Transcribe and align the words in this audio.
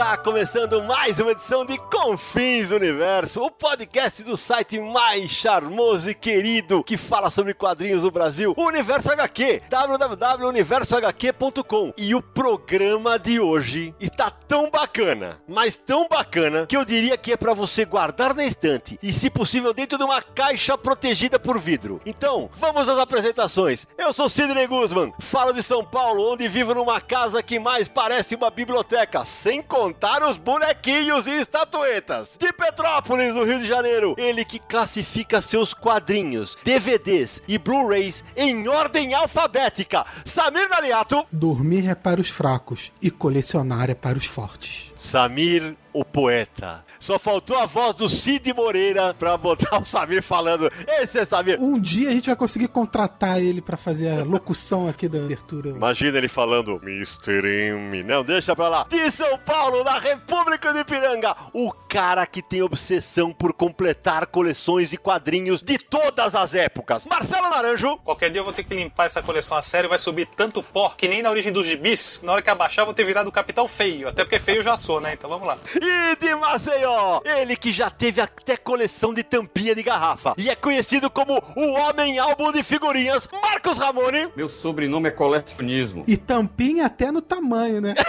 Está 0.00 0.16
começando 0.16 0.82
mais 0.82 1.18
uma 1.18 1.32
edição 1.32 1.62
de 1.62 1.76
Confins 1.76 2.70
do 2.70 2.76
Universo, 2.76 3.42
o 3.42 3.50
podcast 3.50 4.22
do 4.22 4.34
site 4.34 4.80
mais 4.80 5.30
charmoso 5.30 6.08
e 6.08 6.14
querido 6.14 6.82
que 6.82 6.96
fala 6.96 7.28
sobre 7.28 7.52
quadrinhos 7.52 8.02
no 8.02 8.10
Brasil, 8.10 8.54
Universo 8.56 9.12
HQ, 9.12 9.60
www.universohq.com. 9.68 11.92
E 11.98 12.14
o 12.14 12.22
programa 12.22 13.18
de 13.18 13.38
hoje 13.38 13.94
está 14.00 14.30
tão 14.30 14.70
bacana, 14.70 15.38
mas 15.46 15.76
tão 15.76 16.08
bacana, 16.08 16.64
que 16.64 16.78
eu 16.78 16.84
diria 16.86 17.18
que 17.18 17.32
é 17.32 17.36
para 17.36 17.52
você 17.52 17.84
guardar 17.84 18.34
na 18.34 18.46
estante 18.46 18.98
e, 19.02 19.12
se 19.12 19.28
possível, 19.28 19.74
dentro 19.74 19.98
de 19.98 20.04
uma 20.04 20.22
caixa 20.22 20.78
protegida 20.78 21.38
por 21.38 21.58
vidro. 21.58 22.00
Então, 22.06 22.48
vamos 22.54 22.88
às 22.88 22.98
apresentações. 22.98 23.86
Eu 23.98 24.14
sou 24.14 24.30
Sidney 24.30 24.66
Guzman, 24.66 25.12
falo 25.20 25.52
de 25.52 25.62
São 25.62 25.84
Paulo, 25.84 26.32
onde 26.32 26.48
vivo 26.48 26.74
numa 26.74 27.02
casa 27.02 27.42
que 27.42 27.58
mais 27.58 27.86
parece 27.86 28.34
uma 28.34 28.48
biblioteca, 28.48 29.26
sem 29.26 29.60
contar 29.60 29.89
os 30.28 30.36
bonequinhos 30.36 31.26
e 31.26 31.40
estatuetas. 31.40 32.36
De 32.38 32.52
Petrópolis, 32.52 33.34
no 33.34 33.44
Rio 33.44 33.58
de 33.58 33.66
Janeiro, 33.66 34.14
ele 34.18 34.44
que 34.44 34.58
classifica 34.58 35.40
seus 35.40 35.74
quadrinhos, 35.74 36.56
DVDs 36.64 37.42
e 37.48 37.58
Blu-rays 37.58 38.24
em 38.36 38.68
ordem 38.68 39.14
alfabética. 39.14 40.04
Samir 40.24 40.68
Naliato. 40.68 41.26
Dormir 41.32 41.88
é 41.88 41.94
para 41.94 42.20
os 42.20 42.28
fracos 42.28 42.92
e 43.00 43.10
colecionar 43.10 43.90
é 43.90 43.94
para 43.94 44.18
os 44.18 44.26
fortes. 44.26 44.92
Samir, 44.96 45.76
o 45.92 46.04
poeta. 46.04 46.84
Só 47.00 47.18
faltou 47.18 47.56
a 47.56 47.64
voz 47.64 47.94
do 47.94 48.08
Cid 48.08 48.52
Moreira 48.52 49.14
pra 49.14 49.36
botar 49.36 49.78
o 49.80 49.84
Samir 49.86 50.22
falando. 50.22 50.70
Esse 50.86 51.18
é 51.18 51.24
Samir. 51.24 51.58
Um 51.58 51.80
dia 51.80 52.10
a 52.10 52.12
gente 52.12 52.26
vai 52.26 52.36
conseguir 52.36 52.68
contratar 52.68 53.40
ele 53.40 53.62
pra 53.62 53.76
fazer 53.76 54.10
a 54.10 54.22
locução 54.22 54.86
aqui 54.86 55.08
da 55.08 55.18
abertura. 55.18 55.70
Imagina 55.70 56.18
ele 56.18 56.28
falando 56.28 56.78
Mr. 56.82 57.42
M. 57.70 58.02
Não, 58.02 58.22
deixa 58.22 58.54
pra 58.54 58.68
lá. 58.68 58.86
De 58.88 59.10
São 59.10 59.38
Paulo, 59.38 59.82
na 59.82 59.98
República 59.98 60.74
de 60.74 60.84
Piranga, 60.84 61.34
o 61.54 61.72
cara 61.72 62.26
que 62.26 62.42
tem 62.42 62.62
obsessão 62.62 63.32
por 63.32 63.54
completar 63.54 64.26
coleções 64.26 64.90
de 64.90 64.98
quadrinhos 64.98 65.62
de 65.62 65.78
todas 65.78 66.34
as 66.34 66.54
épocas. 66.54 67.06
Marcelo 67.06 67.48
Naranjo. 67.48 67.96
Qualquer 68.04 68.30
dia 68.30 68.40
eu 68.40 68.44
vou 68.44 68.52
ter 68.52 68.64
que 68.64 68.74
limpar 68.74 69.06
essa 69.06 69.22
coleção 69.22 69.56
a 69.56 69.62
sério, 69.62 69.88
vai 69.88 69.98
subir 69.98 70.28
tanto 70.36 70.62
pó 70.62 70.90
que 70.90 71.08
nem 71.08 71.22
na 71.22 71.30
origem 71.30 71.52
dos 71.52 71.66
gibis. 71.66 72.20
Na 72.22 72.32
hora 72.32 72.42
que 72.42 72.50
abaixar, 72.50 72.82
eu 72.82 72.86
vou 72.86 72.94
ter 72.94 73.04
virado 73.04 73.28
o 73.28 73.32
Capitão 73.32 73.66
Feio. 73.66 74.08
Até 74.08 74.22
porque 74.22 74.38
feio 74.38 74.58
eu 74.58 74.62
já 74.62 74.76
sou, 74.76 75.00
né? 75.00 75.14
Então 75.14 75.30
vamos 75.30 75.48
lá. 75.48 75.56
E 75.74 76.16
de 76.16 76.34
Maceió, 76.34 76.89
ele 77.24 77.56
que 77.56 77.72
já 77.72 77.90
teve 77.90 78.20
até 78.20 78.56
coleção 78.56 79.12
de 79.14 79.22
tampinha 79.22 79.74
de 79.74 79.82
garrafa 79.82 80.34
e 80.36 80.48
é 80.50 80.54
conhecido 80.54 81.10
como 81.10 81.42
o 81.56 81.72
Homem 81.72 82.18
Álbum 82.18 82.52
de 82.52 82.62
Figurinhas, 82.62 83.28
Marcos 83.42 83.78
Ramone. 83.78 84.28
Meu 84.36 84.48
sobrenome 84.48 85.08
é 85.08 85.12
colecionismo. 85.12 86.04
E 86.06 86.16
tampinha 86.16 86.86
até 86.86 87.10
no 87.10 87.22
tamanho, 87.22 87.80
né? 87.80 87.94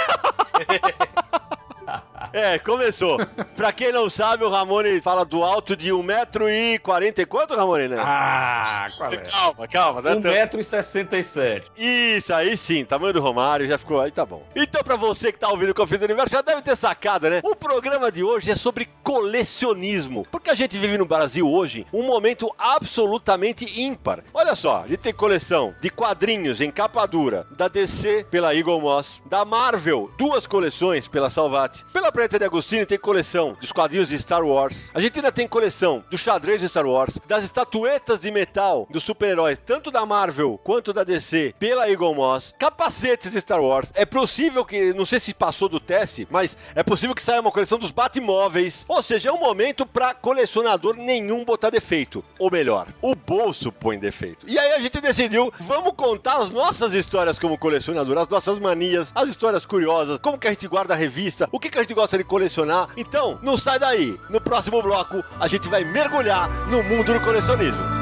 É, 2.33 2.57
começou. 2.59 3.17
pra 3.55 3.71
quem 3.71 3.91
não 3.91 4.09
sabe, 4.09 4.43
o 4.43 4.49
Ramone 4.49 5.01
fala 5.01 5.25
do 5.25 5.43
alto 5.43 5.75
de 5.75 5.91
1,40m 5.91 7.19
e 7.19 7.25
quanto, 7.25 7.55
Ramone, 7.55 7.87
né? 7.87 7.97
Ah, 7.99 8.85
qual 8.97 9.13
é? 9.13 9.17
Calma, 9.17 9.67
calma. 9.67 10.01
Né? 10.01 10.47
1,67m. 10.47 11.63
Isso, 11.77 12.33
aí 12.33 12.55
sim, 12.55 12.85
tamanho 12.85 13.13
do 13.13 13.21
Romário, 13.21 13.67
já 13.67 13.77
ficou, 13.77 13.99
aí 13.99 14.11
tá 14.11 14.25
bom. 14.25 14.43
Então, 14.55 14.83
pra 14.83 14.95
você 14.95 15.31
que 15.31 15.39
tá 15.39 15.49
ouvindo 15.49 15.71
o 15.71 15.75
Confins 15.75 15.99
do 15.99 16.05
Universo, 16.05 16.31
já 16.31 16.41
deve 16.41 16.61
ter 16.61 16.75
sacado, 16.75 17.29
né? 17.29 17.41
O 17.43 17.55
programa 17.55 18.11
de 18.11 18.23
hoje 18.23 18.51
é 18.51 18.55
sobre 18.55 18.89
colecionismo, 19.03 20.25
porque 20.31 20.49
a 20.49 20.55
gente 20.55 20.77
vive 20.77 20.97
no 20.97 21.05
Brasil 21.05 21.47
hoje 21.47 21.85
um 21.91 22.03
momento 22.03 22.53
absolutamente 22.57 23.81
ímpar. 23.81 24.23
Olha 24.33 24.55
só, 24.55 24.83
a 24.83 24.87
gente 24.87 24.99
tem 24.99 25.13
coleção 25.13 25.75
de 25.81 25.89
quadrinhos 25.89 26.61
em 26.61 26.71
capa 26.71 27.05
dura, 27.05 27.45
da 27.51 27.67
DC 27.67 28.25
pela 28.29 28.55
Eagle 28.55 28.79
Moss, 28.79 29.21
da 29.25 29.43
Marvel, 29.43 30.11
duas 30.17 30.47
coleções 30.47 31.07
pela 31.07 31.29
Salvat, 31.29 31.83
pela 31.91 32.11
Preta 32.21 32.37
de 32.37 32.45
Agostini 32.45 32.85
tem 32.85 32.99
coleção 32.99 33.57
dos 33.59 33.71
quadrinhos 33.71 34.09
de 34.09 34.19
Star 34.19 34.45
Wars. 34.45 34.91
A 34.93 35.01
gente 35.01 35.15
ainda 35.15 35.31
tem 35.31 35.47
coleção 35.47 36.03
do 36.07 36.19
xadrez 36.19 36.61
de 36.61 36.69
Star 36.69 36.85
Wars, 36.85 37.17
das 37.27 37.43
estatuetas 37.43 38.19
de 38.19 38.29
metal 38.29 38.87
dos 38.91 39.03
super-heróis, 39.03 39.57
tanto 39.57 39.89
da 39.89 40.05
Marvel 40.05 40.59
quanto 40.63 40.93
da 40.93 41.03
DC, 41.03 41.55
pela 41.57 41.89
Eagle 41.89 42.13
Moss, 42.13 42.53
capacetes 42.59 43.31
de 43.31 43.41
Star 43.41 43.59
Wars. 43.59 43.91
É 43.95 44.05
possível 44.05 44.63
que, 44.63 44.93
não 44.93 45.03
sei 45.03 45.19
se 45.19 45.33
passou 45.33 45.67
do 45.67 45.79
teste, 45.79 46.27
mas 46.29 46.55
é 46.75 46.83
possível 46.83 47.15
que 47.15 47.23
saia 47.23 47.41
uma 47.41 47.51
coleção 47.51 47.79
dos 47.79 47.89
Batmóveis. 47.89 48.85
Ou 48.87 49.01
seja, 49.01 49.29
é 49.29 49.31
um 49.31 49.39
momento 49.39 49.83
para 49.83 50.13
colecionador 50.13 50.95
nenhum 50.95 51.43
botar 51.43 51.71
defeito. 51.71 52.23
Ou 52.37 52.51
melhor, 52.51 52.87
o 53.01 53.15
bolso 53.15 53.71
põe 53.71 53.97
defeito. 53.97 54.45
E 54.47 54.59
aí 54.59 54.73
a 54.73 54.79
gente 54.79 55.01
decidiu, 55.01 55.51
vamos 55.61 55.93
contar 55.95 56.35
as 56.35 56.51
nossas 56.51 56.93
histórias 56.93 57.39
como 57.39 57.57
colecionador, 57.57 58.19
as 58.19 58.27
nossas 58.27 58.59
manias, 58.59 59.11
as 59.15 59.27
histórias 59.27 59.65
curiosas, 59.65 60.19
como 60.19 60.37
que 60.37 60.47
a 60.47 60.51
gente 60.51 60.67
guarda 60.67 60.93
a 60.93 60.97
revista, 60.97 61.49
o 61.51 61.59
que, 61.59 61.67
que 61.67 61.79
a 61.79 61.81
gente 61.81 61.95
gosta 61.95 62.10
de 62.17 62.23
colecionar. 62.23 62.89
Então, 62.97 63.39
não 63.41 63.57
sai 63.57 63.79
daí. 63.79 64.19
No 64.29 64.41
próximo 64.41 64.81
bloco, 64.81 65.23
a 65.39 65.47
gente 65.47 65.69
vai 65.69 65.83
mergulhar 65.83 66.49
no 66.69 66.83
mundo 66.83 67.13
do 67.13 67.19
colecionismo. 67.21 68.00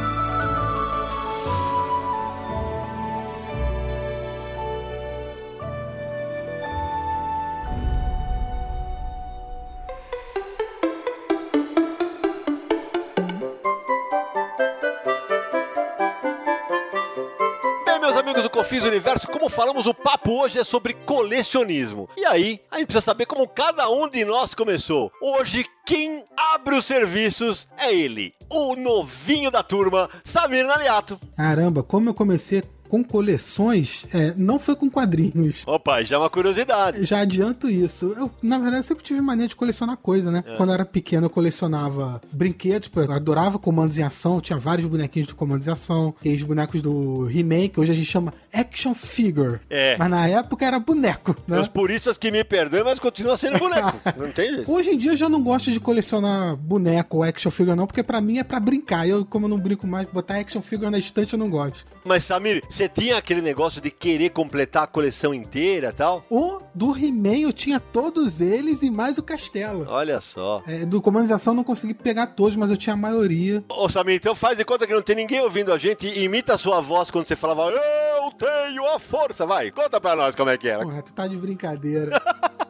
Do 18.49 18.51
Confis 18.51 18.83
Universo, 18.83 19.27
como 19.27 19.47
falamos, 19.47 19.85
o 19.85 19.93
papo 19.93 20.31
hoje 20.41 20.59
é 20.59 20.63
sobre 20.63 20.93
colecionismo. 20.93 22.09
E 22.17 22.25
aí, 22.25 22.59
a 22.71 22.77
gente 22.77 22.87
precisa 22.87 23.05
saber 23.05 23.27
como 23.27 23.47
cada 23.47 23.89
um 23.89 24.09
de 24.09 24.25
nós 24.25 24.55
começou. 24.55 25.11
Hoje, 25.21 25.65
quem 25.85 26.23
abre 26.35 26.75
os 26.75 26.85
serviços 26.85 27.67
é 27.77 27.93
ele, 27.93 28.33
o 28.49 28.75
novinho 28.75 29.51
da 29.51 29.61
turma, 29.61 30.09
Samir 30.25 30.65
Naliato. 30.65 31.19
Caramba, 31.37 31.83
como 31.83 32.09
eu 32.09 32.13
comecei 32.13 32.63
com 32.89 33.03
coleções, 33.03 34.05
é, 34.13 34.33
não 34.35 34.57
foi 34.57 34.75
com 34.75 34.89
quadrinhos. 34.89 35.63
Opa, 35.67 36.01
já 36.01 36.15
é 36.15 36.19
uma 36.19 36.29
curiosidade. 36.29 37.05
Já 37.05 37.19
adianto 37.19 37.69
isso. 37.69 38.13
Eu, 38.17 38.31
na 38.41 38.57
verdade, 38.57 38.85
sempre 38.85 39.03
tive 39.03 39.21
mania 39.21 39.47
de 39.47 39.55
colecionar 39.55 39.95
coisa, 39.95 40.31
né? 40.31 40.43
Quando 40.57 40.69
eu 40.69 40.73
era 40.73 40.85
pequeno, 40.85 41.27
eu 41.27 41.29
colecionava 41.29 42.19
brinquedos, 42.31 42.87
tipo, 42.87 42.99
eu 42.99 43.11
adorava 43.11 43.59
comandos 43.59 43.99
em 43.99 44.03
ação, 44.03 44.41
tinha 44.41 44.57
vários 44.57 44.87
bonequinhos 44.87 45.27
de 45.27 45.35
comandos 45.35 45.67
em 45.67 45.71
ação, 45.71 46.15
e 46.25 46.35
os 46.35 46.41
bonecos 46.41 46.81
do 46.81 47.29
He-Man, 47.29 47.67
que 47.69 47.79
hoje 47.79 47.91
a 47.91 47.95
gente 47.95 48.09
chama 48.09 48.33
action 48.51 48.95
figure. 48.95 49.59
É. 49.69 49.95
Mas 49.97 50.09
na 50.09 50.27
época 50.27 50.65
era 50.65 50.79
boneco, 50.79 51.35
né? 51.47 51.59
Os 51.59 51.67
puristas 51.67 52.17
que 52.17 52.31
me 52.31 52.43
perdoem, 52.43 52.83
mas 52.83 52.97
continua 52.97 53.37
sendo 53.37 53.59
boneco. 53.59 53.99
não 54.17 54.31
tem 54.31 54.55
jeito. 54.55 54.71
Hoje 54.71 54.89
em 54.89 54.97
dia 54.97 55.11
eu 55.11 55.17
já 55.17 55.29
não 55.29 55.43
gosto 55.43 55.71
de 55.71 55.79
colecionar 55.79 56.55
boneco 56.55 57.17
ou 57.17 57.23
action 57.23 57.51
figure, 57.51 57.77
não, 57.77 57.85
porque 57.85 58.01
pra 58.01 58.19
mim 58.19 58.39
é 58.39 58.43
pra 58.43 58.59
brincar. 58.59 59.07
Eu, 59.07 59.23
como 59.23 59.45
eu 59.45 59.49
não 59.49 59.59
brinco 59.59 59.85
mais, 59.85 60.07
botar 60.09 60.37
action 60.37 60.61
figure 60.61 60.89
na 60.89 60.97
estante 60.97 61.33
eu 61.33 61.39
não 61.39 61.49
gosto. 61.49 61.93
Mas, 62.03 62.23
Samir, 62.23 62.63
você 62.79 62.87
tinha 62.87 63.17
aquele 63.17 63.41
negócio 63.41 63.81
de 63.81 63.91
querer 63.91 64.29
completar 64.29 64.83
a 64.83 64.87
coleção 64.87 65.33
inteira 65.33 65.89
e 65.89 65.91
tal? 65.91 66.23
O 66.29 66.61
do 66.73 66.97
He-Man 66.97 67.39
eu 67.39 67.51
tinha 67.51 67.77
todos 67.77 68.39
eles 68.39 68.81
e 68.81 68.89
mais 68.89 69.17
o 69.17 69.23
castelo. 69.23 69.85
Olha 69.89 70.21
só. 70.21 70.63
É, 70.65 70.85
do 70.85 71.01
Comandização 71.01 71.51
eu 71.51 71.57
não 71.57 71.63
consegui 71.65 71.93
pegar 71.93 72.27
todos, 72.27 72.55
mas 72.55 72.71
eu 72.71 72.77
tinha 72.77 72.93
a 72.93 72.97
maioria. 72.97 73.61
Ô, 73.67 73.89
Samir, 73.89 74.15
então 74.15 74.33
faz 74.33 74.57
de 74.57 74.63
conta 74.63 74.87
que 74.87 74.93
não 74.93 75.01
tem 75.01 75.17
ninguém 75.17 75.41
ouvindo 75.41 75.73
a 75.73 75.77
gente 75.77 76.07
e 76.07 76.23
imita 76.23 76.53
a 76.53 76.57
sua 76.57 76.79
voz 76.79 77.11
quando 77.11 77.27
você 77.27 77.35
falava 77.35 77.69
Eu 77.69 78.31
tenho 78.37 78.85
a 78.95 78.97
força. 78.97 79.45
Vai, 79.45 79.71
conta 79.71 79.99
pra 79.99 80.15
nós 80.15 80.33
como 80.33 80.49
é 80.49 80.57
que 80.57 80.69
era. 80.69 80.81
Porra, 80.81 81.01
tu 81.01 81.13
tá 81.13 81.27
de 81.27 81.35
brincadeira. 81.35 82.21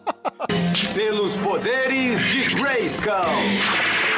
Pelos 0.96 1.36
poderes 1.36 2.20
de 2.32 2.56
Grayskull. 2.56 4.09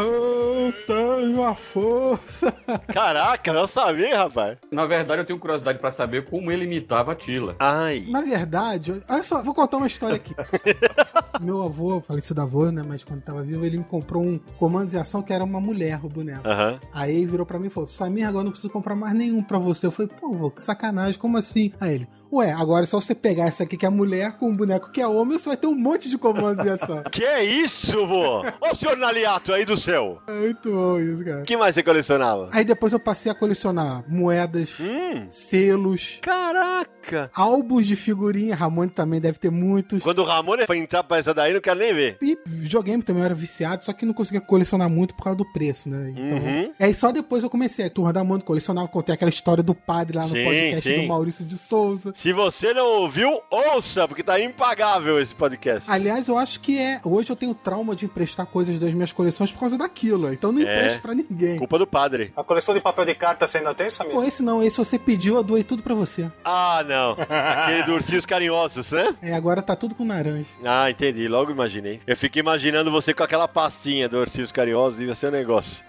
Eu 0.00 0.72
tenho 0.86 1.44
a 1.44 1.54
força. 1.54 2.52
Caraca, 2.92 3.50
eu 3.50 3.66
sabia, 3.66 4.16
rapaz. 4.18 4.58
Na 4.70 4.86
verdade, 4.86 5.22
eu 5.22 5.26
tenho 5.26 5.38
curiosidade 5.38 5.78
pra 5.78 5.90
saber 5.90 6.24
como 6.28 6.50
ele 6.50 6.64
imitava 6.64 7.12
a 7.12 7.14
Tila. 7.14 7.56
Ai. 7.58 8.04
Na 8.08 8.20
verdade, 8.22 9.00
olha 9.08 9.22
só, 9.22 9.42
vou 9.42 9.54
contar 9.54 9.76
uma 9.76 9.86
história 9.86 10.16
aqui. 10.16 10.34
Meu 11.40 11.62
avô, 11.62 12.00
falecido 12.00 12.40
avô, 12.40 12.70
né? 12.70 12.82
Mas 12.86 13.04
quando 13.04 13.22
tava 13.22 13.42
vivo, 13.42 13.64
ele 13.64 13.78
me 13.78 13.84
comprou 13.84 14.22
um 14.22 14.38
comando 14.58 14.90
de 14.90 14.98
ação 14.98 15.22
que 15.22 15.32
era 15.32 15.44
uma 15.44 15.60
mulher, 15.60 16.00
o 16.04 16.08
boneco. 16.08 16.46
Aham. 16.46 16.80
Aí 16.92 17.16
ele 17.16 17.26
virou 17.26 17.46
pra 17.46 17.58
mim 17.58 17.68
e 17.68 17.70
falou: 17.70 17.88
Samir, 17.88 18.26
agora 18.26 18.40
eu 18.40 18.44
não 18.44 18.50
preciso 18.50 18.72
comprar 18.72 18.94
mais 18.94 19.14
nenhum 19.14 19.42
pra 19.42 19.58
você. 19.58 19.86
Eu 19.86 19.90
falei, 19.90 20.10
pô, 20.20 20.32
vô, 20.32 20.50
que 20.50 20.62
sacanagem, 20.62 21.18
como 21.18 21.36
assim? 21.36 21.72
Aí 21.80 21.94
ele, 21.94 22.08
ué, 22.32 22.52
agora 22.52 22.84
é 22.84 22.86
só 22.86 23.00
você 23.00 23.14
pegar 23.14 23.44
essa 23.46 23.62
aqui 23.64 23.76
que 23.76 23.86
é 23.86 23.88
mulher 23.90 24.32
com 24.38 24.48
um 24.48 24.56
boneco 24.56 24.90
que 24.90 25.00
é 25.00 25.06
homem, 25.06 25.38
você 25.38 25.48
vai 25.48 25.56
ter 25.56 25.66
um 25.66 25.74
monte 25.78 26.08
de 26.10 26.18
comandos 26.18 26.64
de 26.64 26.70
ação. 26.70 27.02
Que 27.10 27.40
isso, 27.42 28.06
vô? 28.06 28.40
Ô, 28.60 28.74
senhor 28.74 28.96
Naliato 28.96 29.52
aí 29.52 29.64
do 29.64 29.76
céu. 29.76 30.18
É 30.26 30.32
muito 30.32 30.70
bom 30.70 30.98
isso, 31.00 31.24
cara. 31.24 31.40
O 31.40 31.44
que 31.44 31.56
mais 31.56 31.74
você 31.74 31.82
colecionava? 31.82 32.48
Aí 32.52 32.64
depois 32.64 32.92
eu 32.92 33.00
passei 33.00 33.30
a 33.30 33.34
colecionar 33.34 34.04
moedas, 34.08 34.76
Hum. 34.80 35.26
selos, 35.28 36.18
Caraca. 36.22 36.90
Álbuns 37.34 37.86
de 37.86 37.96
figurinha. 37.96 38.54
Ramone 38.54 38.90
também 38.90 39.20
deve 39.20 39.38
ter 39.38 39.50
muitos. 39.50 40.02
Quando 40.02 40.20
o 40.20 40.24
Ramon 40.24 40.56
foi 40.66 40.78
entrar 40.78 41.02
pra 41.04 41.18
essa 41.18 41.32
daí, 41.34 41.52
não 41.52 41.60
quero 41.60 41.78
nem 41.78 41.94
ver. 41.94 42.16
E 42.22 42.38
videogame 42.46 43.02
também 43.02 43.22
eu 43.22 43.26
era 43.26 43.34
viciado, 43.34 43.84
só 43.84 43.92
que 43.92 44.04
não 44.06 44.12
conseguia 44.14 44.40
colecionar 44.40 44.88
muito 44.88 45.14
por 45.14 45.24
causa 45.24 45.36
do 45.36 45.44
preço, 45.52 45.88
né? 45.88 46.12
Então. 46.16 46.38
Uhum. 46.38 46.72
Aí 46.78 46.94
só 46.94 47.12
depois 47.12 47.42
eu 47.42 47.50
comecei. 47.50 47.86
A 47.86 47.90
turma 47.90 48.12
da 48.12 48.24
Mano 48.24 48.42
colecionava, 48.42 48.88
contei 48.88 49.14
aquela 49.14 49.28
história 49.28 49.62
do 49.62 49.74
padre 49.74 50.16
lá 50.16 50.24
no 50.24 50.30
Sim, 50.30 50.44
podcast 50.44 50.82
sim. 50.94 51.02
do 51.02 51.08
Maurício 51.08 51.44
de 51.44 51.56
Souza. 51.56 52.12
Se 52.14 52.32
você 52.32 52.72
não 52.74 52.86
ouviu, 53.02 53.40
ouça, 53.50 54.06
porque 54.08 54.22
tá 54.22 54.40
impagável 54.40 55.18
esse 55.20 55.34
podcast. 55.34 55.90
Aliás, 55.90 56.28
eu 56.28 56.36
acho 56.38 56.60
que 56.60 56.78
é. 56.78 57.00
Hoje 57.04 57.30
eu 57.30 57.36
tenho 57.36 57.54
trauma 57.54 57.94
de 57.94 58.04
emprestar 58.04 58.46
coisas 58.46 58.78
das 58.78 58.92
minhas 58.92 59.12
coleções 59.12 59.50
por 59.52 59.60
causa 59.60 59.78
daquilo. 59.78 60.32
Então 60.32 60.52
não 60.52 60.60
É. 60.60 60.64
empresto 60.64 61.02
pra 61.02 61.14
ninguém. 61.14 61.56
Culpa 61.58 61.78
do 61.78 61.86
padre. 61.86 62.32
A 62.36 62.42
coleção 62.44 62.74
de 62.74 62.80
papel 62.80 63.04
de 63.04 63.14
carta 63.14 63.46
você 63.46 63.58
ainda 63.58 63.74
tem, 63.74 63.88
Samir? 63.90 64.12
Pô, 64.12 64.22
esse 64.22 64.42
não, 64.42 64.62
esse 64.62 64.78
você 64.78 64.98
pediu, 64.98 65.36
eu 65.36 65.42
doei 65.42 65.62
tudo 65.64 65.82
pra 65.82 65.94
você. 65.94 66.30
Ah, 66.44 66.84
não. 66.86 66.97
Aquele 67.28 67.82
do 67.84 67.92
ursinhos 67.94 68.26
carinhosos, 68.26 68.92
né? 68.92 69.14
É, 69.22 69.34
agora 69.34 69.62
tá 69.62 69.74
tudo 69.76 69.94
com 69.94 70.06
laranja. 70.06 70.48
Ah, 70.64 70.90
entendi. 70.90 71.28
Logo 71.28 71.50
imaginei. 71.50 72.00
Eu 72.06 72.16
fiquei 72.16 72.40
imaginando 72.40 72.90
você 72.90 73.12
com 73.14 73.22
aquela 73.22 73.48
pastinha 73.48 74.08
do 74.08 74.18
ursinhos 74.18 74.52
carinhosos, 74.52 74.98
devia 74.98 75.14
ser 75.14 75.28
um 75.28 75.32
negócio. 75.32 75.84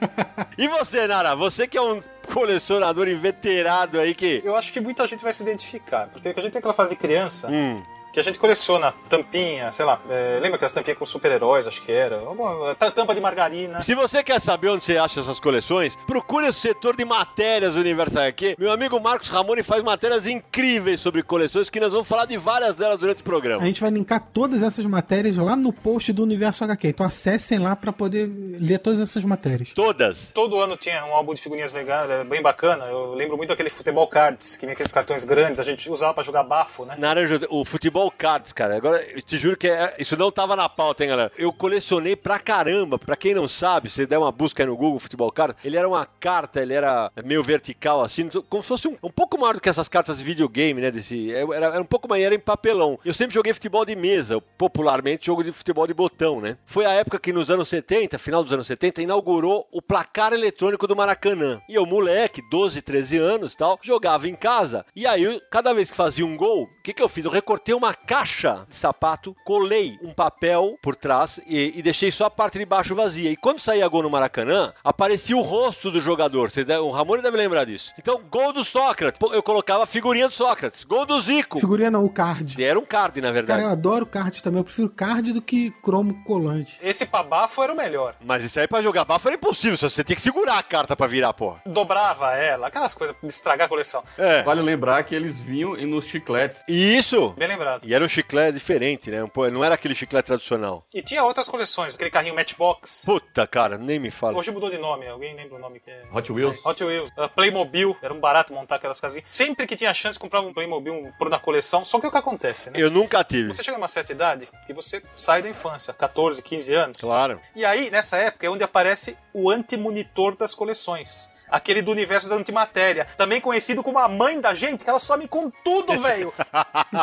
e 0.56 0.68
você, 0.68 1.06
Nara? 1.06 1.34
Você 1.34 1.66
que 1.66 1.76
é 1.76 1.82
um 1.82 2.02
colecionador 2.32 3.08
inveterado 3.08 4.00
aí 4.00 4.14
que... 4.14 4.42
Eu 4.44 4.56
acho 4.56 4.72
que 4.72 4.80
muita 4.80 5.06
gente 5.06 5.22
vai 5.22 5.32
se 5.32 5.42
identificar, 5.42 6.08
porque 6.08 6.28
a 6.28 6.42
gente 6.42 6.52
tem 6.52 6.58
aquela 6.58 6.74
fase 6.74 6.90
de 6.90 6.96
criança 6.96 7.48
Hum, 7.48 7.82
que 8.16 8.20
a 8.20 8.22
gente 8.22 8.38
coleciona 8.38 8.94
tampinha, 9.10 9.70
sei 9.72 9.84
lá, 9.84 10.00
é, 10.08 10.38
lembra 10.40 10.54
aquelas 10.56 10.72
tampinhas 10.72 10.98
com 10.98 11.04
super-heróis, 11.04 11.66
acho 11.66 11.82
que 11.82 11.92
era? 11.92 12.16
Alguma, 12.20 12.74
ta- 12.74 12.90
tampa 12.90 13.14
de 13.14 13.20
margarina. 13.20 13.82
Se 13.82 13.94
você 13.94 14.22
quer 14.24 14.40
saber 14.40 14.70
onde 14.70 14.84
você 14.86 14.96
acha 14.96 15.20
essas 15.20 15.38
coleções, 15.38 15.96
procure 16.06 16.48
o 16.48 16.52
setor 16.52 16.96
de 16.96 17.04
matérias 17.04 17.74
do 17.74 17.80
Universo 17.80 18.18
HQ. 18.18 18.56
Meu 18.58 18.70
amigo 18.72 18.98
Marcos 18.98 19.28
Ramone 19.28 19.62
faz 19.62 19.82
matérias 19.82 20.26
incríveis 20.26 20.98
sobre 21.00 21.22
coleções, 21.22 21.68
que 21.68 21.78
nós 21.78 21.92
vamos 21.92 22.08
falar 22.08 22.24
de 22.24 22.38
várias 22.38 22.74
delas 22.74 22.96
durante 22.96 23.18
o 23.18 23.20
A 23.20 23.24
programa. 23.24 23.62
gente 23.66 23.82
vai 23.82 23.90
linkar 23.90 24.24
todas 24.32 24.62
essas 24.62 24.86
matérias 24.86 25.36
lá 25.36 25.54
no 25.54 25.70
post 25.70 26.10
do 26.12 26.22
Universo 26.22 26.64
HQ. 26.64 26.88
Então 26.88 27.04
acessem 27.04 27.58
lá 27.58 27.76
pra 27.76 27.92
poder 27.92 28.30
ler 28.58 28.78
todas 28.78 28.98
essas 28.98 29.24
matérias. 29.24 29.72
Todas. 29.74 30.30
Todo 30.32 30.58
ano 30.58 30.74
tinha 30.76 31.04
um 31.04 31.12
álbum 31.14 31.34
de 31.34 31.42
figurinhas 31.42 31.74
legal, 31.74 32.10
é 32.10 32.24
bem 32.24 32.40
bacana. 32.40 32.86
Eu 32.86 33.12
lembro 33.12 33.36
muito 33.36 33.50
daquele 33.50 33.68
futebol 33.68 34.06
cards, 34.06 34.56
que 34.56 34.64
vinha 34.64 34.72
aqueles 34.72 34.90
cartões 34.92 35.22
grandes, 35.22 35.60
a 35.60 35.62
gente 35.62 35.90
usava 35.90 36.14
pra 36.14 36.22
jogar 36.24 36.44
bafo, 36.44 36.86
né? 36.86 36.94
Naranja, 36.96 37.40
o 37.50 37.62
futebol 37.62 38.05
cards, 38.10 38.52
cara. 38.52 38.76
Agora, 38.76 39.02
eu 39.10 39.22
te 39.22 39.38
juro 39.38 39.56
que 39.56 39.68
é- 39.68 39.94
isso 39.98 40.16
não 40.16 40.30
tava 40.30 40.54
na 40.56 40.68
pauta, 40.68 41.02
hein, 41.04 41.10
galera. 41.10 41.32
Eu 41.36 41.52
colecionei 41.52 42.16
pra 42.16 42.38
caramba. 42.38 42.98
Pra 42.98 43.16
quem 43.16 43.34
não 43.34 43.46
sabe, 43.48 43.88
se 43.90 44.06
der 44.06 44.18
uma 44.18 44.32
busca 44.32 44.62
aí 44.62 44.66
no 44.66 44.76
Google, 44.76 44.98
futebol 44.98 45.30
cards, 45.32 45.56
ele 45.64 45.76
era 45.76 45.88
uma 45.88 46.04
carta, 46.04 46.60
ele 46.62 46.74
era 46.74 47.10
meio 47.24 47.42
vertical, 47.42 48.00
assim, 48.02 48.28
como 48.48 48.62
se 48.62 48.68
fosse 48.68 48.88
um, 48.88 48.96
um 49.02 49.10
pouco 49.10 49.38
maior 49.38 49.54
do 49.54 49.60
que 49.60 49.68
essas 49.68 49.88
cartas 49.88 50.18
de 50.18 50.24
videogame, 50.24 50.80
né? 50.80 50.90
Desse, 50.90 51.32
era, 51.34 51.66
era 51.66 51.80
um 51.80 51.84
pouco 51.84 52.08
maior, 52.08 52.26
era 52.26 52.34
em 52.34 52.38
papelão. 52.40 52.98
Eu 53.04 53.14
sempre 53.14 53.34
joguei 53.34 53.52
futebol 53.52 53.84
de 53.84 53.96
mesa, 53.96 54.40
popularmente 54.56 55.26
jogo 55.26 55.42
de 55.44 55.52
futebol 55.52 55.86
de 55.86 55.94
botão, 55.94 56.40
né? 56.40 56.56
Foi 56.66 56.84
a 56.84 56.92
época 56.92 57.18
que 57.18 57.32
nos 57.32 57.50
anos 57.50 57.68
70, 57.68 58.18
final 58.18 58.42
dos 58.42 58.52
anos 58.52 58.66
70, 58.66 59.02
inaugurou 59.02 59.66
o 59.72 59.80
placar 59.80 60.32
eletrônico 60.32 60.86
do 60.86 60.96
Maracanã. 60.96 61.60
E 61.68 61.74
eu, 61.74 61.86
moleque, 61.86 62.42
12, 62.50 62.82
13 62.82 63.18
anos 63.18 63.54
tal, 63.54 63.78
jogava 63.82 64.28
em 64.28 64.34
casa. 64.34 64.84
E 64.94 65.06
aí, 65.06 65.40
cada 65.50 65.72
vez 65.72 65.90
que 65.90 65.96
fazia 65.96 66.26
um 66.26 66.36
gol, 66.36 66.64
o 66.64 66.82
que, 66.82 66.92
que 66.92 67.02
eu 67.02 67.08
fiz? 67.08 67.24
Eu 67.24 67.30
recortei 67.30 67.74
uma 67.74 67.94
caixa 68.06 68.66
de 68.68 68.76
sapato, 68.76 69.34
colei 69.44 69.98
um 70.02 70.12
papel 70.12 70.78
por 70.82 70.94
trás 70.96 71.40
e, 71.46 71.72
e 71.76 71.82
deixei 71.82 72.10
só 72.10 72.26
a 72.26 72.30
parte 72.30 72.58
de 72.58 72.64
baixo 72.64 72.94
vazia. 72.94 73.30
E 73.30 73.36
quando 73.36 73.60
saía 73.60 73.86
gol 73.88 74.02
no 74.02 74.10
Maracanã, 74.10 74.72
aparecia 74.84 75.36
o 75.36 75.42
rosto 75.42 75.90
do 75.90 76.00
jogador. 76.00 76.50
O 76.82 76.90
Ramon 76.90 77.18
deve 77.18 77.36
lembrar 77.36 77.64
disso. 77.64 77.92
Então, 77.98 78.20
gol 78.30 78.52
do 78.52 78.62
Sócrates. 78.64 79.18
Pô, 79.18 79.32
Eu 79.32 79.42
colocava 79.42 79.84
a 79.84 79.86
figurinha 79.86 80.28
do 80.28 80.34
Sócrates. 80.34 80.84
Gol 80.84 81.04
do 81.06 81.20
Zico. 81.20 81.58
Figurinha 81.60 81.90
não, 81.90 82.04
o 82.04 82.10
card. 82.10 82.62
Era 82.62 82.78
um 82.78 82.84
card, 82.84 83.20
na 83.20 83.28
Cara, 83.28 83.34
verdade. 83.34 83.62
eu 83.62 83.68
adoro 83.68 84.06
card 84.06 84.42
também. 84.42 84.60
Eu 84.60 84.64
prefiro 84.64 84.90
card 84.90 85.32
do 85.32 85.42
que 85.42 85.70
cromo 85.82 86.22
colante. 86.24 86.78
Esse 86.82 87.04
pra 87.06 87.22
bafo 87.22 87.62
era 87.62 87.72
o 87.72 87.76
melhor. 87.76 88.14
Mas 88.24 88.44
isso 88.44 88.58
aí 88.58 88.66
pra 88.68 88.82
jogar 88.82 89.04
bafo 89.04 89.28
era 89.28 89.36
impossível, 89.36 89.76
só 89.76 89.88
você 89.88 90.02
tinha 90.04 90.16
que 90.16 90.22
segurar 90.22 90.58
a 90.58 90.62
carta 90.62 90.96
pra 90.96 91.06
virar, 91.06 91.32
porra. 91.32 91.60
Dobrava 91.66 92.34
ela, 92.36 92.68
aquelas 92.68 92.94
coisas 92.94 93.14
pra 93.16 93.28
estragar 93.28 93.66
a 93.66 93.68
coleção. 93.68 94.02
É. 94.18 94.42
Vale 94.42 94.62
lembrar 94.62 95.02
que 95.04 95.14
eles 95.14 95.36
vinham 95.38 95.76
e 95.76 95.84
nos 95.84 96.06
chicletes. 96.06 96.62
Isso! 96.68 97.30
Bem 97.36 97.48
lembrado. 97.48 97.75
E 97.82 97.94
era 97.94 98.04
um 98.04 98.08
chiclete 98.08 98.54
diferente, 98.54 99.10
né? 99.10 99.18
Não 99.52 99.64
era 99.64 99.74
aquele 99.74 99.94
chiclete 99.94 100.26
tradicional. 100.26 100.86
E 100.92 101.02
tinha 101.02 101.24
outras 101.24 101.48
coleções, 101.48 101.94
aquele 101.94 102.10
carrinho 102.10 102.34
Matchbox. 102.34 103.04
Puta, 103.04 103.46
cara, 103.46 103.78
nem 103.78 103.98
me 103.98 104.10
fala. 104.10 104.38
Hoje 104.38 104.50
mudou 104.50 104.70
de 104.70 104.78
nome, 104.78 105.06
alguém 105.08 105.34
lembra 105.34 105.56
o 105.56 105.58
nome 105.58 105.80
que 105.80 105.90
é? 105.90 106.02
Hot 106.12 106.32
Wheels. 106.32 106.56
Hot 106.64 106.82
Wheels, 106.82 107.10
uh, 107.10 107.28
Playmobil, 107.34 107.96
era 108.02 108.12
um 108.12 108.20
barato 108.20 108.52
montar 108.52 108.76
aquelas 108.76 109.00
casinhas. 109.00 109.26
Sempre 109.30 109.66
que 109.66 109.76
tinha 109.76 109.92
chance, 109.92 110.18
comprava 110.18 110.46
um 110.46 110.52
Playmobil 110.52 110.94
um, 110.94 111.12
por 111.12 111.28
na 111.28 111.38
coleção. 111.38 111.84
Só 111.84 112.00
que 112.00 112.06
o 112.06 112.10
que 112.10 112.16
acontece, 112.16 112.70
né? 112.70 112.80
Eu 112.80 112.90
nunca 112.90 113.22
tive. 113.24 113.52
Você 113.52 113.62
chega 113.62 113.76
numa 113.76 113.88
certa 113.88 114.12
idade 114.12 114.48
e 114.68 114.72
você 114.72 115.02
sai 115.14 115.42
da 115.42 115.48
infância, 115.48 115.92
14, 115.92 116.42
15 116.42 116.74
anos. 116.74 116.96
Claro. 116.98 117.40
E 117.54 117.64
aí, 117.64 117.90
nessa 117.90 118.16
época, 118.16 118.46
é 118.46 118.50
onde 118.50 118.64
aparece 118.64 119.16
o 119.32 119.50
anti-monitor 119.50 120.36
das 120.36 120.54
coleções. 120.54 121.30
Aquele 121.50 121.82
do 121.82 121.90
universo 121.90 122.28
da 122.28 122.34
antimatéria. 122.34 123.06
Também 123.16 123.40
conhecido 123.40 123.82
como 123.82 123.98
a 123.98 124.08
mãe 124.08 124.40
da 124.40 124.54
gente, 124.54 124.84
que 124.84 124.90
ela 124.90 124.98
some 124.98 125.28
com 125.28 125.50
tudo, 125.64 125.98
velho. 126.00 126.32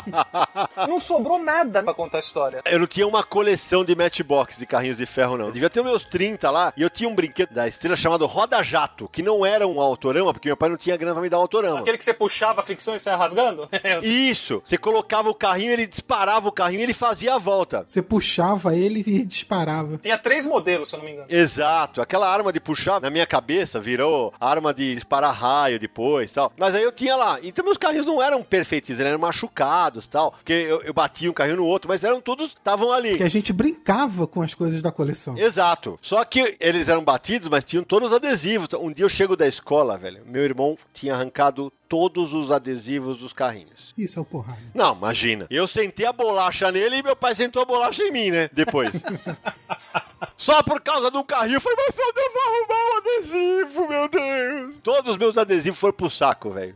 não 0.87 0.99
sobrou 0.99 1.39
nada 1.39 1.81
pra 1.81 1.93
contar 1.93 2.17
a 2.17 2.19
história. 2.19 2.61
Eu 2.65 2.79
não 2.79 2.87
tinha 2.87 3.07
uma 3.07 3.23
coleção 3.23 3.83
de 3.83 3.95
matchbox 3.95 4.57
de 4.57 4.65
carrinhos 4.65 4.97
de 4.97 5.05
ferro, 5.05 5.37
não. 5.37 5.47
Eu 5.47 5.51
devia 5.51 5.69
ter 5.69 5.79
os 5.79 5.85
meus 5.85 6.03
30 6.03 6.49
lá. 6.49 6.73
E 6.75 6.81
eu 6.81 6.89
tinha 6.89 7.09
um 7.09 7.15
brinquedo 7.15 7.53
da 7.53 7.67
estrela 7.67 7.95
chamado 7.95 8.25
Roda 8.25 8.61
Jato, 8.63 9.07
que 9.07 9.21
não 9.21 9.45
era 9.45 9.67
um 9.67 9.79
autorama, 9.79 10.33
porque 10.33 10.49
meu 10.49 10.57
pai 10.57 10.69
não 10.69 10.77
tinha 10.77 10.97
grana 10.97 11.13
pra 11.13 11.21
me 11.21 11.29
dar 11.29 11.37
um 11.37 11.41
autorama. 11.41 11.79
Aquele 11.79 11.97
que 11.97 12.03
você 12.03 12.13
puxava 12.13 12.61
a 12.61 12.63
ficção 12.63 12.95
e 12.95 12.99
saia 12.99 13.17
rasgando? 13.17 13.69
Isso! 14.01 14.61
Você 14.63 14.77
colocava 14.77 15.29
o 15.29 15.35
carrinho, 15.35 15.71
ele 15.71 15.87
disparava 15.87 16.47
o 16.47 16.51
carrinho 16.51 16.81
e 16.81 16.83
ele 16.83 16.93
fazia 16.93 17.35
a 17.35 17.37
volta. 17.37 17.83
Você 17.85 18.01
puxava 18.01 18.75
ele 18.75 19.03
e 19.05 19.25
disparava. 19.25 19.97
Tinha 19.97 20.17
três 20.17 20.45
modelos, 20.45 20.89
se 20.89 20.95
eu 20.95 20.99
não 20.99 21.05
me 21.05 21.13
engano. 21.13 21.27
Exato, 21.29 22.01
aquela 22.01 22.31
arma 22.31 22.51
de 22.51 22.59
puxar 22.59 22.99
na 22.99 23.09
minha 23.09 23.25
cabeça 23.25 23.79
virou 23.79 24.32
arma 24.39 24.73
de 24.73 24.93
disparar 24.93 25.33
raio 25.33 25.79
depois 25.79 26.31
tal. 26.31 26.51
Mas 26.57 26.75
aí 26.75 26.83
eu 26.83 26.91
tinha 26.91 27.15
lá. 27.15 27.39
Então 27.41 27.63
meus 27.63 27.77
carrinhos 27.77 28.05
não 28.05 28.21
eram 28.21 28.43
perfeitos, 28.43 28.89
eles 28.89 29.01
eram 29.05 29.19
machucados 29.19 30.05
tal. 30.05 30.31
Porque 30.31 30.53
eu, 30.53 30.81
eu 30.81 30.93
batia 30.93 31.29
um 31.29 31.33
carrinho 31.33 31.57
no 31.57 31.65
outro, 31.65 31.87
mas 31.89 32.03
eram 32.03 32.21
todos, 32.21 32.49
estavam 32.49 32.91
ali. 32.91 33.17
Que 33.17 33.23
a 33.23 33.29
gente 33.29 33.53
brincava 33.53 34.27
com 34.27 34.41
as 34.41 34.53
coisas 34.53 34.81
da 34.81 34.91
coleção. 34.91 35.37
Exato. 35.37 35.97
Só 36.01 36.23
que 36.25 36.55
eles 36.59 36.89
eram 36.89 37.03
batidos, 37.03 37.49
mas 37.49 37.63
tinham 37.63 37.83
todos 37.83 38.11
os 38.11 38.15
adesivos. 38.15 38.67
Um 38.79 38.91
dia 38.91 39.05
eu 39.05 39.09
chego 39.09 39.35
da 39.35 39.47
escola, 39.47 39.97
velho. 39.97 40.23
Meu 40.25 40.43
irmão 40.43 40.77
tinha 40.93 41.13
arrancado 41.13 41.71
todos 41.87 42.33
os 42.33 42.51
adesivos 42.51 43.19
dos 43.19 43.33
carrinhos. 43.33 43.93
Isso 43.95 44.17
é 44.17 44.21
o 44.21 44.25
porrada. 44.25 44.59
Não, 44.73 44.95
imagina. 44.95 45.45
Eu 45.49 45.67
sentei 45.67 46.05
a 46.05 46.11
bolacha 46.11 46.71
nele 46.71 46.97
e 46.97 47.03
meu 47.03 47.15
pai 47.15 47.35
sentou 47.35 47.61
a 47.61 47.65
bolacha 47.65 48.01
em 48.01 48.11
mim, 48.11 48.31
né? 48.31 48.49
Depois. 48.51 48.91
Só 50.37 50.61
por 50.63 50.81
causa 50.81 51.09
do 51.09 51.23
carrinho. 51.23 51.57
Eu 51.57 51.61
falei, 51.61 51.77
mas 51.85 51.97
eu 51.97 52.13
devo 52.13 52.39
arrumar 52.39 52.93
o 52.93 52.97
adesivo, 52.97 53.87
meu 53.87 54.07
Deus. 54.07 54.79
Todos 54.83 55.11
os 55.11 55.17
meus 55.17 55.37
adesivos 55.37 55.79
foram 55.79 55.93
pro 55.93 56.09
saco, 56.09 56.51
velho. 56.51 56.75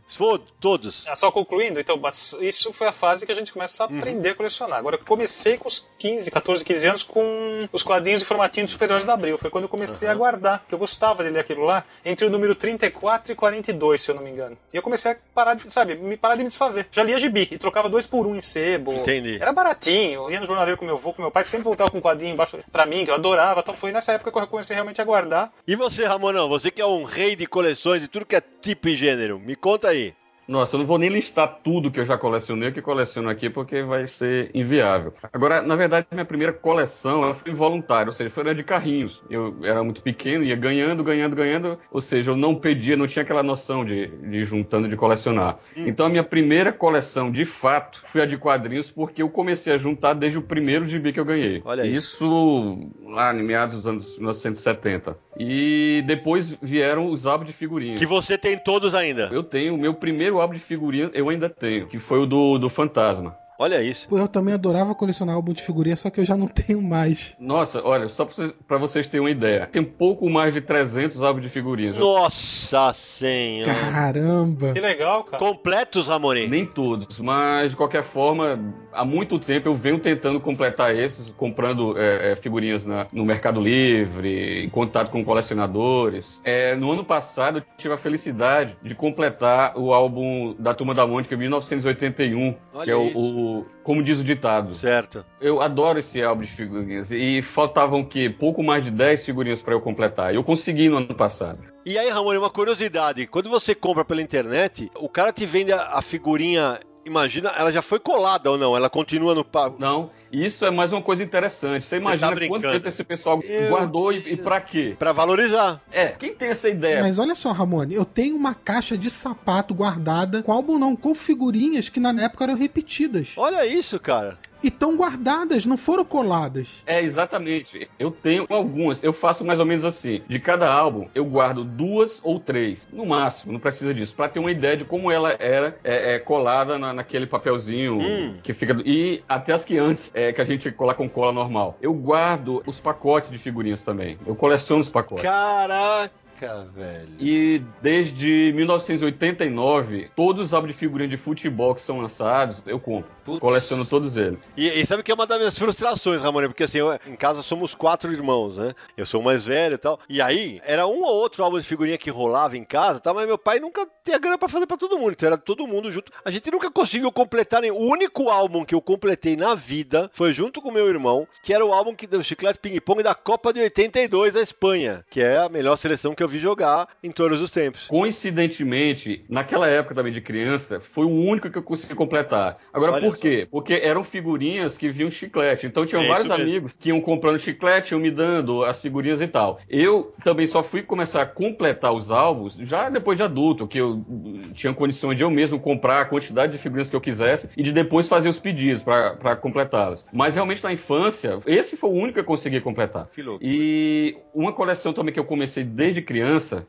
Todos. 0.60 1.04
Ah, 1.06 1.14
Só 1.14 1.30
concluindo, 1.30 1.78
então, 1.78 2.00
isso 2.40 2.72
foi 2.72 2.86
a 2.86 2.92
fase 2.92 3.24
que 3.26 3.32
a 3.32 3.34
gente 3.34 3.52
começa 3.52 3.84
a 3.84 3.86
aprender 3.86 4.30
a 4.30 4.34
colecionar. 4.34 4.78
Agora, 4.78 4.96
eu 4.96 5.04
comecei 5.04 5.56
com 5.56 5.68
os 5.68 5.86
15, 5.98 6.30
14, 6.30 6.64
15 6.64 6.86
anos 6.88 7.02
com 7.02 7.68
os 7.72 7.82
quadrinhos 7.82 8.22
e 8.22 8.24
formatinho 8.24 8.66
de 8.66 8.72
super-heróis 8.72 9.04
da 9.04 9.14
Abril. 9.14 9.38
Foi 9.38 9.50
quando 9.50 9.64
eu 9.64 9.68
comecei 9.68 10.08
a 10.08 10.14
guardar, 10.14 10.64
que 10.68 10.74
eu 10.74 10.78
gostava 10.78 11.22
de 11.22 11.30
ler 11.30 11.40
aquilo 11.40 11.64
lá, 11.64 11.84
entre 12.04 12.26
o 12.26 12.30
número 12.30 12.54
34 12.54 13.32
e 13.32 13.34
42, 13.36 14.00
se 14.02 14.10
eu 14.10 14.14
não 14.14 14.22
me 14.22 14.30
engano. 14.30 14.56
E 14.72 14.76
eu 14.76 14.82
comecei 14.82 15.12
a 15.12 15.16
parar 15.34 15.54
de, 15.54 15.72
sabe, 15.72 15.94
me 15.96 16.16
parar 16.16 16.36
de 16.36 16.42
me 16.42 16.48
desfazer. 16.48 16.86
Já 16.90 17.02
lia 17.02 17.18
gibi 17.18 17.48
e 17.50 17.58
trocava 17.58 17.88
dois 17.88 18.06
por 18.06 18.26
um 18.26 18.34
em 18.34 18.40
sebo. 18.40 18.92
Entendi. 18.92 19.38
Era 19.40 19.52
baratinho. 19.52 20.24
Eu 20.24 20.30
ia 20.30 20.40
no 20.40 20.46
jornaleiro 20.46 20.78
com 20.78 20.84
meu 20.84 20.94
avô, 20.96 21.12
com 21.12 21.22
meu 21.22 21.30
pai, 21.30 21.44
sempre 21.44 21.64
voltava 21.64 21.90
com 21.90 21.98
um 21.98 22.02
quadrinho 22.02 22.32
embaixo 22.34 22.58
pra 22.72 22.86
mim, 22.86 23.04
que 23.04 23.10
eu 23.10 23.14
adorava. 23.14 23.47
Então 23.56 23.74
foi 23.74 23.92
nessa 23.92 24.12
época 24.12 24.30
que 24.30 24.38
eu 24.38 24.46
comecei 24.46 24.74
realmente 24.74 25.00
a 25.00 25.04
guardar. 25.04 25.52
E 25.66 25.74
você, 25.74 26.04
Ramonão? 26.04 26.48
Você 26.48 26.70
que 26.70 26.80
é 26.80 26.86
um 26.86 27.04
rei 27.04 27.36
de 27.36 27.46
coleções 27.46 28.02
e 28.02 28.08
tudo 28.08 28.26
que 28.26 28.36
é 28.36 28.40
tipo 28.40 28.88
e 28.88 28.96
gênero. 28.96 29.38
Me 29.38 29.54
conta 29.56 29.88
aí. 29.88 30.14
Nossa, 30.48 30.76
eu 30.76 30.78
não 30.78 30.86
vou 30.86 30.98
nem 30.98 31.10
listar 31.10 31.60
tudo 31.62 31.90
que 31.90 32.00
eu 32.00 32.06
já 32.06 32.16
colecionei, 32.16 32.72
que 32.72 32.80
coleciono 32.80 33.28
aqui, 33.28 33.50
porque 33.50 33.82
vai 33.82 34.06
ser 34.06 34.50
inviável. 34.54 35.12
Agora, 35.30 35.60
na 35.60 35.76
verdade, 35.76 36.06
minha 36.10 36.24
primeira 36.24 36.54
coleção 36.54 37.22
ela 37.22 37.34
foi 37.34 37.52
involuntária, 37.52 38.08
ou 38.08 38.14
seja, 38.14 38.30
foi 38.30 38.48
de 38.54 38.64
carrinhos. 38.64 39.22
Eu 39.28 39.56
era 39.62 39.84
muito 39.84 40.00
pequeno, 40.00 40.42
ia 40.42 40.56
ganhando, 40.56 41.04
ganhando, 41.04 41.36
ganhando, 41.36 41.78
ou 41.92 42.00
seja, 42.00 42.30
eu 42.30 42.36
não 42.36 42.54
pedia, 42.54 42.96
não 42.96 43.06
tinha 43.06 43.22
aquela 43.22 43.42
noção 43.42 43.84
de, 43.84 44.06
de 44.06 44.42
juntando, 44.42 44.88
de 44.88 44.96
colecionar. 44.96 45.58
Hum. 45.76 45.84
Então, 45.86 46.06
a 46.06 46.08
minha 46.08 46.24
primeira 46.24 46.72
coleção, 46.72 47.30
de 47.30 47.44
fato, 47.44 48.02
foi 48.06 48.22
a 48.22 48.26
de 48.26 48.38
quadrinhos, 48.38 48.90
porque 48.90 49.20
eu 49.20 49.28
comecei 49.28 49.74
a 49.74 49.76
juntar 49.76 50.14
desde 50.14 50.38
o 50.38 50.42
primeiro 50.42 50.86
gibi 50.86 51.12
que 51.12 51.20
eu 51.20 51.26
ganhei. 51.26 51.60
Olha 51.62 51.82
aí. 51.82 51.94
Isso 51.94 52.88
lá 53.04 53.34
em 53.34 53.42
meados 53.42 53.76
dos 53.76 53.86
anos 53.86 54.16
1970. 54.16 55.14
E 55.38 56.02
depois 56.06 56.56
vieram 56.60 57.10
os 57.10 57.26
álbuns 57.26 57.48
de 57.48 57.54
figurinhas. 57.54 57.98
Que 57.98 58.06
você 58.06 58.38
tem 58.38 58.58
todos 58.58 58.94
ainda. 58.94 59.28
Eu 59.30 59.42
tenho, 59.42 59.74
o 59.74 59.78
meu 59.78 59.94
primeiro 59.94 60.37
álbum 60.40 60.54
de 60.54 60.60
figurinhas 60.60 61.10
eu 61.14 61.28
ainda 61.28 61.48
tenho, 61.48 61.86
que 61.86 61.98
foi 61.98 62.18
o 62.20 62.26
do, 62.26 62.58
do 62.58 62.68
Fantasma. 62.70 63.36
Olha 63.60 63.82
isso. 63.82 64.06
Eu 64.12 64.28
também 64.28 64.54
adorava 64.54 64.94
colecionar 64.94 65.34
álbum 65.34 65.52
de 65.52 65.62
figurinha, 65.62 65.96
só 65.96 66.08
que 66.10 66.20
eu 66.20 66.24
já 66.24 66.36
não 66.36 66.46
tenho 66.48 66.80
mais. 66.80 67.34
Nossa, 67.40 67.82
olha, 67.84 68.08
só 68.08 68.24
pra 68.24 68.34
vocês, 68.34 68.54
pra 68.68 68.78
vocês 68.78 69.06
terem 69.08 69.24
uma 69.24 69.30
ideia. 69.30 69.66
Tem 69.66 69.82
pouco 69.82 70.30
mais 70.30 70.54
de 70.54 70.60
300 70.60 71.20
álbuns 71.22 71.42
de 71.42 71.50
figurinhas. 71.50 71.96
Nossa 71.96 72.92
senhora. 72.92 73.74
Caramba. 73.90 74.72
Que 74.72 74.80
legal, 74.80 75.24
cara. 75.24 75.38
Completos, 75.38 76.06
Ramone? 76.06 76.46
Nem 76.46 76.64
todos, 76.64 77.18
mas 77.18 77.72
de 77.72 77.76
qualquer 77.76 78.04
forma, 78.04 78.60
há 78.92 79.04
muito 79.04 79.40
tempo 79.40 79.68
eu 79.68 79.74
venho 79.74 79.98
tentando 79.98 80.38
completar 80.38 80.94
esses, 80.94 81.28
comprando 81.30 81.98
é, 81.98 82.32
é, 82.32 82.36
figurinhas 82.36 82.86
na, 82.86 83.08
no 83.12 83.24
Mercado 83.24 83.60
Livre, 83.60 84.64
em 84.64 84.68
contato 84.68 85.10
com 85.10 85.24
colecionadores. 85.24 86.40
É, 86.44 86.76
no 86.76 86.92
ano 86.92 87.04
passado 87.04 87.58
eu 87.58 87.64
tive 87.76 87.92
a 87.92 87.96
felicidade 87.96 88.76
de 88.82 88.94
completar 88.94 89.76
o 89.76 89.92
álbum 89.92 90.54
da 90.58 90.72
Turma 90.74 90.94
da 90.94 91.04
Mônica 91.04 91.36
1981, 91.36 92.54
Olha 92.72 92.84
que 92.84 92.90
é 92.90 92.96
o, 92.96 93.06
isso. 93.06 93.18
O- 93.48 93.66
como 93.82 94.02
diz 94.02 94.18
o 94.20 94.24
ditado. 94.24 94.72
Certo. 94.74 95.24
Eu 95.40 95.60
adoro 95.62 95.98
esse 95.98 96.22
álbum 96.22 96.42
de 96.42 96.48
figurinhas. 96.50 97.10
E 97.10 97.40
faltavam 97.42 98.04
que 98.04 98.28
pouco 98.28 98.62
mais 98.62 98.84
de 98.84 98.90
10 98.90 99.24
figurinhas 99.24 99.62
para 99.62 99.74
eu 99.74 99.80
completar. 99.80 100.34
Eu 100.34 100.44
consegui 100.44 100.88
no 100.88 100.98
ano 100.98 101.14
passado. 101.14 101.60
E 101.86 101.96
aí, 101.96 102.10
Ramone, 102.10 102.38
uma 102.38 102.50
curiosidade. 102.50 103.26
Quando 103.26 103.48
você 103.48 103.74
compra 103.74 104.04
pela 104.04 104.20
internet, 104.20 104.90
o 104.96 105.08
cara 105.08 105.32
te 105.32 105.46
vende 105.46 105.72
a 105.72 106.02
figurinha. 106.02 106.78
Imagina, 107.08 107.50
ela 107.56 107.72
já 107.72 107.80
foi 107.80 107.98
colada 107.98 108.50
ou 108.50 108.58
não? 108.58 108.76
Ela 108.76 108.90
continua 108.90 109.34
no 109.34 109.42
pa- 109.44 109.72
Não, 109.78 110.10
isso 110.30 110.64
é 110.64 110.70
mais 110.70 110.92
uma 110.92 111.00
coisa 111.00 111.22
interessante. 111.24 111.84
Você 111.86 111.96
imagina 111.96 112.28
tá 112.28 112.34
brincando. 112.34 112.60
quanto 112.62 112.72
tempo 112.74 112.86
esse 112.86 113.02
pessoal 113.02 113.40
Eu- 113.42 113.70
guardou 113.70 114.12
e, 114.12 114.18
e 114.32 114.36
para 114.36 114.60
quê? 114.60 114.94
pra 114.98 115.10
valorizar. 115.12 115.80
É, 115.90 116.08
quem 116.08 116.34
tem 116.34 116.50
essa 116.50 116.68
ideia? 116.68 117.00
Mas 117.02 117.18
olha 117.18 117.34
só, 117.34 117.50
Ramone, 117.52 117.94
eu 117.94 118.04
tenho 118.04 118.36
uma 118.36 118.54
caixa 118.54 118.96
de 118.96 119.08
sapato 119.10 119.74
guardada 119.74 120.42
com 120.42 120.52
álbum 120.52 120.78
não, 120.78 120.94
com 120.94 121.14
figurinhas 121.14 121.88
que 121.88 121.98
na 121.98 122.10
época 122.22 122.44
eram 122.44 122.54
repetidas. 122.54 123.32
Olha 123.36 123.66
isso, 123.66 123.98
cara. 123.98 124.38
E 124.62 124.68
estão 124.68 124.96
guardadas, 124.96 125.64
não 125.66 125.76
foram 125.76 126.04
coladas. 126.04 126.82
É, 126.86 127.00
exatamente. 127.02 127.88
Eu 127.98 128.10
tenho 128.10 128.46
algumas. 128.48 129.02
Eu 129.02 129.12
faço 129.12 129.44
mais 129.44 129.60
ou 129.60 129.66
menos 129.66 129.84
assim. 129.84 130.22
De 130.28 130.38
cada 130.38 130.72
álbum, 130.72 131.06
eu 131.14 131.24
guardo 131.24 131.64
duas 131.64 132.20
ou 132.24 132.40
três. 132.40 132.88
No 132.92 133.06
máximo, 133.06 133.52
não 133.52 133.60
precisa 133.60 133.94
disso. 133.94 134.14
Pra 134.16 134.28
ter 134.28 134.38
uma 134.40 134.50
ideia 134.50 134.76
de 134.76 134.84
como 134.84 135.10
ela 135.10 135.34
era 135.38 135.76
é, 135.84 136.14
é, 136.14 136.18
colada 136.18 136.78
na- 136.78 136.92
naquele 136.92 137.26
papelzinho 137.26 137.98
Hum. 137.98 138.36
que 138.42 138.52
fica... 138.52 138.76
E 138.84 139.22
até 139.28 139.52
as 139.52 139.64
que 139.64 139.78
antes, 139.78 140.10
é, 140.14 140.32
que 140.32 140.40
a 140.40 140.44
gente 140.44 140.70
cola 140.72 140.94
com 140.94 141.08
cola 141.08 141.32
normal. 141.32 141.76
Eu 141.80 141.92
guardo 141.94 142.62
os 142.66 142.80
pacotes 142.80 143.30
de 143.30 143.38
figurinhas 143.38 143.84
também. 143.84 144.18
Eu 144.26 144.34
coleciono 144.34 144.80
os 144.80 144.88
pacotes. 144.88 145.22
Caraca, 145.22 146.10
velho. 146.46 147.08
E 147.18 147.62
desde 147.82 148.52
1989, 148.54 150.10
todos 150.14 150.46
os 150.46 150.54
álbuns 150.54 150.72
de 150.72 150.78
figurinha 150.78 151.08
de 151.08 151.16
futebol 151.16 151.74
que 151.74 151.82
são 151.82 152.00
lançados, 152.00 152.62
eu 152.66 152.78
compro. 152.78 153.10
Putz. 153.24 153.40
Coleciono 153.40 153.84
todos 153.84 154.16
eles. 154.16 154.50
E, 154.56 154.68
e 154.68 154.86
sabe 154.86 155.02
que 155.02 155.10
é 155.10 155.14
uma 155.14 155.26
das 155.26 155.38
minhas 155.38 155.58
frustrações, 155.58 156.22
Ramone? 156.22 156.48
Porque 156.48 156.62
assim, 156.64 156.78
eu- 156.78 156.98
em 157.06 157.14
casa 157.16 157.42
somos 157.42 157.74
quatro 157.74 158.12
irmãos, 158.12 158.56
né? 158.56 158.72
Eu 158.96 159.04
sou 159.04 159.20
o 159.20 159.24
mais 159.24 159.44
velho 159.44 159.74
e 159.74 159.78
tal. 159.78 159.98
E 160.08 160.20
aí, 160.22 160.60
era 160.64 160.86
um 160.86 161.02
ou 161.02 161.14
outro 161.14 161.44
álbum 161.44 161.58
de 161.58 161.66
figurinha 161.66 161.98
que 161.98 162.10
rolava 162.10 162.56
em 162.56 162.64
casa, 162.64 163.00
tá? 163.00 163.12
mas 163.12 163.26
meu 163.26 163.36
pai 163.38 163.58
nunca 163.60 163.86
tinha 164.04 164.18
grana 164.18 164.38
pra 164.38 164.48
fazer 164.48 164.66
pra 164.66 164.76
todo 164.76 164.98
mundo. 164.98 165.12
Então 165.12 165.26
era 165.26 165.36
todo 165.36 165.66
mundo 165.66 165.90
junto. 165.90 166.10
A 166.24 166.30
gente 166.30 166.50
nunca 166.50 166.70
conseguiu 166.70 167.10
completar 167.12 167.60
nem. 167.62 167.70
O 167.70 167.78
único 167.78 168.28
álbum 168.28 168.64
que 168.64 168.74
eu 168.74 168.80
completei 168.80 169.36
na 169.36 169.54
vida 169.54 170.10
foi 170.12 170.32
junto 170.32 170.62
com 170.62 170.70
meu 170.70 170.88
irmão, 170.88 171.26
que 171.42 171.52
era 171.52 171.64
o 171.64 171.72
álbum 171.72 171.94
que 171.94 172.06
deu 172.06 172.22
chiclete 172.22 172.58
ping-pong 172.58 173.02
da 173.02 173.14
Copa 173.14 173.52
de 173.52 173.60
82 173.60 174.32
da 174.34 174.40
Espanha, 174.40 175.04
que 175.10 175.20
é 175.20 175.38
a 175.38 175.48
melhor 175.48 175.76
seleção 175.76 176.14
que 176.14 176.22
eu 176.22 176.27
vi 176.28 176.38
jogar 176.38 176.88
em 177.02 177.10
todos 177.10 177.40
os 177.40 177.50
tempos. 177.50 177.86
Coincidentemente, 177.88 179.24
naquela 179.28 179.68
época 179.68 179.94
também 179.94 180.12
de 180.12 180.20
criança, 180.20 180.80
foi 180.80 181.04
o 181.06 181.10
único 181.10 181.50
que 181.50 181.58
eu 181.58 181.62
consegui 181.62 181.94
completar. 181.94 182.58
Agora, 182.72 182.92
Olha 182.92 183.00
por 183.02 183.16
só. 183.16 183.22
quê? 183.22 183.48
Porque 183.50 183.74
eram 183.74 184.04
figurinhas 184.04 184.76
que 184.78 184.88
vinham 184.90 185.10
chiclete. 185.10 185.66
Então 185.66 185.84
tinham 185.86 186.02
É 186.02 186.08
vários 186.08 186.30
amigos 186.30 186.76
que 186.78 186.90
iam 186.90 187.00
comprando 187.00 187.38
chiclete, 187.38 187.92
iam 187.92 188.00
me 188.00 188.10
dando 188.10 188.64
as 188.64 188.80
figurinhas 188.80 189.20
e 189.20 189.26
tal. 189.26 189.58
Eu 189.68 190.14
também 190.22 190.46
só 190.46 190.62
fui 190.62 190.82
começar 190.82 191.22
a 191.22 191.26
completar 191.26 191.92
os 191.92 192.10
álbuns 192.10 192.56
já 192.56 192.88
depois 192.88 193.16
de 193.16 193.22
adulto, 193.22 193.66
que 193.66 193.78
eu 193.78 194.04
tinha 194.52 194.72
condições 194.74 195.16
de 195.16 195.22
eu 195.22 195.30
mesmo 195.30 195.58
comprar 195.58 196.02
a 196.02 196.04
quantidade 196.04 196.52
de 196.52 196.58
figurinhas 196.58 196.90
que 196.90 196.96
eu 196.96 197.00
quisesse 197.00 197.48
e 197.56 197.62
de 197.62 197.72
depois 197.72 198.08
fazer 198.08 198.28
os 198.28 198.38
pedidos 198.38 198.82
para 198.82 199.36
completá-las. 199.36 200.04
Mas 200.12 200.34
realmente 200.34 200.62
na 200.62 200.72
infância, 200.72 201.38
esse 201.46 201.76
foi 201.76 201.90
o 201.90 201.94
único 201.94 202.14
que 202.14 202.20
eu 202.20 202.24
consegui 202.24 202.60
completar. 202.60 203.08
Que 203.14 203.22
louco. 203.22 203.44
E 203.44 204.16
uma 204.34 204.52
coleção 204.52 204.92
também 204.92 205.12
que 205.12 205.20
eu 205.20 205.24
comecei 205.24 205.64
desde 205.64 206.02
criança, 206.02 206.17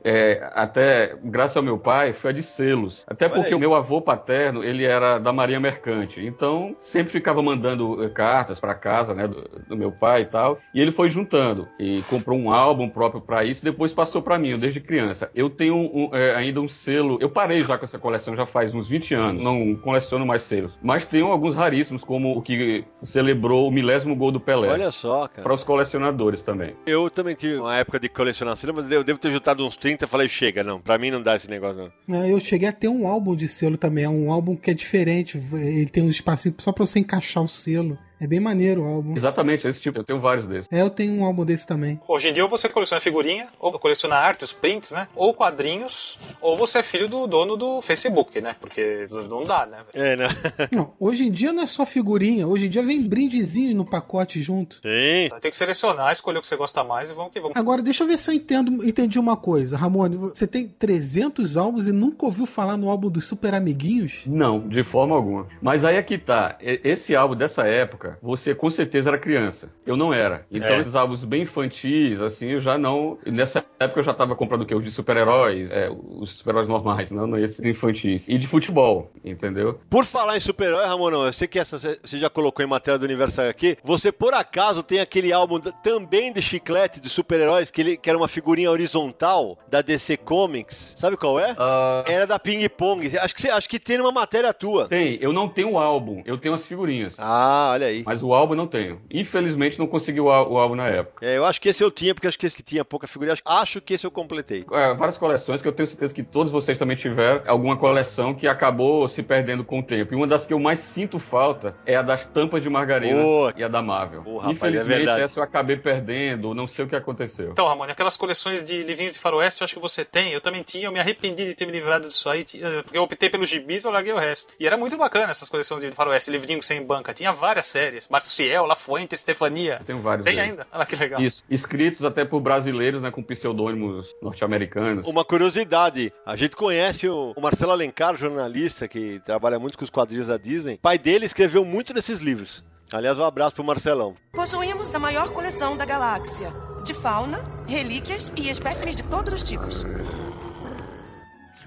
é, 0.03 0.49
até 0.53 1.15
graças 1.23 1.57
ao 1.57 1.63
meu 1.63 1.77
pai, 1.77 2.13
foi 2.13 2.31
a 2.31 2.33
de 2.33 2.43
selos. 2.43 3.03
Até 3.07 3.25
Olha 3.25 3.35
porque 3.35 3.49
aí. 3.49 3.55
o 3.55 3.59
meu 3.59 3.75
avô 3.75 4.01
paterno, 4.01 4.63
ele 4.63 4.83
era 4.83 5.17
da 5.17 5.31
Marinha 5.31 5.59
Mercante. 5.59 6.25
Então, 6.25 6.75
sempre 6.77 7.11
ficava 7.11 7.41
mandando 7.41 8.03
eh, 8.03 8.09
cartas 8.09 8.59
para 8.59 8.73
casa, 8.73 9.13
né, 9.13 9.27
do, 9.27 9.41
do 9.67 9.77
meu 9.77 9.91
pai 9.91 10.21
e 10.21 10.25
tal. 10.25 10.59
E 10.73 10.81
ele 10.81 10.91
foi 10.91 11.09
juntando 11.09 11.67
e 11.79 12.01
comprou 12.03 12.37
um 12.37 12.51
álbum 12.51 12.89
próprio 12.89 13.21
para 13.21 13.43
isso 13.43 13.61
e 13.63 13.71
depois 13.71 13.93
passou 13.93 14.21
para 14.21 14.37
mim, 14.37 14.57
desde 14.57 14.79
criança. 14.79 15.29
Eu 15.33 15.49
tenho 15.49 15.75
um, 15.75 16.09
eh, 16.13 16.35
ainda 16.35 16.61
um 16.61 16.67
selo, 16.67 17.17
eu 17.21 17.29
parei 17.29 17.61
já 17.61 17.77
com 17.77 17.85
essa 17.85 17.99
coleção 17.99 18.35
já 18.35 18.45
faz 18.45 18.73
uns 18.73 18.87
20 18.87 19.13
anos, 19.13 19.43
não 19.43 19.75
coleciono 19.75 20.25
mais 20.25 20.43
selos. 20.43 20.73
Mas 20.81 21.05
tenho 21.05 21.27
alguns 21.27 21.55
raríssimos, 21.55 22.03
como 22.03 22.37
o 22.37 22.41
que 22.41 22.85
celebrou 23.01 23.67
o 23.67 23.71
milésimo 23.71 24.15
gol 24.15 24.31
do 24.31 24.39
Pelé. 24.39 24.69
Olha 24.69 24.91
só, 24.91 25.27
cara. 25.27 25.43
Para 25.43 25.53
os 25.53 25.63
colecionadores 25.63 26.41
também. 26.41 26.75
Eu 26.85 27.09
também 27.09 27.35
tive 27.35 27.57
uma 27.57 27.75
época 27.75 27.99
de 27.99 28.09
colecionar 28.09 28.55
selo, 28.55 28.73
mas 28.75 28.89
eu 28.91 29.03
devo 29.03 29.19
ter 29.19 29.31
juntado 29.39 29.65
uns 29.65 29.75
30 29.75 30.05
e 30.05 30.07
falei, 30.07 30.27
chega, 30.27 30.63
não, 30.63 30.79
pra 30.79 30.97
mim 30.97 31.09
não 31.09 31.21
dá 31.21 31.35
esse 31.35 31.49
negócio, 31.49 31.91
não. 32.07 32.25
Eu 32.25 32.39
cheguei 32.39 32.67
a 32.67 32.73
ter 32.73 32.87
um 32.87 33.07
álbum 33.07 33.35
de 33.35 33.47
selo 33.47 33.77
também, 33.77 34.03
é 34.03 34.09
um 34.09 34.31
álbum 34.31 34.55
que 34.55 34.69
é 34.69 34.73
diferente, 34.73 35.41
ele 35.53 35.89
tem 35.89 36.03
um 36.03 36.09
espacinho 36.09 36.53
só 36.59 36.71
pra 36.71 36.85
você 36.85 36.99
encaixar 36.99 37.43
o 37.43 37.47
selo. 37.47 37.97
É 38.19 38.27
bem 38.27 38.39
maneiro 38.39 38.83
o 38.83 38.85
álbum. 38.85 39.13
Exatamente, 39.15 39.67
esse 39.67 39.79
tipo. 39.79 39.99
Eu 39.99 40.03
tenho 40.03 40.19
vários 40.19 40.47
desses. 40.47 40.71
É, 40.71 40.81
eu 40.81 40.89
tenho 40.89 41.13
um 41.13 41.25
álbum 41.25 41.45
desse 41.45 41.65
também. 41.65 41.99
Hoje 42.07 42.29
em 42.29 42.33
dia, 42.33 42.43
ou 42.43 42.49
você 42.49 42.67
coleciona 42.67 42.99
figurinha, 43.01 43.47
ou 43.59 43.71
coleciona 43.79 44.15
arte, 44.15 44.43
os 44.43 44.51
prints, 44.51 44.91
né? 44.91 45.07
Ou 45.15 45.33
quadrinhos, 45.33 46.17
ou 46.41 46.57
você 46.57 46.79
é 46.79 46.83
filho 46.83 47.07
do 47.07 47.27
dono 47.27 47.55
do 47.55 47.81
Facebook, 47.81 48.39
né? 48.41 48.55
Porque 48.59 49.07
não 49.29 49.43
dá, 49.43 49.65
né? 49.65 49.79
É, 49.93 50.15
né? 50.15 50.27
Não, 50.71 50.93
hoje 50.99 51.27
em 51.27 51.31
dia 51.31 51.51
não 51.51 51.63
é 51.63 51.67
só 51.67 51.85
figurinha, 51.85 52.47
hoje 52.47 52.67
em 52.67 52.69
dia 52.69 52.83
vem 52.83 53.01
brindezinho 53.07 53.75
no 53.75 53.85
pacote 53.85 54.41
junto. 54.41 54.75
Sim. 54.75 55.29
Tem 55.41 55.51
que 55.51 55.55
selecionar, 55.55 56.11
escolher 56.11 56.37
o 56.37 56.41
que 56.41 56.47
você 56.47 56.55
gosta 56.55 56.83
mais 56.83 57.09
e 57.09 57.13
vamos 57.13 57.31
que 57.31 57.39
vamos. 57.39 57.57
Agora, 57.57 57.81
deixa 57.81 58.03
eu 58.03 58.07
ver 58.07 58.17
se 58.19 58.29
eu 58.29 58.33
entendo, 58.35 58.87
entendi 58.87 59.19
uma 59.19 59.35
coisa. 59.35 59.77
Ramone, 59.77 60.15
você 60.15 60.45
tem 60.45 60.67
300 60.67 61.57
álbuns 61.57 61.87
e 61.87 61.91
nunca 61.91 62.25
ouviu 62.25 62.45
falar 62.45 62.77
no 62.77 62.89
álbum 62.89 63.09
dos 63.09 63.25
Super 63.25 63.53
Amiguinhos? 63.53 64.23
Não, 64.27 64.67
de 64.67 64.83
forma 64.83 65.15
alguma. 65.15 65.47
Mas 65.61 65.83
aí 65.83 65.95
é 65.95 66.03
que 66.03 66.17
tá. 66.17 66.57
Esse 66.61 67.15
álbum 67.15 67.35
dessa 67.35 67.65
época, 67.65 68.08
você 68.21 68.53
com 68.55 68.69
certeza 68.69 69.09
era 69.09 69.17
criança. 69.17 69.69
Eu 69.85 69.95
não 69.97 70.13
era. 70.13 70.45
Então 70.51 70.69
É. 70.69 70.79
esses 70.79 70.95
álbuns 70.95 71.23
bem 71.23 71.43
infantis, 71.43 72.21
assim, 72.21 72.47
eu 72.51 72.59
já 72.59 72.77
não. 72.77 73.17
Nessa 73.25 73.63
época 73.79 73.99
eu 73.99 74.03
já 74.03 74.13
tava 74.13 74.35
comprando 74.35 74.61
o 74.61 74.65
quê? 74.65 74.75
Os 74.75 74.83
de 74.83 74.91
super-heróis, 74.91 75.71
é, 75.71 75.89
os 75.91 76.31
super-heróis 76.31 76.67
normais, 76.67 77.11
não, 77.11 77.27
não 77.27 77.37
esses 77.37 77.65
infantis. 77.65 78.27
E 78.29 78.37
de 78.37 78.47
futebol, 78.47 79.11
entendeu? 79.23 79.79
Por 79.89 80.05
falar 80.05 80.37
em 80.37 80.39
super-herói, 80.39 80.85
Ramonão, 80.85 81.25
eu 81.25 81.33
sei 81.33 81.47
que 81.47 81.59
essa 81.59 81.77
você 81.79 82.17
já 82.17 82.29
colocou 82.29 82.63
em 82.63 82.67
matéria 82.67 82.97
do 82.99 83.05
Universo 83.05 83.41
aqui. 83.41 83.77
Você, 83.83 84.11
por 84.11 84.33
acaso, 84.33 84.83
tem 84.83 84.99
aquele 84.99 85.31
álbum 85.33 85.59
também 85.59 86.31
de 86.33 86.41
chiclete 86.41 86.99
de 86.99 87.09
super-heróis, 87.09 87.71
que, 87.71 87.81
ele- 87.81 87.97
que 87.97 88.09
era 88.09 88.17
uma 88.17 88.27
figurinha 88.27 88.69
horizontal 88.71 89.57
da 89.69 89.81
DC 89.81 90.17
Comics. 90.17 90.95
Sabe 90.97 91.15
qual 91.17 91.39
é? 91.39 91.55
Ah, 91.57 92.03
Era 92.07 92.25
da 92.27 92.37
Ping 92.39 92.67
Pong. 92.69 93.17
Acho 93.17 93.35
que, 93.35 93.49
acho 93.49 93.69
que 93.69 93.79
tem 93.79 93.97
numa 93.97 94.11
matéria 94.11 94.53
tua. 94.53 94.87
tem, 94.87 95.17
eu 95.21 95.31
não 95.33 95.47
tenho 95.47 95.71
o 95.73 95.77
álbum, 95.79 96.21
eu 96.25 96.37
tenho 96.37 96.53
as 96.53 96.65
figurinhas. 96.65 97.17
Ah, 97.19 97.69
olha 97.73 97.87
aí. 97.87 97.98
Aí. 97.99 98.03
Mas 98.05 98.23
o 98.23 98.33
álbum 98.33 98.55
não 98.55 98.67
tenho. 98.67 99.01
Infelizmente 99.11 99.77
não 99.79 99.87
consegui 99.87 100.19
o, 100.19 100.29
ál- 100.29 100.51
o 100.51 100.57
álbum 100.57 100.75
na 100.75 100.87
época. 100.87 101.25
É, 101.25 101.37
eu 101.37 101.45
acho 101.45 101.59
que 101.61 101.69
esse 101.69 101.83
eu 101.83 101.91
tinha, 101.91 102.13
porque 102.13 102.27
acho 102.27 102.37
que 102.39 102.45
esse 102.45 102.55
que 102.55 102.63
tinha 102.63 102.83
pouca 102.83 103.07
figurinha. 103.07 103.35
Acho, 103.45 103.81
que 103.81 103.93
esse 103.93 104.05
eu 104.05 104.11
completei. 104.11 104.65
É, 104.71 104.93
várias 104.93 105.17
coleções 105.17 105.61
que 105.61 105.67
eu 105.67 105.71
tenho 105.71 105.87
certeza 105.87 106.13
que 106.13 106.23
todos 106.23 106.51
vocês 106.51 106.77
também 106.77 106.95
tiveram. 106.97 107.41
Alguma 107.45 107.77
coleção 107.77 108.33
que 108.33 108.47
acabou 108.47 109.07
se 109.09 109.21
perdendo 109.23 109.63
com 109.63 109.79
o 109.79 109.83
tempo. 109.83 110.13
E 110.13 110.15
uma 110.15 110.27
das 110.27 110.45
que 110.45 110.53
eu 110.53 110.59
mais 110.59 110.79
sinto 110.79 111.19
falta 111.19 111.75
é 111.85 111.95
a 111.95 112.01
das 112.01 112.25
tampas 112.25 112.61
de 112.61 112.69
margarina 112.69 113.21
Boa. 113.21 113.53
e 113.55 113.63
a 113.63 113.67
da 113.67 113.81
Marvel. 113.81 114.21
Boa, 114.21 114.41
rapaz, 114.43 114.49
é 114.63 114.67
Infelizmente, 114.67 114.97
verdade. 114.97 115.21
essa 115.21 115.39
eu 115.39 115.43
acabei 115.43 115.77
perdendo, 115.77 116.53
não 116.53 116.67
sei 116.67 116.85
o 116.85 116.87
que 116.87 116.95
aconteceu. 116.95 117.51
Então, 117.51 117.67
Ramon, 117.67 117.83
aquelas 117.83 118.15
coleções 118.17 118.63
de 118.63 118.81
livrinhos 118.83 119.13
de 119.13 119.19
faroeste, 119.19 119.61
eu 119.61 119.65
acho 119.65 119.73
que 119.75 119.81
você 119.81 120.03
tem. 120.05 120.31
Eu 120.31 120.41
também 120.41 120.63
tinha, 120.63 120.85
eu 120.85 120.91
me 120.91 120.99
arrependi 120.99 121.45
de 121.45 121.55
ter 121.55 121.65
me 121.65 121.71
livrado 121.71 122.07
disso 122.07 122.29
aí, 122.29 122.43
tinha- 122.43 122.83
porque 122.83 122.97
eu 122.97 123.03
optei 123.03 123.29
pelos 123.29 123.49
gibis, 123.49 123.83
eu 123.85 123.91
larguei 123.91 124.13
o 124.13 124.17
resto. 124.17 124.53
E 124.59 124.65
era 124.67 124.77
muito 124.77 124.97
bacana 124.97 125.31
essas 125.31 125.49
coleções 125.49 125.81
de 125.81 125.91
faroeste, 125.91 126.31
livrinho 126.31 126.61
sem 126.61 126.81
banca. 126.83 127.13
Tinha 127.13 127.31
várias 127.31 127.67
séries. 127.67 127.88
Marcial, 128.09 128.65
La 128.65 128.75
Fuente, 128.75 129.13
Estefania. 129.15 129.81
Tenho 129.85 129.99
vários 129.99 130.25
Tem 130.25 130.35
deles. 130.35 130.51
ainda? 130.51 130.67
Olha 130.71 130.85
que 130.85 130.95
legal. 130.95 131.21
Isso, 131.21 131.43
escritos 131.49 132.03
até 132.05 132.25
por 132.25 132.39
brasileiros, 132.41 133.01
né, 133.01 133.11
com 133.11 133.21
pseudônimos 133.23 134.13
norte-americanos. 134.21 135.07
Uma 135.07 135.23
curiosidade, 135.25 136.11
a 136.25 136.35
gente 136.35 136.55
conhece 136.55 137.07
o, 137.07 137.33
Marcelo 137.41 137.71
Alencar, 137.71 138.15
jornalista 138.15 138.87
que 138.87 139.19
trabalha 139.25 139.59
muito 139.59 139.77
com 139.77 139.83
os 139.83 139.89
quadrinhos 139.89 140.27
da 140.27 140.37
Disney. 140.37 140.75
O 140.75 140.79
pai 140.79 140.97
dele 140.97 141.25
escreveu 141.25 141.63
muito 141.65 141.93
nesses 141.93 142.19
livros. 142.19 142.63
Aliás, 142.91 143.19
um 143.19 143.23
abraço 143.23 143.55
pro 143.55 143.63
Marcelão. 143.63 144.15
Possuímos 144.31 144.93
a 144.95 144.99
maior 144.99 145.29
coleção 145.29 145.77
da 145.77 145.85
galáxia, 145.85 146.51
de 146.83 146.93
fauna, 146.93 147.43
relíquias 147.67 148.31
e 148.35 148.49
espécimes 148.49 148.95
de 148.95 149.03
todos 149.03 149.31
os 149.31 149.43
tipos. 149.43 149.85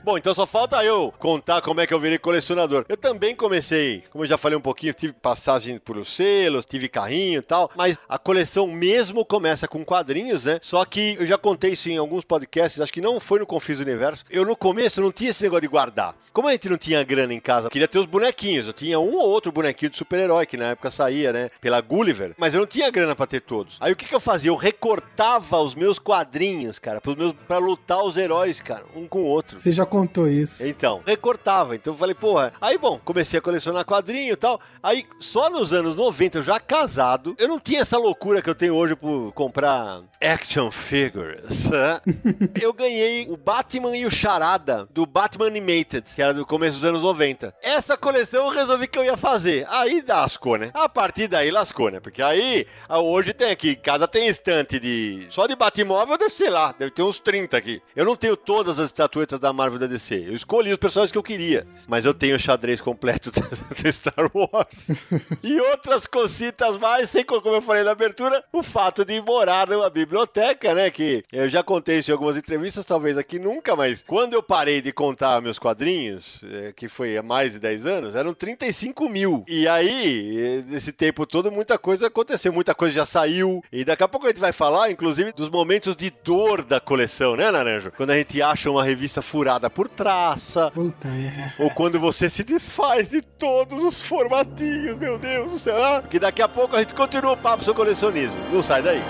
Bom, 0.05 0.19
então 0.19 0.35
só 0.35 0.45
falta 0.45 0.85
eu 0.85 1.15
contar 1.17 1.63
como 1.63 1.81
é 1.81 1.87
que 1.87 1.95
eu 1.95 2.01
virei 2.01 2.19
colecionador. 2.19 2.85
Eu 2.89 2.97
também 2.97 3.37
comecei, 3.37 4.03
como 4.11 4.25
eu 4.25 4.29
já 4.29 4.37
falei 4.37 4.59
um 4.59 4.61
pouquinho, 4.61 4.93
tive 4.93 5.13
passagem 5.13 5.79
por 5.79 5.97
os 5.97 6.09
selos, 6.09 6.65
tive 6.65 6.89
carrinho 6.89 7.39
e 7.39 7.43
tal, 7.43 7.71
mas 7.77 7.99
a 8.09 8.19
coleção 8.19 8.67
mesmo 8.67 9.25
começa 9.25 9.69
com 9.69 9.85
quadrinhos, 9.85 10.45
né? 10.45 10.59
Só 10.61 10.85
que 10.85 11.17
eu 11.21 11.27
já 11.27 11.39
contei 11.39 11.75
isso 11.75 11.89
em 11.89 11.99
alguns 11.99 12.25
podcasts, 12.25 12.81
acho 12.81 12.93
que 12.93 13.01
não 13.01 13.21
foi 13.21 13.39
no 13.39 13.47
Confis 13.47 13.79
Universo. 13.79 14.25
Eu 14.29 14.45
no 14.45 14.57
começo 14.57 15.01
não 15.01 15.13
tinha 15.13 15.31
esse 15.31 15.43
negócio 15.45 15.63
de 15.63 15.69
guardar. 15.69 16.17
Como 16.33 16.49
a 16.49 16.53
gente 16.53 16.69
não 16.69 16.79
tinha 16.79 17.05
grana 17.05 17.33
em 17.33 17.41
casa, 17.41 17.67
eu 17.67 17.71
queria 17.71 17.87
ter 17.87 17.99
os 17.99 18.07
bonequinhos. 18.07 18.67
Eu 18.67 18.73
tinha 18.73 18.99
um 18.99 19.15
ou 19.17 19.29
outro 19.29 19.53
bonequinho 19.53 19.91
de 19.91 19.99
super-herói 19.99 20.47
que 20.47 20.57
na 20.57 20.71
época 20.71 20.91
saía, 20.91 21.33
né? 21.33 21.51
Pela 21.61 21.81
Gulliver, 21.81 22.35
mas 22.37 22.55
eu 22.55 22.61
não 22.61 22.67
tinha 22.67 22.91
grana 22.91 23.15
pra 23.15 23.27
ter 23.27 23.41
todos. 23.41 23.77
Aí 23.79 23.93
o 23.93 23.97
que 23.97 24.07
que 24.07 24.15
eu 24.15 24.21
fazia? 24.21 24.51
Eu 24.51 24.57
recortava 24.57 25.61
os 25.61 25.77
meus 25.77 25.99
quadrinhos, 25.99 26.79
cara, 26.81 27.01
pros 27.01 27.15
meus, 27.15 27.35
pra 27.47 27.59
lutar 27.59 28.03
os 28.03 28.17
heróis, 28.17 28.61
cara, 28.61 28.83
um 28.97 29.07
com 29.07 29.21
o 29.21 29.27
outro. 29.27 29.59
Você 29.59 29.71
já 29.71 29.87
contou 29.93 30.27
isso. 30.27 30.67
Então, 30.67 31.03
recortava. 31.05 31.77
Então 31.77 31.93
eu 31.93 31.99
falei, 31.99 32.15
porra. 32.15 32.55
Aí, 32.59 32.79
bom, 32.79 32.99
comecei 33.05 33.39
a 33.39 33.43
colecionar 33.43 33.85
quadrinho 33.85 34.33
e 34.33 34.37
tal. 34.37 34.59
Aí, 34.83 35.05
só 35.21 35.51
nos 35.51 35.71
anos 35.71 35.95
90, 35.95 36.39
eu 36.39 36.43
já 36.43 36.59
casado, 36.59 37.37
eu 37.39 37.47
não 37.47 37.61
tinha 37.61 37.83
essa 37.83 37.99
loucura 37.99 38.41
que 38.41 38.49
eu 38.49 38.55
tenho 38.55 38.75
hoje 38.75 38.97
por 38.97 39.33
comprar 39.33 40.01
action 40.19 40.71
figures. 40.71 41.69
né? 41.69 42.01
eu 42.59 42.73
ganhei 42.73 43.27
o 43.29 43.37
Batman 43.37 43.95
e 43.95 44.07
o 44.07 44.11
Charada 44.11 44.89
do 44.91 45.05
Batman 45.05 45.49
Animated, 45.49 46.07
que 46.15 46.23
era 46.23 46.33
do 46.33 46.47
começo 46.47 46.77
dos 46.77 46.87
anos 46.87 47.03
90. 47.03 47.55
Essa 47.63 47.95
coleção 47.95 48.47
eu 48.47 48.51
resolvi 48.51 48.87
que 48.87 48.99
eu 48.99 49.05
ia 49.05 49.19
fazer. 49.19 49.67
Aí 49.69 50.03
lascou, 50.09 50.57
né? 50.57 50.71
A 50.73 50.89
partir 50.89 51.29
daí 51.29 51.51
lascou, 51.51 51.91
né? 51.91 52.01
Porque 52.01 52.23
aí, 52.23 52.67
hoje 52.89 53.35
tem 53.35 53.51
aqui, 53.51 53.73
em 53.73 53.75
casa 53.75 54.09
tem 54.09 54.27
estante 54.27 54.81
de. 54.81 55.27
Só 55.29 55.47
de 55.47 55.55
Batmóvel, 55.55 56.17
deve 56.17 56.33
ser 56.33 56.49
lá, 56.49 56.75
deve 56.79 56.93
ter 56.93 57.03
uns 57.03 57.21
30 57.21 57.59
aqui. 57.59 57.83
Eu 57.95 58.07
não 58.07 58.17
tenho 58.17 58.39
todas 58.39 58.79
as 58.79 58.89
estatuetas 58.89 59.39
da 59.39 59.53
Marvel 59.53 59.82
da 59.83 59.87
DC. 59.87 60.27
Eu 60.29 60.35
escolhi 60.35 60.73
os 60.73 60.79
personagens 60.79 61.13
que 61.13 61.19
eu 61.19 61.23
queria. 61.23 61.67
Mas 61.87 62.05
eu 62.05 62.15
tenho 62.15 62.37
o 62.37 62.39
xadrez 62.39 62.81
completo 62.81 63.31
do 63.33 63.93
Star 63.93 64.31
Wars. 64.35 65.03
e 65.43 65.61
outras 65.61 66.07
cositas 66.07 66.77
mais, 66.77 67.11
sem 67.11 67.25
como 67.25 67.49
eu 67.49 67.63
falei 67.63 67.83
na 67.83 67.91
abertura, 67.91 68.43
o 68.53 68.63
fato 68.63 69.05
de 69.05 69.21
morar 69.21 69.69
numa 69.69 69.91
biblioteca, 69.91 70.75
né? 70.75 70.91
Que 70.91 71.25
eu 71.33 71.49
já 71.49 71.63
contei 71.63 71.99
isso 71.99 72.11
em 72.11 72.13
algumas 72.13 72.37
entrevistas, 72.37 72.85
talvez 72.85 73.19
aqui 73.19 73.39
nunca, 73.39 73.75
mas 73.75 74.03
quando 74.07 74.35
eu 74.35 74.43
parei 74.43 74.81
de 74.81 74.93
contar 74.93 75.41
meus 75.41 75.59
quadrinhos, 75.59 76.41
eh, 76.45 76.73
que 76.75 76.89
foi 76.89 77.17
há 77.17 77.23
mais 77.23 77.53
de 77.53 77.59
10 77.59 77.87
anos, 77.87 78.15
eram 78.15 78.33
35 78.33 79.09
mil. 79.09 79.45
E 79.49 79.67
aí, 79.67 80.37
eh, 80.39 80.65
nesse 80.67 80.93
tempo 80.93 81.27
todo, 81.27 81.51
muita 81.51 81.79
coisa 81.79 82.07
aconteceu, 82.07 82.53
muita 82.53 82.75
coisa 82.75 82.95
já 82.95 83.05
saiu. 83.05 83.63
E 83.73 83.85
daqui 83.85 84.03
a 84.03 84.09
pouco 84.09 84.27
a 84.27 84.29
gente 84.31 84.41
vai 84.41 84.53
falar, 84.53 84.91
inclusive, 84.91 85.33
dos 85.33 85.51
momentos 85.51 85.97
de 85.97 86.11
dor 86.11 86.63
da 86.65 86.81
coleção, 86.81 87.37
né, 87.37 87.51
Naranjo? 87.51 87.91
Quando 87.97 88.11
a 88.11 88.17
gente 88.17 88.41
acha 88.41 88.71
uma 88.71 88.85
revista 88.85 89.23
furada 89.23 89.69
por 89.75 89.89
traça, 89.89 90.71
Puta 90.71 91.09
merda. 91.09 91.55
ou 91.59 91.71
quando 91.71 91.99
você 91.99 92.29
se 92.31 92.45
desfaz 92.45 93.09
de 93.09 93.21
todos 93.23 93.83
os 93.83 94.01
formatinhos, 94.03 94.97
meu 94.99 95.19
Deus 95.19 95.51
do 95.53 95.59
céu. 95.59 95.83
Ah, 95.83 96.03
que 96.03 96.19
daqui 96.19 96.43
a 96.43 96.49
pouco 96.49 96.77
a 96.77 96.81
gente 96.81 96.95
continua 96.95 97.33
o 97.33 97.37
papo 97.37 97.65
sobre 97.65 97.83
colecionismo. 97.83 98.39
Não 98.53 98.63
sai 98.63 98.83
daí. 98.83 99.03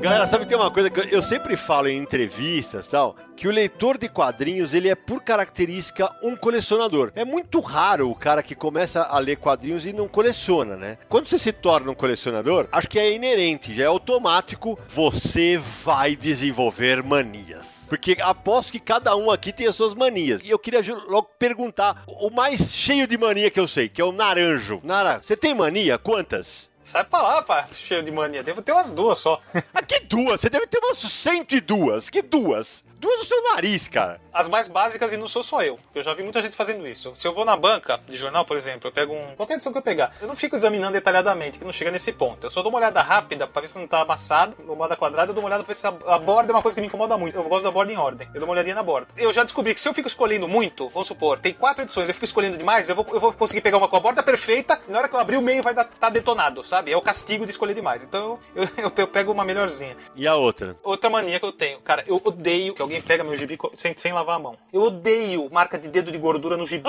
Galera, 0.00 0.26
sabe 0.26 0.46
tem 0.46 0.56
uma 0.56 0.70
coisa 0.70 0.88
que 0.88 0.98
eu- 0.98 1.04
eu 1.04 1.20
sempre 1.22 1.58
falo 1.58 1.86
em 1.86 1.98
entrevistas 1.98 2.88
tal, 2.88 3.14
que 3.36 3.46
o 3.46 3.50
leitor 3.50 3.98
de 3.98 4.08
quadrinhos, 4.08 4.72
ele 4.72 4.88
é 4.88 4.94
por 4.94 5.22
característica 5.22 6.10
um 6.22 6.34
colecionador. 6.34 7.12
É 7.14 7.22
muito 7.22 7.60
raro 7.60 8.10
o 8.10 8.14
cara 8.14 8.42
que 8.42 8.54
começa 8.54 9.02
a 9.02 9.18
ler 9.18 9.36
quadrinhos 9.36 9.84
e 9.84 9.92
não 9.92 10.08
coleciona, 10.08 10.74
né? 10.74 10.96
Quando 11.06 11.28
você 11.28 11.36
se 11.36 11.52
torna 11.52 11.90
um 11.90 11.94
colecionador, 11.94 12.66
acho 12.72 12.88
que 12.88 12.98
é 12.98 13.12
inerente, 13.12 13.74
já 13.74 13.84
é 13.84 13.86
automático, 13.88 14.78
você 14.88 15.60
vai 15.84 16.16
desenvolver 16.16 17.02
manias. 17.02 17.80
Porque 17.86 18.16
aposto 18.22 18.72
que 18.72 18.80
cada 18.80 19.14
um 19.16 19.30
aqui 19.30 19.52
tem 19.52 19.66
as 19.66 19.74
suas 19.74 19.92
manias. 19.92 20.40
E 20.42 20.48
eu 20.48 20.58
queria 20.58 20.80
logo 21.08 21.28
perguntar 21.38 22.04
o 22.06 22.30
mais 22.30 22.72
cheio 22.72 23.06
de 23.06 23.18
mania 23.18 23.50
que 23.50 23.60
eu 23.60 23.68
sei, 23.68 23.88
que 23.88 24.00
é 24.00 24.04
o 24.04 24.12
naranjo. 24.12 24.80
Nara, 24.82 25.20
você 25.22 25.36
tem 25.36 25.54
mania? 25.54 25.98
Quantas? 25.98 26.69
Sai 26.84 27.04
pra 27.04 27.22
lá, 27.22 27.42
pá, 27.42 27.68
cheio 27.72 28.02
de 28.02 28.10
mania. 28.10 28.42
Devo 28.42 28.62
ter 28.62 28.72
umas 28.72 28.92
duas 28.92 29.18
só. 29.18 29.40
Ah, 29.72 29.82
que 29.82 30.00
duas? 30.00 30.40
Você 30.40 30.50
deve 30.50 30.66
ter 30.66 30.78
umas 30.78 30.98
102. 30.98 32.10
Que 32.10 32.22
duas? 32.22 32.84
Duas 33.00 33.20
no 33.20 33.24
seu 33.24 33.42
nariz, 33.54 33.88
cara. 33.88 34.20
As 34.30 34.46
mais 34.46 34.68
básicas 34.68 35.10
e 35.10 35.16
não 35.16 35.26
sou 35.26 35.42
só 35.42 35.62
eu. 35.62 35.78
Eu 35.94 36.02
já 36.02 36.12
vi 36.12 36.22
muita 36.22 36.42
gente 36.42 36.54
fazendo 36.54 36.86
isso. 36.86 37.14
Se 37.14 37.26
eu 37.26 37.32
vou 37.32 37.46
na 37.46 37.56
banca 37.56 37.98
de 38.06 38.14
jornal, 38.14 38.44
por 38.44 38.58
exemplo, 38.58 38.88
eu 38.88 38.92
pego 38.92 39.14
um. 39.14 39.34
Qualquer 39.36 39.54
edição 39.54 39.72
que 39.72 39.78
eu 39.78 39.82
pegar, 39.82 40.12
eu 40.20 40.28
não 40.28 40.36
fico 40.36 40.54
examinando 40.54 40.92
detalhadamente, 40.92 41.58
que 41.58 41.64
não 41.64 41.72
chega 41.72 41.90
nesse 41.90 42.12
ponto. 42.12 42.46
Eu 42.46 42.50
só 42.50 42.60
dou 42.60 42.70
uma 42.70 42.78
olhada 42.78 43.00
rápida 43.00 43.46
pra 43.46 43.62
ver 43.62 43.68
se 43.68 43.78
não 43.78 43.88
tá 43.88 44.02
amassado, 44.02 44.54
dou 44.58 44.74
uma 44.74 44.84
olhada 44.84 44.96
quadrada, 44.96 45.30
eu 45.30 45.34
dou 45.34 45.42
uma 45.42 45.48
olhada 45.48 45.64
pra 45.64 45.72
ver 45.72 45.78
se 45.78 45.86
a, 45.86 45.94
a 46.08 46.18
borda 46.18 46.52
é 46.52 46.54
uma 46.54 46.60
coisa 46.60 46.74
que 46.74 46.80
me 46.82 46.88
incomoda 46.88 47.16
muito. 47.16 47.36
Eu 47.36 47.44
gosto 47.44 47.64
da 47.64 47.70
borda 47.70 47.90
em 47.90 47.96
ordem. 47.96 48.28
Eu 48.34 48.40
dou 48.40 48.46
uma 48.46 48.52
olhadinha 48.52 48.74
na 48.74 48.82
borda. 48.82 49.08
Eu 49.16 49.32
já 49.32 49.44
descobri 49.44 49.72
que 49.72 49.80
se 49.80 49.88
eu 49.88 49.94
fico 49.94 50.06
escolhendo 50.06 50.46
muito, 50.46 50.90
vamos 50.90 51.08
supor, 51.08 51.38
tem 51.38 51.54
quatro 51.54 51.84
edições, 51.84 52.06
eu 52.06 52.12
fico 52.12 52.26
escolhendo 52.26 52.58
demais, 52.58 52.90
eu 52.90 52.94
vou, 52.94 53.06
eu 53.12 53.20
vou 53.20 53.32
conseguir 53.32 53.62
pegar 53.62 53.78
uma 53.78 53.88
com 53.88 53.96
a 53.96 54.00
borda 54.00 54.22
perfeita, 54.22 54.78
e 54.86 54.92
na 54.92 54.98
hora 54.98 55.08
que 55.08 55.16
eu 55.16 55.20
abrir 55.20 55.38
o 55.38 55.42
meio 55.42 55.62
vai 55.62 55.72
estar 55.72 55.84
tá 55.86 56.10
detonado, 56.10 56.62
sabe? 56.70 56.92
É 56.92 56.96
o 56.96 57.02
castigo 57.02 57.44
de 57.44 57.50
escolher 57.50 57.74
demais. 57.74 58.02
Então 58.02 58.38
eu, 58.54 58.64
eu, 58.78 58.92
eu 58.96 59.08
pego 59.08 59.32
uma 59.32 59.44
melhorzinha. 59.44 59.96
E 60.14 60.26
a 60.26 60.36
outra? 60.36 60.76
Outra 60.82 61.10
mania 61.10 61.40
que 61.40 61.44
eu 61.44 61.52
tenho, 61.52 61.80
cara, 61.80 62.04
eu 62.06 62.20
odeio 62.24 62.74
que 62.74 62.80
alguém 62.80 63.02
pega 63.02 63.24
meu 63.24 63.36
gibi 63.36 63.58
sem, 63.74 63.94
sem 63.96 64.12
lavar 64.12 64.36
a 64.36 64.38
mão. 64.38 64.56
Eu 64.72 64.82
odeio 64.82 65.50
marca 65.50 65.78
de 65.78 65.88
dedo 65.88 66.12
de 66.12 66.18
gordura 66.18 66.56
no 66.56 66.66
gibi. 66.66 66.88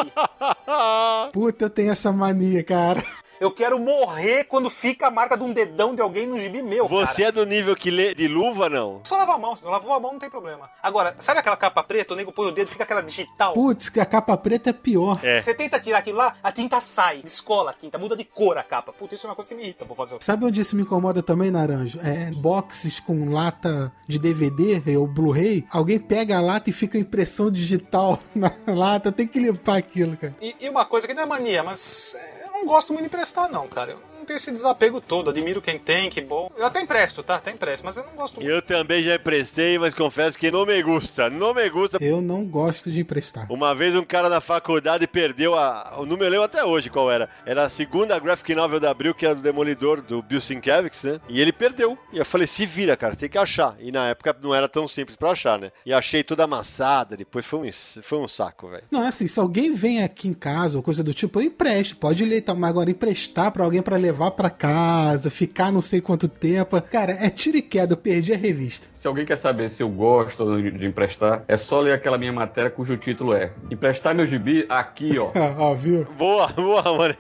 Puta, 1.34 1.66
eu 1.66 1.70
tenho 1.70 1.92
essa 1.92 2.12
mania, 2.12 2.64
cara. 2.64 3.02
Eu 3.42 3.50
quero 3.50 3.80
morrer 3.80 4.44
quando 4.44 4.70
fica 4.70 5.08
a 5.08 5.10
marca 5.10 5.36
de 5.36 5.44
um 5.44 5.52
dedão 5.52 5.96
de 5.96 6.02
alguém 6.02 6.28
no 6.28 6.38
gibi 6.38 6.62
meu, 6.62 6.88
Você 6.88 7.24
cara. 7.24 7.30
é 7.30 7.32
do 7.32 7.44
nível 7.44 7.76
que 7.76 7.90
lê 7.90 8.14
de 8.14 8.28
luva, 8.28 8.70
não? 8.70 9.02
Só 9.04 9.18
lavar 9.18 9.36
a 9.36 9.40
mão, 9.40 9.56
se 9.56 9.64
não 9.64 9.72
lavou 9.72 9.92
a 9.96 10.00
mão 10.00 10.12
não 10.12 10.20
tem 10.20 10.30
problema. 10.30 10.70
Agora, 10.80 11.16
sabe 11.18 11.40
aquela 11.40 11.58
capa 11.58 11.82
preta, 11.82 12.14
o 12.14 12.16
nego 12.16 12.32
põe 12.32 12.48
o 12.50 12.52
dedo, 12.52 12.68
fica 12.70 12.84
aquela 12.84 13.02
digital? 13.02 13.54
Putz, 13.54 13.92
a 13.98 14.06
capa 14.06 14.38
preta 14.38 14.70
é 14.70 14.74
pior. 14.74 15.20
É. 15.24 15.42
Você 15.42 15.56
tenta 15.56 15.80
tirar 15.80 15.98
aquilo 15.98 16.20
lá, 16.20 16.36
a 16.44 16.52
tinta 16.52 16.80
sai, 16.80 17.24
descola 17.24 17.72
a 17.72 17.74
tinta, 17.74 17.98
muda 17.98 18.16
de 18.16 18.24
cor 18.26 18.60
a 18.60 18.64
capa. 18.64 18.94
Puta, 18.94 19.16
isso 19.16 19.26
é 19.26 19.30
uma 19.32 19.36
coisa 19.36 19.50
que 19.50 19.56
me 19.56 19.64
irrita, 19.64 19.86
vou 19.86 19.98
fazer. 19.98 20.18
Sabe 20.20 20.46
onde 20.46 20.62
isso 20.62 20.76
me 20.76 20.84
incomoda 20.84 21.24
também, 21.24 21.50
Naranjo? 21.50 22.00
É 22.04 22.30
boxes 22.36 23.00
com 23.00 23.28
lata 23.34 23.92
de 24.08 24.20
DVD 24.20 24.96
ou 24.98 25.08
Blu-ray. 25.08 25.66
Alguém 25.72 25.98
pega 25.98 26.38
a 26.38 26.42
lata 26.42 26.70
e 26.70 26.74
fica 26.74 26.96
a 26.96 27.02
impressão 27.02 27.50
digital 27.50 28.20
na 28.36 28.52
lata. 28.68 29.12
Tem 29.12 29.26
que 29.26 29.40
limpar 29.40 29.78
aquilo, 29.78 30.16
cara. 30.16 30.36
E, 30.40 30.56
e 30.60 30.70
uma 30.70 30.86
coisa 30.86 31.08
que 31.08 31.14
não 31.16 31.24
é 31.24 31.26
mania, 31.26 31.64
mas 31.64 32.16
é, 32.16 32.51
não 32.62 32.68
gosto 32.68 32.94
muito 32.94 33.04
de 33.04 33.08
emprestar, 33.08 33.52
não, 33.52 33.68
cara. 33.68 33.92
Eu 33.92 34.11
tenho 34.32 34.38
esse 34.38 34.52
desapego 34.52 35.02
todo. 35.02 35.30
Admiro 35.30 35.62
quem 35.62 35.78
tem, 35.78 36.10
que 36.10 36.22
bom. 36.22 36.50
Eu 36.58 36.66
até 36.66 36.82
empresto, 36.82 37.22
tá? 37.22 37.36
Até 37.36 37.52
empresto, 37.52 37.86
mas 37.86 37.98
eu 37.98 38.06
não 38.06 38.14
gosto 38.14 38.36
muito. 38.36 38.50
Eu 38.50 38.62
também 38.62 39.04
já 39.04 39.16
emprestei, 39.16 39.78
mas 39.78 39.94
confesso 39.94 40.38
que 40.38 40.50
não 40.50 40.66
me 40.66 40.82
gusta. 40.82 41.30
Não 41.30 41.54
me 41.54 41.70
gusta. 41.70 41.98
Eu 42.02 42.22
não 42.22 42.46
gosto 42.46 42.92
de 42.92 43.02
emprestar. 43.02 43.52
Uma 43.52 43.76
vez 43.76 43.96
um 43.96 44.04
cara 44.04 44.30
na 44.30 44.40
faculdade 44.40 45.06
perdeu 45.08 45.56
a. 45.56 45.96
O 45.98 46.06
número 46.06 46.26
eu 46.26 46.32
lembro 46.32 46.46
até 46.46 46.64
hoje 46.64 46.90
qual 46.90 47.12
era. 47.12 47.30
Era 47.46 47.64
a 47.64 47.70
segunda 47.70 48.18
graphic 48.20 48.56
novel 48.56 48.80
da 48.80 48.92
Abril, 48.92 49.14
que 49.14 49.26
era 49.26 49.36
do 49.36 49.42
Demolidor, 49.42 50.02
do 50.02 50.22
Bill 50.22 50.40
Sienkiewicz, 50.40 51.04
né? 51.04 51.20
E 51.28 51.42
ele 51.42 51.52
perdeu. 51.52 51.98
E 52.14 52.18
eu 52.18 52.26
falei, 52.26 52.48
se 52.48 52.66
vira, 52.66 52.96
cara, 52.96 53.16
tem 53.16 53.30
que 53.30 53.38
achar. 53.38 53.76
E 53.80 53.92
na 53.92 54.08
época 54.08 54.36
não 54.42 54.54
era 54.56 54.70
tão 54.70 54.88
simples 54.88 55.18
pra 55.18 55.32
achar, 55.32 55.60
né? 55.60 55.72
E 55.86 55.94
achei 55.94 56.24
toda 56.24 56.44
amassada, 56.44 57.18
depois 57.18 57.46
foi 57.46 57.60
um, 57.60 57.72
foi 58.02 58.18
um 58.20 58.28
saco, 58.28 58.70
velho. 58.70 58.84
Não, 58.90 59.04
é 59.04 59.08
assim, 59.08 59.28
se 59.28 59.40
alguém 59.40 59.74
vem 59.74 60.04
aqui 60.04 60.28
em 60.28 60.34
casa 60.34 60.78
ou 60.78 60.84
coisa 60.84 61.04
do 61.04 61.14
tipo, 61.14 61.40
eu 61.40 61.46
empresto. 61.46 61.98
Pode 61.98 62.24
ler, 62.24 62.42
tá? 62.42 62.54
mas 62.54 62.70
agora 62.70 62.92
emprestar 62.92 63.52
pra 63.52 63.64
alguém 63.64 63.82
pra 63.82 63.98
levar 63.98 64.21
levar 64.22 64.32
pra 64.32 64.50
casa, 64.52 65.32
ficar 65.32 65.72
não 65.72 65.82
sei 65.82 66.00
quanto 66.00 66.28
tempo. 66.28 66.80
Cara, 66.82 67.14
é 67.14 67.30
tiro 67.30 67.58
e 67.58 67.62
queda, 67.62 67.94
eu 67.94 67.98
perdi 67.98 68.34
a 68.34 68.38
revista. 68.38 68.91
Se 69.02 69.08
alguém 69.08 69.26
quer 69.26 69.36
saber 69.36 69.68
se 69.72 69.82
eu 69.82 69.90
gosto 69.90 70.62
de, 70.62 70.70
de 70.70 70.86
emprestar, 70.86 71.44
é 71.48 71.58
só 71.58 71.80
ler 71.80 71.92
aquela 71.92 72.20
minha 72.20 72.32
matéria 72.32 72.70
cujo 72.70 72.96
título 72.98 73.34
é 73.34 73.52
Emprestar 73.72 74.14
meu 74.14 74.28
gibi 74.28 74.64
aqui, 74.70 75.18
ó. 75.18 75.32
Ó, 75.58 75.74
viu? 75.74 76.06
Boa, 76.20 76.46
boa, 76.50 76.84
mano. 76.84 77.16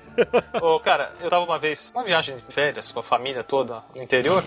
Ô, 0.61 0.79
cara, 0.79 1.11
eu 1.19 1.27
tava 1.27 1.43
uma 1.43 1.57
vez, 1.57 1.91
uma 1.95 2.03
viagem 2.03 2.35
de 2.35 2.53
férias 2.53 2.91
com 2.91 2.99
a 2.99 3.03
família 3.03 3.43
toda 3.43 3.81
no 3.95 4.03
interior, 4.03 4.43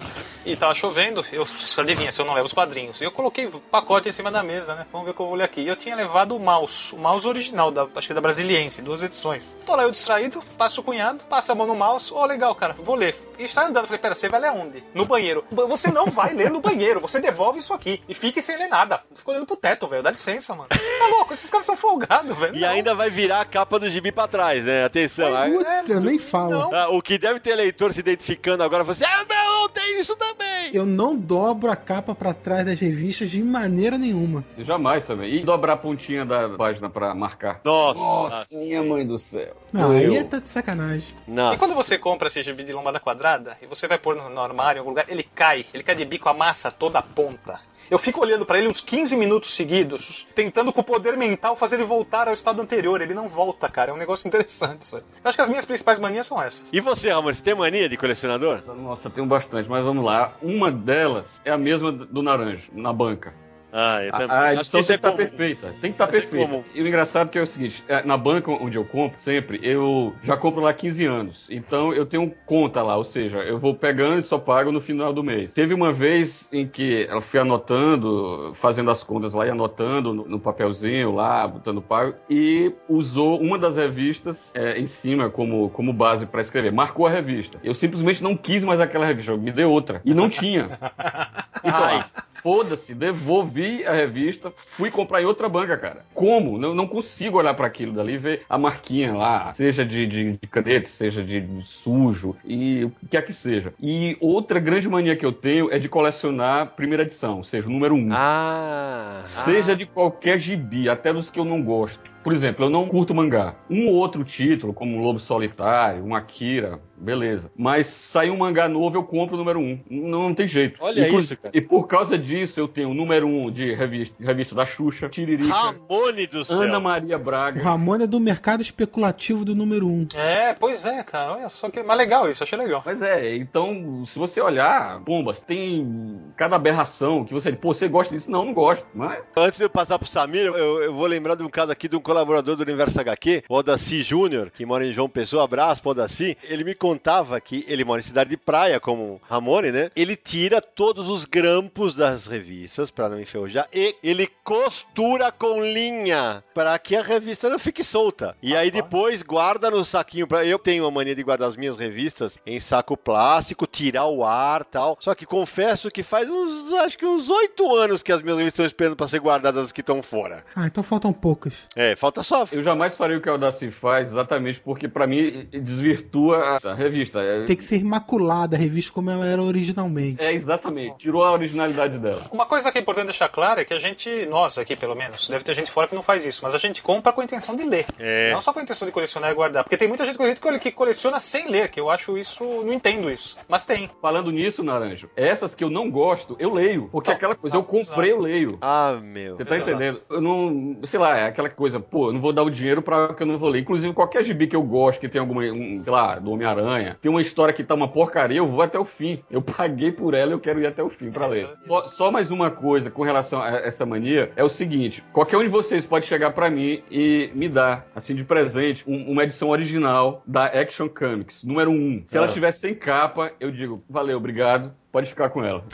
e 0.47 0.55
tava 0.55 0.77
chovendo, 0.77 1.25
eu 1.33 1.44
adivinha 1.79 2.12
se 2.12 2.20
eu 2.20 2.25
não 2.25 2.35
levo 2.35 2.47
os 2.47 2.53
quadrinhos. 2.53 3.01
E 3.01 3.05
eu 3.05 3.11
coloquei 3.11 3.47
o 3.47 3.59
pacote 3.59 4.09
em 4.09 4.12
cima 4.12 4.31
da 4.31 4.40
mesa, 4.40 4.77
né? 4.77 4.87
Vamos 4.92 5.07
ver 5.07 5.11
o 5.11 5.14
que 5.14 5.20
eu 5.20 5.27
vou 5.27 5.35
ler 5.35 5.44
aqui. 5.44 5.62
E 5.62 5.66
eu 5.66 5.75
tinha 5.75 5.97
levado 5.97 6.37
o 6.37 6.38
mouse, 6.38 6.94
o 6.94 6.99
mouse 6.99 7.27
original, 7.27 7.73
da, 7.73 7.85
acho 7.97 8.07
que 8.07 8.12
é 8.12 8.14
da 8.14 8.20
Brasiliense, 8.20 8.81
duas 8.81 9.03
edições. 9.03 9.59
Tô 9.66 9.75
lá 9.75 9.83
eu 9.83 9.90
distraído, 9.90 10.40
passo 10.57 10.83
o 10.83 10.85
cunhado, 10.85 11.25
passa 11.25 11.51
a 11.51 11.57
mão 11.57 11.66
no 11.66 11.75
mouse, 11.75 12.12
ó, 12.14 12.27
legal, 12.27 12.55
cara, 12.55 12.77
vou 12.79 12.94
ler. 12.94 13.16
E 13.37 13.42
está 13.42 13.66
andando, 13.66 13.87
falei, 13.87 13.99
pera, 13.99 14.14
você 14.14 14.29
vai 14.29 14.40
ler 14.40 14.49
aonde? 14.49 14.85
No 14.94 15.05
banheiro. 15.05 15.44
Você 15.51 15.90
não 15.90 16.07
vai 16.07 16.33
ler 16.33 16.49
no 16.49 16.61
banheiro, 16.61 17.01
você 17.01 17.23
devolve 17.24 17.58
isso 17.58 17.72
aqui. 17.74 18.02
E 18.08 18.14
fique 18.14 18.40
sem 18.42 18.56
ler 18.56 18.68
nada. 18.68 19.00
Fico 19.14 19.30
olhando 19.30 19.46
pro 19.46 19.56
teto, 19.56 19.87
velho, 19.87 20.02
dá 20.02 20.10
licença, 20.10 20.54
mano. 20.54 20.68
Você 20.72 20.98
tá 20.98 21.06
louco? 21.08 21.32
Esses 21.32 21.50
caras 21.50 21.66
são 21.66 21.76
folgados, 21.76 22.37
velho. 22.38 22.54
E 22.54 22.60
Não. 22.60 22.68
ainda 22.68 22.94
vai 22.94 23.10
virar 23.10 23.40
a 23.40 23.44
capa 23.44 23.78
do 23.78 23.88
gibi 23.88 24.12
pra 24.12 24.28
trás, 24.28 24.64
né? 24.64 24.84
Atenção. 24.84 25.34
Aí- 25.34 25.52
Puta, 25.52 26.00
nem 26.00 26.18
fala. 26.18 26.58
não. 26.58 26.74
Ah, 26.74 26.88
o 26.90 27.00
que 27.02 27.18
deve 27.18 27.40
ter 27.40 27.54
leitor 27.54 27.92
se 27.92 28.00
identificando 28.00 28.62
agora, 28.62 28.84
você, 28.84 29.04
ah, 29.04 29.24
meu, 29.28 29.62
eu 29.62 29.68
tenho 29.70 29.98
isso 30.00 30.14
também. 30.16 30.44
Eu 30.72 30.84
não 30.87 31.16
dobro 31.16 31.70
a 31.70 31.76
capa 31.76 32.14
pra 32.14 32.32
trás 32.34 32.64
das 32.66 32.80
revistas 32.80 33.30
de 33.30 33.42
maneira 33.42 33.96
nenhuma. 33.98 34.44
Eu 34.56 34.64
Jamais 34.64 35.06
também. 35.06 35.32
E 35.34 35.44
dobrar 35.44 35.74
a 35.74 35.76
pontinha 35.76 36.24
da 36.24 36.48
página 36.50 36.88
pra 36.90 37.14
marcar. 37.14 37.60
Nossa. 37.64 38.46
Minha 38.50 38.82
mãe 38.82 39.06
do 39.06 39.18
céu. 39.18 39.56
Não, 39.72 39.90
aí 39.90 40.14
Eu. 40.14 40.24
tá 40.24 40.38
de 40.38 40.48
sacanagem. 40.48 41.14
E 41.26 41.30
Nossa. 41.30 41.58
quando 41.58 41.74
você 41.74 41.98
compra 41.98 42.28
esse 42.28 42.42
gibi 42.42 42.62
de 42.64 42.72
lombada 42.72 42.98
quadrada 43.00 43.56
e 43.60 43.66
você 43.66 43.87
vai 43.88 43.98
pôr 43.98 44.14
no, 44.16 44.28
no 44.30 44.40
armário 44.40 44.78
em 44.78 44.80
algum 44.80 44.90
lugar, 44.90 45.04
ele 45.08 45.22
cai. 45.22 45.66
Ele 45.74 45.82
cai 45.82 45.94
de 45.94 46.04
bico, 46.04 46.28
amassa 46.28 46.70
toda 46.70 46.98
a 46.98 47.02
ponta. 47.14 47.61
Eu 47.90 47.98
fico 47.98 48.20
olhando 48.20 48.46
pra 48.46 48.59
ele 48.59 48.66
uns 48.66 48.81
15 48.81 49.14
minutos 49.16 49.55
seguidos, 49.55 50.27
tentando 50.35 50.72
com 50.72 50.81
o 50.81 50.85
poder 50.85 51.16
mental 51.16 51.55
fazer 51.55 51.77
ele 51.77 51.85
voltar 51.85 52.29
ao 52.29 52.35
estado 52.35 52.62
anterior. 52.62 53.00
Ele 53.03 53.12
não 53.12 53.29
volta, 53.29 53.68
cara. 53.68 53.90
É 53.90 53.94
um 53.94 53.98
negócio 53.98 54.27
interessante 54.27 54.83
isso 54.83 54.96
aí. 54.96 55.03
Eu 55.22 55.29
acho 55.29 55.37
que 55.37 55.42
as 55.42 55.48
minhas 55.48 55.64
principais 55.64 55.98
manias 55.98 56.27
são 56.27 56.42
essas. 56.42 56.72
E 56.72 56.81
você, 56.81 57.11
Ramon, 57.11 57.33
você 57.33 57.42
tem 57.42 57.55
mania 57.55 57.88
de 57.88 57.96
colecionador? 57.96 58.62
Nossa, 58.66 59.11
tenho 59.11 59.27
bastante, 59.27 59.68
mas 59.68 59.85
vamos 59.85 60.05
lá. 60.05 60.35
Uma 60.42 60.70
delas 60.70 61.42
é 61.44 61.50
a 61.50 61.59
mesma 61.59 61.92
do 61.92 62.22
Naranjo, 62.22 62.70
na 62.72 62.92
banca. 62.92 63.35
Ah, 63.76 63.98
também. 64.12 64.37
A, 64.37 64.40
a 64.40 64.54
edição 64.54 64.80
tem 64.80 64.84
é 64.84 64.87
que 64.87 64.92
estar 64.94 65.10
comum. 65.10 65.16
perfeita. 65.16 65.66
Tem 65.80 65.90
que 65.90 65.94
estar 65.94 66.04
é 66.04 66.06
perfeita. 66.06 66.46
comum. 66.46 66.64
E 66.72 66.80
o 66.80 66.87
engraçado 66.87 67.28
que 67.28 67.37
é 67.37 67.42
o 67.42 67.46
seguinte: 67.46 67.82
é, 67.88 68.04
na 68.04 68.16
banca 68.16 68.52
onde 68.52 68.78
eu 68.78 68.84
compro 68.84 69.18
sempre, 69.18 69.58
eu 69.64 70.14
já 70.22 70.37
compro 70.37 70.62
lá 70.62 70.70
há 70.70 70.74
15 70.74 71.04
anos. 71.04 71.46
Então 71.50 71.92
eu 71.92 72.06
tenho 72.06 72.32
conta 72.46 72.80
lá, 72.82 72.96
ou 72.96 73.02
seja, 73.02 73.38
eu 73.38 73.58
vou 73.58 73.74
pegando 73.74 74.20
e 74.20 74.22
só 74.22 74.38
pago 74.38 74.70
no 74.70 74.80
final 74.80 75.12
do 75.12 75.24
mês. 75.24 75.52
Teve 75.52 75.74
uma 75.74 75.92
vez 75.92 76.48
em 76.52 76.68
que 76.68 77.08
eu 77.10 77.20
fui 77.20 77.40
anotando, 77.40 78.52
fazendo 78.54 78.92
as 78.92 79.02
contas 79.02 79.32
lá 79.32 79.44
e 79.44 79.50
anotando 79.50 80.14
no, 80.14 80.28
no 80.28 80.38
papelzinho 80.38 81.12
lá, 81.12 81.48
botando 81.48 81.82
pago, 81.82 82.14
e 82.30 82.72
usou 82.88 83.40
uma 83.40 83.58
das 83.58 83.76
revistas 83.76 84.54
é, 84.54 84.78
em 84.78 84.87
cima 84.87 85.28
como, 85.28 85.68
como 85.70 85.92
base 85.92 86.26
para 86.26 86.40
escrever. 86.40 86.70
Marcou 86.70 87.08
a 87.08 87.10
revista. 87.10 87.58
Eu 87.64 87.74
simplesmente 87.74 88.22
não 88.22 88.37
quis 88.37 88.62
mais 88.62 88.80
aquela 88.80 89.04
revista, 89.04 89.37
me 89.37 89.50
deu 89.50 89.68
outra. 89.72 90.00
E 90.04 90.14
não 90.14 90.28
tinha. 90.28 90.78
Então, 91.64 91.82
Ai. 91.82 92.04
Ah, 92.44 92.54
foda-se, 92.54 92.94
devolvi 92.94 93.85
a 93.87 93.92
revista, 93.92 94.52
fui 94.66 94.90
comprar 94.90 95.22
em 95.22 95.24
outra 95.24 95.48
banca, 95.48 95.76
cara. 95.78 96.04
Como? 96.12 96.62
Eu 96.62 96.74
não 96.74 96.87
consigo 96.87 97.38
olhar 97.38 97.54
para 97.54 97.66
aquilo 97.66 97.92
dali 97.92 98.14
e 98.14 98.18
ver 98.18 98.42
a 98.48 98.59
marquinha 98.59 99.14
lá, 99.14 99.54
seja 99.54 99.85
de, 99.85 100.07
de, 100.07 100.33
de 100.33 100.48
caneta, 100.48 100.87
seja 100.87 101.22
de, 101.22 101.40
de 101.40 101.66
sujo, 101.66 102.37
e 102.44 102.85
o 102.85 102.90
que 102.90 103.09
quer 103.09 103.22
que 103.22 103.33
seja. 103.33 103.72
E 103.80 104.16
outra 104.20 104.61
grande 104.61 104.88
mania 104.88 105.16
que 105.16 105.24
eu 105.24 105.33
tenho 105.33 105.72
é 105.72 105.78
de 105.78 105.88
colecionar 105.88 106.74
primeira 106.76 107.02
edição, 107.02 107.38
ou 107.38 107.44
seja, 107.44 107.66
o 107.66 107.70
número 107.70 107.94
um. 107.94 108.09
Ah. 108.12 109.22
Seja 109.24 109.74
de 109.74 109.87
qualquer 109.87 110.38
gibi, 110.38 110.88
até 110.88 111.12
dos 111.12 111.30
que 111.30 111.40
eu 111.40 111.44
não 111.44 111.62
gosto. 111.62 112.14
Por 112.24 112.33
exemplo, 112.33 112.64
eu 112.64 112.70
não 112.70 112.87
curto 112.87 113.14
mangá. 113.14 113.54
Um 113.68 113.87
ou 113.88 113.96
outro 113.96 114.24
título, 114.24 114.72
como 114.72 114.98
Lobo 114.98 115.20
Solitário, 115.20 116.02
um 116.02 116.14
Akira, 116.14 116.80
beleza. 116.96 117.50
Mas 117.57 117.87
sai 117.87 118.30
um 118.30 118.37
mangá 118.37 118.68
novo, 118.68 118.96
eu 118.96 119.02
compro 119.04 119.35
o 119.35 119.38
número 119.38 119.59
um. 119.61 119.78
Não, 119.90 120.22
não 120.24 120.35
tem 120.35 120.46
jeito. 120.48 120.76
Olha 120.80 121.07
Inclu- 121.07 121.20
isso, 121.20 121.37
cara. 121.37 121.57
E 121.57 121.61
por 121.61 121.87
causa 121.87 122.16
disso, 122.18 122.59
eu 122.61 122.68
tenho 122.68 122.90
o 122.90 122.94
número 122.94 123.26
um 123.26 123.50
de 123.50 123.72
revista, 123.74 124.16
revista 124.22 124.54
da 124.54 124.64
Xuxa, 124.66 125.09
Tiririca, 125.09 125.54
Ramone 125.54 126.26
do 126.26 126.44
céu. 126.44 126.61
Ana 126.62 126.80
Maria 126.80 127.16
O 127.16 127.18
Braga. 127.18 127.62
Ramon 127.62 127.96
é 127.96 128.07
do 128.07 128.18
mercado 128.20 128.61
especulativo 128.61 129.44
do 129.44 129.54
número 129.54 129.87
1. 129.87 130.09
É, 130.14 130.54
pois 130.54 130.85
é, 130.85 131.02
cara. 131.02 131.33
Olha 131.35 131.48
só 131.48 131.70
que. 131.70 131.83
Mas 131.83 131.96
legal 131.96 132.28
isso, 132.28 132.42
achei 132.42 132.59
legal. 132.59 132.83
Mas 132.85 133.02
é, 133.02 133.37
então, 133.37 134.04
se 134.07 134.18
você 134.18 134.40
olhar, 134.40 134.98
bombas, 135.00 135.40
tem 135.40 136.20
cada 136.37 136.57
aberração 136.57 137.24
que 137.24 137.33
você, 137.33 137.52
pô, 137.52 137.72
você 137.74 137.88
gosta 137.88 138.14
disso? 138.14 138.30
Não, 138.30 138.44
não 138.44 138.52
gosto. 138.54 138.87
Mas 138.94 139.22
Antes 139.37 139.59
de 139.59 139.64
eu 139.64 139.70
passar 139.70 139.98
pro 139.98 140.09
Samir, 140.09 140.46
eu, 140.46 140.83
eu 140.83 140.94
vou 140.94 141.07
lembrar 141.07 141.35
de 141.35 141.42
um 141.42 141.48
caso 141.48 141.72
aqui 141.72 141.88
de 141.88 141.96
um 141.96 142.00
colaborador 142.00 142.57
do 142.57 142.62
Universo 142.62 143.00
HQ, 143.00 143.44
o 143.48 143.54
Odaci 143.57 144.02
Júnior, 144.02 144.50
que 144.50 144.64
mora 144.66 144.87
em 144.87 144.92
João 144.92 145.09
Pessoa. 145.09 145.44
Abraço 145.44 145.83
pro 145.83 145.90
Odaci. 145.92 146.37
Ele 146.44 146.64
me 146.64 146.74
contava 146.85 147.40
que 147.40 147.64
ele 147.66 147.83
mora 147.83 148.03
em 148.03 148.05
cidade 148.05 148.29
de 148.29 148.37
praia, 148.37 148.79
como 148.79 149.18
Ramone, 149.27 149.73
né? 149.73 149.90
Ele 149.97 150.14
tira 150.14 150.61
todos 150.61 151.09
os 151.09 151.25
grampos 151.25 151.94
das 151.94 152.27
revistas 152.27 152.90
pra 152.90 153.09
não 153.09 153.18
enferrujar 153.18 153.66
e 153.73 153.97
ele 154.03 154.29
costura 154.44 155.33
com 155.33 155.62
linha 155.62 156.44
para 156.55 156.79
que 156.79 156.94
a 156.94 157.01
revista 157.03 157.49
não 157.49 157.59
fique 157.59 157.83
solta. 157.83 158.37
E 158.42 158.55
aí 158.55 158.70
depois 158.70 159.23
guarda 159.23 159.70
no 159.70 159.83
saquinho. 159.83 160.27
Pra... 160.27 160.44
Eu 160.44 160.59
tenho 160.59 160.85
a 160.85 160.90
mania 160.90 161.14
de 161.14 161.23
guardar 161.23 161.49
as 161.49 161.57
minhas 161.57 161.79
revistas 161.79 162.38
em 162.44 162.61
saco 162.61 162.99
plástico, 162.99 163.66
tirar 163.66 164.05
o 164.05 164.23
ar 164.23 164.62
tal. 164.62 164.99
Só 165.01 165.14
que 165.14 165.25
confesso 165.25 165.90
que 165.90 166.03
faz 166.03 166.29
uns, 166.29 166.70
acho 166.75 166.99
que 166.99 167.07
uns 167.07 167.31
oito 167.31 167.75
anos 167.75 168.03
que 168.03 168.12
as 168.12 168.20
minhas 168.20 168.37
revistas 168.37 168.57
estão 168.57 168.66
esperando 168.66 168.97
para 168.97 169.09
ser 169.09 169.20
guardadas 169.20 169.64
as 169.64 169.73
que 169.73 169.81
estão 169.81 170.03
fora. 170.03 170.44
Ah, 170.55 170.66
então 170.66 170.83
faltam 170.83 171.14
poucas. 171.14 171.66
É, 171.75 171.97
falta 171.97 172.23
só. 172.23 172.47
eu 172.53 172.62
jamais 172.62 172.94
farei 172.94 173.16
o 173.16 173.23
que 173.23 173.29
a 173.31 173.33
Audacy 173.33 173.70
faz, 173.70 174.09
exatamente 174.09 174.61
porque 174.61 174.87
pra 174.87 175.07
mim 175.07 175.49
desvirtua 175.51 176.59
a 176.62 176.73
revista. 176.74 177.20
É, 177.20 177.44
Tem 177.44 177.56
que 177.56 177.64
ser 177.64 177.76
imaculada 177.80 178.56
a 178.56 178.58
revista 178.58 178.92
como 178.92 179.10
ela 179.10 179.26
era 179.26 179.42
originalmente. 179.42 180.22
é 180.22 180.32
exatamente, 180.32 180.98
tirou 180.98 181.24
a 181.24 181.32
originalidade 181.32 181.98
dela. 181.98 182.22
Uma 182.32 182.46
coisa 182.46 182.70
que 182.70 182.78
é 182.78 182.80
importante 182.80 183.06
deixar 183.06 183.28
clara 183.28 183.60
é 183.62 183.64
que 183.64 183.74
a 183.74 183.78
gente, 183.78 184.26
nós 184.26 184.58
aqui 184.58 184.76
pelo 184.76 184.94
menos, 184.94 185.28
deve 185.28 185.44
ter 185.44 185.54
gente 185.54 185.70
fora 185.70 185.88
que 185.88 185.94
não 185.94 186.02
faz 186.02 186.24
isso, 186.24 186.40
mas 186.42 186.54
a 186.54 186.58
gente 186.58 186.82
compra 186.82 187.12
com 187.12 187.20
a 187.20 187.24
intenção 187.24 187.56
de 187.56 187.64
ler. 187.64 187.87
É. 187.98 188.32
Não 188.32 188.40
só 188.40 188.52
com 188.52 188.60
a 188.60 188.62
intenção 188.62 188.87
de 188.87 188.92
colecionar 188.92 189.30
e 189.30 189.34
guardar. 189.34 189.64
Porque 189.64 189.76
tem 189.76 189.88
muita 189.88 190.04
gente 190.04 190.18
que 190.60 190.70
coleciona 190.70 191.18
sem 191.20 191.48
ler, 191.48 191.68
que 191.68 191.80
eu 191.80 191.90
acho 191.90 192.16
isso. 192.18 192.44
Não 192.44 192.72
entendo 192.72 193.10
isso. 193.10 193.37
Mas 193.48 193.64
tem. 193.64 193.90
Falando 194.00 194.30
nisso, 194.30 194.62
Naranjo, 194.62 195.08
essas 195.16 195.54
que 195.54 195.64
eu 195.64 195.70
não 195.70 195.90
gosto, 195.90 196.37
eu 196.38 196.52
leio. 196.52 196.88
Porque 196.90 197.10
Não, 197.10 197.16
aquela 197.16 197.34
coisa, 197.34 197.56
não, 197.56 197.62
eu 197.62 197.66
comprei, 197.66 198.12
eu 198.12 198.20
leio. 198.20 198.58
Ah, 198.60 198.98
meu. 199.02 199.37
Você 199.37 199.44
tá 199.44 199.56
Exato. 199.56 199.70
entendendo? 199.70 200.00
Eu 200.10 200.20
não. 200.20 200.78
Sei 200.84 200.98
lá, 200.98 201.16
é 201.18 201.26
aquela 201.26 201.48
coisa, 201.50 201.80
pô, 201.80 202.08
eu 202.08 202.12
não 202.12 202.20
vou 202.20 202.32
dar 202.32 202.42
o 202.42 202.50
dinheiro 202.50 202.82
pra 202.82 203.14
que 203.14 203.22
eu 203.22 203.26
não 203.26 203.38
vou 203.38 203.48
ler. 203.48 203.60
Inclusive, 203.60 203.92
qualquer 203.92 204.24
gibi 204.24 204.46
que 204.46 204.56
eu 204.56 204.62
gosto, 204.62 205.00
que 205.00 205.08
tem 205.08 205.20
alguma, 205.20 205.42
um, 205.42 205.82
sei 205.82 205.92
lá, 205.92 206.18
do 206.18 206.30
Homem-Aranha, 206.32 206.63
tem 207.00 207.11
uma 207.11 207.20
história 207.20 207.53
que 207.55 207.62
tá 207.64 207.74
uma 207.74 207.88
porcaria, 207.88 208.38
eu 208.38 208.46
vou 208.46 208.62
até 208.62 208.79
o 208.79 208.85
fim. 208.85 209.22
Eu 209.31 209.42
paguei 209.42 209.92
por 209.92 210.14
ela, 210.14 210.33
eu 210.33 210.40
quero 210.40 210.61
ir 210.61 210.66
até 210.66 210.83
o 210.83 210.88
fim 210.90 211.11
pra 211.11 211.27
É, 211.27 211.29
ler. 211.29 211.48
Só, 211.61 211.87
só 211.87 212.11
mais 212.11 212.31
uma 212.31 212.50
coisa 212.50 212.90
com 212.90 213.03
relação 213.03 213.40
a 213.40 213.48
essa 213.50 213.85
mania 213.87 214.33
é 214.37 214.42
o 214.44 214.48
seguinte: 214.48 215.03
qualquer 215.12 215.37
um 215.37 215.42
de 215.42 215.48
vocês 215.48 215.85
pode 215.87 216.07
chegar 216.07 216.31
pra 216.33 216.50
mim 216.50 216.83
e 216.90 217.31
me 217.35 217.48
dar, 217.48 217.87
assim, 217.94 218.14
de 218.14 218.24
presente, 218.24 218.83
um- 218.87 219.11
uma 219.12 219.24
edição 219.24 219.48
original 219.50 220.22
da 220.27 220.46
Action 220.46 220.88
Comics, 220.88 221.44
número 221.44 221.70
1. 221.70 222.03
Se 222.07 222.16
ela 222.16 222.27
Ah. 222.27 222.29
estiver 222.29 222.53
sem 222.53 222.74
capa, 222.74 223.33
eu 223.40 223.50
digo, 223.50 223.83
valeu, 223.88 224.16
obrigado. 224.16 224.72
Pode 224.94 225.09
ficar 225.09 225.28
com 225.28 225.44
ela. 225.44 225.64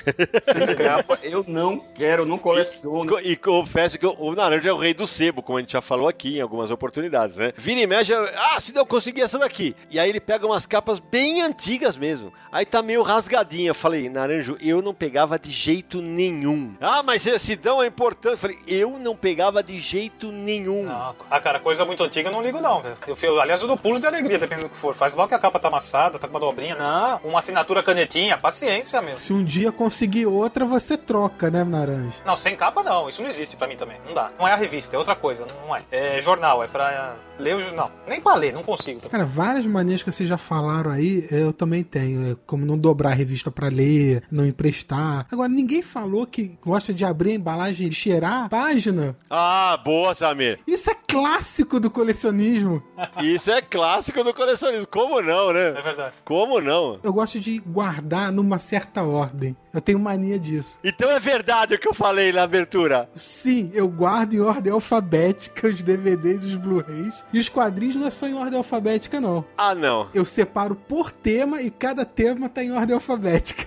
Sem 0.42 0.74
capa, 0.76 1.18
eu 1.22 1.44
não 1.46 1.78
quero, 1.78 2.24
não 2.24 2.38
coleciono. 2.38 3.06
Co- 3.06 3.20
E 3.20 3.36
confesso 3.36 3.98
que 3.98 4.06
o- 4.06 4.16
o 4.18 4.34
Naranja 4.34 4.70
é 4.70 4.72
o 4.72 4.78
rei 4.78 4.94
do 4.94 5.06
sebo, 5.06 5.42
como 5.42 5.58
a 5.58 5.60
gente 5.60 5.72
já 5.74 5.82
falou 5.82 6.08
aqui 6.08 6.38
em 6.38 6.40
algumas 6.40 6.70
oportunidades, 6.70 7.36
né? 7.36 7.52
Vira 7.54 7.80
e 7.82 7.86
mexe, 7.86 8.14
ah, 8.14 8.58
se 8.58 8.74
eu 8.74 8.86
conseguir 8.86 9.20
essa 9.20 9.38
daqui. 9.38 9.76
E 9.90 10.00
aí 10.00 10.08
ele 10.08 10.20
pega 10.20 10.46
umas 10.46 10.64
capas 10.64 10.98
bem 10.98 11.42
antigas 11.42 11.98
mesmo. 11.98 12.32
Aí 12.50 12.64
tá 12.64 12.80
meio 12.82 13.02
rasgadinha. 13.02 13.68
Eu 13.70 13.74
falei, 13.74 14.08
Naranjo, 14.08 14.56
eu 14.58 14.80
não 14.80 14.94
pegava 14.94 15.38
de 15.38 15.50
jeito 15.52 16.00
nenhum. 16.00 16.74
Ah, 16.80 17.02
mas 17.02 17.26
esse 17.26 17.54
dão 17.56 17.82
é 17.82 17.86
importante. 17.86 18.32
Eu 18.32 18.38
falei, 18.38 18.58
eu 18.66 18.98
não 18.98 19.14
pegava 19.14 19.62
de 19.62 19.78
jeito 19.80 20.32
nenhum. 20.32 20.84
Não, 20.84 21.14
ah, 21.30 21.40
cara, 21.40 21.60
coisa 21.60 21.84
muito 21.84 22.02
antiga 22.02 22.30
eu 22.30 22.32
não 22.32 22.40
ligo, 22.40 22.58
não, 22.58 22.80
velho. 22.80 22.96
Eu, 23.06 23.16
eu, 23.22 23.38
aliás, 23.40 23.60
eu 23.60 23.68
dou 23.68 23.76
pulos 23.76 24.00
de 24.00 24.06
alegria, 24.06 24.38
dependendo 24.38 24.68
do 24.68 24.70
que 24.72 24.76
for. 24.78 24.94
Faz 24.94 25.14
mal 25.14 25.28
que 25.28 25.34
a 25.34 25.38
capa 25.38 25.58
tá 25.58 25.68
amassada, 25.68 26.18
tá 26.18 26.26
com 26.26 26.32
uma 26.32 26.40
dobrinha. 26.40 26.74
Não, 26.74 27.20
uma 27.22 27.38
assinatura 27.40 27.82
canetinha, 27.82 28.38
paciência 28.38 28.98
mesmo. 29.10 29.18
Se 29.20 29.32
um 29.32 29.44
dia 29.44 29.70
conseguir 29.72 30.26
outra, 30.26 30.64
você 30.64 30.96
troca, 30.96 31.50
né, 31.50 31.64
Naranja? 31.64 32.22
Não, 32.24 32.36
sem 32.36 32.56
capa 32.56 32.82
não, 32.82 33.08
isso 33.08 33.22
não 33.22 33.28
existe 33.28 33.56
pra 33.56 33.66
mim 33.66 33.76
também. 33.76 34.00
Não 34.06 34.14
dá. 34.14 34.30
Não 34.38 34.46
é 34.46 34.52
a 34.52 34.56
revista, 34.56 34.96
é 34.96 34.98
outra 34.98 35.14
coisa, 35.14 35.46
não 35.66 35.74
é. 35.74 35.82
É 35.90 36.20
jornal, 36.20 36.62
é 36.62 36.68
pra. 36.68 37.16
Ler 37.40 37.56
o 37.56 37.74
Não, 37.74 37.90
nem 38.06 38.20
pra 38.20 38.34
ler, 38.34 38.52
não 38.52 38.62
consigo. 38.62 39.08
Cara, 39.08 39.24
várias 39.24 39.66
manias 39.66 40.02
que 40.02 40.12
vocês 40.12 40.28
já 40.28 40.36
falaram 40.36 40.90
aí, 40.90 41.26
eu 41.30 41.52
também 41.52 41.82
tenho. 41.82 42.32
É 42.32 42.36
como 42.46 42.66
não 42.66 42.76
dobrar 42.76 43.10
a 43.10 43.14
revista 43.14 43.50
pra 43.50 43.68
ler, 43.68 44.22
não 44.30 44.44
emprestar. 44.46 45.26
Agora, 45.30 45.48
ninguém 45.48 45.82
falou 45.82 46.26
que 46.26 46.58
gosta 46.62 46.92
de 46.92 47.04
abrir 47.04 47.32
a 47.32 47.34
embalagem 47.34 47.88
e 47.88 47.92
cheirar 47.92 48.44
a 48.44 48.48
página. 48.48 49.16
Ah, 49.30 49.80
boa, 49.82 50.14
Samir. 50.14 50.58
Isso 50.66 50.90
é 50.90 50.94
clássico 50.94 51.80
do 51.80 51.90
colecionismo. 51.90 52.82
Isso 53.22 53.50
é 53.50 53.62
clássico 53.62 54.22
do 54.22 54.34
colecionismo. 54.34 54.86
Como 54.86 55.20
não, 55.22 55.52
né? 55.52 55.68
É 55.68 55.82
verdade. 55.82 56.14
Como 56.24 56.60
não? 56.60 57.00
Eu 57.02 57.12
gosto 57.12 57.40
de 57.40 57.58
guardar 57.58 58.30
numa 58.30 58.58
certa 58.58 59.02
ordem. 59.02 59.56
Eu 59.72 59.80
tenho 59.80 59.98
mania 59.98 60.38
disso. 60.38 60.78
Então 60.82 61.10
é 61.10 61.20
verdade 61.20 61.74
o 61.74 61.78
que 61.78 61.88
eu 61.88 61.94
falei 61.94 62.32
na 62.32 62.42
abertura. 62.42 63.08
Sim, 63.14 63.70
eu 63.72 63.88
guardo 63.88 64.34
em 64.34 64.40
ordem 64.40 64.72
alfabética 64.72 65.68
os 65.68 65.80
DVDs 65.80 66.42
e 66.44 66.46
os 66.48 66.56
Blu-rays. 66.56 67.24
E 67.32 67.38
os 67.38 67.48
quadrinhos 67.48 67.94
não 67.96 68.06
é 68.06 68.10
só 68.10 68.26
em 68.26 68.34
ordem 68.34 68.58
alfabética, 68.58 69.20
não. 69.20 69.44
Ah, 69.56 69.74
não. 69.74 70.08
Eu 70.12 70.24
separo 70.24 70.74
por 70.74 71.12
tema 71.12 71.62
e 71.62 71.70
cada 71.70 72.04
tema 72.04 72.48
tá 72.48 72.62
em 72.62 72.72
ordem 72.72 72.94
alfabética. 72.94 73.66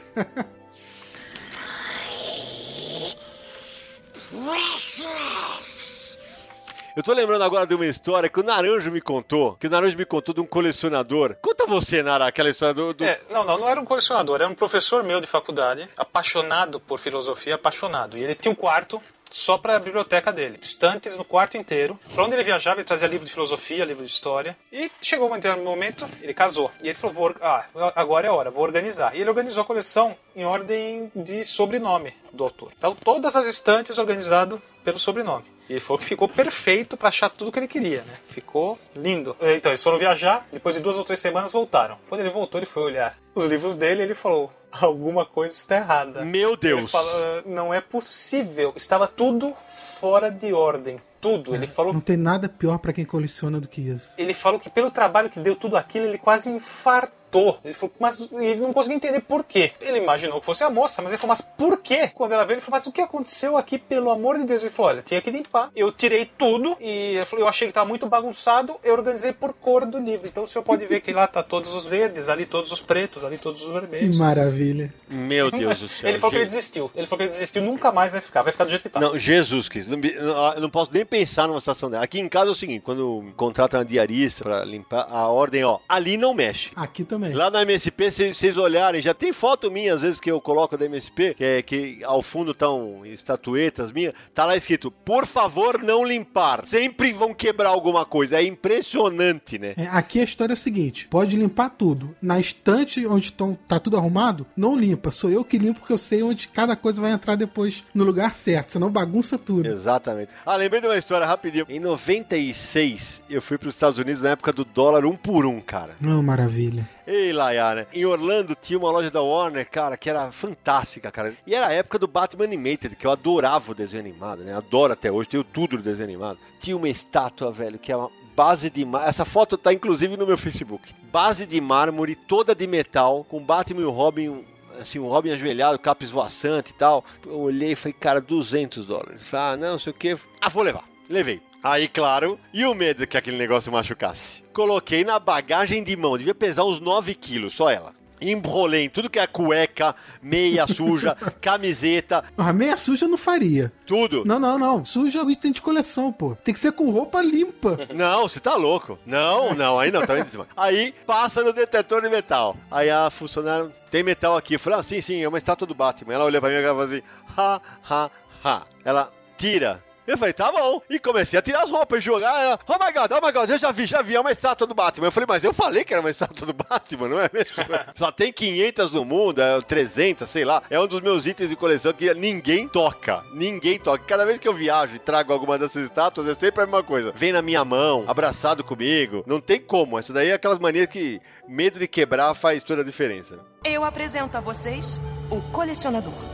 Eu 6.96 7.02
tô 7.02 7.12
lembrando 7.12 7.44
agora 7.44 7.66
de 7.66 7.74
uma 7.74 7.88
história 7.88 8.30
que 8.30 8.40
o 8.40 8.44
Naranjo 8.44 8.92
me 8.92 9.02
contou. 9.02 9.56
Que 9.56 9.66
o 9.66 9.70
Naranjo 9.70 9.98
me 9.98 10.06
contou 10.06 10.34
de 10.36 10.42
um 10.42 10.46
colecionador. 10.46 11.36
Conta 11.42 11.66
você, 11.66 12.04
Nara, 12.04 12.28
aquela 12.28 12.50
história 12.50 12.74
do. 12.74 12.94
do- 12.94 13.04
É, 13.04 13.20
não, 13.32 13.44
não, 13.44 13.58
não 13.58 13.68
era 13.70 13.82
um 13.82 13.86
colecionador, 13.86 14.36
era 14.36 14.48
um 14.48 14.54
professor 14.54 15.04
meu 15.04 15.20
de 15.20 15.26
faculdade, 15.26 15.90
apaixonado 15.98 16.80
por 16.80 17.00
filosofia, 17.00 17.56
apaixonado. 17.56 18.16
E 18.16 18.24
ele 18.24 18.36
tinha 18.36 18.52
um 18.52 18.56
quarto 18.56 19.02
só 19.34 19.58
para 19.58 19.76
a 19.76 19.80
biblioteca 19.80 20.32
dele, 20.32 20.60
estantes 20.62 21.18
no 21.18 21.26
quarto 21.26 21.58
inteiro. 21.58 22.00
Pra 22.14 22.24
onde 22.24 22.36
ele 22.36 22.44
viajava, 22.44 22.80
ele 22.80 22.86
trazia 22.86 23.08
livro 23.08 23.26
de 23.26 23.34
filosofia, 23.34 23.84
livro 23.84 24.06
de 24.06 24.12
história. 24.12 24.56
E 24.72 24.92
chegou 25.02 25.28
um 25.28 25.34
determinado 25.34 25.68
momento, 25.68 26.08
ele 26.22 26.36
casou. 26.36 26.72
E 26.84 26.90
ele 26.90 26.94
falou: 26.94 27.16
vou, 27.16 27.36
ah, 27.42 27.66
agora 27.96 28.28
é 28.28 28.30
a 28.30 28.34
hora, 28.34 28.52
vou 28.52 28.64
organizar. 28.64 29.16
E 29.16 29.22
ele 29.22 29.30
organizou 29.30 29.64
a 29.64 29.66
coleção 29.66 30.16
em 30.36 30.46
ordem 30.46 31.12
de 31.16 31.44
sobrenome 31.44 32.14
do 32.32 32.44
autor. 32.44 32.72
Então, 32.78 32.96
todas 32.96 33.36
as 33.36 33.48
estantes 33.48 33.98
organizado 33.98 34.62
pelo 34.84 35.00
sobrenome. 35.00 35.46
E 35.70 35.74
ele 35.74 35.80
falou 35.80 35.98
que 36.00 36.06
ficou 36.06 36.28
perfeito 36.28 36.98
para 36.98 37.08
achar 37.10 37.30
tudo 37.30 37.52
que 37.52 37.58
ele 37.60 37.68
queria, 37.68 38.02
né? 38.04 38.14
Ficou 38.28 38.78
lindo. 38.96 39.36
Então, 39.42 39.72
eles 39.72 39.82
foram 39.82 39.98
viajar, 39.98 40.46
depois 40.52 40.76
de 40.76 40.82
duas 40.82 40.98
ou 40.98 41.04
três 41.04 41.20
semanas 41.20 41.52
voltaram. 41.52 41.98
Quando 42.10 42.22
ele 42.22 42.30
voltou, 42.30 42.60
ele 42.60 42.66
foi 42.66 42.84
olhar 42.84 43.18
os 43.34 43.46
livros 43.46 43.76
dele 43.78 44.02
e 44.02 44.06
ele 44.06 44.14
falou: 44.16 44.52
alguma 44.72 45.26
coisa 45.26 45.54
está 45.56 45.78
errada. 45.78 46.26
Meu 46.26 46.50
Ele 46.52 46.58
Deus. 46.58 46.92
falou, 46.92 47.12
"Ah, 47.14 47.44
não 47.46 47.74
é 47.74 47.80
possível. 47.80 48.74
Estava 48.76 49.08
tudo 49.08 49.54
fora 49.54 50.30
de 50.30 50.52
ordem. 50.54 51.00
Tudo. 51.22 51.56
Ele 51.56 51.68
falou 51.68 51.94
Não 51.94 52.02
tem 52.02 52.18
nada 52.18 52.50
pior 52.50 52.78
pra 52.78 52.92
quem 52.92 53.06
coleciona 53.06 53.58
do 53.62 53.70
que 53.70 53.80
isso. 53.80 54.14
ele 54.20 54.34
falou 54.34 54.60
que 54.60 54.70
pelo 54.70 54.92
trabalho 54.92 55.30
que 55.30 55.40
deu 55.40 55.56
tudo 55.56 55.78
aquilo, 55.78 56.06
ele 56.06 56.18
quase 56.18 56.50
infartou. 56.50 57.23
Ele 57.64 57.74
falou, 57.74 57.94
mas 58.00 58.30
ele 58.32 58.62
não 58.62 58.74
conseguia 58.74 58.98
entender 58.98 59.22
por 59.22 59.44
quê. 59.44 59.72
Ele 59.82 59.98
imaginou 60.00 60.40
que 60.40 60.46
fosse 60.46 60.64
a 60.64 60.70
moça, 60.70 61.02
mas 61.02 61.12
ele 61.12 61.18
falou, 61.20 61.30
mas 61.30 61.42
por 61.42 61.78
quê? 61.82 62.10
Quando 62.14 62.34
ela 62.34 62.44
veio, 62.46 62.56
ele 62.56 62.62
falou, 62.62 62.78
mas 62.78 62.88
o 62.88 62.92
que 62.92 63.02
aconteceu 63.02 63.58
aqui, 63.58 63.78
pelo 63.78 64.12
amor 64.12 64.38
de 64.38 64.46
Deus? 64.46 64.62
Ele 64.64 64.72
falou, 64.72 64.92
olha, 64.92 65.02
tinha 65.02 65.22
que 65.22 65.32
limpar. 65.32 65.70
Eu 65.76 65.92
tirei 65.92 66.26
tudo 66.38 66.78
e 66.80 67.16
ele 67.16 67.26
falou, 67.26 67.46
eu 67.46 67.50
achei 67.50 67.68
que 67.68 67.72
estava 67.72 67.88
muito 67.88 68.08
bagunçado, 68.08 68.76
eu 68.84 68.94
organizei 68.94 69.34
por 69.34 69.54
cor 69.54 69.86
do 69.86 69.98
livro. 70.00 70.28
Então 70.28 70.44
o 70.44 70.48
senhor 70.48 70.64
pode 70.64 70.86
ver 70.86 71.02
que 71.02 71.12
lá 71.12 71.28
tá 71.28 71.42
todos 71.44 71.74
os 71.74 71.86
verdes, 71.86 72.30
ali 72.30 72.46
todos 72.46 72.72
os 72.72 72.80
pretos, 72.82 73.24
ali 73.24 73.38
todos 73.38 73.62
os 73.62 73.68
Que 73.68 73.74
vermelhos. 73.74 74.18
maravilha. 74.18 74.94
Meu 75.10 75.50
Deus 75.52 75.80
do 75.80 75.88
céu. 75.90 76.10
Ele 76.10 76.18
falou 76.18 76.32
que 76.32 76.38
ele 76.38 76.46
desistiu. 76.46 76.92
Ele 76.96 77.06
falou 77.06 77.18
que 77.20 77.24
ele 77.24 77.32
desistiu, 77.32 77.62
nunca 77.62 77.92
mais 77.92 78.12
vai 78.12 78.22
ficar, 78.22 78.42
vai 78.42 78.52
ficar 78.52 78.64
do 78.66 78.70
jeito 78.70 78.84
que 78.84 78.90
tá. 78.90 79.00
Não, 79.00 79.18
Jesus 79.18 79.68
Cristo. 79.70 79.90
Não, 79.92 79.98
me- 79.98 80.14
não- 80.16 80.54
eu 80.54 80.62
não 80.62 80.70
posso 80.70 80.92
nem 80.94 81.06
pensar 81.06 81.48
numa 81.48 81.60
situação 81.60 81.90
dela. 81.90 82.04
Aqui 82.04 82.20
em 82.20 82.28
casa 82.30 82.50
é 82.50 82.52
o 82.52 82.56
seguinte: 82.56 82.82
quando 82.82 83.26
contrata 83.36 83.78
uma 83.78 83.86
diarista 83.86 84.44
pra 84.44 84.64
limpar 84.66 85.08
a 85.10 85.28
ordem, 85.28 85.64
ó, 85.64 85.80
ali 85.88 86.18
não 86.18 86.34
mexe. 86.34 86.72
Aqui 86.76 87.04
também. 87.04 87.23
Lá 87.32 87.50
na 87.50 87.62
MSP, 87.62 88.12
se 88.12 88.34
vocês 88.34 88.58
olharem, 88.58 89.02
já 89.02 89.14
tem 89.14 89.32
foto 89.32 89.72
minha, 89.72 89.94
às 89.94 90.02
vezes, 90.02 90.20
que 90.20 90.32
eu 90.32 90.42
coloco 90.42 90.78
da 90.78 90.86
MSP, 90.86 91.34
que, 91.36 91.44
é, 91.44 91.62
que 91.62 92.04
ao 92.04 92.22
fundo 92.22 92.52
estão 92.52 93.06
estatuetas 93.06 93.92
minhas, 93.92 94.14
tá 94.34 94.46
lá 94.46 94.56
escrito, 94.56 94.92
por 94.92 95.26
favor, 95.26 95.82
não 95.82 96.04
limpar. 96.04 96.66
Sempre 96.66 97.14
vão 97.14 97.34
quebrar 97.34 97.70
alguma 97.70 98.06
coisa. 98.06 98.38
É 98.38 98.44
impressionante, 98.44 99.58
né? 99.58 99.74
É, 99.78 99.88
aqui 99.88 100.20
a 100.20 100.24
história 100.24 100.54
é 100.54 100.56
o 100.56 100.58
seguinte: 100.58 101.08
pode 101.08 101.36
limpar 101.36 101.70
tudo. 101.70 102.16
Na 102.22 102.40
estante 102.40 103.06
onde 103.06 103.32
tão, 103.32 103.56
tá 103.68 103.80
tudo 103.80 103.98
arrumado, 103.98 104.46
não 104.56 104.78
limpa. 104.78 105.12
Sou 105.12 105.30
eu 105.30 105.44
que 105.44 105.58
limpo 105.58 105.80
porque 105.80 105.94
eu 105.94 105.98
sei 105.98 106.24
onde 106.24 106.48
cada 106.48 106.76
coisa 106.76 107.02
vai 107.02 107.12
entrar 107.12 107.36
depois 107.36 107.84
no 107.94 108.04
lugar 108.04 108.34
certo. 108.34 108.72
Senão 108.74 108.92
bagunça 108.92 109.38
tudo. 109.38 109.68
Exatamente. 109.68 110.32
Ah, 110.46 110.56
lembrei 110.56 110.82
de 110.82 110.88
uma 110.88 110.98
história 110.98 111.26
rapidinho. 111.26 111.66
Em 111.70 111.80
96, 111.80 113.24
eu 113.30 113.42
fui 113.42 113.58
para 113.58 113.68
os 113.70 113.76
Estados 113.76 114.00
Unidos 114.00 114.22
na 114.22 114.32
época 114.32 114.52
do 114.52 114.66
dólar 114.66 115.06
um 115.06 115.16
por 115.16 115.46
um, 115.46 115.60
cara. 115.62 115.96
Oh, 116.02 116.22
maravilha. 116.22 116.88
Ei, 117.06 117.34
Laia, 117.34 117.76
né? 117.76 117.88
Em 117.94 118.06
Orlando 118.06 118.56
tinha 118.56 118.80
uma 118.80 118.90
loja 118.90 119.12
da 119.12 119.22
Warner, 119.22 119.70
cara, 119.70 119.98
que 119.98 120.10
era 120.10 120.32
fantástica, 120.32 121.12
cara. 121.12 121.36
E 121.46 121.54
era 121.54 121.68
a 121.68 121.74
época 121.74 122.00
do 122.00 122.08
Batman 122.08 122.46
Animated, 122.46 122.96
que 122.96 123.06
eu 123.06 123.12
adorava 123.12 123.72
o 123.72 123.76
desenho 123.76 124.02
animado, 124.02 124.44
né? 124.44 124.54
Adoro 124.54 124.94
até 124.94 125.12
hoje, 125.12 125.30
tenho 125.30 125.44
tudo 125.44 125.78
do 125.78 125.84
desenho 125.84 126.08
animado. 126.08 126.40
Tinha 126.60 126.78
uma 126.78 126.88
estátua, 126.88 127.52
velho, 127.52 127.78
que 127.78 127.92
é 127.92 127.98
uma 127.98 128.10
base 128.36 128.70
de 128.70 128.86
mármore. 128.86 129.10
Essa 129.10 129.26
foto 129.26 129.58
tá 129.58 129.74
inclusive 129.74 130.16
no 130.16 130.26
meu 130.26 130.38
Facebook. 130.38 130.94
Base 131.12 131.46
de 131.46 131.60
mármore, 131.60 132.16
toda 132.16 132.56
de 132.56 132.66
metal, 132.68 133.26
com 133.26 133.44
Batman 133.44 133.82
e 133.82 133.86
o 133.86 133.92
Robin 133.92 134.46
assim, 134.80 134.98
o 134.98 135.08
Robin 135.08 135.32
ajoelhado, 135.32 135.78
capa 135.78 136.04
esvoaçante 136.04 136.72
e 136.72 136.76
tal. 136.76 137.04
Eu 137.26 137.40
olhei 137.40 137.74
e 137.74 137.76
falei, 137.76 137.94
cara, 137.94 138.22
200 138.22 138.86
dólares. 138.86 139.22
Falei, 139.24 139.54
ah, 139.54 139.72
não 139.72 139.78
sei 139.78 139.92
o 139.92 139.96
que. 139.96 140.18
Ah, 140.42 140.50
vou 140.50 140.64
levar. 140.64 140.88
Levei. 141.10 141.42
Aí, 141.64 141.88
claro, 141.88 142.38
e 142.54 142.66
o 142.66 142.74
medo 142.74 143.08
que 143.08 143.16
aquele 143.16 143.38
negócio 143.38 143.72
machucasse? 143.72 144.44
Coloquei 144.54 145.06
na 145.06 145.18
bagagem 145.18 145.82
de 145.82 145.96
mão, 145.96 146.18
devia 146.18 146.36
pesar 146.36 146.66
uns 146.66 146.80
9 146.80 147.14
quilos, 147.16 147.54
só 147.54 147.70
ela. 147.70 147.94
Embrolei 148.22 148.86
em 148.86 148.90
tudo 148.90 149.10
que 149.10 149.20
é 149.20 149.26
cueca, 149.28 149.96
meia 150.22 150.66
suja, 150.68 151.16
camiseta, 151.42 152.24
A 152.38 152.54
meia 152.54 152.76
suja 152.78 153.06
eu 153.06 153.10
não 153.10 153.18
faria. 153.18 153.72
tudo. 153.86 154.24
Não, 154.26 154.40
não, 154.40 154.58
não. 154.60 154.84
Suja 154.86 155.22
é 155.22 155.32
item 155.32 155.52
de 155.54 155.62
coleção, 155.62 156.12
pô. 156.12 156.36
Tem 156.36 156.54
que 156.54 156.60
ser 156.60 156.72
com 156.74 156.90
roupa 156.90 157.22
limpa. 157.22 157.78
Não, 157.94 158.28
você 158.28 158.40
tá 158.40 158.56
louco. 158.56 158.98
Não, 159.06 159.54
não, 159.54 159.80
aí 159.80 159.92
não, 159.92 160.02
tá. 160.06 160.14
Aí 160.56 160.94
passa 161.06 161.44
no 161.44 161.52
detetor 161.54 162.02
de 162.02 162.10
metal. 162.10 162.56
Aí 162.72 162.90
a 162.90 163.10
funcionária, 163.10 163.70
tem 163.92 164.04
metal 164.04 164.36
aqui. 164.38 164.56
Eu 164.56 164.60
falei, 164.60 164.80
ah, 164.80 164.84
sim, 164.84 165.00
sim, 165.02 165.22
é 165.22 165.28
uma 165.28 165.38
estátua 165.38 165.68
do 165.68 165.76
Batman. 165.76 166.14
Ela 166.14 166.26
olhou 166.26 166.42
pra 166.42 166.50
mim 166.50 166.56
e 166.58 166.62
falou 166.64 166.82
assim, 166.82 167.02
ha, 167.38 167.62
ha, 167.90 168.12
ha. 168.44 168.64
Ela, 168.86 169.12
tira. 169.38 169.84
Eu 170.06 170.18
falei, 170.18 170.34
tá 170.34 170.52
bom. 170.52 170.82
E 170.90 171.00
comecei 171.00 171.40
a 171.40 171.42
tirar 171.42 171.64
as 171.64 171.70
roupas 171.70 172.00
e 172.00 172.02
jogar. 172.02 172.38
Ela, 172.42 172.60
oh 172.68 172.74
my 172.74 172.92
god, 172.92 173.12
oh 173.12 173.26
my 173.26 173.32
god, 173.32 173.50
eu 173.50 173.58
já 173.58 173.72
vi, 173.72 173.86
já 173.86 174.02
vi, 174.02 174.16
é 174.16 174.20
uma 174.20 174.32
estátua 174.32 174.68
do 174.68 174.74
Batman. 174.74 175.08
Eu 175.08 175.12
falei, 175.12 175.28
mas 175.28 175.44
eu 175.44 175.54
falei 175.54 175.84
que 175.84 175.94
era 175.94 176.02
uma 176.02 176.10
estátua 176.10 176.46
do 176.46 176.54
Batman, 176.54 177.08
não 177.08 177.20
é 177.20 177.30
mesmo? 177.32 177.64
Só 177.96 178.12
tem 178.12 178.32
500 178.32 178.92
no 178.92 179.06
mundo, 179.06 179.42
é 179.42 179.62
300, 179.62 180.30
sei 180.30 180.44
lá. 180.44 180.62
É 180.70 180.80
um 180.80 180.88
dos 180.88 181.02
meus 181.02 181.26
itens 181.26 181.50
de 181.50 181.56
coleção 181.56 181.94
que 181.94 182.14
ninguém 182.14 182.68
toca. 182.68 183.24
Ninguém 183.34 183.80
toca. 183.80 184.04
Cada 184.04 184.26
vez 184.26 184.40
que 184.40 184.48
eu 184.48 184.54
viajo 184.54 184.96
e 184.96 185.00
trago 185.00 185.32
alguma 185.32 185.58
dessas 185.58 185.86
estátuas, 185.86 186.28
é 186.28 186.34
sempre 186.34 186.64
a 186.64 186.66
mesma 186.66 186.84
coisa. 186.84 187.14
Vem 187.16 187.32
na 187.32 187.42
minha 187.42 187.64
mão, 187.64 188.04
abraçado 188.08 188.64
comigo. 188.64 189.24
Não 189.26 189.40
tem 189.40 189.60
como. 189.60 189.98
Isso 190.00 190.14
daí 190.14 190.30
é 190.30 190.34
aquelas 190.34 190.60
manias 190.60 190.88
que 190.88 191.22
medo 191.48 191.80
de 191.80 191.88
quebrar 191.88 192.34
faz 192.34 192.62
toda 192.62 192.82
a 192.82 192.86
diferença. 192.86 193.40
Eu 193.64 193.84
apresento 193.84 194.38
a 194.38 194.42
vocês 194.42 195.02
o 195.32 195.42
colecionador. 195.52 196.33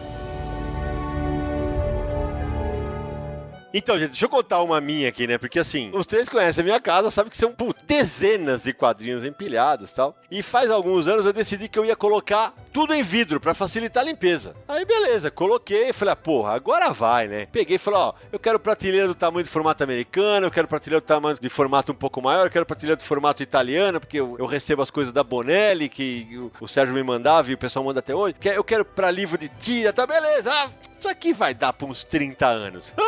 Então, 3.73 3.99
gente, 3.99 4.11
deixa 4.11 4.25
eu 4.25 4.29
contar 4.29 4.61
uma 4.61 4.81
minha 4.81 5.09
aqui, 5.09 5.27
né? 5.27 5.37
Porque 5.37 5.59
assim, 5.59 5.91
os 5.93 6.05
três 6.05 6.27
conhecem 6.27 6.61
a 6.61 6.65
minha 6.65 6.79
casa, 6.79 7.11
sabem 7.11 7.29
que 7.29 7.37
são 7.37 7.51
pô, 7.51 7.73
dezenas 7.85 8.63
de 8.63 8.73
quadrinhos 8.73 9.23
empilhados 9.23 9.91
tal. 9.91 10.15
E 10.31 10.41
faz 10.41 10.71
alguns 10.71 11.07
anos 11.07 11.25
eu 11.25 11.33
decidi 11.33 11.67
que 11.67 11.77
eu 11.77 11.85
ia 11.85 11.95
colocar 11.95 12.53
tudo 12.73 12.93
em 12.93 13.03
vidro 13.03 13.39
pra 13.39 13.53
facilitar 13.53 14.03
a 14.03 14.05
limpeza. 14.05 14.55
Aí, 14.67 14.85
beleza, 14.85 15.29
coloquei 15.29 15.89
e 15.89 15.93
falei, 15.93 16.13
ah, 16.13 16.15
porra, 16.15 16.53
agora 16.53 16.91
vai, 16.91 17.27
né? 17.27 17.45
Peguei 17.51 17.75
e 17.75 17.79
falei, 17.79 17.99
ó, 17.99 18.13
eu 18.31 18.39
quero 18.39 18.59
prateleira 18.59 19.07
do 19.07 19.15
tamanho 19.15 19.43
de 19.43 19.49
formato 19.49 19.83
americano, 19.83 20.47
eu 20.47 20.51
quero 20.51 20.67
prateleira 20.67 21.01
do 21.01 21.05
tamanho 21.05 21.37
de 21.39 21.49
formato 21.49 21.91
um 21.91 21.95
pouco 21.95 22.21
maior, 22.21 22.47
eu 22.47 22.51
quero 22.51 22.65
prateleira 22.65 22.97
do 22.97 23.03
formato 23.03 23.43
italiano, 23.43 23.99
porque 23.99 24.19
eu, 24.19 24.35
eu 24.39 24.45
recebo 24.45 24.81
as 24.81 24.89
coisas 24.89 25.13
da 25.13 25.23
Bonelli, 25.23 25.89
que 25.89 26.27
o, 26.59 26.63
o 26.63 26.67
Sérgio 26.67 26.93
me 26.93 27.03
mandava 27.03 27.51
e 27.51 27.53
o 27.53 27.57
pessoal 27.57 27.85
manda 27.85 27.99
até 27.99 28.15
hoje. 28.15 28.35
Eu 28.43 28.63
quero 28.63 28.83
pra 28.83 29.11
livro 29.11 29.37
de 29.37 29.47
tira, 29.47 29.93
tá 29.93 30.07
beleza? 30.07 30.51
Ah, 30.51 30.69
isso 30.99 31.07
aqui 31.07 31.33
vai 31.33 31.53
dar 31.53 31.71
pra 31.71 31.87
uns 31.87 32.03
30 32.03 32.45
anos. 32.45 32.93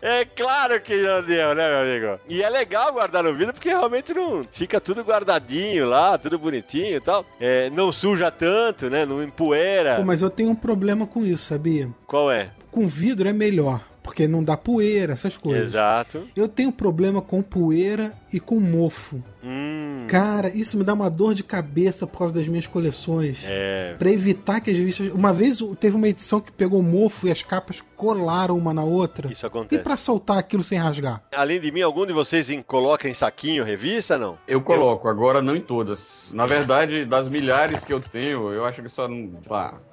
é 0.00 0.24
claro 0.24 0.80
que 0.80 1.02
já 1.02 1.20
deu, 1.20 1.52
né, 1.54 1.68
meu 1.68 1.80
amigo? 1.80 2.20
E 2.28 2.42
é 2.42 2.48
legal 2.48 2.92
guardar 2.92 3.24
no 3.24 3.34
vidro 3.34 3.52
porque 3.52 3.68
realmente 3.68 4.14
não 4.14 4.44
fica 4.52 4.80
tudo 4.80 5.02
guardadinho 5.02 5.88
lá, 5.88 6.16
tudo 6.16 6.38
bonitinho 6.38 6.96
e 6.96 7.00
tal. 7.00 7.26
É, 7.40 7.68
não 7.70 7.90
suja 7.90 8.30
tanto, 8.30 8.88
né? 8.88 9.04
Não 9.04 9.20
empoeira. 9.22 9.96
Pô, 9.96 10.04
mas 10.04 10.22
eu 10.22 10.30
tenho 10.30 10.50
um 10.50 10.54
problema 10.54 11.06
com 11.06 11.24
isso, 11.24 11.44
sabia? 11.44 11.88
Qual 12.06 12.30
é? 12.30 12.50
Com 12.70 12.86
vidro 12.86 13.28
é 13.28 13.32
melhor, 13.32 13.80
porque 14.02 14.28
não 14.28 14.44
dá 14.44 14.56
poeira, 14.56 15.14
essas 15.14 15.36
coisas. 15.36 15.68
Exato. 15.68 16.28
Eu 16.36 16.46
tenho 16.46 16.70
problema 16.70 17.20
com 17.20 17.42
poeira 17.42 18.12
e 18.32 18.38
com 18.40 18.60
mofo. 18.60 19.22
Hum. 19.42 20.04
Cara, 20.08 20.48
isso 20.50 20.76
me 20.76 20.84
dá 20.84 20.92
uma 20.92 21.08
dor 21.08 21.34
de 21.34 21.42
cabeça 21.42 22.06
por 22.06 22.18
causa 22.18 22.34
das 22.34 22.46
minhas 22.46 22.66
coleções. 22.66 23.42
É. 23.46 23.94
Pra 23.98 24.10
evitar 24.10 24.60
que 24.60 24.70
as 24.70 24.76
revistas. 24.76 25.12
Uma 25.12 25.32
vez 25.32 25.58
teve 25.78 25.96
uma 25.96 26.08
edição 26.08 26.40
que 26.40 26.52
pegou 26.52 26.82
mofo 26.82 27.26
e 27.26 27.30
as 27.30 27.42
capas 27.42 27.82
colaram 27.96 28.56
uma 28.56 28.72
na 28.74 28.82
outra. 28.84 29.30
Isso 29.32 29.44
E 29.44 29.48
acontece. 29.48 29.82
pra 29.82 29.96
soltar 29.96 30.38
aquilo 30.38 30.62
sem 30.62 30.78
rasgar? 30.78 31.22
Além 31.34 31.58
de 31.60 31.70
mim, 31.72 31.80
algum 31.82 32.04
de 32.06 32.12
vocês 32.12 32.50
em- 32.50 32.62
coloca 32.62 33.08
em 33.08 33.14
saquinho 33.14 33.64
revista, 33.64 34.18
não? 34.18 34.38
Eu 34.46 34.60
coloco, 34.60 35.08
agora 35.08 35.40
não 35.40 35.54
em 35.56 35.60
todas. 35.60 36.30
Na 36.34 36.44
verdade, 36.46 37.04
das 37.04 37.28
milhares 37.28 37.84
que 37.84 37.92
eu 37.92 38.00
tenho, 38.00 38.52
eu 38.52 38.64
acho 38.64 38.82
que 38.82 38.88
só 38.88 39.06
no, 39.08 39.32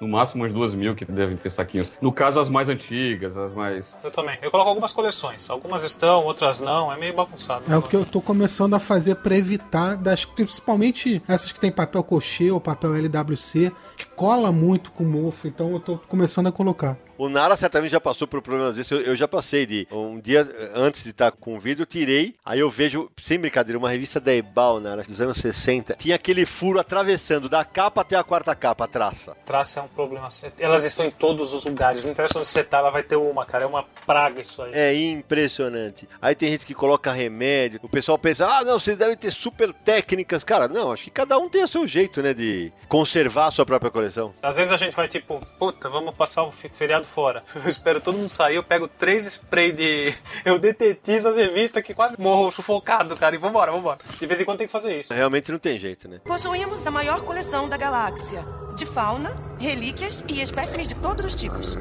no 0.00 0.08
máximo 0.08 0.42
umas 0.44 0.52
duas 0.52 0.74
mil 0.74 0.94
que 0.94 1.04
devem 1.04 1.36
ter 1.36 1.50
saquinhos. 1.50 1.88
No 2.00 2.12
caso, 2.12 2.38
as 2.38 2.48
mais 2.48 2.68
antigas, 2.68 3.36
as 3.36 3.52
mais. 3.52 3.96
Eu 4.04 4.10
também. 4.10 4.38
Eu 4.42 4.50
coloco 4.50 4.68
algumas 4.70 4.92
coleções. 4.92 5.48
Algumas 5.48 5.82
estão, 5.84 6.24
outras 6.24 6.60
não. 6.60 6.92
É 6.92 6.96
meio 6.98 7.14
bagunçado. 7.14 7.64
É 7.70 7.76
o 7.76 7.82
que 7.82 7.96
eu 7.96 8.04
tô 8.04 8.20
começando 8.28 8.74
a 8.74 8.78
fazer 8.78 9.14
pra 9.14 9.34
evitar 9.34 9.96
das. 9.96 10.26
Principalmente 10.26 11.22
essas 11.26 11.50
que 11.50 11.58
tem 11.58 11.72
papel 11.72 12.04
cochê 12.04 12.50
ou 12.50 12.60
papel 12.60 12.94
LWC, 12.94 13.72
que 13.96 14.04
cola 14.04 14.52
muito 14.52 14.90
com 14.90 15.02
mofo, 15.02 15.48
então 15.48 15.72
eu 15.72 15.80
tô 15.80 15.96
começando 15.96 16.48
a 16.48 16.52
colocar. 16.52 16.98
O 17.18 17.28
Nara 17.28 17.56
certamente 17.56 17.90
já 17.90 18.00
passou 18.00 18.28
por 18.28 18.40
problemas 18.40 18.76
desses. 18.76 18.92
Eu, 18.92 19.00
eu 19.00 19.16
já 19.16 19.26
passei 19.26 19.66
de. 19.66 19.88
Um 19.90 20.20
dia 20.20 20.48
eh, 20.48 20.70
antes 20.72 21.02
de 21.02 21.10
estar 21.10 21.32
com 21.32 21.56
o 21.56 21.60
vídeo, 21.60 21.82
eu 21.82 21.86
tirei. 21.86 22.36
Aí 22.44 22.60
eu 22.60 22.70
vejo, 22.70 23.10
sem 23.20 23.40
brincadeira, 23.40 23.76
uma 23.76 23.90
revista 23.90 24.20
da 24.20 24.32
Ebal, 24.32 24.78
Nara, 24.78 25.02
dos 25.02 25.20
anos 25.20 25.38
60. 25.38 25.94
Tinha 25.94 26.14
aquele 26.14 26.46
furo 26.46 26.78
atravessando 26.78 27.48
da 27.48 27.64
capa 27.64 28.02
até 28.02 28.14
a 28.14 28.22
quarta 28.22 28.54
capa, 28.54 28.84
a 28.84 28.86
traça. 28.86 29.36
Traça 29.44 29.80
é 29.80 29.82
um 29.82 29.88
problema. 29.88 30.28
Elas 30.60 30.84
estão 30.84 31.06
em 31.06 31.10
todos 31.10 31.52
os 31.52 31.64
lugares. 31.64 32.04
Não 32.04 32.12
interessa 32.12 32.38
onde 32.38 32.46
você 32.46 32.62
tá, 32.62 32.78
ela 32.78 32.90
vai 32.90 33.02
ter 33.02 33.16
uma, 33.16 33.44
cara. 33.44 33.64
É 33.64 33.66
uma 33.66 33.82
praga 34.06 34.40
isso 34.40 34.62
aí. 34.62 34.70
É 34.72 34.94
impressionante. 34.94 36.08
Aí 36.22 36.36
tem 36.36 36.50
gente 36.50 36.64
que 36.64 36.74
coloca 36.74 37.10
remédio. 37.10 37.80
O 37.82 37.88
pessoal 37.88 38.16
pensa, 38.16 38.46
ah, 38.46 38.64
não, 38.64 38.78
vocês 38.78 38.96
devem 38.96 39.16
ter 39.16 39.32
super 39.32 39.72
técnicas. 39.72 40.44
Cara, 40.44 40.68
não, 40.68 40.92
acho 40.92 41.02
que 41.02 41.10
cada 41.10 41.36
um 41.36 41.48
tem 41.48 41.64
o 41.64 41.68
seu 41.68 41.84
jeito, 41.84 42.22
né, 42.22 42.32
de 42.32 42.72
conservar 42.86 43.46
a 43.46 43.50
sua 43.50 43.66
própria 43.66 43.90
coleção. 43.90 44.32
Às 44.40 44.56
vezes 44.56 44.72
a 44.72 44.76
gente 44.76 44.94
vai 44.94 45.08
tipo, 45.08 45.44
puta, 45.58 45.88
vamos 45.88 46.14
passar 46.14 46.44
o 46.44 46.52
feriado 46.52 47.07
fora. 47.08 47.42
Eu 47.54 47.68
espero 47.68 48.00
todo 48.00 48.16
mundo 48.16 48.28
sair, 48.28 48.56
eu 48.56 48.62
pego 48.62 48.86
três 48.86 49.26
spray 49.26 49.72
de. 49.72 50.14
Eu 50.44 50.58
detetizo 50.58 51.28
as 51.28 51.36
revistas 51.36 51.82
que 51.82 51.92
quase 51.94 52.20
morro 52.20 52.50
sufocado, 52.50 53.16
cara. 53.16 53.34
E 53.34 53.38
vambora, 53.38 53.72
vambora. 53.72 53.98
De 54.18 54.26
vez 54.26 54.40
em 54.40 54.44
quando 54.44 54.58
tem 54.58 54.66
que 54.66 54.72
fazer 54.72 55.00
isso. 55.00 55.12
Realmente 55.12 55.50
não 55.50 55.58
tem 55.58 55.78
jeito, 55.78 56.08
né? 56.08 56.20
Possuímos 56.24 56.86
a 56.86 56.90
maior 56.90 57.22
coleção 57.22 57.68
da 57.68 57.76
galáxia, 57.76 58.44
de 58.76 58.86
fauna, 58.86 59.34
relíquias 59.58 60.24
e 60.28 60.40
espécimes 60.40 60.88
de 60.88 60.94
todos 60.94 61.24
os 61.24 61.34
tipos. 61.34 61.76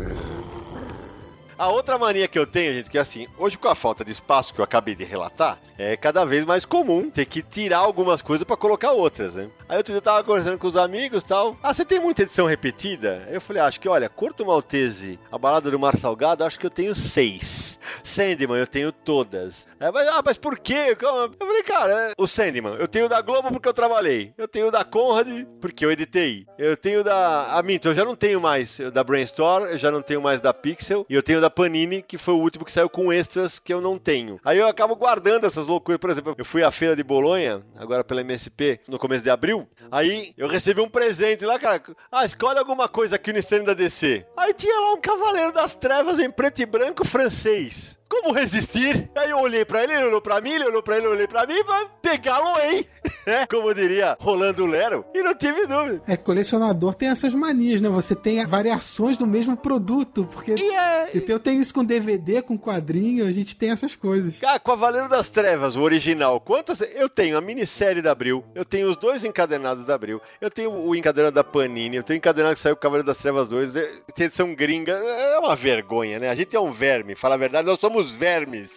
A 1.57 1.69
outra 1.69 1.97
mania 1.97 2.27
que 2.27 2.37
eu 2.37 2.45
tenho, 2.45 2.71
gente, 2.71 2.87
que 2.87 2.99
é 2.99 3.01
assim, 3.01 3.27
hoje 3.35 3.57
com 3.57 3.67
a 3.67 3.73
falta 3.73 4.05
de 4.05 4.11
espaço 4.11 4.53
que 4.53 4.61
eu 4.61 4.63
acabei 4.63 4.93
de 4.93 5.03
relatar, 5.03 5.57
é 5.75 5.97
cada 5.97 6.23
vez 6.23 6.45
mais 6.45 6.65
comum 6.65 7.09
ter 7.09 7.25
que 7.25 7.41
tirar 7.41 7.79
algumas 7.79 8.21
coisas 8.21 8.43
pra 8.43 8.55
colocar 8.55 8.91
outras, 8.91 9.33
né? 9.33 9.49
Aí 9.67 9.77
outro 9.77 9.91
dia 9.91 9.97
eu 9.97 10.01
tava 10.01 10.23
conversando 10.23 10.59
com 10.59 10.67
os 10.67 10.77
amigos 10.77 11.23
tal. 11.23 11.57
Ah, 11.63 11.73
você 11.73 11.83
tem 11.83 11.99
muita 11.99 12.21
edição 12.21 12.45
repetida? 12.45 13.27
Eu 13.31 13.41
falei, 13.41 13.61
ah, 13.61 13.65
acho 13.65 13.79
que, 13.79 13.89
olha, 13.89 14.07
Corto 14.07 14.45
Maltese, 14.45 15.19
A 15.31 15.37
Balada 15.37 15.71
do 15.71 15.79
Mar 15.79 15.97
Salgado, 15.97 16.43
acho 16.43 16.59
que 16.59 16.65
eu 16.65 16.69
tenho 16.69 16.93
seis. 16.93 17.79
Sandman, 18.03 18.57
eu 18.57 18.67
tenho 18.67 18.91
todas. 18.91 19.67
Aí, 19.79 19.91
mas, 19.91 20.07
ah, 20.09 20.21
mas 20.23 20.37
por 20.37 20.59
quê? 20.59 20.95
Eu 20.99 21.47
falei, 21.47 21.63
cara, 21.63 22.09
é, 22.09 22.11
o 22.17 22.27
Sandman, 22.27 22.75
eu 22.75 22.87
tenho 22.87 23.09
da 23.09 23.21
Globo 23.21 23.49
porque 23.51 23.67
eu 23.67 23.73
trabalhei. 23.73 24.33
Eu 24.37 24.47
tenho 24.47 24.71
da 24.71 24.83
Conrad 24.83 25.45
porque 25.59 25.85
eu 25.85 25.91
editei. 25.91 26.45
Eu 26.57 26.77
tenho 26.77 27.03
da... 27.03 27.57
A 27.57 27.63
Minto, 27.63 27.87
eu 27.87 27.95
já 27.95 28.05
não 28.05 28.15
tenho 28.15 28.39
mais 28.39 28.79
da 28.93 29.03
Brainstorm, 29.03 29.65
eu 29.65 29.77
já 29.77 29.91
não 29.91 30.01
tenho 30.01 30.21
mais 30.21 30.39
da 30.39 30.53
Pixel. 30.53 31.05
E 31.09 31.13
eu 31.13 31.23
tenho 31.23 31.41
da 31.41 31.46
Panini, 31.49 32.01
que 32.01 32.17
foi 32.17 32.33
o 32.33 32.39
último 32.39 32.65
que 32.65 32.71
saiu 32.71 32.89
com 32.89 33.11
extras 33.11 33.59
que 33.59 33.73
eu 33.73 33.81
não 33.81 33.97
tenho. 33.97 34.39
Aí 34.43 34.57
eu 34.57 34.67
acabo 34.67 34.95
guardando 34.95 35.45
essas 35.45 35.67
loucuras. 35.67 35.99
Por 35.99 36.09
exemplo, 36.09 36.35
eu 36.37 36.45
fui 36.45 36.63
à 36.63 36.71
feira 36.71 36.95
de 36.95 37.03
Bolonha, 37.03 37.63
agora 37.75 38.03
pela 38.03 38.21
MSP, 38.21 38.79
no 38.87 38.99
começo 38.99 39.23
de 39.23 39.29
abril. 39.29 39.67
Aí 39.91 40.33
eu 40.37 40.47
recebi 40.47 40.81
um 40.81 40.89
presente 40.89 41.45
lá, 41.45 41.57
cara. 41.59 41.81
Ah, 42.11 42.25
escolhe 42.25 42.59
alguma 42.59 42.87
coisa 42.87 43.15
aqui 43.15 43.31
no 43.31 43.39
stand 43.39 43.63
da 43.63 43.73
DC. 43.73 44.25
Aí 44.35 44.53
tinha 44.53 44.79
lá 44.79 44.93
um 44.93 45.01
Cavaleiro 45.01 45.51
das 45.51 45.75
Trevas 45.75 46.19
em 46.19 46.29
preto 46.29 46.61
e 46.61 46.65
branco 46.65 47.05
francês. 47.05 47.96
Como 48.09 48.31
resistir? 48.33 49.09
Aí 49.15 49.29
eu 49.29 49.39
olhei 49.39 49.65
pra 49.65 49.83
ele, 49.83 49.93
ele 49.93 50.05
olhou 50.05 50.21
pra 50.21 50.39
mim, 50.41 50.51
ele 50.51 50.65
olhou 50.65 50.81
pra 50.81 50.97
ele, 50.97 51.05
eu 51.05 51.11
olhei 51.11 51.27
pra 51.27 51.45
mim, 51.45 51.61
mas 51.67 51.87
pegá-lo, 52.01 52.59
hein? 52.59 52.85
É, 53.27 53.45
como 53.45 53.73
diria 53.73 54.15
Rolando 54.21 54.65
Lero, 54.65 55.03
e 55.13 55.21
não 55.21 55.35
tive 55.35 55.67
dúvida. 55.67 56.01
É, 56.07 56.15
colecionador 56.15 56.93
tem 56.95 57.09
essas 57.09 57.33
manias, 57.33 57.81
né? 57.81 57.89
Você 57.89 58.15
tem 58.15 58.45
variações 58.45 59.17
do 59.17 59.27
mesmo 59.27 59.57
produto, 59.57 60.25
porque. 60.31 60.55
E 60.57 60.73
é. 60.73 61.09
Então 61.13 61.35
eu 61.35 61.39
tenho 61.39 61.61
isso 61.61 61.73
com 61.73 61.83
DVD, 61.83 62.41
com 62.41 62.57
quadrinho, 62.57 63.27
a 63.27 63.31
gente 63.31 63.53
tem 63.53 63.71
essas 63.71 63.97
coisas. 63.97 64.37
Cara, 64.37 64.57
Cavaleiro 64.59 65.09
das 65.09 65.27
Trevas, 65.29 65.75
o 65.75 65.81
original, 65.81 66.39
quantas. 66.39 66.79
Eu 66.79 67.09
tenho 67.09 67.37
a 67.37 67.41
minissérie 67.41 68.01
da 68.01 68.11
Abril, 68.11 68.45
eu 68.55 68.63
tenho 68.63 68.89
os 68.89 68.95
dois 68.95 69.25
encadernados 69.25 69.85
da 69.85 69.95
Abril, 69.95 70.21
eu 70.39 70.49
tenho 70.49 70.71
o 70.71 70.95
encadernado 70.95 71.35
da 71.35 71.43
Panini, 71.43 71.97
eu 71.97 72.03
tenho 72.03 72.17
o 72.17 72.19
encadernado 72.19 72.55
que 72.55 72.61
saiu 72.61 72.77
com 72.77 72.81
Cavaleiro 72.81 73.07
das 73.07 73.17
Trevas 73.17 73.47
2, 73.49 73.75
eh, 73.75 73.91
tem 74.15 74.27
edição 74.27 74.55
gringa. 74.55 74.93
É 74.93 75.37
uma 75.39 75.55
vergonha, 75.55 76.17
né? 76.17 76.29
A 76.29 76.35
gente 76.35 76.55
é 76.55 76.59
um 76.59 76.71
verme, 76.71 77.13
fala 77.13 77.35
a 77.35 77.37
verdade, 77.37 77.67
nós 77.67 77.79
somos 77.79 77.96
vermes. 78.05 78.73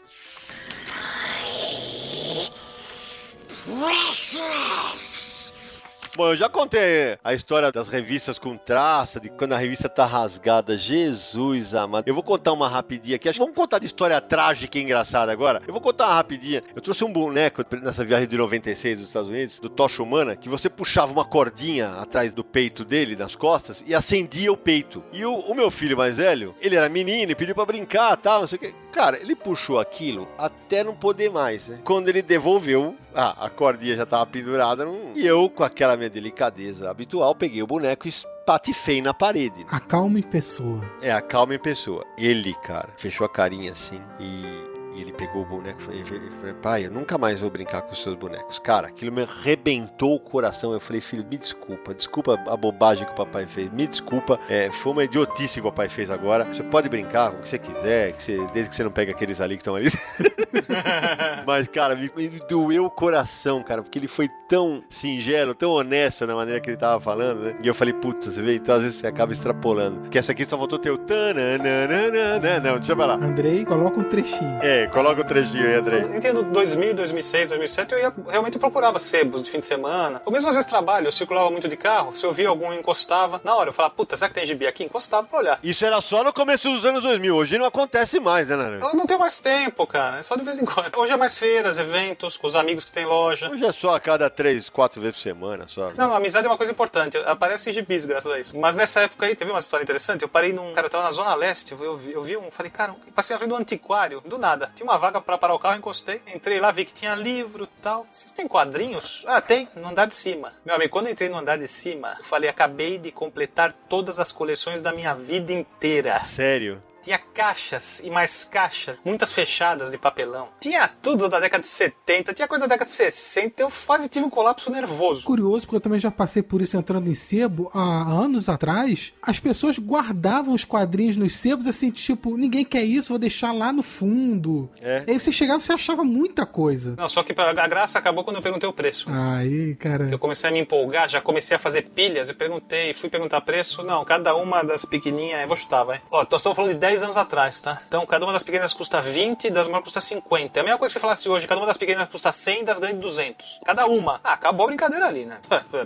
Bom, 6.16 6.28
eu 6.30 6.36
já 6.36 6.48
contei 6.48 7.16
a 7.22 7.32
história 7.32 7.70
das 7.70 7.88
revistas 7.88 8.38
com 8.38 8.56
traça, 8.56 9.20
de 9.20 9.30
quando 9.30 9.52
a 9.52 9.56
revista 9.56 9.88
tá 9.88 10.04
rasgada. 10.04 10.76
Jesus 10.76 11.74
amado. 11.74 12.06
Eu 12.06 12.14
vou 12.14 12.22
contar 12.22 12.52
uma 12.52 12.68
rapidinha 12.68 13.16
aqui. 13.16 13.28
Acho 13.28 13.38
vamos 13.38 13.54
contar 13.54 13.78
de 13.78 13.86
história 13.86 14.20
trágica 14.20 14.76
e 14.78 14.82
engraçada 14.82 15.30
agora. 15.30 15.62
Eu 15.66 15.72
vou 15.72 15.80
contar 15.80 16.06
uma 16.08 16.14
rapidinha. 16.14 16.62
Eu 16.74 16.82
trouxe 16.82 17.04
um 17.04 17.12
boneco 17.12 17.64
nessa 17.80 18.04
viagem 18.04 18.28
de 18.28 18.36
96 18.36 18.98
dos 18.98 19.08
Estados 19.08 19.28
Unidos, 19.28 19.60
do 19.60 19.68
Tocha 19.68 20.02
Humana, 20.02 20.36
que 20.36 20.48
você 20.48 20.68
puxava 20.68 21.12
uma 21.12 21.24
cordinha 21.24 21.88
atrás 21.92 22.32
do 22.32 22.42
peito 22.42 22.84
dele, 22.84 23.14
nas 23.16 23.36
costas, 23.36 23.84
e 23.86 23.94
acendia 23.94 24.52
o 24.52 24.56
peito. 24.56 25.02
E 25.12 25.24
o, 25.24 25.34
o 25.34 25.54
meu 25.54 25.70
filho 25.70 25.96
mais 25.96 26.16
velho, 26.16 26.54
ele 26.60 26.76
era 26.76 26.88
menino 26.88 27.32
e 27.32 27.34
pediu 27.34 27.54
pra 27.54 27.64
brincar 27.64 28.16
tal, 28.16 28.40
não 28.40 28.46
sei 28.46 28.56
o 28.56 28.60
que. 28.60 28.74
Cara, 28.92 29.18
ele 29.18 29.36
puxou 29.36 29.78
aquilo 29.78 30.28
até 30.36 30.82
não 30.82 30.94
poder 30.94 31.30
mais, 31.30 31.68
né? 31.68 31.80
Quando 31.84 32.08
ele 32.08 32.20
devolveu, 32.20 32.96
ah, 33.14 33.46
a 33.46 33.50
cordinha 33.50 33.96
já 33.96 34.06
tava 34.06 34.26
pendurada. 34.26 34.84
Não... 34.84 35.12
E 35.14 35.26
eu, 35.26 35.48
com 35.48 35.64
aquela 35.64 35.96
minha 35.96 36.10
delicadeza 36.10 36.90
habitual, 36.90 37.34
peguei 37.34 37.62
o 37.62 37.66
boneco 37.66 38.06
e 38.06 38.10
espatifei 38.10 39.02
na 39.02 39.14
parede. 39.14 39.64
Acalma 39.70 40.18
em 40.18 40.22
pessoa. 40.22 40.82
É, 41.02 41.12
a 41.12 41.20
calma 41.20 41.54
em 41.54 41.58
pessoa. 41.58 42.04
Ele, 42.18 42.54
cara, 42.62 42.88
fechou 42.96 43.24
a 43.24 43.28
carinha 43.28 43.72
assim 43.72 44.00
e. 44.18 44.79
e 44.94 45.00
ele 45.00 45.12
pegou 45.12 45.42
o 45.42 45.44
boneco 45.44 45.78
e 45.92 46.02
falou, 46.40 46.54
pai, 46.62 46.86
eu 46.86 46.90
nunca 46.90 47.16
mais 47.16 47.38
vou 47.40 47.48
brincar 47.50 47.82
com 47.82 47.92
os 47.92 48.02
seus 48.02 48.14
bonecos. 48.14 48.58
Cara, 48.58 48.88
aquilo 48.88 49.12
me 49.12 49.22
arrebentou 49.22 50.14
o 50.16 50.20
coração. 50.20 50.72
Eu 50.72 50.80
falei, 50.80 51.00
filho, 51.00 51.24
me 51.28 51.36
desculpa, 51.38 51.94
desculpa 51.94 52.38
a 52.48 52.56
bobagem 52.56 53.04
que 53.06 53.12
o 53.12 53.14
papai 53.16 53.46
fez, 53.46 53.70
me 53.70 53.86
desculpa. 53.86 54.38
É, 54.48 54.70
foi 54.70 54.92
uma 54.92 55.04
idiotice 55.04 55.60
que 55.60 55.66
o 55.66 55.70
papai 55.70 55.88
fez 55.88 56.10
agora. 56.10 56.44
Você 56.44 56.62
pode 56.62 56.88
brincar 56.88 57.30
com 57.32 57.38
o 57.38 57.42
que 57.42 57.48
você 57.48 57.58
quiser, 57.58 58.12
que 58.12 58.22
você- 58.22 58.46
desde 58.52 58.70
que 58.70 58.76
você 58.76 58.84
não 58.84 58.90
pegue 58.90 59.10
aqueles 59.12 59.40
ali 59.40 59.56
que 59.56 59.60
estão 59.60 59.74
ali. 59.74 59.88
Mas, 61.46 61.68
cara, 61.68 61.94
me, 61.96 62.10
me 62.16 62.40
doeu 62.48 62.84
o 62.86 62.90
coração, 62.90 63.62
cara, 63.62 63.82
porque 63.82 63.98
ele 63.98 64.08
foi 64.08 64.28
tão 64.48 64.82
singelo, 64.88 65.54
tão 65.54 65.70
honesto 65.70 66.26
na 66.26 66.34
maneira 66.34 66.60
que 66.60 66.70
ele 66.70 66.76
tava 66.76 67.00
falando, 67.00 67.40
né? 67.40 67.56
E 67.62 67.68
eu 67.68 67.74
falei, 67.74 67.94
putz, 67.94 68.26
você 68.26 68.42
vê, 68.42 68.56
então 68.56 68.74
às 68.74 68.82
vezes 68.82 68.96
você 68.98 69.06
acaba 69.06 69.32
extrapolando. 69.32 70.08
Que 70.10 70.18
essa 70.18 70.32
aqui 70.32 70.44
só 70.44 70.56
faltou 70.58 70.78
ter 70.78 70.90
o 70.90 70.98
tananana. 70.98 72.60
Não, 72.62 72.74
deixa 72.78 72.94
pra 72.96 73.06
lá. 73.06 73.14
Andrei, 73.14 73.64
coloca 73.64 73.98
um 74.00 74.04
trechinho. 74.04 74.58
É, 74.62 74.79
coloca 74.88 75.20
o 75.20 75.24
trechinho 75.24 75.66
aí, 75.66 75.74
André. 75.74 76.02
Eu 76.02 76.14
entendo 76.14 76.42
2000, 76.42 76.94
2006, 76.94 77.48
2007, 77.48 77.92
eu 77.92 77.98
ia, 77.98 78.12
realmente 78.28 78.58
procurava 78.58 78.98
sebos 78.98 79.44
de 79.44 79.50
fim 79.50 79.58
de 79.58 79.66
semana. 79.66 80.22
Ou 80.24 80.32
mesmo 80.32 80.48
às 80.48 80.56
vezes 80.56 80.68
trabalho, 80.68 81.06
eu 81.08 81.12
circulava 81.12 81.50
muito 81.50 81.68
de 81.68 81.76
carro, 81.76 82.12
se 82.12 82.24
eu 82.24 82.32
via 82.32 82.48
algum 82.48 82.72
encostava, 82.72 83.40
na 83.44 83.54
hora 83.54 83.68
eu 83.68 83.72
falava, 83.72 83.94
puta, 83.94 84.16
será 84.16 84.28
que 84.28 84.34
tem 84.34 84.46
gibi 84.46 84.66
aqui? 84.66 84.84
Encostava 84.84 85.26
pra 85.26 85.38
olhar. 85.38 85.58
Isso 85.62 85.84
era 85.84 86.00
só 86.00 86.22
no 86.24 86.32
começo 86.32 86.70
dos 86.70 86.84
anos 86.84 87.02
2000. 87.02 87.36
Hoje 87.36 87.58
não 87.58 87.66
acontece 87.66 88.18
mais, 88.20 88.48
né, 88.48 88.56
Naran? 88.56 88.80
Eu 88.80 88.94
não 88.94 89.06
tenho 89.06 89.20
mais 89.20 89.38
tempo, 89.38 89.86
cara, 89.86 90.18
é 90.18 90.22
só 90.22 90.36
de 90.36 90.44
vez 90.44 90.58
em 90.58 90.64
quando. 90.64 90.96
Hoje 90.96 91.12
é 91.12 91.16
mais 91.16 91.38
feiras, 91.38 91.78
eventos, 91.78 92.36
com 92.36 92.46
os 92.46 92.56
amigos 92.56 92.84
que 92.84 92.92
tem 92.92 93.04
loja. 93.04 93.50
Hoje 93.50 93.64
é 93.64 93.72
só 93.72 93.94
a 93.94 94.00
cada 94.00 94.28
três, 94.30 94.68
quatro 94.68 95.00
vezes 95.00 95.16
por 95.16 95.22
semana, 95.22 95.66
só. 95.68 95.92
Não, 95.96 96.12
a 96.12 96.16
amizade 96.16 96.46
é 96.46 96.50
uma 96.50 96.56
coisa 96.56 96.72
importante. 96.72 97.16
Aparece 97.18 97.72
gibis 97.72 98.04
graças 98.04 98.30
a 98.30 98.38
isso. 98.38 98.58
Mas 98.58 98.76
nessa 98.76 99.02
época 99.02 99.26
aí, 99.26 99.34
teve 99.34 99.50
uma 99.50 99.60
história 99.60 99.82
interessante. 99.82 100.22
Eu 100.22 100.28
parei 100.28 100.52
num. 100.52 100.72
Cara, 100.72 100.86
eu 100.86 100.90
tava 100.90 101.04
na 101.04 101.10
Zona 101.10 101.34
Leste. 101.34 101.72
Eu 101.72 101.96
vi, 101.96 102.12
eu 102.12 102.22
vi 102.22 102.36
um. 102.36 102.50
Falei, 102.50 102.70
cara, 102.70 102.92
eu 103.06 103.12
passei 103.12 103.34
na 103.34 103.38
frente 103.38 103.50
do 103.50 103.56
antiquário. 103.56 104.20
Do 104.24 104.38
nada. 104.38 104.69
Tinha 104.74 104.84
uma 104.84 104.98
vaga 104.98 105.20
pra 105.20 105.38
parar 105.38 105.54
o 105.54 105.58
carro, 105.58 105.78
encostei. 105.78 106.20
Entrei 106.34 106.60
lá, 106.60 106.70
vi 106.70 106.84
que 106.84 106.92
tinha 106.92 107.14
livro 107.14 107.64
e 107.64 107.82
tal. 107.82 108.06
Vocês 108.10 108.32
têm 108.32 108.48
quadrinhos? 108.48 109.24
Ah, 109.26 109.40
tem. 109.40 109.68
No 109.76 109.88
andar 109.88 110.06
de 110.06 110.14
cima. 110.14 110.52
Meu 110.64 110.74
amigo, 110.74 110.92
quando 110.92 111.06
eu 111.06 111.12
entrei 111.12 111.28
no 111.28 111.38
andar 111.38 111.58
de 111.58 111.68
cima, 111.68 112.18
falei, 112.22 112.48
acabei 112.48 112.98
de 112.98 113.10
completar 113.10 113.72
todas 113.88 114.18
as 114.18 114.32
coleções 114.32 114.82
da 114.82 114.92
minha 114.92 115.14
vida 115.14 115.52
inteira. 115.52 116.18
Sério? 116.18 116.82
Tinha 117.02 117.18
caixas 117.18 118.00
e 118.04 118.10
mais 118.10 118.44
caixas, 118.44 118.98
muitas 119.04 119.32
fechadas 119.32 119.90
de 119.90 119.98
papelão. 119.98 120.48
Tinha 120.60 120.88
tudo 120.88 121.28
da 121.28 121.40
década 121.40 121.62
de 121.62 121.68
70, 121.68 122.34
tinha 122.34 122.48
coisa 122.48 122.66
da 122.66 122.74
década 122.74 122.90
de 122.90 122.96
60. 122.96 123.62
Eu 123.62 123.72
quase 123.86 124.08
tive 124.08 124.24
um 124.24 124.30
colapso 124.30 124.70
nervoso. 124.70 125.24
Curioso, 125.24 125.66
porque 125.66 125.76
eu 125.76 125.80
também 125.80 126.00
já 126.00 126.10
passei 126.10 126.42
por 126.42 126.60
isso 126.60 126.76
entrando 126.76 127.08
em 127.08 127.14
sebo 127.14 127.70
há 127.72 128.02
anos 128.10 128.48
atrás. 128.48 129.12
As 129.22 129.38
pessoas 129.38 129.78
guardavam 129.78 130.54
os 130.54 130.64
quadrinhos 130.64 131.16
nos 131.16 131.36
sebos 131.36 131.66
assim, 131.66 131.90
tipo, 131.90 132.36
ninguém 132.36 132.64
quer 132.64 132.82
isso, 132.82 133.10
vou 133.10 133.18
deixar 133.18 133.52
lá 133.52 133.72
no 133.72 133.82
fundo. 133.82 134.70
É. 134.80 135.04
Aí 135.06 135.18
você 135.18 135.32
chegava 135.32 135.58
e 135.58 135.62
você 135.62 135.72
achava 135.72 136.04
muita 136.04 136.44
coisa. 136.44 136.94
Não, 136.96 137.08
só 137.08 137.22
que 137.22 137.34
a 137.38 137.66
graça 137.68 137.98
acabou 137.98 138.24
quando 138.24 138.36
eu 138.36 138.42
perguntei 138.42 138.68
o 138.68 138.72
preço. 138.72 139.08
Aí, 139.10 139.74
cara. 139.76 140.08
Eu 140.10 140.18
comecei 140.18 140.48
a 140.48 140.52
me 140.52 140.58
empolgar, 140.58 141.08
já 141.08 141.20
comecei 141.20 141.56
a 141.56 141.60
fazer 141.60 141.82
pilhas, 141.90 142.28
eu 142.28 142.34
perguntei, 142.34 142.92
fui 142.92 143.08
perguntar 143.08 143.40
preço. 143.40 143.82
Não, 143.82 144.04
cada 144.04 144.34
uma 144.34 144.62
das 144.62 144.84
pequenininhas, 144.84 145.42
eu 145.42 145.48
vou 145.48 145.56
chutar, 145.56 145.84
vai. 145.84 146.00
Ó, 146.10 146.26
nós 146.30 146.40
estamos 146.40 146.56
falando 146.56 146.72
de 146.72 146.78
10 146.78 146.89
anos 147.02 147.16
atrás, 147.16 147.60
tá? 147.60 147.80
Então, 147.86 148.04
cada 148.06 148.24
uma 148.24 148.32
das 148.32 148.42
pequenas 148.42 148.72
custa 148.72 149.00
20 149.00 149.46
e 149.46 149.50
das 149.50 149.66
maiores 149.66 149.84
custa 149.84 150.00
50. 150.00 150.58
É 150.58 150.60
a 150.60 150.64
mesma 150.64 150.78
coisa 150.78 150.92
que 150.92 150.98
você 150.98 151.00
falasse 151.00 151.28
hoje, 151.28 151.46
cada 151.46 151.60
uma 151.60 151.66
das 151.66 151.76
pequenas 151.76 152.08
custa 152.08 152.32
100 152.32 152.60
e 152.60 152.64
das 152.64 152.78
grandes 152.78 153.00
200. 153.00 153.60
Cada 153.64 153.86
uma. 153.86 154.20
Ah, 154.22 154.34
acabou 154.34 154.64
a 154.64 154.66
brincadeira 154.68 155.06
ali, 155.06 155.24
né? 155.24 155.40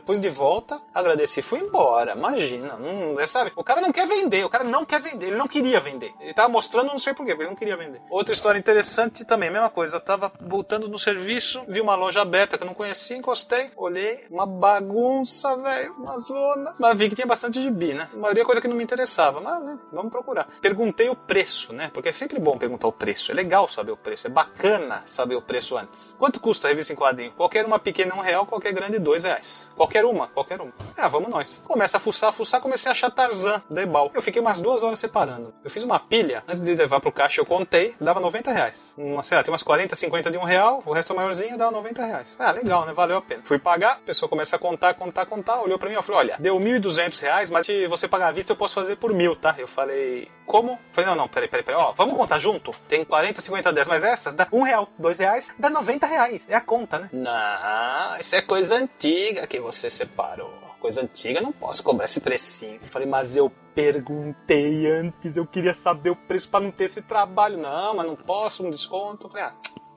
Pus 0.04 0.20
de 0.20 0.28
volta, 0.28 0.80
agradeci, 0.94 1.42
fui 1.42 1.60
embora. 1.60 2.12
Imagina, 2.12 2.76
não, 2.76 3.18
é, 3.18 3.26
sabe? 3.26 3.52
O 3.56 3.64
cara 3.64 3.80
não 3.80 3.92
quer 3.92 4.06
vender, 4.06 4.44
o 4.44 4.48
cara 4.48 4.64
não 4.64 4.84
quer 4.84 5.00
vender, 5.00 5.26
ele 5.26 5.36
não 5.36 5.48
queria 5.48 5.80
vender. 5.80 6.12
Ele 6.20 6.34
tava 6.34 6.48
mostrando, 6.48 6.88
não 6.88 6.98
sei 6.98 7.14
porquê, 7.14 7.32
porque 7.32 7.42
ele 7.42 7.50
não 7.50 7.56
queria 7.56 7.76
vender. 7.76 8.00
Outra 8.10 8.33
história 8.33 8.58
interessante 8.58 9.24
também, 9.24 9.50
mesma 9.50 9.70
coisa. 9.70 9.96
Eu 9.96 10.00
tava 10.00 10.33
voltando 10.40 10.88
no 10.88 10.98
serviço, 10.98 11.62
vi 11.68 11.81
uma 11.81 11.94
loja 11.94 12.22
aberta 12.22 12.56
que 12.56 12.64
eu 12.64 12.66
não 12.66 12.74
conhecia, 12.74 13.16
encostei, 13.16 13.70
olhei, 13.76 14.24
uma 14.31 14.46
bagunça, 14.46 15.56
velho, 15.56 15.92
uma 15.94 16.18
zona. 16.18 16.72
Mas 16.79 16.98
vi 16.98 17.08
que 17.08 17.14
tinha 17.14 17.26
bastante 17.26 17.62
gibi, 17.62 17.94
né? 17.94 18.08
A 18.12 18.16
maioria 18.16 18.42
é 18.42 18.46
coisa 18.46 18.60
que 18.60 18.68
não 18.68 18.76
me 18.76 18.85
interessava, 18.85 19.40
mas 19.40 19.62
né, 19.62 19.79
vamos 19.92 20.10
procurar. 20.10 20.48
Perguntei 20.60 20.93
o 21.10 21.16
preço, 21.16 21.72
né? 21.72 21.90
Porque 21.92 22.08
é 22.08 22.12
sempre 22.12 22.38
bom 22.38 22.56
perguntar 22.58 22.88
o 22.88 22.92
preço. 22.92 23.30
É 23.30 23.34
legal 23.34 23.68
saber 23.68 23.92
o 23.92 23.96
preço, 23.96 24.26
é 24.26 24.30
bacana 24.30 25.02
saber 25.04 25.36
o 25.36 25.42
preço 25.42 25.76
antes. 25.76 26.16
Quanto 26.18 26.40
custa 26.40 26.68
a 26.68 26.70
revista 26.70 26.92
em 26.92 26.96
quadrinho? 26.96 27.32
Qualquer 27.32 27.64
uma 27.64 27.78
pequena 27.78 28.14
um 28.14 28.20
real, 28.20 28.46
qualquer 28.46 28.72
grande 28.72 28.98
dois 28.98 29.24
reais. 29.24 29.70
Qualquer 29.76 30.04
uma, 30.04 30.28
qualquer 30.28 30.60
uma. 30.60 30.72
Ah, 30.96 31.08
vamos 31.08 31.28
nós. 31.28 31.62
Começa 31.66 31.96
a 31.96 32.00
fuçar, 32.00 32.32
fuçar, 32.32 32.60
comecei 32.60 32.88
a 32.88 32.92
achar 32.92 33.10
Tarzan, 33.10 33.62
Debal. 33.70 34.10
Eu 34.14 34.22
fiquei 34.22 34.40
umas 34.40 34.60
duas 34.60 34.82
horas 34.82 34.98
separando. 34.98 35.52
Eu 35.62 35.70
fiz 35.70 35.82
uma 35.82 35.98
pilha, 35.98 36.44
antes 36.46 36.62
de 36.62 36.74
levar 36.74 37.00
pro 37.00 37.12
caixa 37.12 37.40
eu 37.40 37.46
contei, 37.46 37.94
dava 38.00 38.20
90 38.20 38.52
reais. 38.52 38.94
Uma, 38.96 39.22
sei 39.22 39.36
lá, 39.36 39.42
tem 39.42 39.52
umas 39.52 39.62
40, 39.62 39.96
50 39.96 40.30
de 40.30 40.38
um 40.38 40.44
real, 40.44 40.82
o 40.84 40.92
resto 40.92 41.14
maiorzinho 41.14 41.58
dava 41.58 41.70
90 41.72 42.04
reais. 42.04 42.36
Ah, 42.38 42.52
legal, 42.52 42.84
né? 42.86 42.92
Valeu 42.92 43.16
a 43.16 43.22
pena. 43.22 43.42
Fui 43.44 43.58
pagar, 43.58 43.92
a 43.92 44.06
pessoa 44.06 44.28
começa 44.28 44.56
a 44.56 44.58
contar, 44.58 44.94
contar, 44.94 45.26
contar, 45.26 45.60
olhou 45.60 45.78
pra 45.78 45.88
mim 45.88 45.96
e 45.96 46.02
falou: 46.02 46.20
olha, 46.20 46.36
deu 46.38 46.56
1.200 46.56 47.20
reais, 47.22 47.50
mas 47.50 47.66
se 47.66 47.86
você 47.86 48.06
pagar 48.06 48.28
à 48.28 48.32
vista 48.32 48.52
eu 48.52 48.56
posso 48.56 48.74
fazer 48.74 48.96
por 48.96 49.12
mil, 49.12 49.34
tá? 49.34 49.54
Eu 49.58 49.66
falei, 49.68 50.28
como? 50.46 50.78
Falei, 50.92 51.10
não, 51.10 51.16
não, 51.16 51.28
peraí, 51.28 51.48
peraí, 51.48 51.64
peraí, 51.64 51.80
ó, 51.80 51.92
vamos 51.92 52.16
contar 52.16 52.38
junto? 52.38 52.72
Tem 52.88 53.04
40, 53.04 53.40
50, 53.40 53.72
10, 53.72 53.88
mas 53.88 54.04
essas 54.04 54.35
dá 54.35 54.46
um 54.52 54.62
real, 54.62 54.88
dois 54.98 55.18
reais, 55.18 55.52
dá 55.58 55.68
90 55.68 56.06
reais. 56.06 56.46
É 56.48 56.54
a 56.54 56.60
conta, 56.60 56.98
né? 56.98 57.10
Não, 57.12 58.20
isso 58.20 58.37
é 58.37 58.42
coisa 58.42 58.76
antiga 58.76 59.46
que 59.46 59.58
você 59.58 59.90
separou. 59.90 60.52
Coisa 60.80 61.00
antiga, 61.00 61.40
não 61.40 61.50
posso 61.50 61.82
cobrar 61.82 62.04
esse 62.04 62.20
precinho. 62.20 62.78
Falei, 62.90 63.08
mas 63.08 63.37
eu 63.37 63.50
perguntei 63.74 64.87
antes, 64.87 65.37
eu 65.37 65.46
queria 65.46 65.72
saber 65.72 66.10
o 66.10 66.16
preço 66.16 66.48
para 66.50 66.60
não 66.60 66.70
ter 66.70 66.85
esse 66.85 67.00
trabalho. 67.00 67.56
Não, 67.56 67.94
mas 67.94 68.06
não 68.06 68.14
posso, 68.14 68.66
um 68.66 68.70
desconto. 68.70 69.28
Falei, 69.30 69.44
ah, 69.44 69.54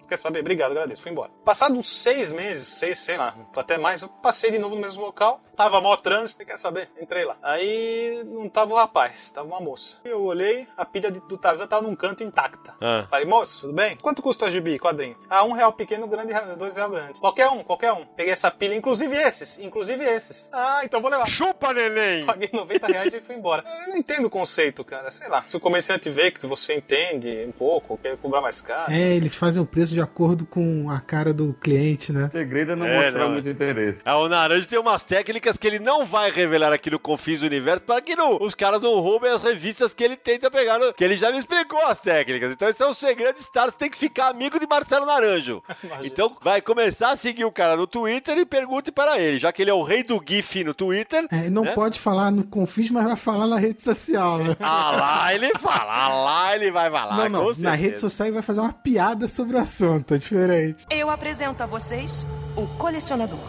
quer 0.07 0.17
saber? 0.17 0.39
Obrigado, 0.39 0.71
agradeço. 0.71 1.01
Fui 1.01 1.11
embora. 1.11 1.29
Passados 1.43 1.87
seis 1.87 2.31
meses, 2.31 2.67
seis, 2.67 2.99
sei 2.99 3.17
lá, 3.17 3.35
até 3.55 3.77
mais, 3.77 4.01
eu 4.01 4.09
passei 4.09 4.51
de 4.51 4.59
novo 4.59 4.75
no 4.75 4.81
mesmo 4.81 5.01
local. 5.03 5.41
Tava 5.55 5.81
mó 5.81 5.95
trânsito, 5.97 6.45
quer 6.45 6.57
saber? 6.57 6.87
Entrei 7.01 7.25
lá. 7.25 7.35
Aí 7.41 8.23
não 8.25 8.47
tava 8.47 8.73
o 8.73 8.77
rapaz, 8.77 9.31
tava 9.31 9.47
uma 9.47 9.59
moça. 9.59 9.99
Eu 10.05 10.21
olhei, 10.21 10.67
a 10.77 10.85
pilha 10.85 11.09
de- 11.11 11.19
do 11.21 11.35
Tarzan 11.35 11.65
tava 11.65 11.81
num 11.81 11.95
canto 11.95 12.23
intacta. 12.23 12.75
Ah. 12.79 13.07
Falei, 13.09 13.25
moço, 13.25 13.61
tudo 13.61 13.73
bem? 13.73 13.97
Quanto 13.97 14.21
custa 14.21 14.45
a 14.45 14.49
gibi, 14.49 14.77
quadrinho? 14.77 15.17
Ah, 15.27 15.43
um 15.43 15.53
real 15.53 15.73
pequeno, 15.73 16.07
grande, 16.07 16.31
dois 16.57 16.75
real 16.75 16.91
grande. 16.91 17.19
Qualquer 17.19 17.49
um, 17.49 17.63
qualquer 17.63 17.91
um. 17.91 18.05
Peguei 18.05 18.31
essa 18.33 18.51
pilha, 18.51 18.75
inclusive 18.75 19.15
esses, 19.17 19.57
inclusive 19.57 20.03
esses. 20.05 20.49
Ah, 20.53 20.81
então 20.83 21.01
vou 21.01 21.09
levar. 21.09 21.25
Chupa, 21.25 21.73
neném! 21.73 22.23
Paguei 22.23 22.49
90 22.53 22.85
reais 22.87 23.13
e 23.15 23.19
fui 23.19 23.35
embora. 23.35 23.63
Eu 23.87 23.89
não 23.93 23.97
entendo 23.97 24.25
o 24.25 24.29
conceito, 24.29 24.83
cara. 24.85 25.09
Sei 25.09 25.27
lá. 25.27 25.43
Se 25.47 25.57
o 25.57 25.59
comerciante 25.59 26.07
vê 26.09 26.29
que 26.29 26.45
você 26.45 26.75
entende 26.75 27.45
um 27.47 27.51
pouco, 27.51 27.97
quer 27.97 28.15
cobrar 28.17 28.41
mais 28.41 28.61
caro. 28.61 28.91
É, 28.91 29.15
eles 29.15 29.35
fazem 29.35 29.61
o 29.61 29.65
preço 29.65 29.95
de 29.97 30.01
acordo 30.01 30.45
com 30.45 30.89
a 30.91 30.99
cara 30.99 31.33
do 31.33 31.53
cliente, 31.59 32.11
né? 32.13 32.25
O 32.25 32.31
segredo 32.31 32.73
é 32.73 32.75
não 32.75 32.85
É, 32.85 32.97
mostrar 33.05 33.23
não, 33.23 33.31
muito 33.31 33.49
interesse. 33.49 34.01
Ah, 34.05 34.19
o 34.19 34.29
Naranjo 34.29 34.67
tem 34.67 34.77
umas 34.77 35.01
técnicas 35.01 35.57
que 35.57 35.65
ele 35.65 35.79
não 35.79 36.05
vai 36.05 36.29
revelar 36.29 36.71
aqui 36.71 36.91
no 36.91 36.99
Confins 36.99 37.39
do 37.39 37.47
Universo 37.47 37.83
para 37.83 37.99
que 37.99 38.15
não- 38.15 38.37
os 38.39 38.53
caras 38.53 38.79
não 38.79 38.99
roubem 38.99 39.31
as 39.31 39.41
revistas 39.43 39.93
que 39.93 40.03
ele 40.03 40.15
tenta 40.15 40.51
pegar. 40.51 40.77
no- 40.77 40.93
que 40.93 41.03
ele 41.03 41.15
já 41.17 41.31
me 41.31 41.39
explicou 41.39 41.79
as 41.85 41.99
técnicas. 41.99 42.51
Então 42.51 42.67
esse 42.69 42.83
é 42.83 42.85
o 42.85 42.93
segredo 42.93 43.35
de 43.37 43.43
Star. 43.43 43.71
Você 43.71 43.77
tem 43.77 43.89
que 43.89 43.97
ficar 43.97 44.27
amigo 44.27 44.59
de 44.59 44.67
Marcelo 44.67 45.05
Naranjo. 45.05 45.63
então 46.03 46.35
vai 46.43 46.61
começar 46.61 47.11
a 47.11 47.15
seguir 47.15 47.45
o 47.45 47.51
cara 47.51 47.75
no 47.75 47.87
Twitter 47.87 48.37
e 48.37 48.45
pergunte 48.45 48.91
para 48.91 49.17
ele, 49.19 49.39
já 49.39 49.51
que 49.51 49.61
ele 49.61 49.71
é 49.71 49.73
o 49.73 49.81
rei 49.81 50.03
do 50.03 50.21
GIF 50.27 50.63
no 50.63 50.73
Twitter. 50.73 51.25
É, 51.31 51.49
não 51.49 51.63
né? 51.63 51.71
pode 51.73 51.99
falar 51.99 52.29
no 52.31 52.43
Confis, 52.43 52.91
mas 52.91 53.05
vai 53.05 53.15
falar 53.15 53.47
na 53.47 53.57
rede 53.57 53.81
social, 53.83 54.37
né? 54.39 54.55
Ah 54.61 54.91
lá 54.91 55.33
ele 55.33 55.49
fala, 55.57 55.93
ah 56.05 56.07
lá 56.09 56.55
ele 56.55 56.69
vai 56.69 56.91
falar. 56.91 57.29
não, 57.29 57.45
não. 57.47 57.53
Na 57.57 57.73
rede 57.73 57.99
social 57.99 58.27
ele 58.27 58.33
vai 58.35 58.43
fazer 58.43 58.59
uma 58.59 58.73
piada 58.73 59.27
sobre 59.27 59.55
o 59.55 59.59
assunto, 59.59 59.86
é 59.95 60.17
diferente. 60.17 60.85
Eu 60.89 61.09
apresento 61.09 61.63
a 61.63 61.65
vocês 61.65 62.27
o 62.55 62.67
colecionador. 62.77 63.39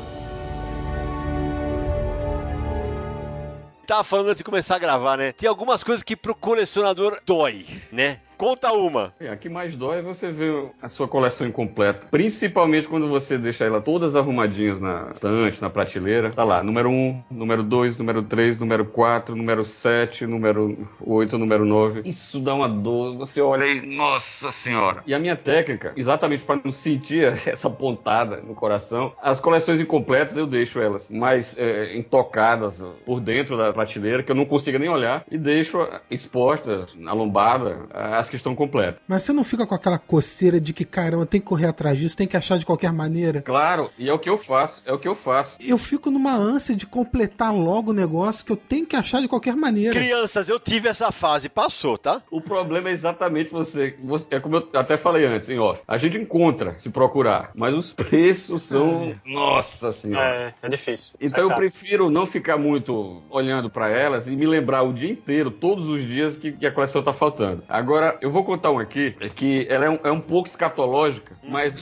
Tava 3.86 4.04
falando 4.04 4.26
antes 4.26 4.38
de 4.38 4.44
começar 4.44 4.76
a 4.76 4.78
gravar, 4.78 5.16
né? 5.16 5.32
Tem 5.32 5.48
algumas 5.48 5.82
coisas 5.82 6.02
que 6.02 6.14
pro 6.14 6.34
colecionador 6.34 7.20
dói, 7.24 7.64
né? 7.90 8.20
Conta 8.38 8.72
uma. 8.72 9.12
É, 9.18 9.28
a 9.28 9.36
que 9.36 9.48
mais 9.48 9.76
dói 9.76 9.98
é 9.98 10.02
você 10.02 10.30
ver 10.30 10.70
a 10.80 10.86
sua 10.86 11.08
coleção 11.08 11.44
incompleta. 11.44 12.06
Principalmente 12.08 12.86
quando 12.86 13.08
você 13.08 13.36
deixa 13.36 13.64
ela 13.64 13.80
todas 13.80 14.14
arrumadinhas 14.14 14.78
na 14.78 15.10
estante, 15.12 15.60
na 15.60 15.68
prateleira. 15.68 16.30
Tá 16.30 16.44
lá, 16.44 16.62
número 16.62 16.88
1, 16.88 17.24
número 17.32 17.64
2, 17.64 17.98
número 17.98 18.22
3, 18.22 18.60
número 18.60 18.84
4, 18.84 19.34
número 19.34 19.64
7, 19.64 20.24
número 20.24 20.88
8, 21.00 21.36
número 21.36 21.64
9. 21.64 22.02
Isso 22.04 22.38
dá 22.38 22.54
uma 22.54 22.68
dor. 22.68 23.16
Você 23.16 23.40
olha 23.40 23.66
e, 23.66 23.84
nossa 23.84 24.52
senhora. 24.52 25.02
E 25.04 25.12
a 25.12 25.18
minha 25.18 25.34
técnica, 25.34 25.92
exatamente 25.96 26.44
para 26.44 26.60
não 26.62 26.70
sentir 26.70 27.24
essa 27.44 27.68
pontada 27.68 28.36
no 28.36 28.54
coração, 28.54 29.12
as 29.20 29.40
coleções 29.40 29.80
incompletas 29.80 30.36
eu 30.36 30.46
deixo 30.46 30.78
elas 30.80 31.10
mais 31.10 31.56
é, 31.58 31.96
intocadas 31.96 32.84
por 33.04 33.18
dentro 33.18 33.58
da 33.58 33.72
prateleira, 33.72 34.22
que 34.22 34.30
eu 34.30 34.36
não 34.36 34.44
consiga 34.44 34.78
nem 34.78 34.88
olhar, 34.88 35.24
e 35.28 35.36
deixo 35.36 35.88
expostas 36.08 36.94
na 36.94 37.12
lombada 37.12 37.88
as 37.90 38.27
que 38.28 38.36
estão 38.36 38.54
completas. 38.54 39.00
Mas 39.06 39.22
você 39.22 39.32
não 39.32 39.44
fica 39.44 39.66
com 39.66 39.74
aquela 39.74 39.98
coceira 39.98 40.60
de 40.60 40.72
que, 40.72 40.84
caramba, 40.84 41.26
tem 41.26 41.40
que 41.40 41.46
correr 41.46 41.66
atrás 41.66 41.98
disso, 41.98 42.16
tem 42.16 42.26
que 42.26 42.36
achar 42.36 42.58
de 42.58 42.66
qualquer 42.66 42.92
maneira. 42.92 43.42
Claro, 43.42 43.90
e 43.98 44.08
é 44.08 44.12
o 44.12 44.18
que 44.18 44.28
eu 44.28 44.38
faço, 44.38 44.82
é 44.86 44.92
o 44.92 44.98
que 44.98 45.08
eu 45.08 45.14
faço. 45.14 45.56
Eu 45.60 45.78
fico 45.78 46.10
numa 46.10 46.34
ânsia 46.34 46.74
de 46.76 46.86
completar 46.86 47.54
logo 47.54 47.90
o 47.90 47.94
negócio 47.94 48.44
que 48.44 48.52
eu 48.52 48.56
tenho 48.56 48.86
que 48.86 48.96
achar 48.96 49.20
de 49.20 49.28
qualquer 49.28 49.56
maneira. 49.56 49.94
Crianças, 49.94 50.48
eu 50.48 50.58
tive 50.60 50.88
essa 50.88 51.10
fase, 51.12 51.48
passou, 51.48 51.96
tá? 51.98 52.22
O 52.30 52.40
problema 52.40 52.88
é 52.88 52.92
exatamente 52.92 53.50
você, 53.50 53.96
você- 54.02 54.26
É 54.30 54.40
como 54.40 54.56
eu 54.56 54.68
até 54.74 54.96
falei 54.96 55.24
antes, 55.24 55.48
em 55.48 55.58
off. 55.58 55.82
A 55.88 55.96
gente 55.96 56.18
encontra 56.18 56.74
se 56.78 56.90
procurar, 56.90 57.50
mas 57.54 57.72
os 57.74 57.92
preços 57.92 58.62
são. 58.64 59.14
Nossa 59.24 59.90
senhora. 59.92 60.54
É, 60.62 60.66
é 60.66 60.68
difícil. 60.68 61.14
Então 61.20 61.40
eu 61.40 61.48
Sacar. 61.48 61.58
prefiro 61.58 62.10
não 62.10 62.26
ficar 62.26 62.56
muito 62.58 63.22
olhando 63.30 63.70
pra 63.70 63.88
elas 63.88 64.28
e 64.28 64.36
me 64.36 64.46
lembrar 64.46 64.82
o 64.82 64.92
dia 64.92 65.10
inteiro, 65.10 65.50
todos 65.50 65.88
os 65.88 66.02
dias, 66.02 66.36
que, 66.36 66.52
que 66.52 66.66
a 66.66 66.72
coleção 66.72 67.02
tá 67.02 67.12
faltando. 67.12 67.62
Agora, 67.68 68.17
eu 68.20 68.30
vou 68.30 68.44
contar 68.44 68.70
um 68.70 68.78
aqui, 68.78 69.16
é 69.20 69.28
que 69.28 69.66
ela 69.68 69.84
é 69.84 69.90
um, 69.90 69.98
é 70.04 70.10
um 70.10 70.20
pouco 70.20 70.48
escatológica, 70.48 71.36
mas, 71.42 71.80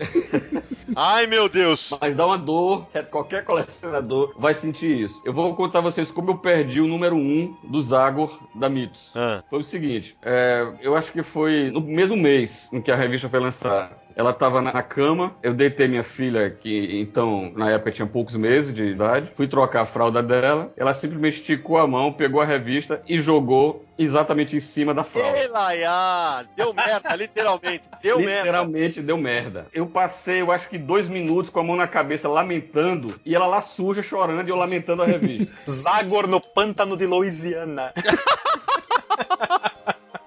Ai, 0.95 1.27
meu 1.27 1.49
Deus. 1.49 1.97
mas 2.01 2.15
dá 2.15 2.27
uma 2.27 2.39
dor. 2.39 2.87
que 2.91 3.03
Qualquer 3.05 3.45
colecionador 3.45 4.35
vai 4.39 4.55
sentir 4.55 5.05
isso. 5.05 5.21
Eu 5.25 5.33
vou 5.33 5.55
contar 5.55 5.79
a 5.79 5.83
vocês 5.83 6.11
como 6.11 6.31
eu 6.31 6.39
perdi 6.39 6.81
o 6.81 6.87
número 6.87 7.17
1 7.17 7.57
do 7.65 7.81
Zagor 7.81 8.41
da 8.55 8.69
Mitos. 8.69 9.13
Ah. 9.15 9.43
Foi 9.49 9.61
o 9.61 9.63
seguinte, 9.63 10.17
é, 10.23 10.67
eu 10.81 10.97
acho 10.97 11.13
que 11.13 11.23
foi 11.23 11.71
no 11.71 11.81
mesmo 11.81 12.17
mês 12.17 12.69
em 12.73 12.81
que 12.81 12.91
a 12.91 12.97
revista 12.97 13.29
foi 13.29 13.41
lançada. 13.41 14.06
Ela 14.17 14.31
estava 14.31 14.63
na 14.63 14.83
cama, 14.83 15.37
eu 15.43 15.53
deitei 15.53 15.87
minha 15.87 16.03
filha, 16.03 16.49
que 16.49 16.99
então 16.99 17.53
na 17.55 17.71
época 17.71 17.93
tinha 17.93 18.07
poucos 18.07 18.35
meses 18.35 18.75
de 18.75 18.83
idade, 18.83 19.29
fui 19.35 19.47
trocar 19.47 19.83
a 19.83 19.85
fralda 19.85 20.23
dela, 20.23 20.73
ela 20.75 20.95
simplesmente 20.95 21.35
esticou 21.35 21.77
a 21.77 21.87
mão, 21.87 22.11
pegou 22.11 22.41
a 22.41 22.45
revista 22.47 23.03
e 23.07 23.19
jogou 23.19 23.85
exatamente 23.99 24.57
em 24.57 24.61
cima 24.61 24.95
da 24.95 25.05
fralda. 25.05 25.37
Ei, 25.39 25.49
Laia, 25.49 26.47
deu 26.57 26.73
merda, 26.73 27.15
literalmente. 27.17 27.85
Deu 28.03 28.19
merda. 28.19 28.37
Literalmente 28.39 29.03
deu 29.03 29.19
merda. 29.19 29.67
Eu 29.71 29.87
passei, 29.87 30.41
eu 30.41 30.51
acho 30.51 30.69
que 30.71 30.79
dois 30.79 31.09
minutos 31.09 31.51
com 31.51 31.61
a 31.61 31.65
mão 31.65 31.77
na 31.77 31.87
cabeça, 31.87 32.27
lamentando, 32.27 33.21
e 33.23 33.35
ela 33.35 33.47
lá 33.47 33.61
suja, 33.61 34.01
chorando, 34.03 34.49
e 34.49 34.51
eu 34.51 34.57
lamentando 34.57 35.03
a 35.03 35.07
revista. 35.07 35.53
Zagor 35.71 36.27
no 36.27 36.41
pântano 36.41 36.97
de 36.97 37.05
Louisiana. 37.05 37.93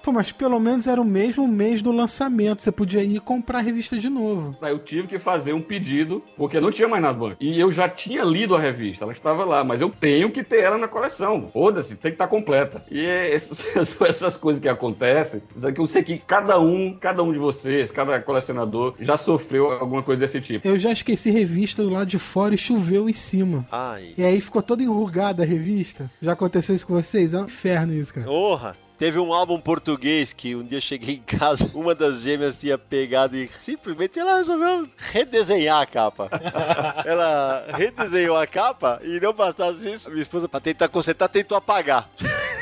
Pô, 0.10 0.14
mas 0.14 0.32
pelo 0.32 0.60
menos 0.60 0.88
era 0.88 1.00
o 1.00 1.06
mesmo 1.06 1.48
mês 1.48 1.84
do 1.84 1.92
lançamento. 1.92 2.64
Você 2.64 2.72
podia 2.72 3.04
ir 3.04 3.20
comprar 3.20 3.60
a 3.60 3.62
revista 3.62 3.96
de 3.96 4.10
novo. 4.10 4.58
Aí 4.60 4.72
eu 4.72 4.80
tive 4.80 5.08
que 5.08 5.20
fazer 5.20 5.54
um 5.54 5.62
pedido, 5.62 6.24
porque 6.36 6.60
não 6.60 6.72
tinha 6.72 6.88
mais 6.88 7.04
nada 7.04 7.14
no 7.14 7.20
banco. 7.28 7.38
E 7.40 7.60
eu 7.60 7.72
já 7.72 7.88
tinha 7.88 8.24
lido 8.24 8.56
a 8.56 8.60
revista, 8.60 9.06
ela 9.06 9.14
estava 9.14 9.46
lá, 9.46 9.64
mas 9.64 9.82
eu 9.82 9.92
tenho 9.92 10.32
que 10.32 10.44
ter 10.44 10.62
ela 10.62 10.80
na 10.80 10.88
coleção. 10.88 11.52
Foda-se, 11.54 11.96
tem 11.96 12.10
que 12.10 12.16
estar 12.16 12.28
completa. 12.28 12.84
E 12.90 13.06
é 13.06 13.30
essas, 13.36 14.02
essas 14.02 14.36
coisas 14.36 14.60
que 14.60 14.68
acontecem, 14.68 15.44
que 15.76 15.80
eu 15.80 15.86
sei 15.86 16.02
que 16.02 16.18
cada 16.18 16.60
um, 16.60 16.98
cada 17.00 17.22
um 17.22 17.32
de 17.32 17.38
vocês, 17.38 17.92
cada 17.92 18.20
colecionador 18.20 18.96
já 19.00 19.16
sofreu 19.16 19.72
alguma 19.74 20.02
coisa 20.02 20.22
desse 20.22 20.42
tipo. 20.42 20.68
Eu 20.68 20.80
já 20.80 20.92
esqueci 20.92 21.30
revista 21.30 21.84
do 21.84 21.90
lado 21.92 22.08
de 22.08 22.18
fora 22.18 22.56
e 22.56 22.58
choveu 22.58 23.08
em 23.08 23.14
cima. 23.14 23.68
Ai. 23.72 24.16
E 24.18 24.24
aí 24.24 24.42
ficou 24.42 24.64
toda 24.64 24.82
enrugada 24.82 25.44
a 25.44 25.46
revista. 25.46 26.10
Já 26.20 26.32
aconteceu 26.32 26.76
isso 26.76 26.88
com 26.88 26.96
vocês? 26.96 27.36
É 27.36 27.40
um 27.40 27.46
inferno 27.46 27.94
isso, 27.94 28.12
cara. 28.12 28.26
Porra! 28.26 28.89
Teve 29.00 29.18
um 29.18 29.34
álbum 29.34 29.62
português 29.62 30.34
que 30.34 30.54
um 30.58 30.62
dia 30.62 30.80
eu 30.80 30.82
cheguei 30.82 31.16
em 31.16 31.22
casa, 31.22 31.72
uma 31.74 31.96
das 31.96 32.20
gêmeas 32.20 32.58
tinha 32.58 32.78
pegado 32.78 33.38
e 33.38 33.50
simplesmente 33.58 34.20
ela 34.20 34.36
resolveu 34.36 34.86
redesenhar 34.98 35.82
a 35.82 35.86
capa. 35.86 36.30
ela 37.06 37.66
redesenhou 37.78 38.36
a 38.36 38.46
capa 38.46 39.00
e 39.02 39.18
não 39.22 39.32
bastasse 39.32 39.90
isso, 39.90 40.10
minha 40.10 40.22
esposa, 40.22 40.50
pra 40.50 40.60
tentar 40.60 40.90
consertar, 40.90 41.30
tentou 41.30 41.58
apagar. 41.58 42.10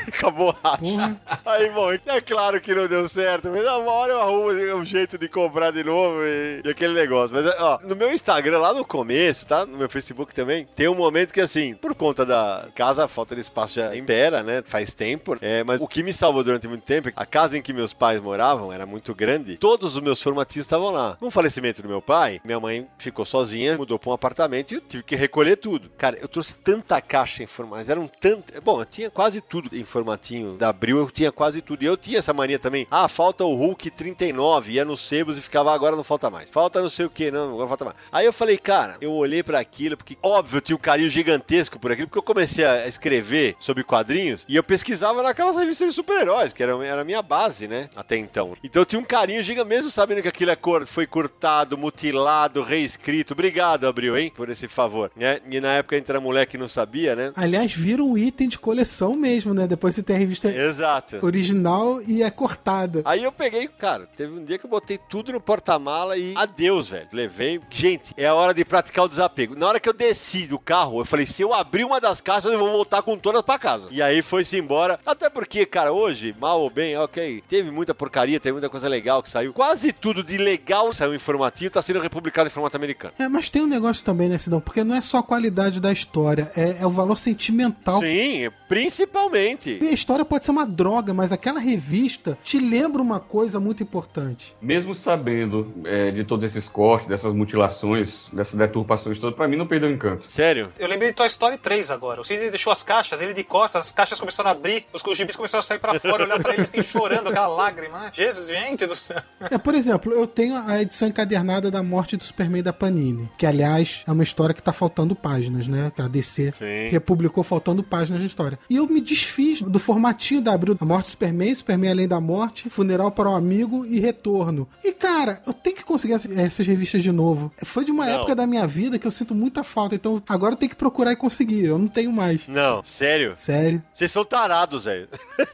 Acabou 0.08 0.56
a 0.62 0.78
Porra. 0.78 1.20
Aí, 1.46 1.70
bom, 1.70 1.92
é 1.92 2.20
claro 2.20 2.60
que 2.60 2.74
não 2.74 2.86
deu 2.86 3.08
certo, 3.08 3.48
mas 3.48 3.62
uma 3.62 3.92
hora 3.92 4.12
eu 4.12 4.20
arrumo 4.20 4.76
um 4.76 4.84
jeito 4.84 5.18
de 5.18 5.28
comprar 5.28 5.70
de 5.70 5.82
novo 5.82 6.22
e, 6.24 6.62
e 6.64 6.70
aquele 6.70 6.94
negócio. 6.94 7.34
Mas, 7.36 7.46
ó, 7.58 7.78
no 7.82 7.96
meu 7.96 8.12
Instagram, 8.12 8.58
lá 8.58 8.72
no 8.72 8.84
começo, 8.84 9.46
tá? 9.46 9.64
No 9.66 9.78
meu 9.78 9.88
Facebook 9.88 10.34
também, 10.34 10.66
tem 10.76 10.88
um 10.88 10.94
momento 10.94 11.32
que, 11.32 11.40
assim, 11.40 11.74
por 11.74 11.94
conta 11.94 12.24
da 12.24 12.68
casa, 12.74 13.04
a 13.04 13.08
falta 13.08 13.34
de 13.34 13.40
espaço 13.40 13.74
já 13.74 13.96
impera, 13.96 14.42
né? 14.42 14.62
Faz 14.66 14.92
tempo. 14.92 15.36
É, 15.40 15.64
mas 15.64 15.80
o 15.80 15.86
que 15.86 16.02
me 16.02 16.12
salvou 16.12 16.44
durante 16.44 16.68
muito 16.68 16.84
tempo, 16.84 17.10
a 17.14 17.26
casa 17.26 17.56
em 17.56 17.62
que 17.62 17.72
meus 17.72 17.92
pais 17.92 18.20
moravam 18.20 18.72
era 18.72 18.86
muito 18.86 19.14
grande, 19.14 19.56
todos 19.56 19.94
os 19.96 20.00
meus 20.00 20.22
formatinhos 20.22 20.66
estavam 20.66 20.90
lá. 20.90 21.16
Com 21.18 21.26
o 21.26 21.30
falecimento 21.30 21.82
do 21.82 21.88
meu 21.88 22.02
pai, 22.02 22.40
minha 22.44 22.60
mãe 22.60 22.86
ficou 22.98 23.24
sozinha, 23.24 23.76
mudou 23.76 23.98
pra 23.98 24.10
um 24.10 24.14
apartamento 24.14 24.72
e 24.72 24.74
eu 24.76 24.80
tive 24.80 25.02
que 25.02 25.16
recolher 25.16 25.56
tudo. 25.56 25.90
Cara, 25.96 26.16
eu 26.20 26.28
trouxe 26.28 26.54
tanta 26.56 27.00
caixa 27.00 27.42
em 27.42 27.46
formatos, 27.46 27.88
eram 27.88 28.08
tanto. 28.08 28.52
Bom, 28.62 28.80
eu 28.80 28.86
tinha 28.86 29.10
quase 29.10 29.40
tudo 29.40 29.76
em 29.76 29.84
formatinho 29.98 30.56
da 30.56 30.68
Abril, 30.68 30.98
eu 30.98 31.10
tinha 31.10 31.32
quase 31.32 31.60
tudo. 31.60 31.82
E 31.82 31.86
eu 31.86 31.96
tinha 31.96 32.18
essa 32.18 32.32
mania 32.32 32.58
também. 32.58 32.86
Ah, 32.90 33.08
falta 33.08 33.44
o 33.44 33.54
Hulk 33.54 33.90
39, 33.90 34.72
ia 34.72 34.84
nos 34.84 35.00
sebos 35.00 35.36
e 35.36 35.40
ficava, 35.40 35.72
"Ah, 35.72 35.74
agora 35.74 35.96
não 35.96 36.04
falta 36.04 36.30
mais. 36.30 36.50
Falta 36.50 36.80
não 36.80 36.88
sei 36.88 37.06
o 37.06 37.10
que, 37.10 37.30
não, 37.30 37.54
agora 37.54 37.68
falta 37.68 37.84
mais. 37.84 37.96
Aí 38.12 38.26
eu 38.26 38.32
falei, 38.32 38.56
cara, 38.58 38.96
eu 39.00 39.12
olhei 39.12 39.42
pra 39.42 39.58
aquilo, 39.58 39.96
porque 39.96 40.16
óbvio, 40.22 40.58
eu 40.58 40.60
tinha 40.60 40.76
um 40.76 40.80
carinho 40.80 41.10
gigantesco 41.10 41.78
por 41.78 41.90
aquilo, 41.92 42.06
porque 42.08 42.18
eu 42.18 42.22
comecei 42.22 42.64
a 42.64 42.86
escrever 42.86 43.56
sobre 43.58 43.82
quadrinhos 43.82 44.44
e 44.48 44.56
eu 44.56 44.62
pesquisava 44.62 45.22
naquelas 45.22 45.56
revistas 45.56 45.88
de 45.88 45.94
super-heróis, 45.94 46.52
que 46.52 46.62
era, 46.62 46.72
era 46.84 47.02
a 47.02 47.04
minha 47.04 47.22
base, 47.22 47.66
né, 47.66 47.88
até 47.96 48.16
então. 48.16 48.56
Então 48.62 48.82
eu 48.82 48.86
tinha 48.86 49.00
um 49.00 49.04
carinho 49.04 49.42
gigante, 49.42 49.68
mesmo 49.68 49.90
sabendo 49.90 50.22
que 50.22 50.28
aquilo 50.28 50.50
é 50.50 50.56
cor, 50.56 50.86
foi 50.86 51.06
cortado, 51.06 51.76
mutilado, 51.76 52.62
reescrito. 52.62 53.32
Obrigado, 53.34 53.86
Abril, 53.86 54.16
hein, 54.16 54.32
por 54.34 54.48
esse 54.48 54.68
favor. 54.68 55.10
Né? 55.16 55.40
E 55.50 55.60
na 55.60 55.72
época 55.74 55.96
a 55.96 55.98
gente 55.98 56.10
era 56.10 56.20
moleque 56.20 56.56
não 56.58 56.68
sabia, 56.68 57.16
né? 57.16 57.32
Aliás, 57.36 57.72
vira 57.72 58.02
um 58.02 58.16
item 58.16 58.48
de 58.48 58.58
coleção 58.58 59.14
mesmo, 59.14 59.54
né? 59.54 59.66
Depois 59.78 59.94
você 59.94 60.02
tem 60.02 60.16
a 60.16 60.18
revista 60.18 60.50
Exato. 60.50 61.24
original 61.24 62.02
e 62.02 62.24
é 62.24 62.30
cortada. 62.32 63.00
Aí 63.04 63.22
eu 63.22 63.30
peguei, 63.30 63.68
cara, 63.68 64.08
teve 64.16 64.32
um 64.32 64.44
dia 64.44 64.58
que 64.58 64.66
eu 64.66 64.70
botei 64.70 64.98
tudo 64.98 65.32
no 65.32 65.40
porta-mala 65.40 66.16
e 66.16 66.34
adeus, 66.36 66.88
velho. 66.88 67.06
Levei. 67.12 67.60
Gente, 67.70 68.12
é 68.16 68.26
a 68.26 68.34
hora 68.34 68.52
de 68.52 68.64
praticar 68.64 69.04
o 69.04 69.08
desapego. 69.08 69.54
Na 69.54 69.68
hora 69.68 69.78
que 69.78 69.88
eu 69.88 69.92
desci 69.92 70.48
do 70.48 70.58
carro, 70.58 71.00
eu 71.00 71.04
falei, 71.04 71.26
se 71.26 71.42
eu 71.42 71.54
abrir 71.54 71.84
uma 71.84 72.00
das 72.00 72.20
caixas, 72.20 72.52
eu 72.52 72.58
vou 72.58 72.72
voltar 72.72 73.02
com 73.02 73.16
todas 73.16 73.40
pra 73.42 73.56
casa. 73.56 73.86
E 73.92 74.02
aí 74.02 74.20
foi-se 74.20 74.58
embora. 74.58 74.98
Até 75.06 75.30
porque, 75.30 75.64
cara, 75.64 75.92
hoje, 75.92 76.34
mal 76.40 76.60
ou 76.60 76.70
bem, 76.70 76.96
ok, 76.96 77.40
teve 77.48 77.70
muita 77.70 77.94
porcaria, 77.94 78.40
teve 78.40 78.54
muita 78.54 78.68
coisa 78.68 78.88
legal 78.88 79.22
que 79.22 79.30
saiu. 79.30 79.52
Quase 79.52 79.92
tudo 79.92 80.24
de 80.24 80.36
legal 80.36 80.92
saiu 80.92 81.14
em 81.14 81.20
formatinho 81.20 81.70
tá 81.70 81.80
sendo 81.80 82.00
republicado 82.00 82.48
em 82.48 82.50
formato 82.50 82.76
americano. 82.76 83.14
É, 83.16 83.28
mas 83.28 83.48
tem 83.48 83.62
um 83.62 83.68
negócio 83.68 84.04
também, 84.04 84.28
né, 84.28 84.38
Sidão? 84.38 84.60
Porque 84.60 84.82
não 84.82 84.96
é 84.96 85.00
só 85.00 85.18
a 85.18 85.22
qualidade 85.22 85.80
da 85.80 85.92
história, 85.92 86.50
é, 86.56 86.78
é 86.80 86.86
o 86.86 86.90
valor 86.90 87.16
sentimental. 87.16 88.00
Sim, 88.00 88.50
principalmente. 88.68 89.67
E 89.80 89.88
a 89.88 89.92
história 89.92 90.24
pode 90.24 90.44
ser 90.44 90.50
uma 90.50 90.66
droga, 90.66 91.12
mas 91.12 91.32
aquela 91.32 91.60
revista 91.60 92.38
te 92.42 92.58
lembra 92.58 93.02
uma 93.02 93.20
coisa 93.20 93.60
muito 93.60 93.82
importante. 93.82 94.54
Mesmo 94.60 94.94
sabendo 94.94 95.72
é, 95.84 96.10
de 96.10 96.24
todos 96.24 96.44
esses 96.44 96.68
cortes, 96.68 97.08
dessas 97.08 97.32
mutilações, 97.34 98.26
dessas 98.32 98.54
deturpações 98.54 99.18
todas, 99.18 99.36
pra 99.36 99.48
mim 99.48 99.56
não 99.56 99.66
perdeu 99.66 99.88
o 99.88 99.92
encanto. 99.92 100.30
Sério? 100.30 100.70
Eu 100.78 100.88
lembrei 100.88 101.10
de 101.10 101.16
Toy 101.16 101.26
Story 101.26 101.58
3 101.58 101.90
agora. 101.90 102.20
O 102.20 102.24
Sidney 102.24 102.50
deixou 102.50 102.72
as 102.72 102.82
caixas, 102.82 103.20
ele 103.20 103.32
de 103.32 103.44
costas, 103.44 103.86
as 103.86 103.92
caixas 103.92 104.18
começaram 104.18 104.50
a 104.50 104.52
abrir, 104.52 104.86
os 104.92 105.02
gibis 105.16 105.36
começaram 105.36 105.60
a 105.60 105.62
sair 105.62 105.78
pra 105.78 105.98
fora, 105.98 106.24
olhando 106.24 106.42
pra 106.42 106.54
ele 106.54 106.62
assim, 106.62 106.80
chorando, 106.82 107.28
aquela 107.28 107.48
lágrima. 107.48 107.98
né? 107.98 108.10
Jesus, 108.14 108.48
gente 108.48 108.86
do 108.86 108.94
céu. 108.94 109.20
É, 109.50 109.58
por 109.58 109.74
exemplo, 109.74 110.12
eu 110.12 110.26
tenho 110.26 110.56
a 110.56 110.80
edição 110.80 111.08
encadernada 111.08 111.70
da 111.70 111.82
morte 111.82 112.16
do 112.16 112.24
Superman 112.24 112.62
da 112.62 112.72
Panini, 112.72 113.30
que 113.38 113.46
aliás 113.46 114.02
é 114.06 114.12
uma 114.12 114.22
história 114.22 114.54
que 114.54 114.62
tá 114.62 114.72
faltando 114.72 115.14
páginas, 115.14 115.66
né? 115.68 115.92
Que 115.94 116.02
a 116.02 116.08
DC 116.08 116.52
Sim. 116.58 116.90
republicou 116.90 117.42
faltando 117.42 117.82
páginas 117.82 118.20
na 118.20 118.26
história. 118.26 118.58
E 118.68 118.76
eu 118.76 118.86
me 118.86 119.00
desfiz 119.00 119.57
do 119.64 119.78
formatinho 119.78 120.40
da 120.40 120.52
Abril, 120.52 120.76
a 120.80 120.84
morte 120.84 121.06
do 121.06 121.10
Superman, 121.10 121.54
Superman 121.54 121.90
além 121.90 122.08
da 122.08 122.20
morte, 122.20 122.68
funeral 122.70 123.10
para 123.10 123.28
um 123.30 123.34
amigo 123.36 123.84
e 123.86 123.98
retorno. 124.00 124.68
E 124.84 124.92
cara, 124.92 125.40
eu 125.46 125.52
tenho 125.52 125.76
que 125.76 125.84
conseguir 125.84 126.14
essa- 126.14 126.32
essas 126.40 126.66
revistas 126.66 127.02
de 127.02 127.12
novo. 127.12 127.52
Foi 127.64 127.84
de 127.84 127.90
uma 127.90 128.06
Não. 128.06 128.12
época 128.14 128.34
da 128.34 128.46
minha 128.46 128.66
vida 128.66 128.98
que 128.98 129.06
eu 129.06 129.10
sinto 129.10 129.34
muita 129.34 129.62
falta, 129.62 129.94
então 129.94 130.22
agora 130.28 130.52
eu 130.54 130.56
tenho 130.56 130.70
que 130.70 130.76
procurar 130.76 131.12
e 131.12 131.16
conseguir. 131.16 131.64
Eu 131.64 131.78
não 131.78 131.88
tenho 131.88 132.12
mais. 132.12 132.40
Não, 132.48 132.82
sério? 132.84 133.34
Sério. 133.36 133.82
Vocês 133.92 134.10
são 134.12 134.24
tarados, 134.24 134.84
velho. 134.84 135.08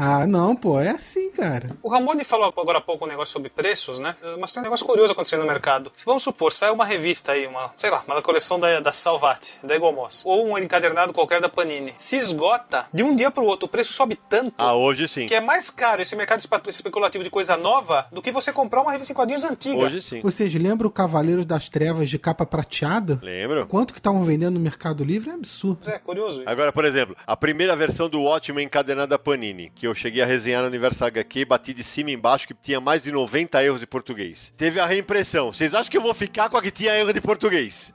Ah, 0.00 0.26
não, 0.26 0.54
pô, 0.54 0.78
é 0.78 0.90
assim, 0.90 1.30
cara. 1.30 1.70
O 1.82 1.88
Ramone 1.88 2.22
falou 2.22 2.52
agora 2.56 2.78
há 2.78 2.80
pouco 2.80 3.04
um 3.04 3.08
negócio 3.08 3.32
sobre 3.32 3.48
preços, 3.48 3.98
né? 3.98 4.14
Mas 4.38 4.52
tem 4.52 4.60
um 4.60 4.64
negócio 4.64 4.84
curioso 4.86 5.12
acontecendo 5.12 5.40
no 5.40 5.46
mercado. 5.46 5.90
Se 5.94 6.04
vamos 6.04 6.22
supor, 6.22 6.52
sai 6.52 6.70
uma 6.70 6.84
revista 6.84 7.32
aí, 7.32 7.46
uma, 7.46 7.72
sei 7.76 7.90
lá, 7.90 8.04
uma 8.06 8.14
da 8.16 8.22
coleção 8.22 8.60
da, 8.60 8.80
da 8.80 8.92
Salvati, 8.92 9.54
da 9.62 9.74
Egomoss, 9.74 10.22
ou 10.26 10.46
um 10.46 10.58
encadernado 10.58 11.12
qualquer 11.12 11.40
da 11.40 11.48
Panini. 11.48 11.94
Se 11.96 12.16
esgota, 12.16 12.86
de 12.92 13.02
um 13.02 13.07
dia 13.14 13.30
pro 13.30 13.44
outro, 13.44 13.66
o 13.66 13.68
preço 13.68 13.92
sobe 13.92 14.16
tanto 14.28 14.52
Ah, 14.58 14.74
hoje 14.74 15.06
sim. 15.08 15.26
que 15.26 15.34
é 15.34 15.40
mais 15.40 15.70
caro 15.70 16.02
esse 16.02 16.14
mercado 16.16 16.42
especulativo 16.68 17.22
de 17.24 17.30
coisa 17.30 17.56
nova 17.56 18.06
do 18.12 18.20
que 18.22 18.30
você 18.30 18.52
comprar 18.52 18.82
uma 18.82 18.92
revista 18.92 19.12
em 19.12 19.16
quadrinhos 19.16 19.44
antiga. 19.44 19.76
Hoje 19.78 20.02
sim. 20.02 20.20
Vocês 20.22 20.52
lembram 20.54 20.88
o 20.88 20.92
Cavaleiros 20.92 21.44
das 21.46 21.68
Trevas 21.68 22.08
de 22.10 22.18
capa 22.18 22.44
prateada? 22.46 23.18
Lembro? 23.22 23.66
Quanto 23.66 23.92
que 23.92 23.98
estavam 24.00 24.24
vendendo 24.24 24.54
no 24.54 24.60
Mercado 24.60 25.04
Livre 25.04 25.30
é 25.30 25.34
absurdo. 25.34 25.88
É 25.90 25.98
curioso. 25.98 26.40
isso. 26.40 26.48
Agora, 26.48 26.72
por 26.72 26.84
exemplo, 26.84 27.16
a 27.26 27.36
primeira 27.36 27.74
versão 27.76 28.08
do 28.08 28.20
Watchmen 28.22 28.64
encadenada 28.66 29.18
Panini, 29.18 29.70
que 29.74 29.86
eu 29.86 29.94
cheguei 29.94 30.22
a 30.22 30.26
resenhar 30.26 30.62
no 30.62 30.68
Universo 30.68 31.04
HQ, 31.04 31.44
bati 31.44 31.72
de 31.74 31.84
cima 31.84 32.10
e 32.10 32.14
embaixo, 32.14 32.46
que 32.46 32.54
tinha 32.54 32.80
mais 32.80 33.02
de 33.02 33.12
90 33.12 33.62
erros 33.62 33.80
de 33.80 33.86
português. 33.86 34.52
Teve 34.56 34.80
a 34.80 34.86
reimpressão. 34.86 35.52
Vocês 35.52 35.74
acham 35.74 35.90
que 35.90 35.96
eu 35.96 36.02
vou 36.02 36.14
ficar 36.14 36.48
com 36.48 36.56
a 36.56 36.62
que 36.62 36.70
tinha 36.70 36.94
erro 36.96 37.12
de 37.12 37.20
português? 37.20 37.92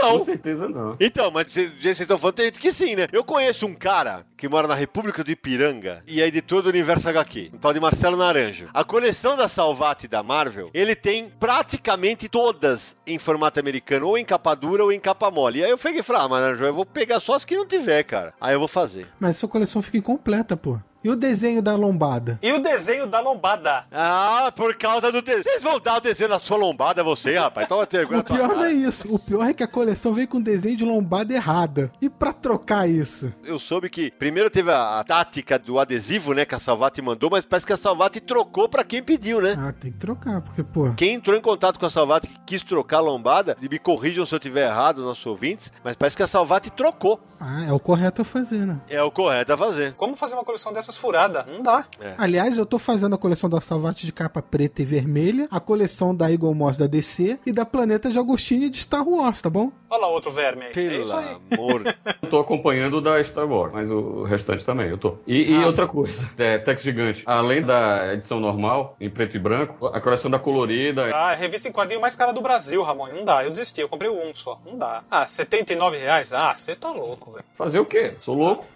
Com 0.00 0.20
certeza 0.20 0.68
não. 0.68 0.96
Então, 1.00 1.30
mas 1.30 1.52
cê- 1.52 1.70
vocês 1.80 2.00
estão 2.00 2.18
falando, 2.18 2.34
tem 2.36 2.46
gente 2.46 2.60
que 2.60 2.70
sim, 2.72 2.94
né? 2.96 3.06
Eu 3.12 3.24
conheço 3.24 3.66
um 3.66 3.74
cara 3.74 4.24
que 4.36 4.48
mora 4.48 4.66
na 4.68 4.74
República 4.74 5.22
do 5.24 5.30
Ipiranga 5.30 6.02
e 6.06 6.20
é 6.20 6.26
editor 6.26 6.62
do 6.62 6.68
Universo 6.68 7.08
HQ, 7.08 7.50
um 7.54 7.58
tal 7.58 7.72
de 7.72 7.80
Marcelo 7.80 8.16
Naranjo. 8.16 8.68
A 8.74 8.84
coleção 8.84 9.36
da 9.36 9.48
Salvati 9.48 10.06
da 10.08 10.22
Marvel, 10.22 10.70
ele 10.74 10.94
tem 10.94 11.30
praticamente 11.40 12.28
todas 12.28 12.94
em 13.06 13.18
formato 13.18 13.58
americano, 13.60 14.06
ou 14.08 14.18
em 14.18 14.24
capa 14.24 14.54
dura 14.54 14.82
ou 14.84 14.92
em 14.92 15.00
capa 15.00 15.30
mole. 15.30 15.60
E 15.60 15.64
aí 15.64 15.70
eu 15.70 15.78
peguei 15.78 16.00
e 16.00 16.02
falei, 16.02 16.22
ah, 16.22 16.28
mas 16.28 16.40
Naranjo, 16.42 16.64
eu 16.64 16.74
vou 16.74 16.84
pegar 16.86 17.20
só 17.20 17.34
as 17.34 17.44
que 17.44 17.56
não 17.56 17.66
tiver, 17.66 18.02
cara. 18.04 18.34
Aí 18.40 18.54
eu 18.54 18.58
vou 18.58 18.68
fazer. 18.68 19.06
Mas 19.20 19.36
sua 19.36 19.48
coleção 19.48 19.80
fica 19.80 19.98
incompleta, 19.98 20.56
pô. 20.56 20.78
E 21.04 21.10
o 21.10 21.14
desenho 21.14 21.60
da 21.60 21.76
lombada? 21.76 22.38
E 22.42 22.50
o 22.50 22.58
desenho 22.58 23.06
da 23.06 23.20
lombada. 23.20 23.84
Ah, 23.92 24.50
por 24.56 24.74
causa 24.74 25.12
do 25.12 25.20
desenho. 25.20 25.44
Vocês 25.44 25.62
vão 25.62 25.78
dar 25.78 25.98
o 25.98 26.00
desenho 26.00 26.30
na 26.30 26.38
sua 26.38 26.56
lombada, 26.56 27.04
você, 27.04 27.36
rapaz. 27.36 27.68
Toma 27.68 27.84
vergonha 27.84 28.20
O 28.20 28.24
pior 28.24 28.48
não 28.48 28.64
é 28.64 28.72
isso. 28.72 29.14
O 29.14 29.18
pior 29.18 29.44
é 29.46 29.52
que 29.52 29.62
a 29.62 29.68
coleção 29.68 30.14
veio 30.14 30.26
com 30.26 30.40
desenho 30.40 30.78
de 30.78 30.84
lombada 30.84 31.34
errada. 31.34 31.92
E 32.00 32.08
pra 32.08 32.32
trocar 32.32 32.88
isso? 32.88 33.30
Eu 33.44 33.58
soube 33.58 33.90
que 33.90 34.10
primeiro 34.12 34.48
teve 34.48 34.70
a, 34.70 34.98
a 34.98 35.04
tática 35.04 35.58
do 35.58 35.78
adesivo, 35.78 36.32
né, 36.32 36.46
que 36.46 36.54
a 36.54 36.58
Salvati 36.58 37.02
mandou, 37.02 37.28
mas 37.28 37.44
parece 37.44 37.66
que 37.66 37.74
a 37.74 37.76
Salvati 37.76 38.18
trocou 38.18 38.66
pra 38.66 38.82
quem 38.82 39.02
pediu, 39.02 39.42
né? 39.42 39.56
Ah, 39.58 39.72
tem 39.72 39.92
que 39.92 39.98
trocar, 39.98 40.40
porque, 40.40 40.62
pô. 40.62 40.94
Quem 40.94 41.12
entrou 41.12 41.36
em 41.36 41.40
contato 41.42 41.78
com 41.78 41.84
a 41.84 41.90
Salvati 41.90 42.28
que 42.28 42.38
quis 42.46 42.62
trocar 42.62 42.96
a 42.96 43.00
lombada, 43.00 43.58
e 43.60 43.68
me 43.68 43.78
corrijam 43.78 44.24
se 44.24 44.34
eu 44.34 44.40
tiver 44.40 44.68
errado, 44.68 45.04
nossos 45.04 45.26
ouvintes, 45.26 45.70
mas 45.84 45.96
parece 45.96 46.16
que 46.16 46.22
a 46.22 46.26
Salvati 46.26 46.70
trocou. 46.70 47.20
Ah, 47.38 47.66
é 47.66 47.72
o 47.72 47.78
correto 47.78 48.22
a 48.22 48.24
fazer, 48.24 48.64
né? 48.66 48.80
É 48.88 49.02
o 49.02 49.10
correto 49.10 49.52
a 49.52 49.56
fazer. 49.56 49.92
Como 49.92 50.16
fazer 50.16 50.32
uma 50.32 50.44
coleção 50.44 50.72
dessas 50.94 50.96
furada? 50.96 51.44
Não 51.46 51.62
dá. 51.62 51.84
Aliás, 52.16 52.56
eu 52.56 52.64
tô 52.66 52.78
fazendo 52.78 53.14
a 53.14 53.18
coleção 53.18 53.50
da 53.50 53.60
Salvati 53.60 54.06
de 54.06 54.12
capa 54.12 54.40
preta 54.40 54.82
e 54.82 54.84
vermelha, 54.84 55.46
a 55.50 55.60
coleção 55.60 56.14
da 56.14 56.30
Eagle 56.30 56.54
Moss 56.54 56.76
da 56.76 56.86
DC 56.86 57.38
e 57.44 57.52
da 57.52 57.66
Planeta 57.66 58.10
de 58.10 58.18
Agostinho 58.18 58.70
de 58.70 58.78
Star 58.78 59.06
Wars, 59.06 59.42
tá 59.42 59.50
bom? 59.50 59.70
Olha 59.90 60.02
lá 60.02 60.08
outro 60.08 60.30
verme 60.30 60.62
aí. 60.64 60.70
é 60.70 60.72
Pelo 60.72 61.02
isso 61.02 61.14
aí. 61.14 61.36
amor. 61.52 61.82
Eu 62.22 62.30
tô 62.30 62.38
acompanhando 62.38 62.98
o 62.98 63.00
da 63.00 63.22
Star 63.22 63.46
Wars, 63.46 63.72
mas 63.74 63.90
o 63.90 64.22
restante 64.24 64.64
também, 64.64 64.88
eu 64.88 64.96
tô. 64.98 65.16
E, 65.26 65.52
e 65.52 65.64
outra 65.64 65.86
coisa, 65.86 66.28
é, 66.38 66.58
Tex 66.58 66.82
Gigante. 66.82 67.22
Além 67.26 67.62
da 67.62 68.14
edição 68.14 68.40
normal, 68.40 68.96
em 69.00 69.10
preto 69.10 69.36
e 69.36 69.38
branco, 69.38 69.86
a 69.86 70.00
coleção 70.00 70.30
da 70.30 70.38
colorida. 70.38 71.10
Ah, 71.14 71.30
a 71.30 71.34
revista 71.34 71.68
em 71.68 71.72
quadrinho 71.72 72.00
mais 72.00 72.16
cara 72.16 72.32
do 72.32 72.40
Brasil, 72.40 72.82
Ramon. 72.82 73.08
Não 73.08 73.24
dá. 73.24 73.44
Eu 73.44 73.50
desisti. 73.50 73.80
Eu 73.82 73.88
comprei 73.88 74.10
um 74.10 74.32
só. 74.32 74.58
Não 74.64 74.78
dá. 74.78 75.02
Ah, 75.10 75.26
79 75.26 75.98
reais? 75.98 76.32
Ah, 76.32 76.54
você 76.56 76.74
tá 76.74 76.90
louco, 76.90 77.32
velho. 77.32 77.44
Fazer 77.52 77.78
o 77.78 77.84
quê? 77.84 78.14
Sou 78.20 78.34
louco? 78.34 78.64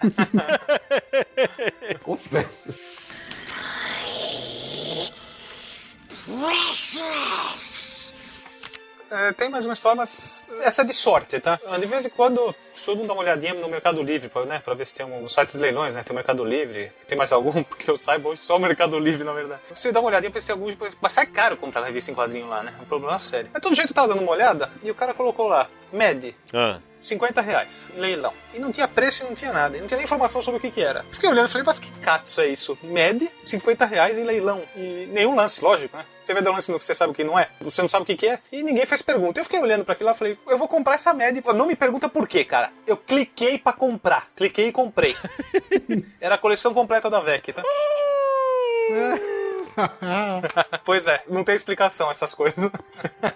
Confesso. 2.09 2.75
É, 9.11 9.33
tem 9.33 9.51
mais 9.51 9.67
uma 9.67 9.75
história, 9.75 9.95
mas 9.95 10.49
essa 10.63 10.81
é 10.81 10.85
de 10.87 10.95
sorte, 10.95 11.39
tá? 11.39 11.59
De 11.79 11.85
vez 11.85 12.07
em 12.07 12.09
quando 12.09 12.55
costumo 12.73 13.07
dar 13.07 13.13
uma 13.13 13.21
olhadinha 13.21 13.53
no 13.53 13.69
Mercado 13.69 14.03
Livre, 14.03 14.31
pra, 14.31 14.47
né? 14.47 14.59
Pra 14.59 14.73
ver 14.73 14.87
se 14.87 14.95
tem 14.95 15.05
um, 15.05 15.29
sites 15.29 15.57
de 15.57 15.61
leilões, 15.61 15.95
né? 15.95 16.03
Tem 16.03 16.15
o 16.15 16.17
Mercado 16.17 16.43
Livre, 16.47 16.91
tem 17.07 17.19
mais 17.19 17.31
algum, 17.31 17.61
porque 17.63 17.91
eu 17.91 17.97
saiba 17.99 18.31
hoje 18.31 18.41
só 18.41 18.57
o 18.57 18.59
Mercado 18.59 18.99
Livre, 18.99 19.23
na 19.23 19.35
verdade. 19.35 19.61
Você 19.69 19.93
dá 19.93 20.01
uma 20.01 20.09
olhadinha 20.09 20.31
pra 20.31 20.39
ver 20.39 20.41
se 20.41 20.47
tem 20.47 20.55
alguns. 20.55 20.79
Mas 21.03 21.13
sai 21.13 21.27
caro 21.27 21.59
comprar 21.59 21.85
revista 21.85 22.11
em 22.11 22.15
quadrinho 22.15 22.49
lá, 22.49 22.63
né? 22.63 22.75
É 22.79 22.83
um 22.83 22.87
problema 22.87 23.19
sério. 23.19 23.49
É 23.49 23.51
mas 23.53 23.63
todo 23.63 23.75
jeito 23.77 23.93
tava 23.93 24.09
dando 24.09 24.23
uma 24.23 24.33
olhada 24.33 24.71
e 24.83 24.91
o 24.91 24.95
cara 24.95 25.13
colocou 25.13 25.47
lá, 25.47 25.69
Mede. 25.93 26.35
Ah. 26.55 26.81
50 27.01 27.41
reais 27.41 27.91
em 27.95 28.01
leilão. 28.01 28.33
E 28.53 28.59
não 28.59 28.73
tinha 28.73 28.89
preço 28.89 29.25
e 29.25 29.27
não 29.29 29.35
tinha 29.35 29.53
nada. 29.53 29.77
E 29.77 29.81
não 29.81 29.87
tinha 29.87 29.97
nem 29.97 30.05
informação 30.05 30.43
sobre 30.43 30.59
o 30.59 30.61
que 30.61 30.71
que 30.71 30.83
era. 30.83 31.05
Fiquei 31.13 31.29
olhando 31.29 31.49
e 31.49 31.53
falei, 31.53 31.67
mas 31.67 31.79
que 31.79 31.91
catso 32.01 32.41
é 32.41 32.49
isso? 32.49 32.79
Med, 32.83 33.31
50 33.45 33.85
reais 33.85 34.19
em 34.19 34.25
leilão. 34.25 34.63
E 34.77 35.09
nenhum 35.13 35.35
lance, 35.35 35.63
lógico, 35.63 35.97
né? 35.97 36.05
Você 36.23 36.35
vai 36.35 36.43
dar 36.43 36.51
um 36.51 36.55
lance 36.55 36.71
no 36.71 36.79
que 36.79 36.85
você 36.85 36.95
sabe 36.95 37.13
o 37.13 37.15
que 37.15 37.25
não 37.25 37.39
é, 37.39 37.49
você 37.61 37.81
não 37.81 37.89
sabe 37.89 38.03
o 38.03 38.07
que, 38.07 38.15
que 38.15 38.29
é, 38.29 38.39
e 38.53 38.63
ninguém 38.63 38.85
fez 38.85 39.01
pergunta. 39.01 39.41
Eu 39.41 39.45
fiquei 39.45 39.59
olhando 39.59 39.83
para 39.85 39.95
aquilo 39.95 40.09
lá 40.11 40.15
e 40.15 40.19
falei, 40.19 40.39
eu 40.47 40.59
vou 40.59 40.69
comprar 40.69 40.95
essa 40.95 41.15
Med. 41.15 41.43
Não 41.55 41.67
me 41.67 41.75
pergunta 41.75 42.09
por 42.09 42.29
quê, 42.29 42.45
cara. 42.45 42.71
Eu 42.87 42.97
cliquei 42.97 43.59
para 43.59 43.73
comprar. 43.73 44.29
Cliquei 44.37 44.69
e 44.69 44.73
comprei. 44.73 45.15
era 46.21 46.35
a 46.35 46.39
coleção 46.39 46.75
completa 46.75 47.09
da 47.09 47.21
VEC, 47.21 47.53
tá? 47.53 47.63
pois 50.85 51.07
é, 51.07 51.23
não 51.29 51.45
tem 51.45 51.55
explicação 51.55 52.11
essas 52.11 52.35
coisas. 52.35 52.71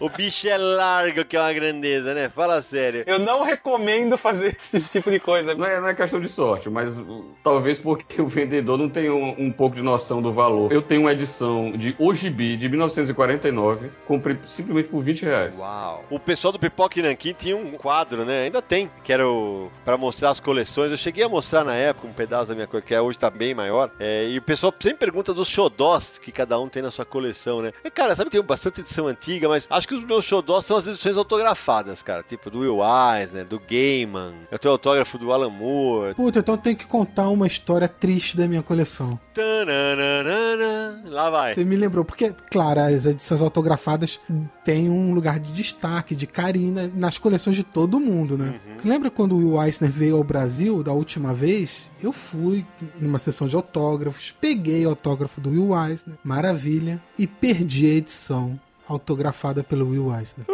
O 0.00 0.08
bicho 0.08 0.48
é 0.48 0.56
largo, 0.56 1.24
que 1.24 1.36
é 1.36 1.40
uma 1.40 1.52
grandeza, 1.52 2.14
né? 2.14 2.28
Fala 2.28 2.60
sério. 2.62 3.04
Eu 3.06 3.18
não 3.18 3.42
recomendo 3.42 4.16
fazer 4.16 4.56
esse 4.60 4.90
tipo 4.90 5.10
de 5.10 5.20
coisa. 5.20 5.54
Não 5.54 5.64
é, 5.64 5.80
não 5.80 5.88
é 5.88 5.94
questão 5.94 6.20
de 6.20 6.28
sorte, 6.28 6.68
mas 6.68 6.98
uh, 6.98 7.24
talvez 7.42 7.78
porque 7.78 8.20
o 8.20 8.26
vendedor 8.26 8.78
não 8.78 8.88
tenha 8.88 9.12
um, 9.12 9.46
um 9.46 9.52
pouco 9.52 9.76
de 9.76 9.82
noção 9.82 10.20
do 10.20 10.32
valor. 10.32 10.72
Eu 10.72 10.82
tenho 10.82 11.02
uma 11.02 11.12
edição 11.12 11.72
de 11.72 11.94
Ojibi 11.98 12.56
de 12.56 12.68
1949, 12.68 13.90
comprei 14.06 14.38
simplesmente 14.46 14.88
por 14.88 15.02
20 15.02 15.22
reais. 15.22 15.58
Uau. 15.58 16.04
O 16.10 16.18
pessoal 16.18 16.52
do 16.52 16.58
Pipoca 16.58 16.98
e 16.98 17.02
Nanquim 17.02 17.32
tinha 17.32 17.56
um 17.56 17.72
quadro, 17.72 18.24
né? 18.24 18.44
Ainda 18.44 18.60
tem, 18.62 18.90
que 19.02 19.12
era 19.12 19.28
o... 19.28 19.70
pra 19.84 19.96
mostrar 19.96 20.30
as 20.30 20.40
coleções. 20.40 20.90
Eu 20.90 20.96
cheguei 20.96 21.24
a 21.24 21.28
mostrar 21.28 21.64
na 21.64 21.74
época 21.74 22.08
um 22.08 22.12
pedaço 22.12 22.48
da 22.48 22.54
minha 22.54 22.66
coisa, 22.66 22.84
que 22.84 22.94
é, 22.94 23.00
hoje 23.00 23.18
tá 23.18 23.30
bem 23.30 23.54
maior. 23.54 23.90
É, 23.98 24.28
e 24.28 24.38
o 24.38 24.42
pessoal 24.42 24.72
sempre 24.80 24.98
pergunta 24.98 25.34
dos 25.34 25.48
xodós 25.48 26.18
que 26.32 26.38
cada 26.38 26.58
um 26.58 26.68
tem 26.68 26.82
na 26.82 26.90
sua 26.90 27.04
coleção, 27.04 27.60
né? 27.62 27.72
E, 27.84 27.90
cara, 27.90 28.14
sabe 28.16 28.30
que 28.30 28.36
tem 28.36 28.44
bastante 28.46 28.80
edição 28.80 29.06
antiga, 29.06 29.48
mas 29.48 29.66
acho 29.70 29.86
que 29.86 29.94
os 29.94 30.02
meus 30.04 30.24
xodós 30.24 30.64
são 30.64 30.76
as 30.76 30.86
edições 30.86 31.16
autografadas, 31.16 32.02
cara. 32.02 32.22
Tipo 32.22 32.50
do 32.50 32.60
Will 32.60 32.78
Eisner, 32.82 33.44
do 33.44 33.60
Gaiman. 33.60 34.34
Eu 34.50 34.58
tenho 34.58 34.72
autógrafo 34.72 35.18
do 35.18 35.32
Alan 35.32 35.50
Moore. 35.50 36.14
Puta, 36.14 36.38
então 36.40 36.56
tem 36.56 36.74
que 36.74 36.86
contar 36.86 37.28
uma 37.28 37.46
história 37.46 37.86
triste 37.86 38.36
da 38.36 38.48
minha 38.48 38.62
coleção. 38.62 39.20
Tananana. 39.34 41.02
Lá 41.06 41.30
vai. 41.30 41.54
Você 41.54 41.64
me 41.64 41.76
lembrou, 41.76 42.04
porque, 42.04 42.34
claro, 42.50 42.80
as 42.80 43.06
edições 43.06 43.40
autografadas 43.40 44.20
têm 44.64 44.88
um 44.88 45.12
lugar 45.14 45.38
de 45.38 45.52
destaque, 45.52 46.14
de 46.14 46.26
carinho 46.26 46.72
na- 46.72 46.88
nas 46.94 47.18
coleções 47.18 47.56
de 47.56 47.62
todo 47.62 47.98
mundo, 48.00 48.36
né? 48.38 48.54
Lembra 48.84 49.10
quando 49.10 49.32
o 49.34 49.38
Will 49.38 49.62
Eisner 49.62 49.90
veio 49.90 50.16
ao 50.16 50.24
Brasil 50.24 50.82
da 50.82 50.92
última 50.92 51.32
vez? 51.34 51.90
Eu 52.02 52.10
fui 52.10 52.66
numa 52.98 53.18
sessão 53.20 53.46
de 53.46 53.54
autógrafos, 53.54 54.34
peguei 54.40 54.84
o 54.84 54.88
autógrafo 54.88 55.40
do 55.40 55.50
Will 55.50 55.70
Eisner, 55.72 56.18
maravilha, 56.24 57.00
e 57.16 57.28
perdi 57.28 57.86
a 57.86 57.94
edição 57.94 58.58
autografada 58.88 59.62
pelo 59.62 59.88
Will 59.88 60.12
Eisner. 60.12 60.44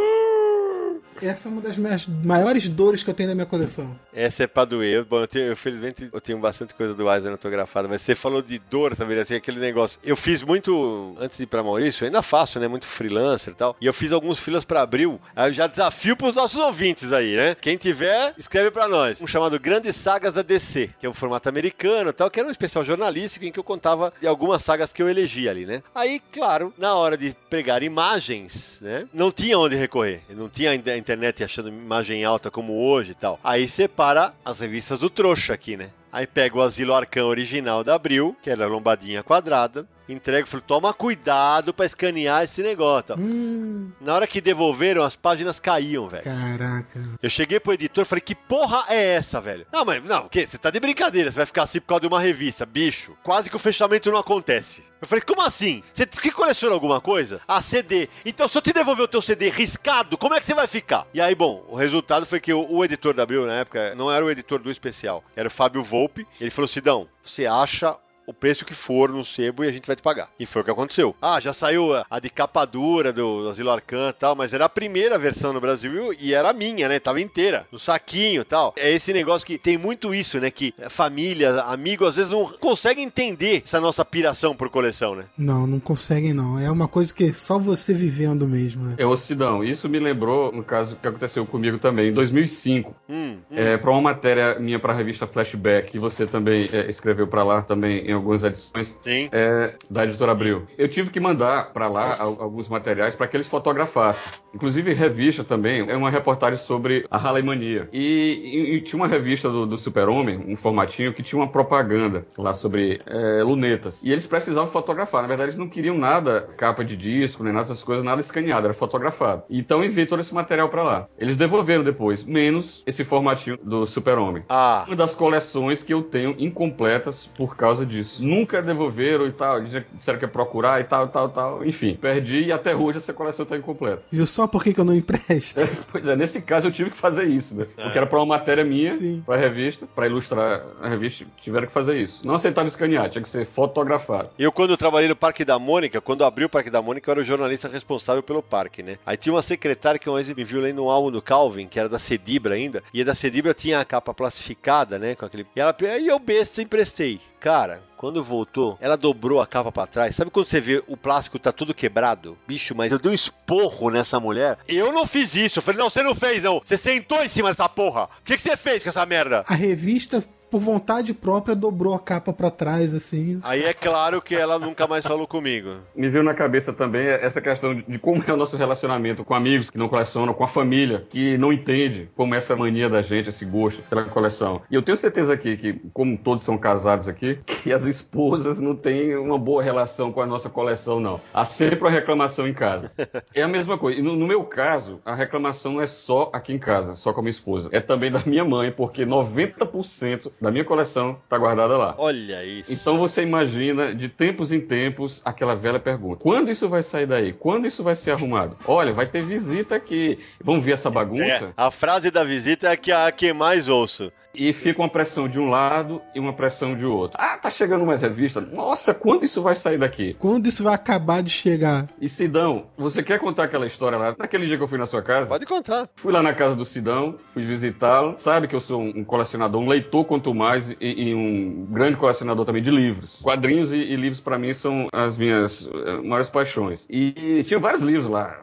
Essa 1.23 1.49
é 1.49 1.51
uma 1.51 1.63
das 1.63 1.79
minhas 1.79 2.07
maiores 2.07 2.69
dores 2.69 3.03
que 3.03 3.09
eu 3.09 3.15
tenho 3.15 3.31
na 3.31 3.35
minha 3.35 3.47
coleção. 3.47 3.97
Essa 4.19 4.43
é 4.43 4.47
pra 4.49 4.65
doer. 4.65 5.05
Bom, 5.05 5.21
eu, 5.21 5.29
tenho, 5.29 5.45
eu, 5.47 5.57
felizmente 5.57 6.09
eu 6.13 6.21
tenho 6.21 6.41
bastante 6.41 6.75
coisa 6.75 6.93
do 6.93 7.09
Eisner 7.09 7.31
autografada, 7.31 7.87
mas 7.87 8.03
você 8.03 8.17
falou 8.17 8.43
de 8.43 8.59
dor 8.59 8.97
também, 8.97 9.17
assim, 9.17 9.37
aquele 9.37 9.61
negócio. 9.61 10.01
Eu 10.03 10.17
fiz 10.17 10.43
muito, 10.43 11.15
antes 11.21 11.37
de 11.37 11.45
ir 11.45 11.47
pra 11.47 11.63
Maurício, 11.63 12.03
eu 12.03 12.07
ainda 12.07 12.21
faço, 12.21 12.59
né? 12.59 12.67
Muito 12.67 12.85
freelancer 12.85 13.53
e 13.53 13.57
tal. 13.57 13.77
E 13.81 13.87
eu 13.87 13.95
fiz 13.95 14.13
alguns 14.13 14.41
filas 14.41 14.65
pra 14.65 14.83
abril. 14.83 15.21
Aí 15.37 15.51
eu 15.51 15.55
já 15.55 15.69
desafio 15.69 16.17
pros 16.17 16.35
nossos 16.35 16.59
ouvintes 16.59 17.13
aí, 17.13 17.37
né? 17.37 17.55
Quem 17.55 17.77
tiver, 17.77 18.35
escreve 18.37 18.73
pra 18.73 18.89
nós. 18.89 19.23
Um 19.23 19.27
chamado 19.29 19.57
Grandes 19.61 19.95
Sagas 19.95 20.35
da 20.35 20.43
DC, 20.43 20.91
que 20.99 21.07
é 21.07 21.09
um 21.09 21.15
formato 21.15 21.49
americano 21.49 22.11
e 22.11 22.13
tal, 22.13 22.29
que 22.29 22.41
era 22.41 22.49
um 22.49 22.53
especial 22.53 22.85
jornalístico 22.85 23.45
em 23.45 23.53
que 23.53 23.61
eu 23.61 23.65
contava 23.65 24.13
de 24.21 24.27
algumas 24.27 24.65
sagas 24.65 24.93
que 24.93 25.01
eu 25.01 25.09
elegi 25.09 25.49
ali, 25.49 25.65
né? 25.65 25.81
Aí, 25.95 26.21
claro, 26.33 26.75
na 26.77 26.93
hora 26.97 27.17
de 27.17 27.37
pegar 27.49 27.85
imagens, 27.85 28.81
né? 28.83 29.07
Não 29.15 29.31
tinha 29.31 29.57
onde 29.57 29.77
recorrer. 29.77 30.23
Não 30.31 30.49
tinha 30.49 30.73
a 30.73 30.75
internet 30.75 31.45
achando 31.45 31.69
imagem 31.69 32.25
alta 32.25 32.51
como 32.51 32.85
hoje 32.85 33.13
e 33.13 33.15
tal. 33.15 33.39
Aí 33.45 33.69
separa 33.69 34.08
as 34.45 34.61
revistas 34.61 34.99
do 34.99 35.11
trouxa 35.11 35.53
aqui, 35.55 35.77
né? 35.77 35.91
Aí 36.11 36.27
pega 36.27 36.57
o 36.57 36.63
Asilo 36.63 36.95
Arcão 36.95 37.27
original 37.29 37.85
da 37.85 37.95
Abril, 37.95 38.37
que 38.43 38.49
era 38.49 38.65
a 38.65 38.69
lombadinha 38.69 39.23
quadrada, 39.23 39.87
entrega 40.09 40.47
falou: 40.47 40.65
toma 40.67 40.93
cuidado 40.95 41.73
pra 41.75 41.87
escanear 41.87 42.45
esse 42.45 42.63
negócio. 42.63 43.15
Hum, 43.19 43.91
Na 44.01 44.15
hora 44.15 44.27
que 44.27 44.41
devolveram, 44.41 45.03
as 45.03 45.15
páginas 45.17 45.61
caíam, 45.61 46.09
velho. 46.09 46.25
caraca. 46.25 47.01
Eu 47.23 47.31
cheguei 47.31 47.61
pro 47.61 47.73
editor 47.73 48.03
e 48.03 48.09
falei, 48.09 48.21
que 48.23 48.35
porra 48.35 48.85
é 48.89 49.15
essa, 49.15 49.41
velho? 49.41 49.67
Não, 49.73 49.85
mas 49.85 50.03
não, 50.05 50.27
o 50.27 50.29
quê? 50.29 50.47
Você 50.47 50.59
tá 50.59 50.71
de 50.71 50.81
brincadeira, 50.81 51.31
você 51.31 51.37
vai 51.37 51.47
ficar 51.47 51.63
assim 51.65 51.81
por 51.81 51.87
causa 51.89 52.01
de 52.03 52.07
uma 52.07 52.21
revista, 52.21 52.65
bicho. 52.67 53.17
Quase 53.23 53.51
que 53.51 53.57
o 53.57 53.59
fechamento 53.59 54.11
não 54.11 54.19
acontece. 54.19 54.83
Eu 55.01 55.07
falei, 55.07 55.23
como 55.23 55.43
assim? 55.43 55.83
Você 55.93 56.05
disse 56.05 56.21
que 56.21 56.33
coleciona 56.33 56.75
alguma 56.75 57.01
coisa? 57.01 57.41
Ah, 57.47 57.63
CD. 57.63 58.09
Então, 58.25 58.49
se 58.49 58.59
eu 58.59 58.63
te 58.63 58.73
devolver 58.73 59.05
o 59.05 59.09
teu 59.09 59.23
CD 59.23 59.49
riscado, 59.49 60.19
como 60.19 60.35
é 60.35 60.41
que 60.41 60.47
você 60.47 60.55
vai 60.55 60.67
ficar? 60.67 61.07
E 61.15 61.21
aí, 61.21 61.35
bom, 61.37 61.65
o 61.69 61.77
resultado 61.77 62.27
foi 62.27 62.41
que 62.41 62.53
o, 62.53 62.67
o 62.69 62.85
editor 62.85 63.15
da 63.15 63.23
Abril, 63.23 63.47
na 63.47 63.55
época, 63.61 63.95
não 63.95 64.11
era 64.11 64.25
o 64.25 64.31
editor 64.31 64.59
do 64.59 64.71
especial, 64.73 65.23
era 65.37 65.47
o 65.47 65.51
Fábio 65.51 65.83
Volpe. 65.85 66.27
Ele 66.41 66.51
falou, 66.51 66.67
Sidão, 66.67 67.09
você 67.25 67.47
acha 67.47 67.97
o 68.29 68.35
preço 68.35 68.67
que 68.67 68.75
for 68.75 69.11
no 69.11 69.25
sebo 69.25 69.65
e 69.65 69.69
a 69.69 69.73
gente 69.73 69.87
vai 69.87 69.97
te 69.97 70.03
pagar. 70.03 70.29
E 70.39 70.45
foi 70.45 70.61
o 70.61 70.65
que 70.65 70.71
aconteceu. 70.71 71.17
Ah, 71.21 71.41
já 71.41 71.55
saiu 71.55 71.95
a, 71.95 72.05
a 72.11 72.21
de 72.21 72.29
capa 72.29 72.67
dura 72.67 73.11
do 73.11 73.49
Asilo 73.49 73.71
Arcan 73.71 74.11
e 74.11 74.13
tal, 74.13 74.37
mas 74.37 74.53
era 74.53 74.67
a 74.67 74.69
primeira 74.69 75.19
versão 75.19 75.51
no 75.51 75.61
Brasil 75.63 76.15
e 76.21 76.35
era 76.35 76.51
a 76.51 76.53
minha, 76.53 76.91
né? 76.91 76.99
Tava 77.01 77.23
inteira, 77.23 77.67
no 77.73 77.79
saquinho 77.79 78.43
e 78.43 78.45
tal. 78.45 78.75
É 78.77 78.93
esse 78.93 79.15
negócio 79.15 79.47
que 79.47 79.57
tem 79.57 79.79
muito 79.79 80.15
isso, 80.15 80.39
né? 80.39 80.51
Que 80.51 80.75
família, 80.91 81.63
amigo, 81.63 82.05
às 82.05 82.17
vezes 82.17 82.31
não 82.31 82.53
conseguem 82.61 83.05
entender 83.05 83.63
essa 83.65 83.81
nossa 83.81 84.05
piração 84.05 84.55
por 84.55 84.69
coleção, 84.69 85.15
né? 85.15 85.25
Não, 85.39 85.67
não 85.67 85.81
conseguem 85.81 86.35
não. 86.35 86.59
É 86.59 86.71
uma 86.71 86.87
coisa 86.87 87.15
que 87.15 87.33
só 87.33 87.59
você 87.59 87.95
vivendo 87.95 88.47
mesmo, 88.47 88.85
né? 88.85 88.97
É, 88.99 89.07
ô 89.07 89.17
Sidão, 89.17 89.65
isso 89.65 89.89
me 89.89 89.99
lembrou, 89.99 90.53
no 90.53 90.63
caso, 90.63 90.97
que 91.01 91.09
aconteceu 91.09 91.47
comigo 91.47 91.79
também, 91.79 92.11
em 92.11 92.13
2005. 92.13 92.95
Hum, 93.09 93.39
hum. 93.51 93.57
É, 93.57 93.79
para 93.79 93.91
uma 93.91 94.03
matéria 94.03 94.59
minha 94.59 94.79
para 94.79 94.93
a 94.93 94.97
revista 94.97 95.27
Flashback, 95.27 95.93
que 95.93 95.99
você 95.99 96.27
também 96.27 96.69
é, 96.71 96.91
escreveu 96.91 97.27
para 97.27 97.43
lá 97.43 97.63
também 97.63 98.07
em 98.07 98.18
algumas 98.19 98.43
edições 98.45 98.99
Sim. 99.03 99.29
é, 99.33 99.75
da 99.91 100.05
editora 100.05 100.33
Abril. 100.33 100.67
Eu 100.77 100.89
tive 100.89 101.11
que 101.11 101.19
mandar 101.21 101.73
para 101.73 101.89
lá 101.89 102.17
al- 102.19 102.37
alguns 102.41 102.69
materiais 102.69 103.15
para 103.15 103.27
que 103.27 103.37
eles 103.37 103.49
fotografassem. 103.49 104.33
Inclusive 104.55 104.93
revista 104.95 105.45
também, 105.45 105.89
é 105.89 105.97
uma 105.97 106.11
reportagem 106.11 106.59
sobre 106.59 107.07
a 107.11 107.17
Harley 107.17 107.43
Mania. 107.43 107.89
E, 107.93 108.01
e- 108.01 108.75
e 108.77 108.81
tinha 108.81 109.01
uma 109.01 109.09
revista 109.09 109.49
do, 109.49 109.67
do 109.67 109.77
Super-Homem, 109.79 110.45
um 110.49 110.57
formatinho, 110.57 111.13
que 111.15 111.23
tinha 111.23 111.41
uma 111.41 111.49
propaganda 111.49 112.27
lá 112.37 112.53
sobre 112.55 113.01
é, 113.07 113.43
lunetas. 113.43 114.03
E 114.03 114.11
eles 114.11 114.27
precisavam 114.27 114.71
fotografar. 114.71 115.23
Na 115.23 115.29
verdade, 115.29 115.51
eles 115.51 115.59
não 115.59 115.69
queriam 115.69 115.97
nada, 115.97 116.49
capa 116.57 116.85
de 116.85 116.97
disco, 116.97 117.43
nem 117.45 117.53
nada 117.53 117.65
dessas 117.67 117.83
coisas, 117.85 118.05
nada 118.05 118.21
escaneado, 118.21 118.67
era 118.67 118.75
fotografado. 118.75 119.43
Então 119.51 119.81
eu 119.81 119.87
enviei 119.87 120.07
todo 120.07 120.21
esse 120.21 120.35
material 120.35 120.69
para 120.69 120.83
lá. 120.83 121.09
Eles 121.19 121.37
devolveram 121.37 121.85
depois, 121.85 122.23
menos 122.25 122.83
esse 122.87 123.05
formatinho 123.05 123.59
do 123.63 123.87
Super-Homem 123.87 124.43
Ah, 124.49 124.85
uma 124.87 124.97
das 124.97 125.15
coleções 125.15 125.83
que 125.83 125.93
eu 125.93 126.03
tenho 126.03 126.35
incompletas 126.39 127.27
por 127.37 127.57
causa 127.57 127.85
disso. 127.87 128.08
Nunca 128.19 128.63
devolveram 128.63 129.27
e 129.27 129.33
tal, 129.33 129.61
disseram 129.93 130.19
que 130.19 130.25
ia 130.25 130.29
procurar 130.29 130.81
e 130.81 130.85
tal, 130.85 131.09
tal, 131.09 131.29
tal. 131.29 131.65
Enfim, 131.65 131.95
perdi 131.95 132.45
e 132.45 132.53
até 132.53 132.75
hoje 132.75 132.99
essa 132.99 133.13
coleção 133.13 133.45
tá 133.45 133.57
incompleta. 133.57 134.03
Viu 134.11 134.27
só 134.27 134.47
por 134.47 134.63
que, 134.63 134.73
que 134.73 134.81
eu 134.81 134.85
não 134.85 134.95
empresto? 134.95 135.61
Pois 135.91 136.07
é, 136.07 136.15
nesse 136.15 136.43
caso 136.43 136.67
eu 136.67 136.73
tive 136.73 136.91
que 136.91 136.97
fazer 136.97 137.25
isso, 137.25 137.57
né? 137.57 137.67
Porque 137.75 137.97
era 137.97 138.07
pra 138.07 138.19
uma 138.19 138.27
matéria 138.27 138.65
minha, 138.65 138.97
Sim. 138.97 139.23
pra 139.25 139.37
revista, 139.37 139.87
pra 139.95 140.07
ilustrar 140.07 140.63
a 140.83 140.89
revista, 140.89 141.25
tiveram 141.41 141.67
que 141.67 141.73
fazer 141.73 141.97
isso. 141.97 142.27
Não 142.27 142.35
aceitaram 142.35 142.69
escanear, 142.69 143.09
tinha 143.09 143.23
que 143.23 143.29
ser 143.29 143.47
fotografado. 143.47 144.31
Eu, 144.39 144.53
quando 144.53 144.71
eu 144.71 144.77
trabalhei 144.77 145.09
no 145.09 145.17
Parque 145.17 145.45
da 145.45 145.59
Mônica, 145.59 146.01
quando 146.01 146.25
abriu 146.25 146.47
o 146.47 146.51
Parque 146.51 146.71
da 146.71 146.83
Mônica, 146.83 147.09
eu 147.09 147.13
era 147.13 147.21
o 147.21 147.25
jornalista 147.25 147.69
responsável 147.69 148.23
pelo 148.23 148.43
parque, 148.43 148.83
né? 148.83 148.99
Aí 149.05 149.17
tinha 149.17 149.33
uma 149.33 149.43
secretária 149.43 149.99
que 149.99 150.09
uma 150.09 150.17
vez 150.17 150.29
me 150.29 150.45
viu 150.45 150.61
lendo 150.61 150.85
um 150.85 150.91
álbum 150.91 151.11
do 151.11 151.23
Calvin, 151.23 151.67
que 151.67 151.79
era 151.79 151.89
da 151.89 151.99
Cedibra 151.99 152.55
ainda, 152.55 152.83
e 152.93 153.01
a 153.01 153.05
da 153.05 153.15
Cedibra 153.15 153.55
tinha 153.55 153.81
a 153.81 153.85
capa 153.85 154.13
plastificada, 154.13 154.99
né? 154.99 155.15
Com 155.15 155.25
aquele... 155.27 155.47
E 155.57 155.61
ela 155.61 155.75
e 155.99 156.09
eu 156.09 156.19
besta 156.19 156.63
emprestei. 156.63 157.21
Cara, 157.41 157.83
quando 157.97 158.23
voltou, 158.23 158.77
ela 158.81 158.97
dobrou 158.97 159.41
a 159.41 159.47
capa 159.47 159.71
pra 159.71 159.87
trás. 159.87 160.17
Sabe 160.17 160.31
quando 160.31 160.49
você 160.49 160.61
vê 160.61 160.83
o 160.87 160.97
plástico 160.97 161.39
tá 161.39 161.53
tudo 161.53 161.73
quebrado? 161.73 162.37
Bicho, 162.47 162.75
mas 162.75 162.93
eu 162.93 162.99
dei 162.99 163.13
um 163.13 163.15
esporro 163.15 163.91
nessa 163.91 164.19
mulher. 164.19 164.59
Eu 164.67 164.93
não 164.93 165.07
fiz 165.07 165.35
isso. 165.35 165.59
Eu 165.59 165.63
falei, 165.63 165.81
não, 165.81 165.89
você 165.89 166.03
não 166.03 166.15
fez, 166.15 166.43
não. 166.43 166.61
Você 166.65 166.77
sentou 166.77 167.23
em 167.23 167.29
cima 167.29 167.49
dessa 167.49 167.69
porra. 167.69 168.05
O 168.05 168.23
que, 168.25 168.37
que 168.37 168.43
você 168.43 168.57
fez 168.57 168.83
com 168.83 168.89
essa 168.89 169.07
merda? 169.07 169.45
A 169.47 169.55
revista 169.55 170.25
por 170.51 170.61
vontade 170.61 171.15
própria, 171.15 171.55
dobrou 171.55 171.95
a 171.95 172.01
capa 172.01 172.33
pra 172.33 172.51
trás, 172.51 172.95
assim. 172.95 173.39
Aí 173.43 173.63
é 173.63 173.75
claro 173.75 174.21
que 174.21 174.35
ela 174.35 174.59
nunca 174.59 174.87
mais 174.87 175.07
falou 175.07 175.27
comigo. 175.27 175.77
Me 175.95 176.09
veio 176.09 176.25
na 176.25 176.35
cabeça 176.35 176.73
também 176.73 177.07
essa 177.07 177.41
questão 177.41 177.75
de 177.75 177.99
como 177.99 178.23
é 178.27 178.33
o 178.33 178.37
nosso 178.37 178.57
relacionamento 178.57 179.25
com 179.25 179.35
amigos 179.35 179.71
que 179.71 179.79
não 179.79 179.89
colecionam, 179.89 180.35
com 180.35 180.45
a 180.45 180.49
família 180.49 181.07
que 181.09 181.37
não 181.39 181.53
entende 181.53 182.09
como 182.17 182.35
é 182.35 182.39
essa 182.39 182.57
mania 182.57 182.89
da 182.89 183.03
gente, 183.03 183.29
esse 183.29 183.45
gosto 183.45 183.83
pela 183.83 184.05
coleção. 184.05 184.63
E 184.71 184.75
eu 184.75 184.83
tenho 184.83 184.97
certeza 184.97 185.33
aqui 185.33 185.57
que, 185.57 185.75
como 185.93 186.17
todos 186.17 186.45
são 186.45 186.57
casados 186.57 187.09
aqui, 187.09 187.39
que 187.63 187.73
as 187.73 187.85
esposas 187.87 188.59
não 188.59 188.75
têm 188.75 189.17
uma 189.17 189.39
boa 189.39 189.63
relação 189.63 190.13
com 190.13 190.21
a 190.21 190.27
nossa 190.27 190.49
coleção, 190.49 191.01
não. 191.01 191.21
Há 191.33 191.45
sempre 191.45 191.81
uma 191.81 191.91
reclamação 191.91 192.49
em 192.49 192.55
casa. 192.55 192.93
É 193.35 193.43
a 193.43 193.49
mesma 193.49 193.77
coisa. 193.77 193.99
E 193.99 194.03
no, 194.03 194.17
no 194.17 194.27
meu 194.27 194.45
caso, 194.45 195.01
a 195.05 195.15
reclamação 195.15 195.73
não 195.73 195.81
é 195.81 195.87
só 195.87 196.31
aqui 196.33 196.53
em 196.53 196.59
casa, 196.59 196.97
só 196.97 197.13
com 197.13 197.21
a 197.21 197.23
minha 197.23 197.31
esposa. 197.31 197.69
É 197.73 197.81
também 197.81 198.11
da 198.11 198.21
minha 198.25 198.45
mãe, 198.45 198.71
porque 198.71 199.05
90% 199.05 200.31
da 200.41 200.51
minha 200.51 200.65
coleção 200.65 201.19
tá 201.29 201.37
guardada 201.37 201.77
lá. 201.77 201.95
Olha 201.99 202.45
isso. 202.45 202.73
Então 202.73 202.99
você 202.99 203.23
imagina, 203.23 203.95
de 203.95 204.09
tempos 204.09 204.53
em 204.53 204.61
tempos, 204.61 205.21
aquela 205.25 205.55
velha 205.55 205.79
pergunta: 205.79 206.23
quando 206.23 206.51
isso 206.51 206.69
vai 206.69 206.83
sair 206.83 207.07
daí? 207.07 207.33
Quando 207.33 207.67
isso 207.67 207.83
vai 207.83 207.97
ser 207.97 208.13
arrumado? 208.13 208.57
Olha, 208.67 208.93
vai 208.93 209.07
ter 209.07 209.23
visita 209.23 209.75
aqui. 209.75 210.19
Vamos 210.43 210.65
ver 210.65 210.73
essa 210.73 210.91
bagunça? 210.91 211.25
É, 211.25 211.53
a 211.57 211.71
frase 211.71 212.11
da 212.11 212.25
visita 212.25 212.69
é 212.69 212.77
que 212.77 212.93
a 212.93 213.11
que 213.11 213.33
mais 213.33 213.69
ouço. 213.69 214.13
E 214.35 214.53
fica 214.53 214.81
uma 214.81 214.89
pressão 214.89 215.27
de 215.27 215.41
um 215.41 215.49
lado 215.49 216.01
e 216.15 216.21
uma 216.21 216.33
pressão 216.33 216.77
de 216.77 216.85
outro. 216.85 217.19
Ah, 217.21 217.37
tá 217.39 217.51
chegando 217.51 217.85
mais 217.85 218.03
revista. 218.03 218.41
Nossa, 218.41 218.95
quando 218.95 219.25
isso 219.25 219.43
vai 219.43 219.57
sair 219.57 219.79
daqui? 219.79 220.15
Quando 220.19 220.47
isso 220.47 220.63
vai 220.63 220.75
acabar 220.75 221.25
de 221.25 221.31
chegar? 221.31 221.89
E 222.01 222.09
Sidão, 222.09 222.67
você 222.77 223.03
quer 223.03 223.19
contar 223.19 223.45
aquela 223.45 223.67
história 223.67 223.99
lá? 223.99 224.15
Naquele 224.17 224.47
dia 224.47 224.57
que 224.57 224.63
eu 224.63 224.69
fui 224.69 224.79
na 224.79 224.87
sua 224.87 225.03
casa? 225.03 225.27
Pode 225.27 225.45
contar. 225.45 225.89
Fui 225.97 226.13
lá 226.13 226.23
na 226.23 226.33
casa 226.33 226.55
do 226.55 226.65
Sidão, 226.65 227.19
fui 227.27 227.45
visitá-lo. 227.45 228.15
Sabe 228.17 228.47
que 228.47 228.55
eu 228.55 228.61
sou 228.61 228.81
um 228.81 229.03
colecionador, 229.03 229.61
um 229.61 229.69
leitor 229.69 230.05
mais 230.35 230.71
e, 230.81 231.11
e 231.11 231.15
um 231.15 231.67
grande 231.71 231.97
colecionador 231.97 232.45
também 232.45 232.63
de 232.63 232.71
livros. 232.71 233.21
Quadrinhos 233.23 233.73
e, 233.73 233.77
e 233.77 233.97
livros 233.97 234.21
para 234.21 234.39
mim 234.39 234.53
são 234.53 234.89
as 234.93 235.17
minhas 235.17 235.67
uh, 235.67 236.03
maiores 236.05 236.29
paixões. 236.29 236.87
E, 236.89 237.39
e 237.39 237.45
tinha 237.45 237.59
vários 237.59 237.83
livros 237.83 238.07
lá 238.07 238.41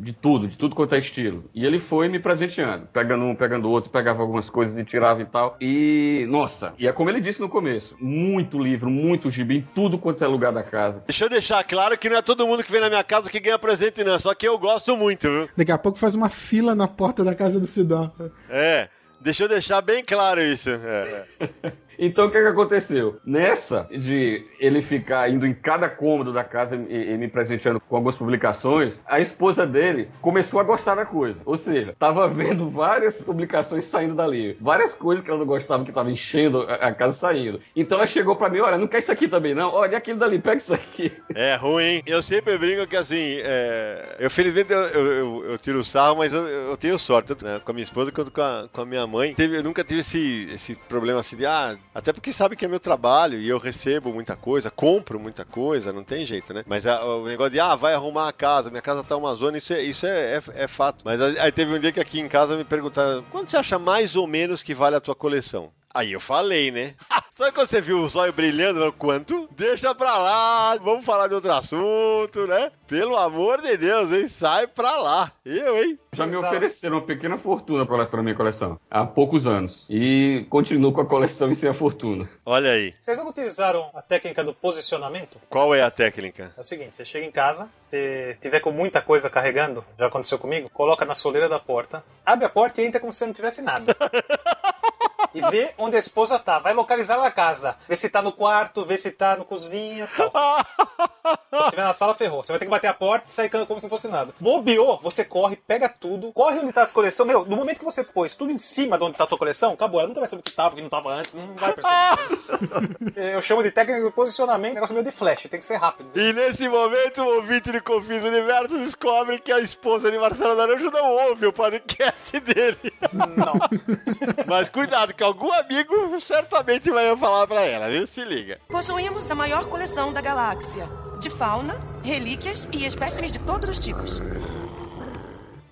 de 0.00 0.12
tudo, 0.12 0.48
de 0.48 0.56
tudo 0.56 0.74
quanto 0.74 0.94
é 0.94 0.98
estilo. 0.98 1.44
E 1.54 1.64
ele 1.64 1.78
foi 1.78 2.08
me 2.08 2.18
presenteando, 2.18 2.88
pegando 2.92 3.24
um, 3.24 3.34
pegando 3.34 3.70
outro, 3.70 3.90
pegava 3.90 4.22
algumas 4.22 4.48
coisas 4.48 4.76
e 4.76 4.84
tirava 4.84 5.20
e 5.20 5.24
tal. 5.24 5.56
E, 5.60 6.26
nossa, 6.28 6.72
e 6.78 6.88
é 6.88 6.92
como 6.92 7.10
ele 7.10 7.20
disse 7.20 7.40
no 7.40 7.48
começo: 7.48 7.96
muito 8.00 8.58
livro, 8.58 8.90
muito 8.90 9.30
gibi, 9.30 9.58
em 9.58 9.68
tudo 9.74 9.98
quanto 9.98 10.24
é 10.24 10.26
lugar 10.26 10.52
da 10.52 10.62
casa. 10.62 11.04
Deixa 11.06 11.26
eu 11.26 11.28
deixar 11.28 11.62
claro 11.64 11.96
que 11.96 12.08
não 12.08 12.16
é 12.16 12.22
todo 12.22 12.46
mundo 12.46 12.64
que 12.64 12.72
vem 12.72 12.80
na 12.80 12.88
minha 12.88 13.04
casa 13.04 13.30
que 13.30 13.38
ganha 13.38 13.58
presente, 13.58 14.02
não. 14.02 14.18
Só 14.18 14.34
que 14.34 14.48
eu 14.48 14.58
gosto 14.58 14.96
muito, 14.96 15.28
viu? 15.28 15.48
Daqui 15.56 15.72
a 15.72 15.78
pouco 15.78 15.98
faz 15.98 16.14
uma 16.14 16.28
fila 16.28 16.74
na 16.74 16.88
porta 16.88 17.22
da 17.22 17.34
casa 17.34 17.60
do 17.60 17.66
Sidão. 17.66 18.10
É. 18.48 18.88
Deixa 19.20 19.44
eu 19.44 19.48
deixar 19.48 19.80
bem 19.82 20.02
claro 20.04 20.40
isso. 20.40 20.70
É. 20.70 21.26
Então 21.98 22.26
o 22.26 22.30
que, 22.30 22.40
que 22.40 22.48
aconteceu? 22.48 23.20
Nessa 23.24 23.88
de 23.90 24.46
ele 24.58 24.82
ficar 24.82 25.30
indo 25.30 25.46
em 25.46 25.54
cada 25.54 25.88
cômodo 25.88 26.32
da 26.32 26.44
casa 26.44 26.76
e, 26.76 27.12
e, 27.12 27.18
me 27.18 27.28
presenteando 27.28 27.80
com 27.80 27.96
algumas 27.96 28.16
publicações, 28.16 29.00
a 29.06 29.20
esposa 29.20 29.66
dele 29.66 30.08
começou 30.20 30.60
a 30.60 30.64
gostar 30.64 30.94
da 30.94 31.04
coisa. 31.04 31.40
Ou 31.44 31.56
seja, 31.56 31.94
tava 31.98 32.28
vendo 32.28 32.68
várias 32.68 33.20
publicações 33.20 33.84
saindo 33.84 34.14
dali, 34.14 34.56
várias 34.60 34.94
coisas 34.94 35.24
que 35.24 35.30
ela 35.30 35.38
não 35.38 35.46
gostava 35.46 35.84
que 35.84 35.92
tava 35.92 36.10
enchendo 36.10 36.62
a, 36.62 36.74
a 36.74 36.94
casa 36.94 37.16
saindo. 37.16 37.60
Então 37.74 37.98
ela 37.98 38.06
chegou 38.06 38.36
para 38.36 38.48
mim, 38.48 38.60
olha, 38.60 38.78
não 38.78 38.86
quer 38.86 38.98
isso 38.98 39.12
aqui 39.12 39.28
também 39.28 39.54
não? 39.54 39.72
Olha 39.72 39.98
aquilo 39.98 40.18
dali, 40.18 40.38
pega 40.38 40.56
isso 40.56 40.74
aqui. 40.74 41.12
É 41.34 41.54
ruim. 41.54 42.02
Eu 42.06 42.22
sempre 42.22 42.56
brinco 42.58 42.86
que 42.86 42.96
assim, 42.96 43.40
é... 43.42 44.16
eu 44.18 44.30
felizmente 44.30 44.72
eu, 44.72 44.78
eu, 44.78 45.44
eu, 45.50 45.58
tiro 45.58 45.78
o 45.78 45.84
sarro, 45.84 46.16
mas 46.16 46.32
eu, 46.32 46.46
eu 46.46 46.76
tenho 46.76 46.98
sorte, 46.98 47.28
tanto 47.28 47.44
né, 47.44 47.60
com 47.64 47.70
a 47.70 47.74
minha 47.74 47.84
esposa 47.84 48.12
quanto 48.12 48.30
com 48.30 48.40
a, 48.40 48.68
com 48.72 48.80
a 48.80 48.86
minha 48.86 49.06
mãe. 49.06 49.34
Eu 49.38 49.62
nunca 49.62 49.84
tive 49.84 50.00
esse, 50.00 50.48
esse 50.52 50.74
problema 50.74 51.20
assim 51.20 51.36
de, 51.36 51.46
ah, 51.46 51.76
até 51.94 52.12
porque 52.12 52.32
sabe 52.32 52.56
que 52.56 52.64
é 52.64 52.68
meu 52.68 52.80
trabalho 52.80 53.38
e 53.38 53.48
eu 53.48 53.58
recebo 53.58 54.12
muita 54.12 54.36
coisa, 54.36 54.70
compro 54.70 55.18
muita 55.18 55.44
coisa, 55.44 55.92
não 55.92 56.04
tem 56.04 56.24
jeito, 56.24 56.54
né? 56.54 56.64
Mas 56.66 56.86
a, 56.86 57.04
o 57.04 57.24
negócio 57.24 57.52
de, 57.52 57.60
ah, 57.60 57.74
vai 57.74 57.94
arrumar 57.94 58.28
a 58.28 58.32
casa, 58.32 58.70
minha 58.70 58.82
casa 58.82 59.02
tá 59.02 59.16
uma 59.16 59.34
zona, 59.34 59.58
isso 59.58 59.72
é, 59.72 59.82
isso 59.82 60.06
é, 60.06 60.36
é, 60.36 60.42
é 60.54 60.68
fato. 60.68 61.02
Mas 61.04 61.20
aí 61.20 61.50
teve 61.50 61.74
um 61.74 61.80
dia 61.80 61.92
que 61.92 62.00
aqui 62.00 62.20
em 62.20 62.28
casa 62.28 62.56
me 62.56 62.64
perguntaram, 62.64 63.24
quanto 63.30 63.50
você 63.50 63.56
acha 63.56 63.78
mais 63.78 64.14
ou 64.14 64.26
menos 64.26 64.62
que 64.62 64.74
vale 64.74 64.96
a 64.96 65.00
tua 65.00 65.14
coleção? 65.14 65.72
Aí 65.92 66.12
eu 66.12 66.20
falei, 66.20 66.70
né? 66.70 66.94
Sabe 67.34 67.52
quando 67.52 67.68
você 67.68 67.80
viu 67.80 67.98
o 67.98 68.08
zóio 68.08 68.32
brilhando? 68.32 68.92
Quanto? 68.92 69.48
Deixa 69.52 69.94
pra 69.94 70.18
lá, 70.18 70.76
vamos 70.76 71.04
falar 71.04 71.26
de 71.26 71.34
outro 71.34 71.50
assunto, 71.52 72.46
né? 72.46 72.70
Pelo 72.86 73.16
amor 73.16 73.62
de 73.62 73.76
Deus, 73.76 74.12
hein? 74.12 74.28
Sai 74.28 74.66
pra 74.66 74.96
lá. 74.96 75.32
Eu, 75.44 75.82
hein? 75.82 75.98
Já 76.12 76.26
me 76.26 76.36
ofereceram 76.36 76.96
uma 76.98 77.06
pequena 77.06 77.38
fortuna 77.38 77.86
pra, 77.86 78.04
pra 78.04 78.22
minha 78.22 78.34
coleção, 78.34 78.78
há 78.90 79.06
poucos 79.06 79.46
anos. 79.46 79.86
E 79.88 80.46
continuo 80.50 80.92
com 80.92 81.00
a 81.00 81.06
coleção 81.06 81.50
e 81.50 81.54
sem 81.54 81.70
a 81.70 81.74
fortuna. 81.74 82.28
Olha 82.44 82.72
aí. 82.72 82.94
Vocês 83.00 83.16
não 83.18 83.28
utilizaram 83.28 83.90
a 83.94 84.02
técnica 84.02 84.44
do 84.44 84.52
posicionamento? 84.52 85.38
Qual 85.48 85.74
é 85.74 85.82
a 85.82 85.90
técnica? 85.90 86.52
É 86.56 86.60
o 86.60 86.64
seguinte, 86.64 86.96
você 86.96 87.04
chega 87.04 87.24
em 87.24 87.32
casa, 87.32 87.70
se 87.88 88.36
tiver 88.40 88.60
com 88.60 88.70
muita 88.70 89.00
coisa 89.00 89.30
carregando, 89.30 89.84
já 89.98 90.06
aconteceu 90.06 90.38
comigo, 90.38 90.68
coloca 90.70 91.04
na 91.04 91.14
soleira 91.14 91.48
da 91.48 91.58
porta, 91.58 92.04
abre 92.24 92.44
a 92.44 92.50
porta 92.50 92.82
e 92.82 92.86
entra 92.86 93.00
como 93.00 93.12
se 93.12 93.24
não 93.24 93.32
tivesse 93.32 93.62
nada. 93.62 93.96
e 95.34 95.40
vê 95.42 95.74
onde 95.78 95.96
a 95.96 95.98
esposa 95.98 96.38
tá. 96.38 96.58
Vai 96.58 96.72
localizar 96.72 97.18
a 97.24 97.30
casa. 97.30 97.76
Vê 97.88 97.96
se 97.96 98.08
tá 98.08 98.22
no 98.22 98.32
quarto, 98.32 98.84
vê 98.84 98.96
se 98.96 99.10
tá 99.10 99.36
no 99.36 99.44
cozinha 99.44 100.08
tal. 100.16 100.30
Se 101.50 101.64
estiver 101.64 101.84
na 101.84 101.92
sala, 101.92 102.14
ferrou. 102.14 102.42
Você 102.42 102.52
vai 102.52 102.58
ter 102.58 102.64
que 102.64 102.70
bater 102.70 102.86
a 102.86 102.94
porta 102.94 103.28
e 103.28 103.30
sair 103.30 103.50
como 103.50 103.78
se 103.78 103.86
não 103.86 103.90
fosse 103.90 104.08
nada. 104.08 104.32
Bobeou, 104.40 104.98
você 104.98 105.24
corre, 105.24 105.56
pega 105.56 105.88
tudo, 105.88 106.32
corre 106.32 106.58
onde 106.60 106.72
tá 106.72 106.82
a 106.82 106.86
coleção. 106.86 107.26
Meu, 107.26 107.44
no 107.44 107.56
momento 107.56 107.78
que 107.78 107.84
você 107.84 108.02
pôs 108.04 108.34
tudo 108.34 108.52
em 108.52 108.58
cima 108.58 108.96
de 108.96 109.04
onde 109.04 109.16
tá 109.16 109.24
a 109.24 109.26
tua 109.26 109.38
coleção, 109.38 109.72
acabou. 109.72 110.00
Ela 110.00 110.08
nunca 110.08 110.20
vai 110.20 110.28
saber 110.28 110.40
o 110.40 110.44
que 110.44 110.52
tava, 110.52 110.70
o 110.70 110.76
que 110.76 110.82
não 110.82 110.88
tava 110.88 111.10
antes, 111.12 111.34
não 111.34 111.54
vai 111.54 111.72
perceber. 111.72 113.10
Eu 113.34 113.42
chamo 113.42 113.62
de 113.62 113.70
técnica 113.70 114.04
de 114.04 114.10
posicionamento, 114.12 114.74
negócio 114.74 114.94
meio 114.94 115.04
de 115.04 115.10
flash, 115.10 115.42
tem 115.50 115.58
que 115.58 115.64
ser 115.64 115.76
rápido. 115.76 116.10
E 116.14 116.32
nesse 116.32 116.68
momento, 116.68 117.22
o 117.22 117.36
ouvinte 117.36 117.72
de 117.72 117.80
Confis 117.80 118.24
Universo 118.24 118.78
descobre 118.78 119.38
que 119.40 119.52
a 119.52 119.60
esposa 119.60 120.10
de 120.10 120.18
Marcelo 120.18 120.54
Naranjo 120.54 120.90
não 120.90 121.10
ouve 121.28 121.46
o 121.46 121.52
podcast 121.52 122.38
dele. 122.40 122.78
Não. 123.12 123.54
Mas 124.46 124.68
cuidado, 124.68 125.14
que 125.20 125.24
algum 125.24 125.52
amigo 125.52 126.18
certamente 126.18 126.90
vai 126.90 127.14
falar 127.14 127.46
pra 127.46 127.60
ela, 127.60 127.90
viu? 127.90 128.06
Se 128.06 128.24
liga. 128.24 128.58
Possuímos 128.66 129.30
a 129.30 129.34
maior 129.34 129.66
coleção 129.66 130.14
da 130.14 130.22
galáxia. 130.22 130.88
De 131.20 131.28
fauna, 131.28 131.78
relíquias 132.02 132.66
e 132.72 132.86
espécimes 132.86 133.30
de 133.30 133.38
todos 133.40 133.68
os 133.68 133.78
tipos. 133.78 134.18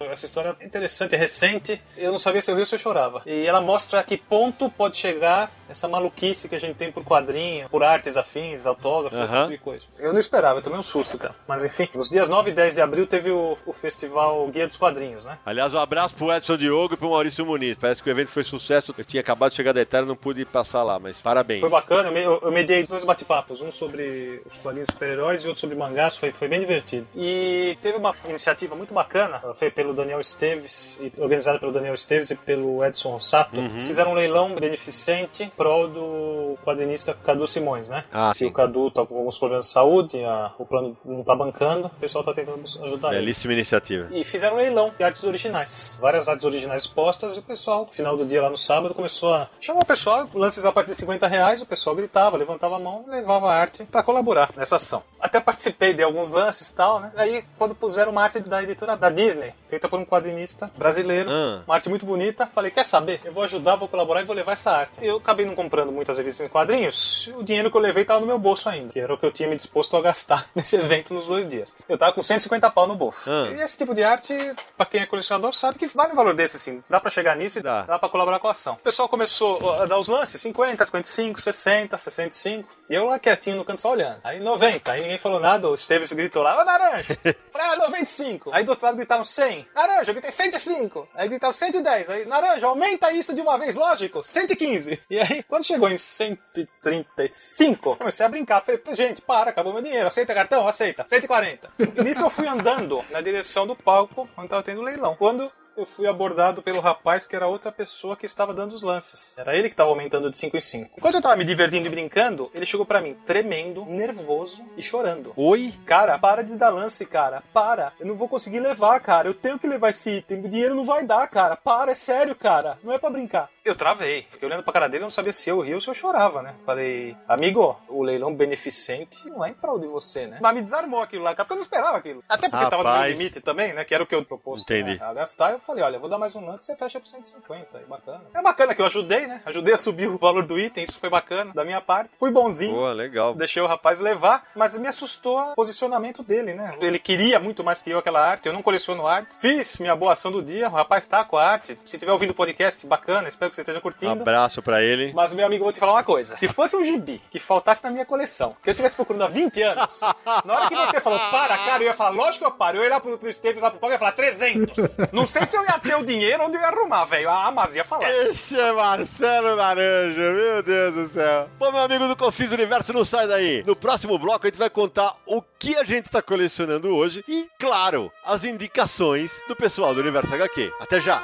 Essa 0.00 0.26
história 0.26 0.54
é 0.60 0.66
interessante, 0.66 1.14
é 1.14 1.18
recente. 1.18 1.82
Eu 1.96 2.12
não 2.12 2.18
sabia 2.18 2.42
se 2.42 2.50
eu 2.50 2.56
ria 2.56 2.62
ou 2.62 2.66
se 2.66 2.74
eu 2.74 2.78
chorava. 2.78 3.22
E 3.24 3.46
ela 3.46 3.62
mostra 3.62 4.00
a 4.00 4.04
que 4.04 4.18
ponto 4.18 4.68
pode 4.68 4.98
chegar 4.98 5.50
essa 5.68 5.86
maluquice 5.88 6.48
que 6.48 6.54
a 6.54 6.58
gente 6.60 6.76
tem 6.76 6.90
por 6.90 7.04
quadrinho, 7.04 7.68
por 7.68 7.82
artes 7.82 8.16
afins, 8.16 8.66
autógrafos, 8.66 9.18
esse 9.20 9.34
Aham. 9.34 9.44
tipo 9.48 9.58
de 9.58 9.62
coisa. 9.64 9.88
Eu 9.98 10.12
não 10.12 10.18
esperava, 10.20 10.58
eu 10.58 10.62
tomei 10.62 10.78
um 10.78 10.82
susto, 10.82 11.18
cara. 11.18 11.34
Mas 11.46 11.64
enfim, 11.64 11.88
nos 11.94 12.08
dias 12.08 12.28
9 12.28 12.50
e 12.50 12.54
10 12.54 12.74
de 12.74 12.80
abril 12.80 13.06
teve 13.06 13.30
o, 13.30 13.56
o 13.66 13.72
festival 13.72 14.46
Guia 14.48 14.66
dos 14.66 14.76
Quadrinhos, 14.76 15.24
né? 15.24 15.38
Aliás, 15.44 15.74
um 15.74 15.78
abraço 15.78 16.14
pro 16.14 16.32
Edson 16.32 16.56
Diogo 16.56 16.94
e 16.94 16.96
pro 16.96 17.10
Maurício 17.10 17.44
Muniz. 17.44 17.76
Parece 17.76 18.02
que 18.02 18.08
o 18.08 18.12
evento 18.12 18.28
foi 18.28 18.44
sucesso. 18.44 18.94
Eu 18.96 19.04
tinha 19.04 19.20
acabado 19.20 19.50
de 19.50 19.56
chegar 19.56 19.72
da 19.72 19.80
Eterna, 19.80 20.06
não 20.08 20.16
pude 20.16 20.44
passar 20.44 20.82
lá, 20.82 20.98
mas 20.98 21.20
parabéns. 21.20 21.60
Foi 21.60 21.70
bacana, 21.70 22.08
eu 22.08 22.12
me- 22.12 22.22
eu, 22.22 22.40
eu 22.42 22.50
mediei 22.52 22.84
dois 22.86 23.04
bate-papos, 23.04 23.60
um 23.60 23.70
sobre 23.70 24.42
os 24.46 24.56
quadrinhos 24.56 24.88
super-heróis 24.92 25.44
e 25.44 25.46
outro 25.48 25.60
sobre 25.60 25.76
mangás, 25.76 26.16
foi, 26.16 26.32
foi 26.32 26.48
bem 26.48 26.60
divertido. 26.60 27.06
E 27.14 27.76
teve 27.82 27.98
uma 27.98 28.14
iniciativa 28.28 28.74
muito 28.74 28.94
bacana, 28.94 29.40
foi 29.54 29.70
pelo 29.70 29.92
Daniel 29.94 30.20
Esteves, 30.20 31.00
organizada 31.18 31.58
pelo 31.58 31.72
Daniel 31.72 31.94
Esteves 31.94 32.30
e 32.30 32.36
pelo 32.36 32.84
Edson 32.84 33.10
Rossato. 33.10 33.56
Eles 33.56 33.86
Fizeram 33.86 34.12
um 34.12 34.14
leilão 34.14 34.54
beneficente 34.54 35.50
prol 35.58 35.88
do 35.88 36.58
quadrinista 36.64 37.12
Cadu 37.12 37.46
Simões, 37.46 37.88
né? 37.88 38.04
Ah, 38.12 38.30
que 38.32 38.38
sim. 38.38 38.46
o 38.46 38.52
Cadu 38.52 38.90
tá 38.90 39.04
com 39.04 39.16
alguns 39.18 39.36
problemas 39.38 39.66
de 39.66 39.72
saúde, 39.72 40.24
a- 40.24 40.52
o 40.58 40.64
plano 40.64 40.96
não 41.04 41.22
tá 41.24 41.34
bancando, 41.34 41.88
o 41.88 42.00
pessoal 42.00 42.22
tá 42.24 42.32
tentando 42.32 42.62
ajudar 42.84 43.08
ele. 43.10 43.18
Belíssima 43.20 43.52
iniciativa. 43.52 44.08
E 44.12 44.24
fizeram 44.24 44.54
um 44.54 44.58
leilão 44.58 44.92
de 44.96 45.02
artes 45.04 45.24
originais. 45.24 45.98
Várias 46.00 46.28
artes 46.28 46.44
originais 46.44 46.82
expostas 46.82 47.36
e 47.36 47.40
o 47.40 47.42
pessoal, 47.42 47.84
no 47.86 47.92
final 47.92 48.16
do 48.16 48.24
dia 48.24 48.40
lá 48.40 48.48
no 48.48 48.56
sábado, 48.56 48.94
começou 48.94 49.34
a 49.34 49.48
chamar 49.60 49.80
o 49.80 49.84
pessoal, 49.86 50.28
lances 50.32 50.64
a 50.64 50.70
partir 50.72 50.92
de 50.92 50.96
50 50.96 51.26
reais, 51.26 51.60
o 51.60 51.66
pessoal 51.66 51.96
gritava, 51.96 52.36
levantava 52.36 52.76
a 52.76 52.78
mão 52.78 53.04
e 53.06 53.10
levava 53.10 53.50
a 53.50 53.54
arte 53.54 53.84
para 53.84 54.02
colaborar 54.02 54.50
nessa 54.56 54.76
ação. 54.76 55.02
Até 55.20 55.40
participei 55.40 55.92
de 55.92 56.02
alguns 56.02 56.30
lances 56.30 56.70
e 56.70 56.76
tal, 56.76 57.00
né? 57.00 57.12
Aí 57.16 57.44
quando 57.58 57.74
puseram 57.74 58.12
uma 58.12 58.22
arte 58.22 58.38
da 58.40 58.62
editora 58.62 58.96
da 58.96 59.10
Disney, 59.10 59.52
feita 59.66 59.88
por 59.88 59.98
um 59.98 60.04
quadrinista 60.04 60.70
brasileiro, 60.76 61.28
Ah. 61.30 61.62
uma 61.66 61.74
arte 61.74 61.88
muito 61.88 62.06
bonita, 62.06 62.46
falei, 62.46 62.70
quer 62.70 62.84
saber? 62.84 63.20
Eu 63.24 63.32
vou 63.32 63.42
ajudar, 63.42 63.76
vou 63.76 63.88
colaborar 63.88 64.20
e 64.20 64.24
vou 64.24 64.36
levar 64.36 64.52
essa 64.52 64.70
arte. 64.70 64.98
Eu 65.02 65.16
acabei 65.16 65.44
não 65.48 65.54
comprando 65.54 65.90
muitas 65.90 66.16
revistas 66.18 66.46
em 66.46 66.48
quadrinhos, 66.48 67.28
o 67.34 67.42
dinheiro 67.42 67.70
que 67.70 67.76
eu 67.76 67.80
levei 67.80 68.04
tava 68.04 68.20
no 68.20 68.26
meu 68.26 68.38
bolso 68.38 68.68
ainda, 68.68 68.92
que 68.92 69.00
era 69.00 69.12
o 69.12 69.18
que 69.18 69.26
eu 69.26 69.32
tinha 69.32 69.48
me 69.48 69.56
disposto 69.56 69.96
a 69.96 70.00
gastar 70.00 70.46
nesse 70.54 70.76
evento 70.76 71.12
nos 71.14 71.26
dois 71.26 71.46
dias. 71.48 71.74
Eu 71.88 71.98
tava 71.98 72.12
com 72.12 72.22
150 72.22 72.70
pau 72.70 72.86
no 72.86 72.94
bolso. 72.94 73.30
Ah. 73.30 73.48
E 73.50 73.60
esse 73.60 73.76
tipo 73.76 73.94
de 73.94 74.02
arte, 74.04 74.34
pra 74.76 74.86
quem 74.86 75.00
é 75.00 75.06
colecionador, 75.06 75.52
sabe 75.52 75.78
que 75.78 75.86
vale 75.88 76.12
um 76.12 76.16
valor 76.16 76.34
desse, 76.34 76.56
assim. 76.56 76.82
Dá 76.88 77.00
pra 77.00 77.10
chegar 77.10 77.36
nisso 77.36 77.58
e 77.58 77.62
Dá. 77.62 77.82
dá, 77.82 77.98
pra 77.98 78.08
colaborar 78.08 78.38
com 78.38 78.48
a 78.48 78.52
ação. 78.52 78.74
O 78.74 78.78
pessoal 78.78 79.08
começou 79.08 79.80
a 79.80 79.86
dar 79.86 79.98
os 79.98 80.08
lances, 80.08 80.40
50, 80.40 80.84
55, 80.84 81.40
60, 81.40 81.98
65. 81.98 82.68
E 82.90 82.94
eu 82.94 83.06
lá 83.06 83.18
quietinho 83.18 83.56
no 83.56 83.64
canto 83.64 83.80
só 83.80 83.92
olhando. 83.92 84.18
Aí 84.22 84.38
90, 84.40 84.92
aí 84.92 85.02
ninguém 85.02 85.18
falou 85.18 85.40
nada, 85.40 85.68
o 85.68 85.74
Esteves 85.74 86.12
gritou 86.12 86.42
lá, 86.42 86.60
ô 86.60 86.64
naranja! 86.64 87.16
Falei, 87.50 87.66
ah, 87.68 87.76
95. 87.76 88.50
Aí 88.52 88.62
do 88.64 88.70
outro 88.70 88.84
lado 88.86 88.96
gritaram 88.96 89.24
100. 89.24 89.66
Naranja, 89.74 90.10
eu 90.10 90.14
gritei 90.14 90.30
105. 90.30 91.08
Aí 91.14 91.28
gritaram 91.28 91.52
110. 91.52 92.10
Aí, 92.10 92.24
naranja, 92.24 92.66
aumenta 92.66 93.10
isso 93.12 93.34
de 93.34 93.40
uma 93.40 93.58
vez, 93.58 93.74
lógico, 93.74 94.22
115. 94.22 95.00
E 95.10 95.18
aí 95.18 95.37
Quando 95.42 95.64
chegou 95.64 95.88
em 95.88 95.96
135, 95.96 97.96
comecei 97.96 98.24
a 98.24 98.28
brincar. 98.28 98.62
Falei, 98.62 98.80
gente, 98.94 99.22
para, 99.22 99.50
acabou 99.50 99.72
meu 99.72 99.82
dinheiro. 99.82 100.06
Aceita 100.06 100.34
cartão? 100.34 100.66
Aceita. 100.66 101.04
140. 101.06 101.68
E 101.96 102.02
nisso 102.02 102.24
eu 102.24 102.30
fui 102.30 102.46
andando 102.46 103.02
na 103.10 103.20
direção 103.20 103.66
do 103.66 103.76
palco 103.76 104.28
onde 104.36 104.48
tava 104.48 104.62
tendo 104.62 104.82
leilão. 104.82 105.16
Quando 105.16 105.50
eu 105.78 105.86
fui 105.86 106.06
abordado 106.08 106.60
pelo 106.62 106.80
rapaz 106.80 107.26
que 107.26 107.36
era 107.36 107.46
outra 107.46 107.70
pessoa 107.70 108.16
que 108.16 108.26
estava 108.26 108.52
dando 108.52 108.72
os 108.72 108.82
lances. 108.82 109.38
Era 109.38 109.54
ele 109.56 109.68
que 109.68 109.74
estava 109.74 109.90
aumentando 109.90 110.30
de 110.30 110.36
5 110.36 110.56
em 110.56 110.60
5. 110.60 110.90
Enquanto 110.98 111.14
eu 111.14 111.18
estava 111.18 111.36
me 111.36 111.44
divertindo 111.44 111.86
e 111.86 111.90
brincando, 111.90 112.50
ele 112.52 112.66
chegou 112.66 112.84
para 112.84 113.00
mim 113.00 113.14
tremendo, 113.26 113.84
nervoso 113.86 114.64
e 114.76 114.82
chorando. 114.82 115.32
Oi? 115.36 115.72
Cara, 115.86 116.18
para 116.18 116.42
de 116.42 116.54
dar 116.56 116.70
lance, 116.70 117.06
cara. 117.06 117.42
Para. 117.52 117.92
Eu 118.00 118.06
não 118.06 118.16
vou 118.16 118.28
conseguir 118.28 118.58
levar, 118.60 118.98
cara. 119.00 119.28
Eu 119.28 119.34
tenho 119.34 119.58
que 119.58 119.68
levar 119.68 119.90
esse 119.90 120.10
item. 120.18 120.44
O 120.44 120.48
dinheiro 120.48 120.74
não 120.74 120.84
vai 120.84 121.04
dar, 121.04 121.26
cara. 121.28 121.56
Para, 121.56 121.92
é 121.92 121.94
sério, 121.94 122.34
cara. 122.34 122.76
Não 122.82 122.92
é 122.92 122.98
para 122.98 123.10
brincar. 123.10 123.48
Eu 123.64 123.76
travei. 123.76 124.22
Fiquei 124.30 124.48
olhando 124.48 124.62
pra 124.62 124.72
cara 124.72 124.88
dele, 124.88 125.02
eu 125.02 125.06
não 125.06 125.10
sabia 125.10 125.32
se 125.32 125.48
eu 125.50 125.60
ria 125.60 125.74
ou 125.74 125.80
se 125.80 125.88
eu 125.88 125.94
chorava, 125.94 126.42
né? 126.42 126.54
Falei, 126.64 127.14
amigo, 127.28 127.78
o 127.88 128.02
leilão 128.02 128.34
beneficente 128.34 129.28
não 129.28 129.44
é 129.44 129.50
em 129.50 129.54
prol 129.54 129.78
de 129.78 129.86
você, 129.86 130.26
né? 130.26 130.38
Mas 130.40 130.54
me 130.54 130.62
desarmou 130.62 131.02
aquilo 131.02 131.22
lá, 131.22 131.34
cara, 131.34 131.44
porque 131.44 131.52
eu 131.52 131.56
não 131.56 131.62
esperava 131.62 131.96
aquilo. 131.98 132.24
Até 132.28 132.48
porque 132.48 132.64
tava 132.64 132.78
no 132.78 132.82
meu 132.84 132.92
Rapaz. 132.92 133.18
limite 133.18 133.40
também, 133.40 133.74
né? 133.74 133.84
Que 133.84 133.94
era 133.94 134.02
o 134.02 134.06
que 134.06 134.14
eu 134.14 134.24
propus 134.24 134.62
Entendi. 134.62 134.98
né, 134.98 135.04
a 135.04 135.12
gastar. 135.12 135.52
Eu 135.52 135.58
falei, 135.68 135.84
olha, 135.84 135.98
vou 135.98 136.08
dar 136.08 136.16
mais 136.16 136.34
um 136.34 136.46
lance, 136.46 136.64
você 136.64 136.74
fecha 136.74 136.98
por 136.98 137.06
150. 137.06 137.78
É 137.78 137.80
bacana. 137.82 138.22
É 138.32 138.42
bacana 138.42 138.74
que 138.74 138.80
eu 138.80 138.86
ajudei, 138.86 139.26
né? 139.26 139.42
Ajudei 139.44 139.74
a 139.74 139.76
subir 139.76 140.08
o 140.08 140.16
valor 140.16 140.46
do 140.46 140.58
item, 140.58 140.82
isso 140.82 140.98
foi 140.98 141.10
bacana 141.10 141.52
da 141.54 141.62
minha 141.62 141.80
parte. 141.80 142.10
Fui 142.18 142.30
bonzinho. 142.30 142.74
Boa, 142.74 142.92
legal. 142.92 143.34
Deixei 143.34 143.62
o 143.62 143.66
rapaz 143.66 144.00
levar, 144.00 144.44
mas 144.56 144.78
me 144.78 144.88
assustou 144.88 145.38
o 145.38 145.54
posicionamento 145.54 146.22
dele, 146.22 146.54
né? 146.54 146.74
Ele 146.80 146.98
queria 146.98 147.38
muito 147.38 147.62
mais 147.62 147.82
que 147.82 147.90
eu 147.90 147.98
aquela 147.98 148.26
arte, 148.26 148.46
eu 148.46 148.52
não 148.52 148.62
coleciono 148.62 149.06
arte. 149.06 149.36
Fiz 149.38 149.78
minha 149.78 149.94
boa 149.94 150.14
ação 150.14 150.32
do 150.32 150.42
dia, 150.42 150.68
o 150.68 150.72
rapaz 150.72 151.06
tá 151.06 151.22
com 151.22 151.36
a 151.36 151.44
arte. 151.44 151.78
Se 151.84 151.98
tiver 151.98 152.12
ouvindo 152.12 152.30
o 152.30 152.34
podcast, 152.34 152.86
bacana, 152.86 153.28
espero 153.28 153.50
que 153.50 153.54
você 153.56 153.60
esteja 153.60 153.80
curtindo. 153.80 154.22
Abraço 154.22 154.62
pra 154.62 154.82
ele. 154.82 155.12
Mas, 155.12 155.34
meu 155.34 155.44
amigo, 155.44 155.64
vou 155.64 155.72
te 155.72 155.78
falar 155.78 155.92
uma 155.92 156.04
coisa. 156.04 156.38
Se 156.38 156.48
fosse 156.48 156.76
um 156.76 156.84
gibi 156.84 157.20
que 157.30 157.38
faltasse 157.38 157.84
na 157.84 157.90
minha 157.90 158.06
coleção, 158.06 158.56
que 158.62 158.70
eu 158.70 158.74
tivesse 158.74 158.96
procurando 158.96 159.24
há 159.24 159.28
20 159.28 159.62
anos, 159.62 160.00
na 160.44 160.54
hora 160.54 160.68
que 160.68 160.74
você 160.74 160.98
falou 160.98 161.18
para, 161.30 161.58
cara, 161.58 161.82
eu 161.82 161.88
ia 161.88 161.94
falar, 161.94 162.10
lógico 162.10 162.38
que 162.38 162.44
eu 162.46 162.56
paro. 162.56 162.78
Eu 162.78 162.84
ia 162.84 162.90
lá 162.90 163.00
pro, 163.00 163.18
pro 163.18 163.28
Esteves, 163.28 163.60
lá 163.60 163.70
pro 163.70 163.78
Paulo, 163.78 163.92
eu 163.92 163.96
ia 163.96 163.98
falar 163.98 164.12
300. 164.12 164.76
Não 165.12 165.26
sei 165.26 165.44
se 165.44 165.57
eu 165.58 165.64
ia 165.64 165.78
ter 165.78 165.94
o 165.96 166.04
dinheiro 166.04 166.44
onde 166.44 166.56
eu 166.56 166.60
ia 166.60 166.68
arrumar, 166.68 167.04
velho. 167.04 167.28
A 167.28 167.46
Amazon 167.46 167.76
ia 167.76 167.84
falar. 167.84 168.10
Esse 168.10 168.58
é 168.58 168.72
Marcelo 168.72 169.54
Laranja, 169.54 170.20
meu 170.20 170.62
Deus 170.62 170.94
do 170.94 171.08
céu. 171.08 171.48
Bom, 171.58 171.72
meu 171.72 171.82
amigo 171.82 172.08
do 172.08 172.16
Confis 172.16 172.52
Universo, 172.52 172.92
não 172.92 173.04
sai 173.04 173.26
daí. 173.26 173.62
No 173.66 173.76
próximo 173.76 174.18
bloco 174.18 174.46
a 174.46 174.50
gente 174.50 174.58
vai 174.58 174.70
contar 174.70 175.14
o 175.26 175.42
que 175.58 175.76
a 175.76 175.84
gente 175.84 176.10
tá 176.10 176.22
colecionando 176.22 176.94
hoje 176.94 177.24
e, 177.28 177.48
claro, 177.58 178.10
as 178.24 178.44
indicações 178.44 179.42
do 179.48 179.56
pessoal 179.56 179.94
do 179.94 180.00
Universo 180.00 180.34
HQ. 180.34 180.72
Até 180.80 181.00
já! 181.00 181.22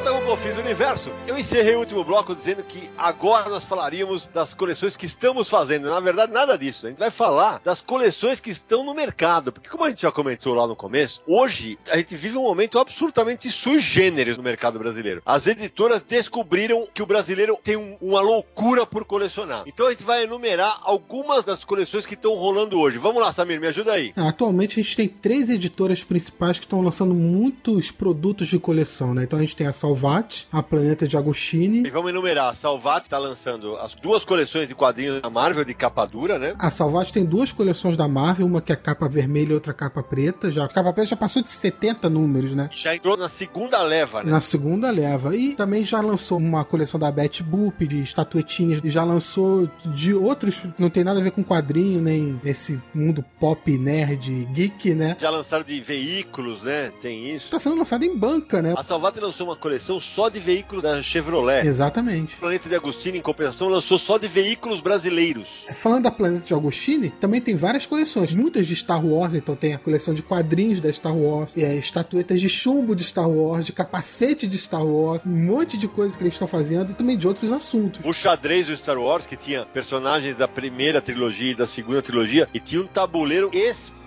Volta 0.00 0.12
com 0.12 0.18
o 0.24 0.26
Confis 0.36 0.56
Universo, 0.56 1.10
eu 1.26 1.38
encerrei 1.38 1.74
o 1.74 1.80
último 1.80 2.02
bloco 2.02 2.34
dizendo 2.34 2.62
que 2.62 2.88
agora 2.96 3.50
nós 3.50 3.64
falaríamos 3.64 4.26
das 4.32 4.54
coleções 4.54 4.96
que 4.96 5.04
estamos 5.04 5.48
fazendo. 5.48 5.90
Na 5.90 6.00
verdade, 6.00 6.32
nada 6.32 6.56
disso. 6.56 6.86
A 6.86 6.88
gente 6.88 6.98
vai 6.98 7.10
falar 7.10 7.60
das 7.62 7.80
coleções 7.82 8.40
que 8.40 8.50
estão 8.50 8.82
no 8.84 8.94
mercado. 8.94 9.52
Porque, 9.52 9.68
como 9.68 9.84
a 9.84 9.90
gente 9.90 10.00
já 10.02 10.10
comentou 10.10 10.54
lá 10.54 10.66
no 10.66 10.74
começo, 10.74 11.20
hoje 11.26 11.78
a 11.90 11.98
gente 11.98 12.16
vive 12.16 12.38
um 12.38 12.42
momento 12.42 12.78
absolutamente 12.78 13.50
sui 13.50 13.78
generis 13.80 14.36
no 14.38 14.42
mercado 14.42 14.78
brasileiro. 14.78 15.20
As 15.26 15.46
editoras 15.46 16.00
descobriram 16.02 16.88
que 16.94 17.02
o 17.02 17.06
brasileiro 17.06 17.58
tem 17.62 17.76
um- 17.76 17.96
uma 18.00 18.20
loucura 18.22 18.86
por 18.86 19.04
colecionar. 19.04 19.64
Então 19.66 19.86
a 19.86 19.90
gente 19.90 20.04
vai 20.04 20.24
enumerar 20.24 20.80
algumas 20.82 21.44
das 21.44 21.62
coleções 21.62 22.06
que 22.06 22.14
estão 22.14 22.34
rolando 22.36 22.78
hoje. 22.78 22.96
Vamos 22.96 23.20
lá, 23.20 23.32
Samir, 23.32 23.60
me 23.60 23.66
ajuda 23.66 23.92
aí. 23.92 24.12
Ah, 24.16 24.28
Atualmente 24.30 24.80
a 24.80 24.82
gente 24.82 24.96
tem 24.96 25.08
três 25.08 25.50
editoras 25.50 26.02
principais 26.02 26.58
que 26.58 26.64
estão 26.64 26.80
lançando 26.80 27.12
muitos 27.12 27.90
produtos 27.90 28.48
de 28.48 28.58
coleção, 28.58 29.12
né? 29.12 29.24
Então 29.24 29.38
a 29.38 29.42
gente 29.42 29.54
tem 29.56 29.66
a 29.66 29.72
Salvat, 29.90 30.46
a 30.52 30.62
Planeta 30.62 31.06
de 31.06 31.16
Agostini. 31.16 31.84
E 31.84 31.90
vamos 31.90 32.10
enumerar. 32.10 32.50
A 32.50 32.54
Salvat 32.54 33.06
está 33.06 33.18
lançando 33.18 33.76
as 33.76 33.94
duas 33.96 34.24
coleções 34.24 34.68
de 34.68 34.74
quadrinhos 34.74 35.20
da 35.20 35.28
Marvel 35.28 35.64
de 35.64 35.74
capa 35.74 36.06
dura, 36.06 36.38
né? 36.38 36.54
A 36.60 36.70
Salvat 36.70 37.12
tem 37.12 37.24
duas 37.24 37.50
coleções 37.50 37.96
da 37.96 38.06
Marvel, 38.06 38.46
uma 38.46 38.60
que 38.60 38.72
é 38.72 38.76
capa 38.76 39.08
vermelha 39.08 39.50
e 39.50 39.54
outra 39.54 39.72
capa 39.74 40.00
preta. 40.00 40.48
Já, 40.48 40.64
a 40.64 40.68
capa 40.68 40.92
preta 40.92 41.10
já 41.10 41.16
passou 41.16 41.42
de 41.42 41.50
70 41.50 42.08
números, 42.08 42.54
né? 42.54 42.70
Já 42.72 42.94
entrou 42.94 43.16
na 43.16 43.28
segunda 43.28 43.82
leva, 43.82 44.22
né? 44.22 44.30
Na 44.30 44.40
segunda 44.40 44.92
leva. 44.92 45.34
E 45.34 45.56
também 45.56 45.82
já 45.82 46.00
lançou 46.00 46.38
uma 46.38 46.64
coleção 46.64 47.00
da 47.00 47.10
Betty 47.10 47.42
Boop, 47.42 47.84
de 47.84 48.00
estatuetinhas. 48.00 48.80
E 48.84 48.90
já 48.90 49.02
lançou 49.02 49.68
de 49.84 50.14
outros, 50.14 50.62
não 50.78 50.88
tem 50.88 51.02
nada 51.02 51.18
a 51.18 51.22
ver 51.22 51.32
com 51.32 51.42
quadrinho, 51.42 52.00
nem 52.00 52.40
esse 52.44 52.80
mundo 52.94 53.24
pop, 53.40 53.76
nerd, 53.76 54.44
geek, 54.52 54.94
né? 54.94 55.16
Já 55.20 55.30
lançaram 55.30 55.64
de 55.64 55.80
veículos, 55.80 56.62
né? 56.62 56.92
Tem 57.02 57.34
isso. 57.34 57.50
Tá 57.50 57.58
sendo 57.58 57.76
lançado 57.76 58.04
em 58.04 58.16
banca, 58.16 58.62
né? 58.62 58.74
A 58.76 58.84
Salvat 58.84 59.18
lançou 59.18 59.48
uma 59.48 59.56
coleção 59.56 59.79
só 59.80 60.28
de 60.28 60.38
veículos 60.38 60.82
da 60.82 61.02
Chevrolet. 61.02 61.66
Exatamente. 61.66 62.36
Planeta 62.36 62.68
de 62.68 62.74
Agostinho, 62.74 63.16
em 63.16 63.22
compensação, 63.22 63.68
lançou 63.68 63.98
só 63.98 64.18
de 64.18 64.28
veículos 64.28 64.80
brasileiros. 64.80 65.64
Falando 65.74 66.04
da 66.04 66.10
Planeta 66.10 66.46
de 66.46 66.54
Agostini, 66.54 67.10
também 67.10 67.40
tem 67.40 67.56
várias 67.56 67.86
coleções, 67.86 68.34
muitas 68.34 68.66
de 68.66 68.76
Star 68.76 69.04
Wars, 69.04 69.34
então 69.34 69.56
tem 69.56 69.74
a 69.74 69.78
coleção 69.78 70.14
de 70.14 70.22
quadrinhos 70.22 70.80
da 70.80 70.92
Star 70.92 71.16
Wars, 71.16 71.56
é, 71.56 71.76
estatuetas 71.76 72.40
de 72.40 72.48
chumbo 72.48 72.94
de 72.94 73.04
Star 73.04 73.28
Wars, 73.28 73.66
de 73.66 73.72
capacete 73.72 74.46
de 74.46 74.58
Star 74.58 74.84
Wars, 74.84 75.26
um 75.26 75.30
monte 75.30 75.78
de 75.78 75.88
coisa 75.88 76.16
que 76.16 76.22
eles 76.22 76.34
estão 76.34 76.48
fazendo 76.48 76.90
e 76.90 76.94
também 76.94 77.16
de 77.16 77.26
outros 77.26 77.52
assuntos. 77.52 78.00
O 78.04 78.12
xadrez 78.12 78.66
do 78.66 78.76
Star 78.76 78.98
Wars, 78.98 79.26
que 79.26 79.36
tinha 79.36 79.64
personagens 79.66 80.36
da 80.36 80.46
primeira 80.46 81.00
trilogia 81.00 81.52
e 81.52 81.54
da 81.54 81.66
segunda 81.66 82.02
trilogia, 82.02 82.48
e 82.52 82.60
tinha 82.60 82.82
um 82.82 82.86
tabuleiro 82.86 83.50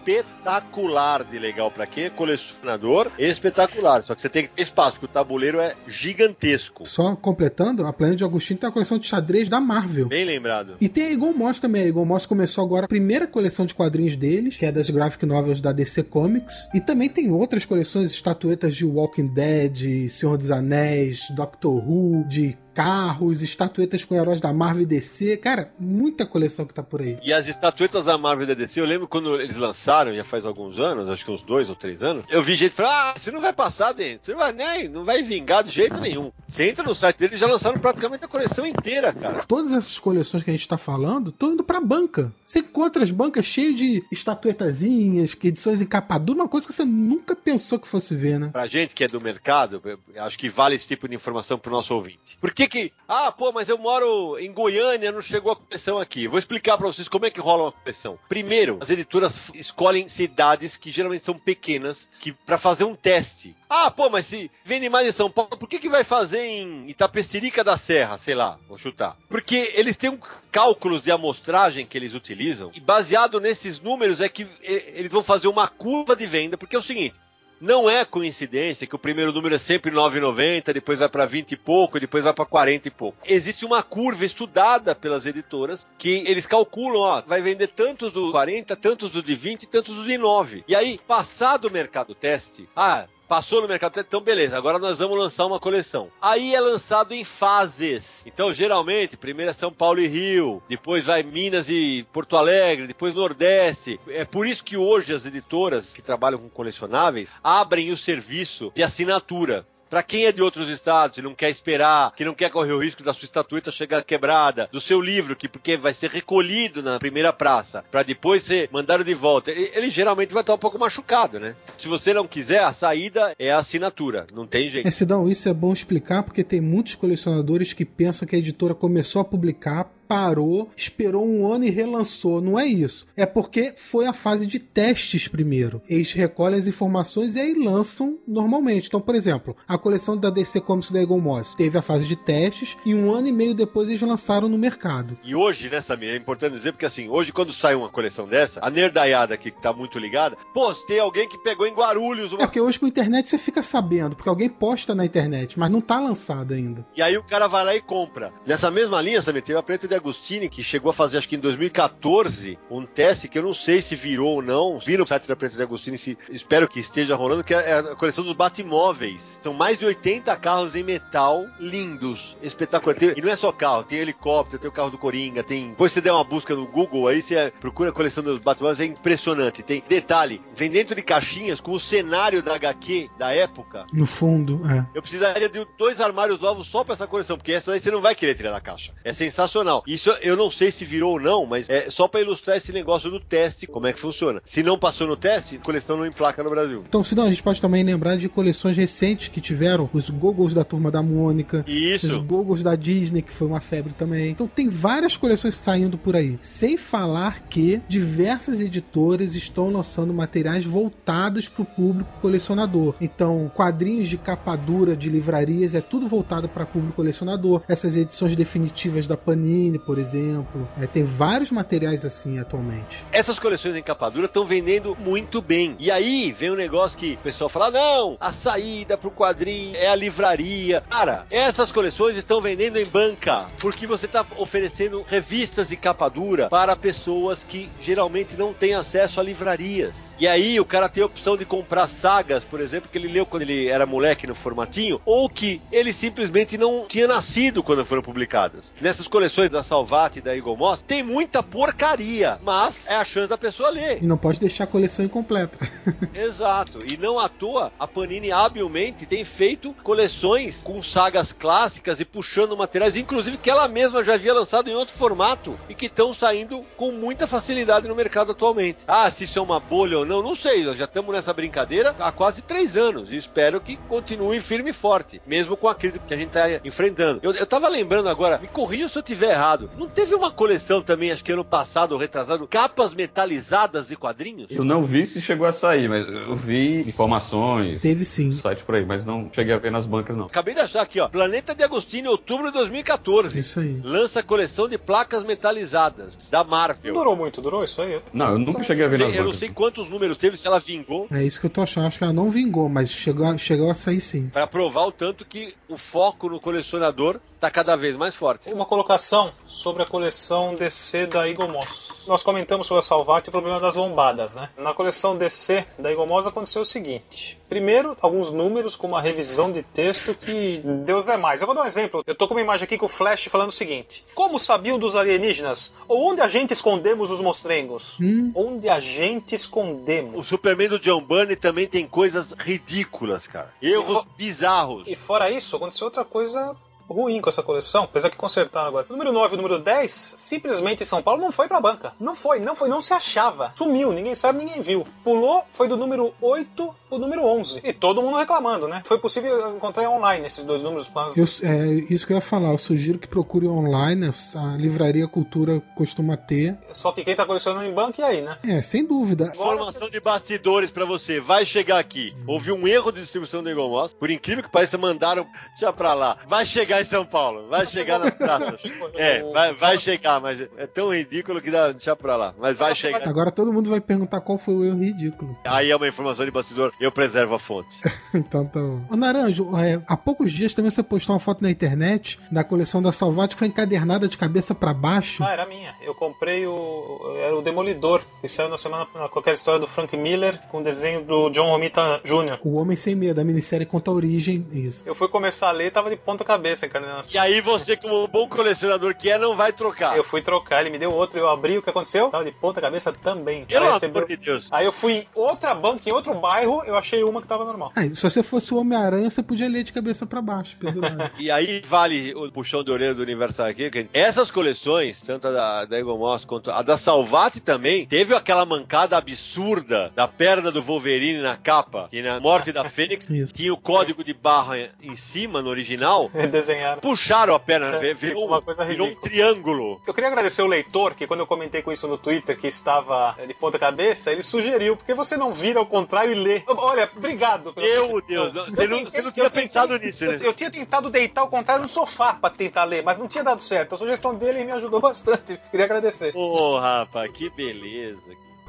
espetacular 0.06 1.24
de 1.24 1.40
legal 1.40 1.72
pra 1.72 1.88
quem 1.88 2.06
é 2.06 2.10
colecionador, 2.10 3.12
espetacular. 3.18 4.04
Só 4.04 4.14
que 4.14 4.22
você 4.22 4.30
tem 4.30 4.44
que 4.44 4.50
ter 4.50 4.64
espaço, 4.64 4.94
porque 4.94 5.06
o 5.06 5.10
tabuleiro 5.10 5.60
é 5.60 5.76
gigantesco. 5.88 6.86
Só 6.86 7.16
completando, 7.16 7.86
a 7.86 7.94
Planeta 7.94 8.18
de 8.18 8.24
Agostini 8.24 8.60
tem 8.60 8.70
a 8.70 8.72
coleção 8.72 8.98
de 8.98 9.08
xadrez 9.08 9.50
da 9.50 9.60
Marvel. 9.60 10.08
Bem 10.08 10.26
lembrado. 10.26 10.76
E 10.80 10.90
tem 10.90 11.06
a 11.06 11.12
Eagle 11.12 11.34
Moss 11.34 11.60
também. 11.60 11.84
A 11.84 11.88
Eagle 11.88 12.06
Moss 12.06 12.26
começou 12.26 12.64
agora 12.64 12.86
a 12.86 12.90
primeira 12.90 13.28
coleção 13.28 13.66
de 13.66 13.74
quadrinhos 13.74 14.16
deles, 14.16 14.58
que 14.58 14.66
é 14.66 14.72
das 14.72 14.90
graphic 14.90 15.26
novels 15.26 15.62
da 15.62 15.72
DC 15.72 16.04
Comics. 16.04 16.68
E 16.74 16.82
também 16.82 17.10
tem 17.10 17.32
outras 17.32 17.66
coleções, 17.66 18.12
estatuetas 18.12 18.76
de 18.76 18.86
Walking 18.86 19.34
Dead, 19.34 20.10
Senhor 20.10 20.38
dos 20.38 20.52
Anéis, 20.52 21.28
Doctor 21.36 21.74
Who, 21.74 22.28
de 22.28 22.58
carros, 22.74 23.42
estatuetas 23.42 24.04
com 24.04 24.16
heróis 24.16 24.42
da 24.42 24.52
Marvel 24.52 24.84
e 24.84 24.86
DC. 24.86 25.38
Cara, 25.38 25.72
muita 25.80 26.26
coleção 26.26 26.66
que 26.66 26.74
tá 26.74 26.84
por 26.84 27.02
aí. 27.02 27.18
E 27.24 27.32
as 27.32 27.48
estatuetas 27.48 28.06
da 28.06 28.18
Marvel 28.18 28.44
e 28.44 28.48
da 28.48 28.54
DC, 28.54 28.80
eu 28.80 28.86
lembro 28.86 29.08
quando 29.08 29.40
eles 29.40 29.58
lançaram, 29.58 30.14
já 30.16 30.24
faz 30.24 30.46
alguns 30.46 30.80
anos, 30.80 31.10
acho 31.10 31.24
que 31.24 31.32
uns 31.32 31.42
dois 31.42 31.70
ou 31.70 31.76
três 31.76 32.02
anos, 32.02 32.26
eu 32.30 32.42
vi 32.42 32.56
gente 32.56 32.72
falar, 32.72 33.12
ah, 33.12 33.14
você 33.18 33.32
não 33.32 33.42
vai 33.42 33.54
passar 33.54 33.94
dentro, 33.94 34.26
você 34.26 34.32
não 34.32 34.40
vai, 34.40 34.52
nem, 34.52 34.88
não 34.88 35.06
vai 35.06 35.22
vingar 35.24 35.64
de 35.64 35.72
jeito 35.72 36.00
nenhum. 36.00 36.32
Você 36.48 36.70
entra 36.70 36.84
no 36.84 36.96
site 36.96 37.18
deles, 37.18 37.40
já 37.40 37.48
lançaram 37.48 37.80
praticamente 37.80 38.26
a 38.26 38.28
coleção 38.28 38.66
inteira, 38.66 39.14
cara. 39.14 39.46
Todas 39.48 39.72
essas 39.72 40.00
coleções 40.00 40.44
que 40.44 40.50
a 40.50 40.54
gente 40.54 40.68
tá 40.68 40.78
falando 40.78 41.30
estão 41.30 41.54
indo 41.54 41.64
pra 41.64 41.80
banca. 41.80 42.34
Você 42.44 42.60
encontra 42.60 43.04
as 43.04 43.12
bancas 43.12 43.46
cheias 43.46 43.76
de 43.76 44.04
estatuetazinhas, 44.12 45.36
edições 45.44 45.82
em 45.82 45.86
capa 45.86 46.18
dura, 46.18 46.40
uma 46.40 46.48
coisa 46.48 46.66
que 46.66 46.74
você 46.74 46.86
nunca 46.86 47.36
pensou 47.36 47.80
que 47.80 47.88
fosse 47.88 48.16
ver, 48.16 48.40
né? 48.40 48.50
Pra 48.52 48.66
gente 48.66 48.96
que 48.96 49.04
é 49.04 49.08
do 49.08 49.22
mercado, 49.22 49.82
acho 50.18 50.38
que 50.38 50.50
vale 50.50 50.76
esse 50.76 50.88
tipo 50.88 51.08
de 51.08 51.16
informação 51.16 51.58
pro 51.58 51.72
nosso 51.72 51.94
ouvinte. 51.94 52.38
Por 52.40 52.52
que 52.68 52.84
que, 52.90 52.94
ah, 53.08 53.32
pô, 53.32 53.52
mas 53.52 53.70
eu 53.70 53.78
moro 53.78 54.38
em 54.40 54.52
Goiânia, 54.52 55.12
não 55.12 55.22
chegou 55.22 55.52
a 55.52 55.56
coleção 55.56 56.00
aqui. 56.00 56.28
Vou 56.28 56.40
explicar 56.40 56.78
pra 56.78 56.88
vocês 56.88 57.08
como 57.08 57.26
é 57.26 57.30
que 57.30 57.40
rola 57.40 57.64
uma 57.66 57.72
coleção. 57.72 58.18
Primeiro, 58.28 58.80
as 58.82 58.90
editoras 58.90 59.40
escolhem 59.54 60.08
cidades 60.08 60.78
que 60.78 60.92
geralmente 60.92 61.26
são 61.26 61.38
pequenas, 61.38 62.10
que 62.20 62.32
para 62.32 62.58
fazer 62.58 62.84
um 62.84 62.96
teste. 62.96 63.56
Ah, 63.70 63.90
pô, 63.90 64.10
mas 64.10 64.26
se 64.26 64.52
vende 64.64 64.90
mais 64.90 65.08
em 65.08 65.12
São 65.12 65.30
Paulo, 65.30 65.52
por 65.52 65.68
que 65.68 65.80
que 65.80 65.90
vai 65.90 66.04
fazer 66.04 66.42
em 66.42 66.90
Itapecerica 66.90 67.64
da 67.64 67.78
Serra, 67.78 68.18
sei 68.18 68.36
lá, 68.36 68.60
vou 68.68 68.78
chutar. 68.78 69.18
Porque 69.30 69.72
eles 69.76 69.98
têm 69.98 70.10
um 70.10 70.20
cálculos 70.52 71.02
de 71.02 71.12
amostragem 71.12 71.86
que 71.86 71.98
eles 71.98 72.14
utilizam, 72.14 72.72
e 72.76 72.80
baseado 72.80 73.40
nesses 73.40 73.80
números 73.80 74.22
é 74.22 74.30
que 74.30 74.48
eles 74.62 75.12
vão 75.12 75.24
fazer 75.24 75.48
uma 75.48 75.68
curva 75.68 76.16
de 76.16 76.26
venda, 76.26 76.58
porque 76.58 76.76
é 76.76 76.80
o 76.80 76.84
seguinte, 76.84 77.20
não 77.60 77.90
é 77.90 78.04
coincidência 78.06 78.88
que 78.88 78.96
o 78.96 79.00
primeiro 79.00 79.32
número 79.32 79.56
é 79.56 79.60
sempre 79.60 79.92
9,90, 79.92 80.74
depois 80.74 81.00
vai 81.00 81.10
para 81.10 81.26
20 81.26 81.52
e 81.52 81.58
pouco, 81.58 82.00
depois 82.00 82.24
vai 82.24 82.34
para 82.34 82.46
40 82.46 82.88
e 82.88 82.92
pouco. 82.92 83.18
Existe 83.26 83.66
uma 83.66 83.82
curva 83.82 84.26
estudada 84.26 84.94
pelas 84.96 85.26
editoras 85.26 85.88
que 85.98 86.24
eles 86.28 86.46
calculam, 86.46 87.02
ó, 87.02 87.22
vai 87.22 87.42
vender 87.42 87.68
tantos 87.68 88.12
do 88.12 88.32
40, 88.32 88.76
tantos 88.76 89.12
do 89.12 89.24
de 89.24 89.36
20 89.36 89.64
e 89.64 89.68
tantos 89.68 89.96
do 89.96 90.04
de 90.04 90.18
9. 90.18 90.64
E 90.68 90.76
aí, 90.76 91.00
passado 91.08 91.68
o 91.68 91.72
mercado 91.72 92.14
teste, 92.14 92.68
ah, 92.76 93.08
Passou 93.34 93.64
no 93.64 93.68
mercado, 93.68 94.00
então 94.00 94.22
beleza, 94.22 94.56
agora 94.56 94.78
nós 94.78 95.00
vamos 95.00 95.18
lançar 95.18 95.48
uma 95.48 95.60
coleção. 95.60 96.12
Aí 96.22 96.54
é 96.54 96.60
lançado 96.60 97.16
em 97.16 97.24
fases. 97.24 98.22
Então, 98.28 98.54
geralmente, 98.54 99.18
primeiro 99.18 99.50
é 99.50 99.54
São 99.56 99.74
Paulo 99.74 100.00
e 100.00 100.06
Rio, 100.06 100.62
depois 100.70 101.04
vai 101.04 101.24
Minas 101.24 101.68
e 101.68 102.06
Porto 102.14 102.38
Alegre, 102.38 102.86
depois 102.86 103.12
Nordeste. 103.12 104.00
É 104.08 104.24
por 104.24 104.46
isso 104.46 104.64
que 104.64 104.78
hoje 104.78 105.16
as 105.16 105.26
editoras 105.26 105.96
que 105.96 106.02
trabalham 106.04 106.38
com 106.38 106.48
colecionáveis 106.48 107.28
abrem 107.44 107.92
o 107.92 107.98
serviço 107.98 108.72
de 108.76 108.84
assinatura. 108.84 109.66
Pra 109.94 110.02
quem 110.02 110.26
é 110.26 110.32
de 110.32 110.42
outros 110.42 110.70
estados 110.70 111.20
e 111.20 111.22
não 111.22 111.36
quer 111.36 111.52
esperar, 111.52 112.16
que 112.16 112.26
não 112.26 112.34
quer 112.34 112.50
correr 112.50 112.72
o 112.72 112.80
risco 112.80 113.04
da 113.04 113.14
sua 113.14 113.28
estatueta 113.28 113.70
chegar 113.70 114.04
quebrada, 114.04 114.68
do 114.72 114.82
seu 114.82 115.00
livro, 115.00 115.36
que 115.36 115.48
porque 115.48 115.78
vai 115.78 115.94
ser 115.94 116.10
recolhido 116.10 116.82
na 116.82 116.98
primeira 116.98 117.32
praça, 117.32 117.86
pra 117.92 118.02
depois 118.02 118.42
ser 118.42 118.68
mandado 118.72 119.04
de 119.04 119.14
volta, 119.14 119.52
ele, 119.52 119.70
ele 119.72 119.92
geralmente 119.92 120.34
vai 120.34 120.42
estar 120.42 120.56
um 120.56 120.58
pouco 120.58 120.80
machucado, 120.80 121.40
né? 121.40 121.56
Se 121.78 121.88
você 121.88 122.12
não 122.12 122.26
quiser, 122.26 122.64
a 122.64 122.74
saída 122.74 123.36
é 123.38 123.52
a 123.52 123.60
assinatura. 123.60 124.26
Não 124.34 124.48
tem 124.48 124.68
jeito. 124.68 124.88
É, 124.88 124.90
Sidão, 124.90 125.30
isso 125.30 125.48
é 125.48 125.54
bom 125.54 125.72
explicar 125.72 126.24
porque 126.24 126.44
tem 126.44 126.60
muitos 126.60 126.96
colecionadores 126.96 127.72
que 127.72 127.86
pensam 127.86 128.28
que 128.28 128.36
a 128.36 128.40
editora 128.40 128.74
começou 128.74 129.22
a 129.22 129.26
publicar, 129.26 129.92
parou, 130.14 130.70
esperou 130.78 131.28
um 131.28 131.52
ano 131.52 131.66
e 131.66 131.72
relançou. 131.72 132.40
Não 132.40 132.60
é 132.60 132.68
isso. 132.68 133.08
É 133.18 133.26
porque 133.26 133.74
foi 133.76 134.06
a 134.06 134.14
fase 134.14 134.46
de 134.46 134.60
testes 134.60 135.28
primeiro. 135.28 135.82
Eles 135.90 136.14
recolhem 136.14 136.60
as 136.60 136.68
informações 136.68 137.34
e 137.36 137.40
aí 137.40 137.56
lançam 137.56 138.20
normalmente. 138.28 138.88
Então, 138.88 139.02
por 139.02 139.16
exemplo, 139.16 139.58
a 139.68 139.76
coleção 139.76 140.16
da 140.16 140.30
DC 140.30 140.62
Comics 140.62 140.92
da 140.92 141.00
Eagle 141.00 141.20
Moss 141.20 141.56
teve 141.56 141.80
a 141.80 141.82
fase 141.82 142.06
de 142.06 142.16
testes 142.16 142.78
e 142.86 142.94
um 142.94 143.12
ano 143.12 143.28
e 143.28 143.32
meio 143.32 143.56
depois 143.56 143.90
eles 143.90 144.04
lançaram 144.04 144.48
no 144.48 144.56
mercado. 144.56 145.18
E 145.24 145.34
hoje, 145.34 145.68
né, 145.68 145.82
Samir, 145.82 146.12
é 146.12 146.16
importante 146.16 146.54
dizer, 146.54 146.74
porque 146.74 146.86
assim, 146.86 147.10
hoje 147.10 147.32
quando 147.32 147.52
sai 147.52 147.74
uma 147.74 147.90
coleção 147.90 148.28
dessa, 148.28 148.60
a 148.62 148.70
nerdaiada 148.70 149.34
aqui 149.34 149.50
que 149.50 149.62
tá 149.64 149.74
muito 149.74 149.98
ligada, 149.98 150.38
pô, 150.54 150.72
tem 150.86 151.00
alguém 151.00 151.28
que 151.28 151.40
pegou 151.40 151.66
em 151.66 151.74
Guarulhos 151.74 152.34
É 152.34 152.36
uma... 152.36 152.46
porque 152.46 152.62
hoje 152.62 152.80
com 152.80 152.86
a 152.86 152.90
internet 152.90 153.28
você 153.28 153.40
fica 153.40 153.64
sabendo, 153.64 154.16
porque 154.16 154.30
alguém 154.30 154.48
posta 154.48 154.94
na 154.94 155.06
internet, 155.06 155.58
mas 155.58 155.72
não 155.72 155.82
tá 155.82 156.00
lançado 156.00 156.54
ainda. 156.54 156.86
E 156.96 157.02
aí 157.02 157.18
o 157.18 157.24
cara 157.24 157.48
vai 157.48 157.66
lá 157.66 157.76
e 157.76 157.82
compra. 157.82 158.32
Nessa 158.46 158.70
mesma 158.70 159.02
linha, 159.02 159.20
Samir, 159.20 159.42
teve 159.42 159.58
a 159.58 159.64
Preta 159.64 159.88
de 159.88 160.03
Agostini, 160.04 160.50
que 160.50 160.62
chegou 160.62 160.90
a 160.90 160.94
fazer, 160.94 161.18
acho 161.18 161.30
que 161.30 161.36
em 161.36 161.40
2014, 161.40 162.60
um 162.70 162.86
teste 162.86 163.28
que 163.30 163.38
eu 163.40 163.44
não 163.44 163.54
sei 163.54 163.82
se 163.82 163.96
virou 163.96 164.36
ou 164.36 164.42
não. 164.42 164.78
Vi 164.80 164.98
no 164.98 165.08
site 165.08 165.28
da 165.28 165.36
Preta 165.36 165.56
de 165.56 165.64
Agostini, 165.64 165.98
se, 165.98 166.18
espero 166.30 166.68
que 166.68 166.80
esteja 166.80 167.16
rolando, 167.16 167.44
que 167.44 167.54
é 167.54 167.74
a 167.78 167.96
coleção 167.96 168.24
dos 168.24 168.34
Batimóveis. 168.34 169.40
São 169.42 169.54
mais 169.54 169.78
de 169.78 169.86
80 169.86 170.36
carros 170.38 170.76
em 170.76 170.84
metal, 170.84 171.46
lindos, 171.60 172.36
espetaculares. 172.42 173.00
Tem- 173.00 173.14
E 173.18 173.22
não 173.22 173.32
é 173.32 173.36
só 173.36 173.52
carro, 173.52 173.84
tem 173.84 174.00
helicóptero, 174.00 174.60
tem 174.62 174.70
o 174.70 174.74
carro 174.74 174.90
do 174.90 174.98
Coringa, 174.98 175.42
tem... 175.44 175.70
Depois 175.70 175.92
você 175.92 176.02
der 176.02 176.12
uma 176.12 176.24
busca 176.24 176.56
no 176.56 176.66
Google, 176.68 177.08
aí 177.08 177.22
você 177.22 177.52
procura 177.62 177.90
a 177.90 177.94
coleção 177.94 178.24
dos 178.24 178.40
Batimóveis, 178.40 178.80
é 178.82 178.86
impressionante. 178.86 179.64
Tem 179.64 179.82
detalhe, 179.88 180.42
vem 180.56 180.70
dentro 180.70 180.96
de 180.96 181.02
caixinhas 181.02 181.62
com 181.62 181.72
o 181.72 181.80
cenário 181.80 182.42
da 182.44 182.56
HQ 182.56 183.10
da 183.18 183.34
época. 183.34 183.86
No 183.94 184.06
fundo, 184.06 184.62
é. 184.70 184.86
Eu 184.94 185.02
precisaria 185.02 185.48
de 185.48 185.66
dois 185.78 186.02
armários 186.02 186.40
novos 186.40 186.68
só 186.68 186.84
pra 186.84 186.94
essa 186.94 187.08
coleção, 187.08 187.38
porque 187.38 187.54
essa 187.54 187.72
aí 187.74 187.80
você 187.80 187.92
não 187.92 188.02
vai 188.02 188.16
querer 188.16 188.36
tirar 188.36 188.52
da 188.52 188.60
caixa. 188.62 188.94
É 189.04 189.14
sensacional. 189.14 189.83
Isso 189.86 190.10
eu 190.22 190.36
não 190.38 190.50
sei 190.50 190.72
se 190.72 190.86
virou 190.86 191.14
ou 191.14 191.20
não, 191.20 191.46
mas 191.46 191.70
é 191.70 191.90
só 191.90 192.08
pra 192.08 192.22
ilustrar 192.22 192.58
esse 192.58 192.72
negócio 192.72 193.10
do 193.10 193.20
teste, 193.20 193.68
como 193.68 193.88
é 193.88 193.94
que 193.94 194.00
funciona. 194.00 194.42
Se 194.44 194.64
não 194.64 194.78
passou 194.78 195.08
no 195.08 195.16
teste, 195.16 195.56
a 195.56 195.60
coleção 195.60 195.98
não 195.98 196.06
emplaca 196.06 196.44
no 196.44 196.50
Brasil. 196.50 196.84
Então, 196.88 197.04
Sidão, 197.04 197.26
a 197.26 197.30
gente 197.30 197.44
pode 197.44 197.62
também 197.62 197.84
lembrar 197.84 198.16
de 198.16 198.30
coleções 198.30 198.76
recentes 198.76 199.28
que 199.28 199.42
tiveram 199.42 199.90
os 199.94 200.10
Googles 200.10 200.54
da 200.54 200.64
Turma 200.64 200.92
da 200.92 201.02
Mônica, 201.02 201.66
os 201.68 201.74
Isso. 201.74 202.22
Googles 202.24 202.64
da 202.64 202.76
Disney, 202.76 203.22
que 203.22 203.32
foi 203.32 203.48
uma 203.48 203.60
febre 203.60 203.94
também. 203.94 204.32
Então 204.32 204.48
tem 204.48 204.70
várias 204.70 205.18
coleções 205.18 205.56
saindo 205.56 205.98
por 205.98 206.16
aí. 206.16 206.38
Sem 206.42 206.78
falar 206.78 207.42
que 207.42 207.82
diversas 207.88 208.60
editoras 208.60 209.36
estão 209.36 209.72
lançando 209.72 210.14
materiais 210.14 210.66
voltados 210.66 211.48
para 211.48 211.64
o 211.64 211.66
público 211.66 212.10
colecionador. 212.22 212.96
Então, 213.00 213.52
quadrinhos 213.56 214.10
de 214.10 214.18
capa 214.18 214.56
dura 214.56 214.96
de 214.96 215.10
livrarias 215.10 215.76
é 215.76 215.82
tudo 215.82 216.08
voltado 216.08 216.48
para 216.48 216.66
público 216.66 216.96
colecionador. 216.96 217.62
Essas 217.68 217.96
edições 217.96 218.36
definitivas 218.36 219.08
da 219.08 219.18
Panini, 219.18 219.73
por 219.80 219.98
exemplo. 219.98 220.68
É, 220.80 220.88
tem 220.88 221.04
vários 221.04 221.52
materiais 221.52 222.06
assim 222.06 222.40
atualmente. 222.40 223.04
Essas 223.12 223.40
coleções 223.40 223.76
em 223.76 223.82
capa 223.82 224.10
dura 224.10 224.26
estão 224.26 224.46
vendendo 224.46 224.96
muito 225.00 225.42
bem. 225.42 225.76
E 225.80 225.92
aí 225.92 226.32
vem 226.32 226.52
um 226.52 226.56
negócio 226.56 226.98
que 226.98 227.14
o 227.14 227.18
pessoal 227.24 227.50
fala: 227.50 227.72
não, 227.72 228.18
a 228.20 228.32
saída 228.32 228.98
pro 228.98 229.12
quadrinho 229.12 229.76
é 229.76 229.88
a 229.88 229.96
livraria. 229.96 230.84
Cara, 230.90 231.26
essas 231.30 231.72
coleções 231.72 232.16
estão 232.16 232.42
vendendo 232.42 232.78
em 232.78 232.86
banca, 232.86 233.48
porque 233.60 233.88
você 233.88 234.06
está 234.06 234.26
oferecendo 234.38 235.04
revistas 235.08 235.70
de 235.70 235.76
capa 235.76 236.10
dura 236.10 236.50
para 236.50 236.76
pessoas 236.76 237.44
que 237.44 237.70
geralmente 237.82 238.36
não 238.36 238.54
têm 238.54 238.74
acesso 238.74 239.20
a 239.20 239.24
livrarias. 239.24 240.14
E 240.20 240.28
aí 240.28 240.60
o 240.60 240.66
cara 240.66 240.90
tem 240.90 241.04
a 241.04 241.06
opção 241.06 241.36
de 241.36 241.46
comprar 241.46 241.88
sagas, 241.88 242.44
por 242.44 242.60
exemplo, 242.60 242.90
que 242.90 242.98
ele 242.98 243.08
leu 243.08 243.26
quando 243.26 243.44
ele 243.44 243.68
era 243.68 243.86
moleque 243.86 244.28
no 244.28 244.36
formatinho, 244.36 245.02
ou 245.06 245.28
que 245.30 245.62
ele 245.72 245.92
simplesmente 245.92 246.58
não 246.58 246.86
tinha 246.88 247.08
nascido 247.08 247.64
quando 247.64 247.86
foram 247.86 248.02
publicadas. 248.02 248.76
Nessas 248.80 249.08
coleções 249.08 249.50
da 249.50 249.63
Salvat 249.64 250.18
e 250.18 250.22
da 250.22 250.36
Eagle 250.36 250.58
Moss, 250.58 250.82
tem 250.82 251.02
muita 251.02 251.42
porcaria, 251.42 252.40
mas 252.44 252.88
é 252.88 252.96
a 252.96 253.04
chance 253.04 253.28
da 253.28 253.38
pessoa 253.38 253.70
ler. 253.70 254.00
E 254.02 254.06
não 254.06 254.18
pode 254.18 254.40
deixar 254.40 254.66
a 254.66 254.68
coleção 254.68 255.06
incompleta. 255.06 255.58
Exato. 256.14 256.80
E 256.86 256.98
não 256.98 257.18
à 257.18 257.30
toa, 257.30 257.72
a 257.80 257.88
Panini 257.88 258.32
habilmente 258.32 259.06
tem 259.06 259.24
feito 259.26 259.74
coleções 259.84 260.64
com 260.64 260.82
sagas 260.82 261.32
clássicas 261.32 262.00
e 262.00 262.06
puxando 262.06 262.58
materiais, 262.58 262.96
inclusive 262.96 263.38
que 263.38 263.50
ela 263.50 263.68
mesma 263.68 264.04
já 264.04 264.16
havia 264.16 264.34
lançado 264.34 264.70
em 264.70 264.76
outro 264.76 264.94
formato 264.94 265.58
e 265.70 265.74
que 265.74 265.86
estão 265.86 266.14
saindo 266.14 266.62
com 266.76 266.92
muita 266.92 267.28
facilidade 267.28 267.88
no 267.88 267.96
mercado 267.96 268.32
atualmente. 268.32 268.84
Ah, 268.88 269.10
se 269.10 269.24
isso 269.24 269.40
é 269.40 269.42
uma 269.42 269.60
bolha 269.60 270.00
ou 270.00 270.06
não, 270.06 270.22
não 270.22 270.36
sei. 270.36 270.64
Nós 270.64 270.78
já 270.78 270.86
estamos 270.86 271.14
nessa 271.14 271.34
brincadeira 271.34 271.96
há 272.00 272.12
quase 272.12 272.42
três 272.42 272.76
anos 272.76 273.12
e 273.12 273.18
espero 273.18 273.62
que 273.62 273.78
continue 273.90 274.40
firme 274.40 274.72
e 274.72 274.74
forte, 274.74 275.22
mesmo 275.26 275.56
com 275.56 275.68
a 275.68 275.76
crise 275.76 276.00
que 276.00 276.14
a 276.14 276.18
gente 276.18 276.28
está 276.28 276.44
enfrentando. 276.64 277.20
Eu, 277.22 277.34
eu 277.34 277.46
tava 277.46 277.68
lembrando 277.68 278.10
agora, 278.10 278.40
me 278.40 278.48
corrija 278.48 278.88
se 278.88 278.98
eu 278.98 279.04
tiver 279.04 279.32
errado. 279.32 279.53
Não 279.78 279.88
teve 279.88 280.14
uma 280.16 280.32
coleção 280.32 280.82
também, 280.82 281.12
acho 281.12 281.24
que 281.24 281.32
ano 281.32 281.44
passado 281.46 281.92
ou 281.94 281.98
retrasado, 281.98 282.48
capas 282.48 282.94
metalizadas 282.94 283.88
de 283.88 283.96
quadrinhos? 283.96 284.48
Eu 284.50 284.64
não 284.64 284.82
vi 284.84 285.06
se 285.06 285.22
chegou 285.22 285.46
a 285.48 285.52
sair, 285.52 285.88
mas 285.88 286.08
eu 286.08 286.34
vi 286.34 286.82
informações, 286.88 287.82
Teve 287.82 288.04
sim. 288.06 288.32
site 288.32 288.64
por 288.64 288.76
aí, 288.76 288.86
mas 288.86 289.06
não 289.06 289.30
cheguei 289.32 289.54
a 289.54 289.58
ver 289.58 289.72
nas 289.72 289.86
bancas, 289.86 290.16
não. 290.18 290.26
Acabei 290.26 290.54
de 290.54 290.62
achar 290.62 290.82
aqui, 290.82 291.00
ó. 291.00 291.08
Planeta 291.08 291.54
de 291.54 291.64
Agostinho, 291.64 292.10
outubro 292.12 292.48
de 292.48 292.54
2014. 292.54 293.38
Isso 293.38 293.60
aí. 293.60 293.80
Lança 293.84 294.20
a 294.20 294.24
coleção 294.24 294.68
de 294.68 294.78
placas 294.78 295.24
metalizadas 295.24 296.16
da 296.30 296.44
Não 296.44 296.50
Marvel. 296.50 296.94
durou 296.94 297.16
muito, 297.16 297.42
durou 297.42 297.64
isso 297.64 297.82
aí? 297.82 298.00
Não, 298.14 298.32
eu 298.32 298.40
nunca 298.40 298.64
cheguei 298.64 298.86
a 298.86 298.88
ver 298.88 299.00
nas 299.00 299.10
Eu 299.10 299.16
não 299.18 299.24
bancas. 299.26 299.40
sei 299.40 299.50
quantos 299.50 299.90
números 299.90 300.18
teve, 300.18 300.38
se 300.38 300.48
ela 300.48 300.60
vingou, 300.60 301.08
É 301.12 301.24
isso 301.24 301.40
que 301.40 301.46
eu 301.46 301.50
tô 301.50 301.62
achando. 301.62 301.88
Acho 301.88 301.98
que 301.98 302.04
ela 302.04 302.14
não 302.14 302.30
vingou, 302.30 302.68
mas 302.70 302.92
chegou, 302.92 303.26
a- 303.26 303.38
chegou 303.38 303.70
a 303.70 303.76
sair 303.76 304.00
sim. 304.00 304.28
para 304.30 304.48
provar 304.48 304.86
o 304.86 304.92
tanto 304.92 305.26
que 305.26 305.54
o 305.68 305.78
foco 305.78 306.30
no 306.30 306.40
colecionador 306.40 307.20
tá 307.40 307.52
cada 307.52 307.76
vez 307.76 307.96
mais 307.96 308.16
forte. 308.16 308.52
Uma 308.54 308.66
colocação 308.66 309.32
sobre 309.46 309.84
a 309.84 309.86
coleção 309.86 310.56
DC 310.56 311.08
da 311.08 311.28
Eagle 311.28 311.48
Moss. 311.48 312.06
Nós 312.08 312.24
comentamos 312.24 312.68
sobre 312.68 312.80
a 312.80 312.82
Salvat 312.84 313.26
e 313.28 313.30
o 313.30 313.32
problema 313.32 313.60
das 313.60 313.76
lombadas, 313.76 314.36
né? 314.36 314.50
Na 314.58 314.74
coleção 314.74 315.18
DC 315.18 315.66
da 315.78 315.90
Eagle 315.90 316.08
Moss 316.08 316.28
aconteceu 316.28 316.62
o 316.62 316.66
seguinte. 316.66 317.38
Primeiro, 317.48 317.96
alguns 318.02 318.32
números 318.32 318.76
com 318.76 318.88
uma 318.88 319.02
revisão 319.02 319.52
de 319.52 319.62
texto 319.62 320.16
que 320.16 320.62
Deus 320.84 321.08
é 321.08 321.18
mais. 321.18 321.42
Eu 321.42 321.46
vou 321.46 321.56
dar 321.56 321.64
um 321.64 321.68
exemplo. 321.68 322.04
Eu 322.08 322.16
tô 322.16 322.28
com 322.28 322.34
uma 322.34 322.42
imagem 322.42 322.64
aqui 322.66 322.78
com 322.78 322.88
o 322.88 322.90
Flash 322.90 323.26
falando 323.26 323.50
o 323.50 323.54
seguinte. 323.54 324.04
Como 324.16 324.40
sabiam 324.40 324.80
dos 324.80 324.96
alienígenas? 324.96 325.74
Ou 325.88 326.12
onde 326.12 326.22
a 326.22 326.28
gente 326.28 326.52
escondemos 326.52 327.12
os 327.12 327.22
mostrengos? 327.22 327.98
Onde 328.34 328.70
a 328.70 328.80
gente 328.80 329.34
O 329.34 329.36
escondemos? 329.36 330.26
Superman 330.26 330.70
do 330.70 330.80
John 330.80 331.02
Byrne 331.02 331.36
também 331.36 331.68
tem 331.68 331.86
coisas 331.86 332.32
ridículas, 332.32 333.28
cara. 333.28 333.54
Erros 333.62 334.04
bizarros. 334.18 334.88
E 334.88 334.96
fora 334.96 335.30
isso, 335.30 335.56
aconteceu 335.56 335.86
outra 335.86 336.04
coisa 336.04 336.56
ruim 336.90 337.22
com 337.22 337.30
essa 337.30 337.44
coleção, 337.44 337.84
apesar 337.84 338.10
que 338.10 338.18
consertaram 338.18 338.68
agora. 338.68 338.86
O 338.90 338.94
número 338.94 339.12
9 339.12 339.36
e 339.36 339.38
o 339.38 339.42
número 339.42 339.60
10, 339.60 340.16
simplesmente 340.18 340.84
em 340.84 340.86
São 340.86 341.02
Paulo, 341.02 341.22
não 341.22 341.32
foi 341.32 341.48
pra 341.48 341.62
banca. 341.62 341.94
Não 342.00 342.16
foi, 342.16 342.40
não 342.40 342.56
foi, 342.56 342.70
não 342.70 342.82
se 342.82 342.94
achava. 342.94 343.52
Sumiu, 343.56 343.92
ninguém 343.92 344.16
sabe, 344.16 344.40
ninguém 344.44 344.62
viu. 344.62 344.86
Pulou, 345.04 345.44
foi 345.52 345.68
do 345.68 345.78
número 345.78 346.14
8 346.22 346.76
pro 346.94 347.00
número 347.00 347.26
11. 347.26 347.62
E 347.64 347.74
todo 347.74 348.02
mundo 348.02 348.18
reclamando, 348.18 348.68
né? 348.68 348.82
Foi 348.86 348.98
possível 348.98 349.56
encontrar 349.56 349.90
online 349.90 350.26
esses 350.26 350.44
dois 350.44 350.62
números. 350.62 350.90
Mas... 350.94 351.18
Eu, 351.18 351.50
é 351.50 351.68
isso 351.90 352.06
que 352.06 352.14
eu 352.14 352.18
ia 352.18 352.22
falar. 352.22 352.52
Eu 352.52 352.58
sugiro 352.58 353.00
que 353.00 353.08
procure 353.08 353.48
online. 353.48 354.12
A 354.36 354.58
livraria 354.58 355.08
Cultura 355.08 355.62
costuma 355.76 356.16
ter. 356.16 356.58
Só 356.72 356.92
que 356.92 357.04
quem 357.04 357.16
tá 357.16 357.26
colecionando 357.26 357.66
em 357.66 357.74
banca, 357.74 358.02
e 358.02 358.04
aí, 358.04 358.22
né? 358.22 358.38
É, 358.48 358.62
sem 358.62 358.86
dúvida. 358.86 359.32
Informação 359.34 359.90
de 359.90 360.00
bastidores 360.00 360.72
pra 360.72 360.86
você. 360.86 361.20
Vai 361.20 361.46
chegar 361.46 361.80
aqui. 361.80 362.16
Houve 362.28 362.52
um 362.52 362.68
erro 362.68 362.92
de 362.92 363.02
distribuição 363.02 363.42
do 363.42 363.50
Eagle 363.50 363.70
Moss. 363.70 363.94
Por 363.94 364.10
incrível 364.10 364.44
que 364.44 364.50
pareça, 364.50 364.78
mandaram. 364.78 365.26
Deixa 365.50 365.74
pra 365.74 365.94
lá. 365.94 366.18
Vai 366.28 366.46
chegar 366.46 366.73
em 366.82 366.86
São 366.86 367.06
Paulo. 367.06 367.48
Vai 367.50 367.66
chegar 367.66 368.00
nas 368.00 368.14
praças. 368.14 368.62
É, 368.96 369.24
vai, 369.32 369.54
vai 369.54 369.80
chegar, 369.80 370.20
mas 370.20 370.40
é 370.42 370.68
tão 370.68 370.94
ridículo 370.94 371.42
que 371.42 371.50
dá. 371.50 371.72
Deixa 371.72 371.96
pra 371.96 372.16
lá. 372.16 372.34
Mas 372.38 372.58
vai 372.58 372.76
chegar. 372.76 373.08
Agora 373.08 373.32
todo 373.32 373.52
mundo 373.52 373.70
vai 373.70 373.80
perguntar 373.82 374.22
qual 374.22 374.38
foi 374.38 374.54
o 374.54 374.64
erro 374.66 374.80
ridículo. 374.80 375.32
assim. 375.32 375.42
Aí 375.46 375.72
é 375.72 375.76
uma 375.76 375.88
informação 375.88 376.26
de 376.26 376.32
bastidor. 376.32 376.72
Eu 376.80 376.92
preservo 376.92 377.34
a 377.36 377.40
fonte. 377.40 377.80
Então 378.14 378.46
tá 378.46 378.60
bom. 378.60 378.82
Ô 378.92 378.96
Naranjo, 378.96 379.58
é, 379.58 379.82
há 379.88 379.98
poucos 379.98 380.32
dias 380.32 380.54
também 380.54 380.70
você 380.70 380.84
postou 380.84 381.14
uma 381.16 381.20
foto 381.20 381.42
na 381.42 381.50
internet 381.50 382.20
da 382.32 382.44
coleção 382.44 382.82
da 382.82 382.92
Salvat 382.92 383.34
que 383.34 383.40
foi 383.40 383.48
encadernada 383.48 384.08
de 384.08 384.18
cabeça 384.18 384.54
pra 384.54 384.74
baixo. 384.74 385.24
Ah, 385.24 385.32
era 385.34 385.46
minha. 385.48 385.76
Eu 385.82 385.96
comprei 385.96 386.46
o. 386.46 387.16
Era 387.18 387.36
o 387.36 387.42
Demolidor, 387.42 388.02
que 388.22 388.28
saiu 388.28 388.50
na 388.50 388.58
semana 388.58 388.88
na 388.94 389.10
qualquer 389.10 389.34
história 389.34 389.60
do 389.60 389.66
Frank 389.68 389.96
Miller, 389.98 390.40
com 390.52 390.62
desenho 390.62 391.04
do 391.04 391.30
John 391.32 391.48
Romita 391.50 392.02
Jr. 392.04 392.40
O 392.44 392.56
Homem 392.58 392.78
Sem 392.78 392.96
Medo, 392.96 393.20
a 393.20 393.24
minissérie 393.24 393.66
conta 393.66 393.90
a 393.90 393.94
origem, 393.94 394.46
isso. 394.52 394.84
Eu 394.86 394.94
fui 394.94 395.08
começar 395.08 395.50
a 395.50 395.52
ler 395.52 395.68
e 395.68 395.72
tava 395.72 395.90
de 395.90 395.96
ponta 395.96 396.24
cabeça, 396.24 396.63
cara. 396.68 397.02
E 397.12 397.18
aí 397.18 397.42
você, 397.42 397.76
como 397.76 398.08
bom 398.08 398.28
colecionador 398.28 398.96
que 398.96 399.10
é, 399.10 399.18
não 399.18 399.36
vai 399.36 399.54
trocar. 399.54 399.98
Eu 399.98 400.04
fui 400.04 400.22
trocar, 400.22 400.62
ele 400.62 400.70
me 400.70 400.80
deu 400.80 400.92
outro, 400.92 401.20
eu 401.20 401.30
abri, 401.30 401.58
o 401.58 401.62
que 401.62 401.70
aconteceu? 401.70 402.10
Tava 402.10 402.26
de 402.26 402.32
ponta 402.32 402.62
cabeça 402.62 402.92
também. 402.92 403.46
Pelo 403.46 403.66
Aí 403.66 403.80
amor 403.84 404.06
de 404.06 404.18
Deus. 404.18 404.48
Aí 404.52 404.66
eu 404.66 404.72
fui 404.72 404.94
em 404.94 405.08
outra 405.14 405.54
banca, 405.56 405.90
em 405.90 405.92
outro 405.92 406.14
bairro, 406.16 406.64
eu 406.66 406.76
achei 406.76 407.04
uma 407.04 407.22
que 407.22 407.28
tava 407.28 407.46
normal. 407.46 407.72
Ah, 407.76 407.84
se 407.84 408.02
você 408.02 408.24
fosse 408.24 408.54
o 408.54 408.58
Homem-Aranha, 408.58 409.10
você 409.10 409.24
podia 409.24 409.48
ler 409.48 409.64
de 409.64 409.74
cabeça 409.74 410.06
pra 410.06 410.22
baixo. 410.22 410.58
E 411.20 411.30
aí 411.30 411.62
vale 411.68 412.14
o 412.16 412.32
puxão 412.32 412.64
de 412.64 412.72
orelha 412.72 412.94
do 412.94 413.02
Universal 413.02 413.48
aqui. 413.48 413.70
que 413.70 413.88
Essas 413.94 414.32
coleções, 414.32 415.02
tanto 415.02 415.28
a 415.28 415.32
da, 415.32 415.66
da 415.66 415.78
Eagle 415.78 415.98
Moss 415.98 416.26
quanto 416.26 416.52
a 416.52 416.62
da 416.62 416.78
Salvati 416.78 417.40
também, 417.40 417.86
teve 417.86 418.16
aquela 418.16 418.46
mancada 418.46 418.98
absurda 418.98 419.92
da 419.96 420.08
perna 420.08 420.52
do 420.52 420.62
Wolverine 420.62 421.22
na 421.22 421.36
capa, 421.36 421.88
que 421.90 422.02
na 422.02 422.20
morte 422.20 422.52
da 422.52 422.64
Fênix 422.70 423.10
Isso. 423.10 423.34
tinha 423.34 423.54
o 423.54 423.58
código 423.58 424.04
de 424.04 424.14
barra 424.14 424.58
em 424.82 424.96
cima, 424.96 425.42
no 425.42 425.50
original. 425.50 426.10
Desenharam. 426.54 426.82
Puxaram 426.82 427.36
a 427.36 427.40
perna, 427.40 427.68
É, 427.84 427.94
virou, 427.94 428.26
uma 428.28 428.42
coisa 428.42 428.64
virou 428.66 428.88
um 428.88 428.96
triângulo. 428.96 429.82
Eu 429.86 429.94
queria 429.94 430.10
agradecer 430.10 430.42
o 430.42 430.48
leitor, 430.48 430.94
que 430.94 431.08
quando 431.08 431.22
eu 431.22 431.28
comentei 431.28 431.62
com 431.62 431.72
isso 431.72 431.88
no 431.88 431.98
Twitter, 431.98 432.38
que 432.38 432.48
estava 432.48 433.16
eh, 433.18 433.26
de 433.26 433.34
ponta 433.34 433.58
cabeça, 433.60 434.12
ele 434.12 434.22
sugeriu, 434.22 434.76
porque 434.78 434.94
você 434.94 435.18
não 435.18 435.32
vira 435.32 435.60
ao 435.60 435.66
contrário 435.66 436.12
e 436.12 436.16
lê. 436.16 436.44
Olha, 436.48 436.90
obrigado. 436.96 437.54
Meu. 437.56 438.02
Deus, 438.02 438.34
não- 438.34 438.46
você 438.46 438.64
Eu 438.64 438.70
não- 438.70 438.80
você 438.84 439.02
não 439.02 439.08
eu 439.08 439.12
tinha 439.12 439.26
tentei- 439.30 439.42
pensado 439.44 439.78
nisso, 439.78 440.06
né? 440.06 440.18
Eu, 440.22 440.28
eu 440.28 440.34
tinha 440.34 440.52
tentado 440.52 440.90
deitar 440.90 441.22
ao 441.22 441.28
contrário 441.28 441.62
no 441.64 441.68
sofá 441.68 442.14
pra 442.14 442.30
tentar 442.30 442.64
ler, 442.66 442.84
mas 442.84 442.98
não 442.98 443.08
tinha 443.08 443.24
dado 443.24 443.42
certo. 443.42 443.76
A 443.76 443.78
sugestão 443.78 444.14
dele 444.16 444.44
me 444.44 444.52
ajudou 444.52 444.80
bastante. 444.82 445.40
Queria 445.52 445.66
agradecer. 445.66 446.12
Ô, 446.16 446.58
rapaz, 446.60 447.12
que 447.12 447.30
beleza. 447.30 447.98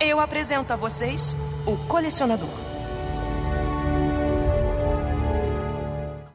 Eu 0.01 0.19
apresento 0.21 0.73
a 0.73 0.77
vocês 0.77 1.37
o 1.67 1.77
colecionador. 1.87 2.49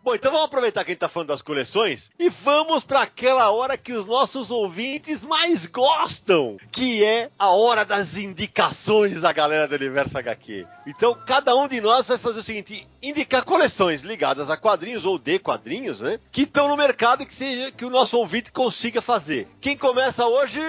Bom, 0.09 0.15
então 0.15 0.31
vamos 0.31 0.47
aproveitar 0.47 0.83
que 0.83 0.89
a 0.89 0.93
gente 0.93 1.01
tá 1.01 1.07
falando 1.07 1.27
das 1.27 1.43
coleções 1.43 2.09
e 2.17 2.29
vamos 2.29 2.83
para 2.83 3.03
aquela 3.03 3.51
hora 3.51 3.77
que 3.77 3.93
os 3.93 4.07
nossos 4.07 4.49
ouvintes 4.49 5.23
mais 5.23 5.67
gostam, 5.67 6.57
que 6.71 7.05
é 7.05 7.29
a 7.37 7.51
hora 7.51 7.85
das 7.85 8.17
indicações 8.17 9.21
da 9.21 9.31
galera 9.31 9.67
do 9.67 9.75
Universo 9.75 10.17
HQ. 10.17 10.65
Então, 10.87 11.13
cada 11.13 11.55
um 11.55 11.67
de 11.67 11.79
nós 11.79 12.07
vai 12.07 12.17
fazer 12.17 12.39
o 12.39 12.43
seguinte: 12.43 12.87
indicar 13.03 13.45
coleções 13.45 14.01
ligadas 14.01 14.49
a 14.49 14.57
quadrinhos 14.57 15.05
ou 15.05 15.19
de 15.19 15.37
quadrinhos, 15.37 16.01
né? 16.01 16.19
Que 16.31 16.41
estão 16.41 16.67
no 16.67 16.75
mercado 16.75 17.21
e 17.21 17.27
que 17.27 17.35
seja 17.35 17.71
que 17.71 17.85
o 17.85 17.91
nosso 17.91 18.17
ouvinte 18.17 18.51
consiga 18.51 19.03
fazer. 19.03 19.47
Quem 19.61 19.77
começa 19.77 20.25
hoje? 20.25 20.59